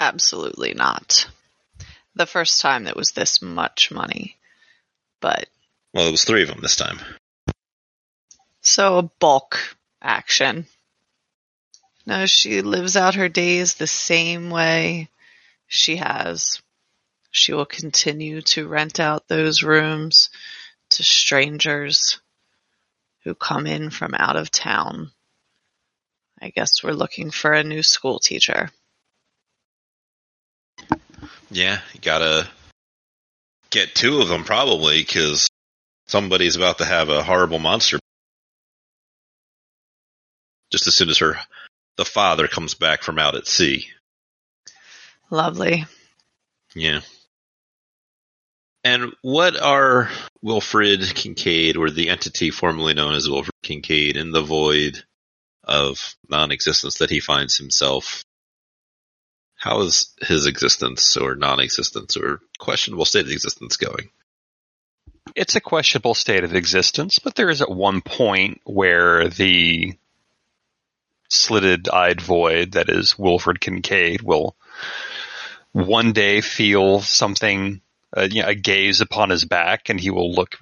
Absolutely 0.01 0.75
not. 0.75 1.29
The 2.15 2.27
first 2.27 2.61
time 2.61 2.85
that 2.85 2.97
was 2.97 3.11
this 3.13 3.41
much 3.43 3.91
money. 3.91 4.37
But 5.21 5.47
Well, 5.97 6.09
it 6.09 6.11
was 6.11 6.25
three 6.25 6.43
of 6.43 6.51
them 6.51 6.61
this 6.61 6.77
time. 6.77 7.01
so 8.61 8.99
a 8.99 9.03
bulk 9.03 9.79
action. 10.03 10.67
No, 12.05 12.27
she 12.27 12.61
lives 12.61 12.99
out 12.99 13.15
her 13.15 13.31
days 13.31 13.75
the 13.77 13.87
same 13.87 14.51
way 14.51 15.09
she 15.69 15.97
has. 15.97 16.61
She 17.31 17.55
will 17.55 17.65
continue 17.65 18.43
to 18.43 18.69
rent 18.69 19.01
out 19.01 19.27
those 19.27 19.63
rooms 19.63 20.29
to 20.91 21.03
strangers 21.03 22.21
who 23.25 23.35
come 23.35 23.67
in 23.67 23.89
from 23.89 24.13
out 24.13 24.37
of 24.37 24.51
town. 24.51 25.13
I 26.43 26.51
guess 26.51 26.85
we're 26.85 26.93
looking 26.93 27.31
for 27.31 27.55
a 27.55 27.65
new 27.65 27.83
school 27.83 28.19
teacher. 28.19 28.71
Yeah, 31.51 31.81
you 31.95 32.01
gotta 32.03 32.51
get 33.71 33.95
two 33.95 34.21
of 34.21 34.29
them 34.29 34.45
probably 34.45 35.01
because 35.01 35.49
somebody's 36.07 36.57
about 36.57 36.79
to 36.79 36.85
have 36.85 37.09
a 37.09 37.23
horrible 37.23 37.59
monster. 37.59 37.99
Just 40.71 40.87
as 40.87 40.95
soon 40.95 41.11
as 41.11 41.19
her, 41.19 41.37
the 41.97 42.05
father 42.05 42.49
comes 42.49 42.75
back 42.75 43.03
from 43.03 43.19
out 43.19 43.37
at 43.37 43.47
sea. 43.47 43.89
Lovely. 45.31 45.87
Yeah. 46.75 47.01
And 48.85 49.13
what 49.23 49.61
are 49.61 50.11
Wilfred 50.43 51.15
Kincaid, 51.15 51.77
or 51.77 51.91
the 51.91 52.09
entity 52.09 52.51
formerly 52.51 52.95
known 52.95 53.15
as 53.15 53.29
Wilfred 53.29 53.55
Kincaid, 53.63 54.17
in 54.17 54.31
the 54.31 54.43
void 54.43 55.03
of 55.65 56.15
non-existence 56.29 56.99
that 56.99 57.11
he 57.11 57.19
finds 57.19 57.57
himself? 57.57 58.23
How 59.57 59.81
is 59.81 60.15
his 60.21 60.47
existence, 60.47 61.17
or 61.17 61.35
non-existence, 61.35 62.17
or 62.17 62.41
questionable 62.59 63.07
state 63.07 63.25
of 63.25 63.33
existence 63.33 63.77
going? 63.77 64.11
It's 65.37 65.55
a 65.55 65.61
questionable 65.61 66.15
state 66.15 66.45
of 66.45 66.55
existence, 66.55 67.19
but 67.19 67.35
there 67.35 67.51
is 67.51 67.61
at 67.61 67.71
one 67.71 68.01
point 68.01 68.63
where 68.65 69.29
the 69.29 69.93
slitted 71.29 71.91
eyed 71.91 72.23
void 72.23 72.73
that 72.73 72.89
is 72.89 73.19
Wilfred 73.19 73.61
Kincaid 73.61 74.23
will 74.23 74.57
one 75.73 76.13
day 76.13 76.41
feel 76.41 77.01
something, 77.01 77.83
uh, 78.17 78.27
you 78.31 78.41
know, 78.41 78.49
a 78.49 78.55
gaze 78.55 79.03
upon 79.03 79.29
his 79.29 79.45
back, 79.45 79.91
and 79.91 80.01
he 80.01 80.09
will 80.09 80.33
look 80.33 80.57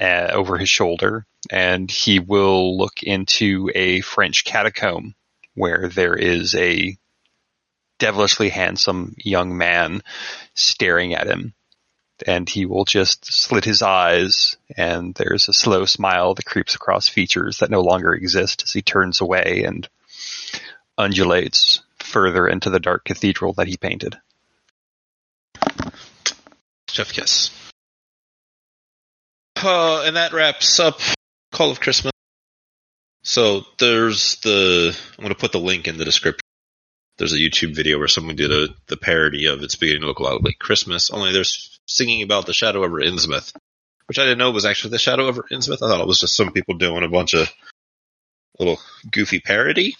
uh, 0.00 0.28
over 0.32 0.56
his 0.58 0.70
shoulder, 0.70 1.26
and 1.50 1.90
he 1.90 2.20
will 2.20 2.78
look 2.78 3.02
into 3.02 3.68
a 3.74 4.00
French 4.00 4.44
catacomb 4.44 5.16
where 5.54 5.88
there 5.88 6.14
is 6.14 6.54
a 6.54 6.96
devilishly 7.98 8.48
handsome 8.48 9.16
young 9.18 9.58
man 9.58 10.04
staring 10.54 11.14
at 11.14 11.26
him 11.26 11.52
and 12.26 12.48
he 12.48 12.66
will 12.66 12.84
just 12.84 13.32
slit 13.32 13.64
his 13.64 13.82
eyes 13.82 14.56
and 14.76 15.14
there's 15.14 15.48
a 15.48 15.52
slow 15.52 15.84
smile 15.84 16.34
that 16.34 16.44
creeps 16.44 16.74
across 16.74 17.08
features 17.08 17.58
that 17.58 17.70
no 17.70 17.80
longer 17.80 18.12
exist 18.12 18.62
as 18.62 18.72
he 18.72 18.82
turns 18.82 19.20
away 19.20 19.64
and 19.64 19.88
undulates 20.98 21.80
further 21.98 22.46
into 22.46 22.70
the 22.70 22.80
dark 22.80 23.04
cathedral 23.04 23.52
that 23.54 23.68
he 23.68 23.76
painted. 23.76 24.18
Jeff 26.88 27.12
Kiss. 27.12 27.50
Uh, 29.62 30.02
and 30.02 30.16
that 30.16 30.32
wraps 30.32 30.80
up 30.80 31.00
Call 31.52 31.70
of 31.70 31.80
Christmas. 31.80 32.12
So 33.22 33.64
there's 33.78 34.36
the 34.36 34.96
I'm 35.18 35.22
going 35.22 35.34
to 35.34 35.38
put 35.38 35.52
the 35.52 35.60
link 35.60 35.86
in 35.86 35.98
the 35.98 36.04
description. 36.04 36.40
There's 37.20 37.32
a 37.32 37.38
YouTube 37.38 37.76
video 37.76 37.98
where 37.98 38.08
someone 38.08 38.34
did 38.34 38.50
a 38.50 38.74
the 38.88 38.96
parody 38.96 39.46
of 39.46 39.62
It's 39.62 39.76
Beginning 39.76 40.00
to 40.00 40.08
Look 40.08 40.18
a 40.18 40.24
Lot 40.24 40.42
Like 40.42 40.58
Christmas. 40.58 41.10
Only 41.10 41.32
there's 41.32 41.78
singing 41.86 42.22
about 42.22 42.46
the 42.46 42.52
shadow 42.52 42.82
over 42.82 43.00
Innsmouth 43.00 43.52
which 44.10 44.18
I 44.18 44.24
didn't 44.24 44.38
know 44.38 44.50
was 44.50 44.64
actually 44.64 44.90
the 44.90 44.98
Shadow 44.98 45.28
over 45.28 45.46
Innsmouth. 45.52 45.74
I 45.74 45.88
thought 45.88 46.00
it 46.00 46.06
was 46.08 46.18
just 46.18 46.34
some 46.34 46.50
people 46.50 46.74
doing 46.74 47.04
a 47.04 47.08
bunch 47.08 47.32
of 47.32 47.48
little 48.58 48.80
goofy 49.08 49.38
parody, 49.38 49.94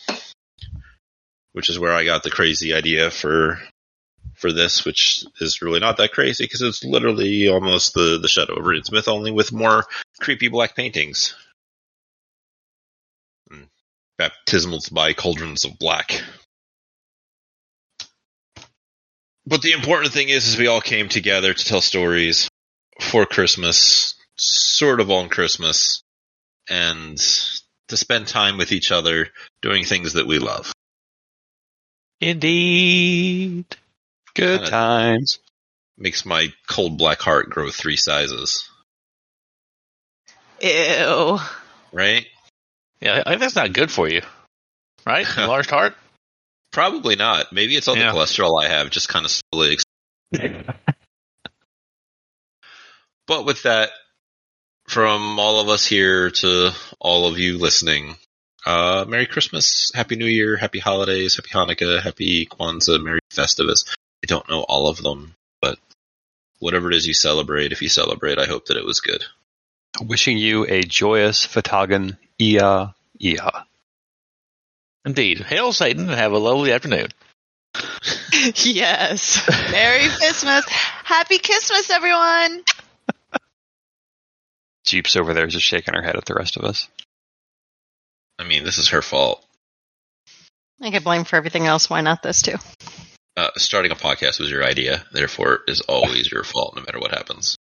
which 1.53 1.71
is 1.71 1.79
where 1.79 1.93
I 1.93 2.05
got 2.05 2.25
the 2.25 2.31
crazy 2.33 2.75
idea 2.75 3.13
for 3.13 3.61
for 4.35 4.51
this, 4.51 4.85
which 4.85 5.25
is 5.41 5.63
really 5.63 5.79
not 5.79 5.99
that 5.99 6.11
crazy 6.11 6.43
because 6.43 6.61
it's 6.61 6.83
literally 6.83 7.47
almost 7.47 7.95
the 7.95 8.19
the 8.21 8.27
Shadow 8.27 8.59
over 8.59 8.75
Innsmouth, 8.75 9.07
only 9.07 9.31
with 9.31 9.53
more 9.53 9.85
creepy 10.19 10.49
black 10.49 10.75
paintings. 10.75 11.37
Hmm. 13.49 13.63
And 14.19 14.33
baptismals 14.33 14.93
by 14.93 15.13
cauldrons 15.13 15.65
of 15.65 15.79
black. 15.79 16.21
But 19.47 19.63
the 19.63 19.73
important 19.73 20.13
thing 20.13 20.29
is, 20.29 20.47
is 20.47 20.59
we 20.59 20.67
all 20.67 20.81
came 20.81 21.09
together 21.09 21.53
to 21.55 21.65
tell 21.65 21.81
stories 21.81 22.49
for 23.01 23.25
Christmas, 23.27 24.15
sort 24.37 25.01
of 25.01 25.11
on 25.11 25.29
Christmas, 25.29 26.03
and 26.69 27.17
to 27.89 27.97
spend 27.97 28.29
time 28.29 28.59
with 28.59 28.71
each 28.73 28.93
other 28.93 29.29
doing 29.63 29.85
things 29.85 30.13
that 30.13 30.27
we 30.27 30.39
love. 30.39 30.73
Indeed. 32.21 33.65
Good 34.35 34.61
Kinda- 34.61 34.71
times. 34.71 35.39
Makes 35.99 36.25
my 36.25 36.49
cold 36.67 36.97
black 36.97 37.21
heart 37.21 37.51
grow 37.51 37.71
three 37.71 37.97
sizes, 37.97 38.67
Ew. 40.63 41.39
right? 41.93 42.27
Yeah, 43.01 43.23
I 43.27 43.31
think 43.31 43.41
that's 43.41 43.55
not 43.57 43.75
good 43.75 43.91
for 43.91 44.09
you. 44.09 44.23
Right? 45.05 45.27
Enlarged 45.37 45.69
heart? 45.69 45.95
Probably 46.73 47.17
not. 47.17 47.53
Maybe 47.53 47.77
it's 47.77 47.89
all 47.89 47.97
Yeah. 47.97 48.13
the 48.13 48.19
cholesterol 48.19 48.63
I 48.63 48.69
have 48.69 48.91
just 48.91 49.09
kind 49.09 49.25
of 49.27 49.33
slowly. 49.33 49.79
But 53.27 53.45
with 53.45 53.63
that, 53.63 53.91
from 54.89 55.39
all 55.39 55.61
of 55.61 55.69
us 55.69 55.87
here 55.87 56.31
to 56.31 56.73
all 56.99 57.27
of 57.27 57.39
you 57.39 57.59
listening, 57.59 58.17
uh, 58.67 59.05
Merry 59.07 59.27
Christmas, 59.27 59.93
Happy 59.95 60.17
New 60.17 60.27
Year, 60.27 60.57
Happy 60.57 60.81
Holidays, 60.81 61.37
Happy 61.37 61.51
Hanukkah, 61.51 62.03
Happy 62.03 62.47
Kwanzaa, 62.47 63.01
Merry 63.01 63.21
Festivus. 63.31 63.85
I 64.25 64.27
don't 64.27 64.49
know 64.51 64.63
all 64.69 64.89
of 64.89 65.01
them, 65.01 65.35
but 65.63 65.79
whatever 66.59 66.91
it 66.91 66.97
is 66.97 67.07
you 67.07 67.15
celebrate, 67.15 67.71
if 67.71 67.83
you 67.83 67.89
celebrate, 67.89 68.41
I 68.41 68.47
hope 68.47 68.65
that 68.67 68.77
it 68.77 68.85
was 68.85 68.99
good. 69.01 69.23
Wishing 70.01 70.37
you 70.37 70.67
a 70.67 70.83
joyous 70.83 71.47
Fhtagn 71.47 72.17
Ia 72.41 72.97
Ia. 73.23 73.67
Indeed. 75.05 75.41
Hail 75.41 75.73
Satan 75.73 76.09
and 76.09 76.19
have 76.19 76.33
a 76.33 76.39
lovely 76.39 76.73
afternoon. 76.73 77.09
Yes. 78.55 79.47
Merry 79.71 80.09
Christmas. 80.09 80.65
Happy 80.69 81.39
Christmas, 81.39 81.91
everyone. 81.91 82.63
Jeep's 84.87 85.15
over 85.17 85.35
there 85.35 85.47
just 85.47 85.67
shaking 85.67 85.93
her 85.95 86.03
head 86.03 86.17
at 86.17 86.25
the 86.25 86.35
rest 86.35 86.57
of 86.57 86.65
us. 86.65 86.89
I 88.39 88.45
mean, 88.45 88.65
this 88.65 88.79
is 88.79 88.89
her 88.89 89.03
fault. 89.03 89.45
I 90.81 90.89
get 90.89 91.05
blamed 91.05 91.29
for 91.29 91.37
everything 91.37 91.67
else. 91.67 91.91
Why 91.91 92.01
not 92.01 92.23
this 92.23 92.41
too? 92.41 92.57
Uh, 93.37 93.51
starting 93.57 93.93
a 93.93 93.97
podcast 93.97 94.41
was 94.41 94.51
your 94.51 94.65
idea, 94.65 95.05
therefore, 95.13 95.61
it 95.67 95.73
is 95.73 95.81
always 95.83 96.31
your 96.31 96.45
fault, 96.45 96.75
no 96.77 96.83
matter 96.83 96.99
what 96.99 97.11
happens. 97.13 97.57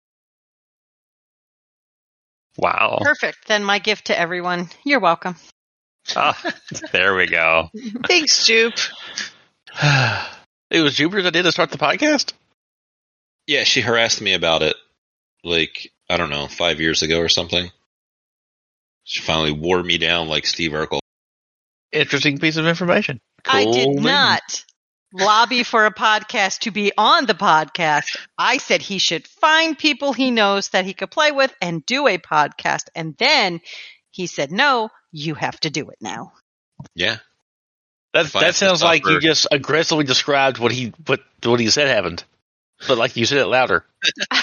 Wow. 2.56 2.98
Perfect. 3.02 3.46
Then 3.46 3.64
my 3.64 3.78
gift 3.78 4.06
to 4.06 4.18
everyone. 4.18 4.70
You're 4.84 5.00
welcome. 5.00 5.36
Ah, 6.16 6.54
there 6.92 7.14
we 7.14 7.26
go. 7.26 7.70
Thanks, 8.06 8.46
Jupe. 8.46 8.74
it 10.70 10.80
was 10.80 10.94
Jupiter 10.94 11.22
that 11.22 11.32
did 11.32 11.44
to 11.44 11.52
start 11.52 11.70
the 11.70 11.78
podcast? 11.78 12.32
Yeah, 13.46 13.64
she 13.64 13.80
harassed 13.80 14.20
me 14.20 14.34
about 14.34 14.62
it, 14.62 14.76
like, 15.44 15.92
I 16.08 16.16
don't 16.16 16.30
know, 16.30 16.46
five 16.46 16.80
years 16.80 17.02
ago 17.02 17.20
or 17.20 17.28
something. 17.28 17.70
She 19.04 19.22
finally 19.22 19.52
wore 19.52 19.82
me 19.82 19.98
down 19.98 20.28
like 20.28 20.46
Steve 20.46 20.72
Urkel. 20.72 21.00
Interesting 21.92 22.38
piece 22.38 22.56
of 22.56 22.66
information. 22.66 23.20
I 23.44 23.64
did 23.64 23.94
beans. 23.94 24.04
not 24.04 24.64
lobby 25.12 25.64
for 25.64 25.86
a 25.86 25.94
podcast 25.94 26.60
to 26.60 26.70
be 26.70 26.92
on 26.96 27.26
the 27.26 27.34
podcast. 27.34 28.16
I 28.38 28.58
said 28.58 28.82
he 28.82 28.98
should 28.98 29.26
find 29.26 29.76
people 29.76 30.12
he 30.12 30.30
knows 30.30 30.68
that 30.68 30.84
he 30.84 30.94
could 30.94 31.10
play 31.10 31.32
with 31.32 31.54
and 31.60 31.84
do 31.84 32.06
a 32.06 32.18
podcast. 32.18 32.84
And 32.94 33.16
then 33.18 33.60
he 34.10 34.26
said, 34.26 34.52
no, 34.52 34.90
you 35.12 35.34
have 35.34 35.58
to 35.60 35.70
do 35.70 35.90
it 35.90 35.98
now. 36.00 36.32
Yeah. 36.94 37.16
That 38.12 38.26
that 38.32 38.54
sounds 38.56 38.82
like 38.82 39.06
you 39.06 39.20
just 39.20 39.46
aggressively 39.52 40.04
described 40.04 40.58
what 40.58 40.72
he 40.72 40.92
what 41.06 41.20
what 41.44 41.60
he 41.60 41.70
said 41.70 41.86
happened, 41.86 42.24
but 42.88 42.98
like 42.98 43.16
you 43.16 43.24
said 43.24 43.38
it 43.38 43.46
louder. 43.46 43.84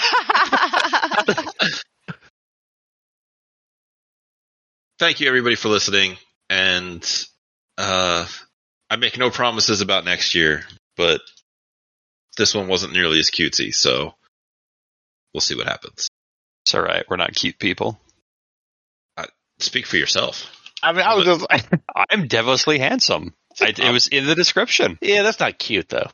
Thank 4.98 5.20
you, 5.20 5.28
everybody, 5.28 5.54
for 5.54 5.68
listening. 5.68 6.16
And 6.48 7.04
uh, 7.76 8.26
I 8.88 8.96
make 8.96 9.18
no 9.18 9.30
promises 9.30 9.82
about 9.82 10.06
next 10.06 10.34
year, 10.34 10.64
but 10.96 11.20
this 12.38 12.54
one 12.54 12.68
wasn't 12.68 12.94
nearly 12.94 13.20
as 13.20 13.30
cutesy, 13.30 13.74
so 13.74 14.14
we'll 15.34 15.42
see 15.42 15.56
what 15.56 15.68
happens. 15.68 16.08
It's 16.64 16.74
all 16.74 16.80
right. 16.80 17.04
We're 17.08 17.16
not 17.16 17.34
cute 17.34 17.58
people. 17.58 18.00
Speak 19.60 19.86
for 19.86 19.96
yourself. 19.96 20.57
I 20.82 20.92
mean, 20.92 21.02
I 21.02 21.14
was 21.14 21.24
just 21.24 21.46
I'm 22.10 22.28
devilishly 22.28 22.78
handsome. 22.78 23.34
I, 23.60 23.74
it 23.76 23.92
was 23.92 24.06
in 24.08 24.26
the 24.26 24.34
description. 24.34 24.98
yeah, 25.00 25.22
that's 25.22 25.40
not 25.40 25.58
cute 25.58 25.88
though. 25.88 26.06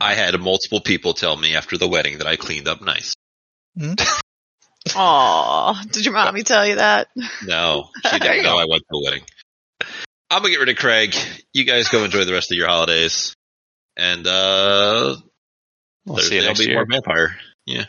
I 0.00 0.14
had 0.14 0.38
multiple 0.40 0.80
people 0.80 1.12
tell 1.12 1.36
me 1.36 1.54
after 1.54 1.76
the 1.76 1.86
wedding 1.88 2.18
that 2.18 2.26
I 2.26 2.36
cleaned 2.36 2.66
up 2.68 2.80
nice. 2.80 3.14
Aw, 4.96 5.82
did 5.90 6.04
your 6.04 6.14
mommy 6.14 6.42
tell 6.42 6.66
you 6.66 6.76
that? 6.76 7.08
No, 7.46 7.88
she 8.10 8.18
didn't 8.18 8.42
know 8.44 8.56
I 8.58 8.66
went 8.68 8.82
to 8.82 8.86
the 8.90 9.02
wedding. 9.04 9.22
I'm 10.30 10.42
gonna 10.42 10.50
get 10.50 10.60
rid 10.60 10.68
of 10.68 10.76
Craig. 10.76 11.14
You 11.52 11.64
guys 11.64 11.88
go 11.88 12.04
enjoy 12.04 12.24
the 12.24 12.32
rest 12.32 12.50
of 12.50 12.56
your 12.56 12.68
holidays, 12.68 13.34
and 13.96 14.26
uh, 14.26 15.16
We'll 16.06 16.16
Thursday 16.16 16.28
see 16.28 16.34
you 16.36 16.40
will 16.42 16.46
next 16.48 16.58
be 16.60 16.66
year. 16.66 16.74
more 16.76 16.86
vampire. 16.90 17.36
Yeah, 17.66 17.84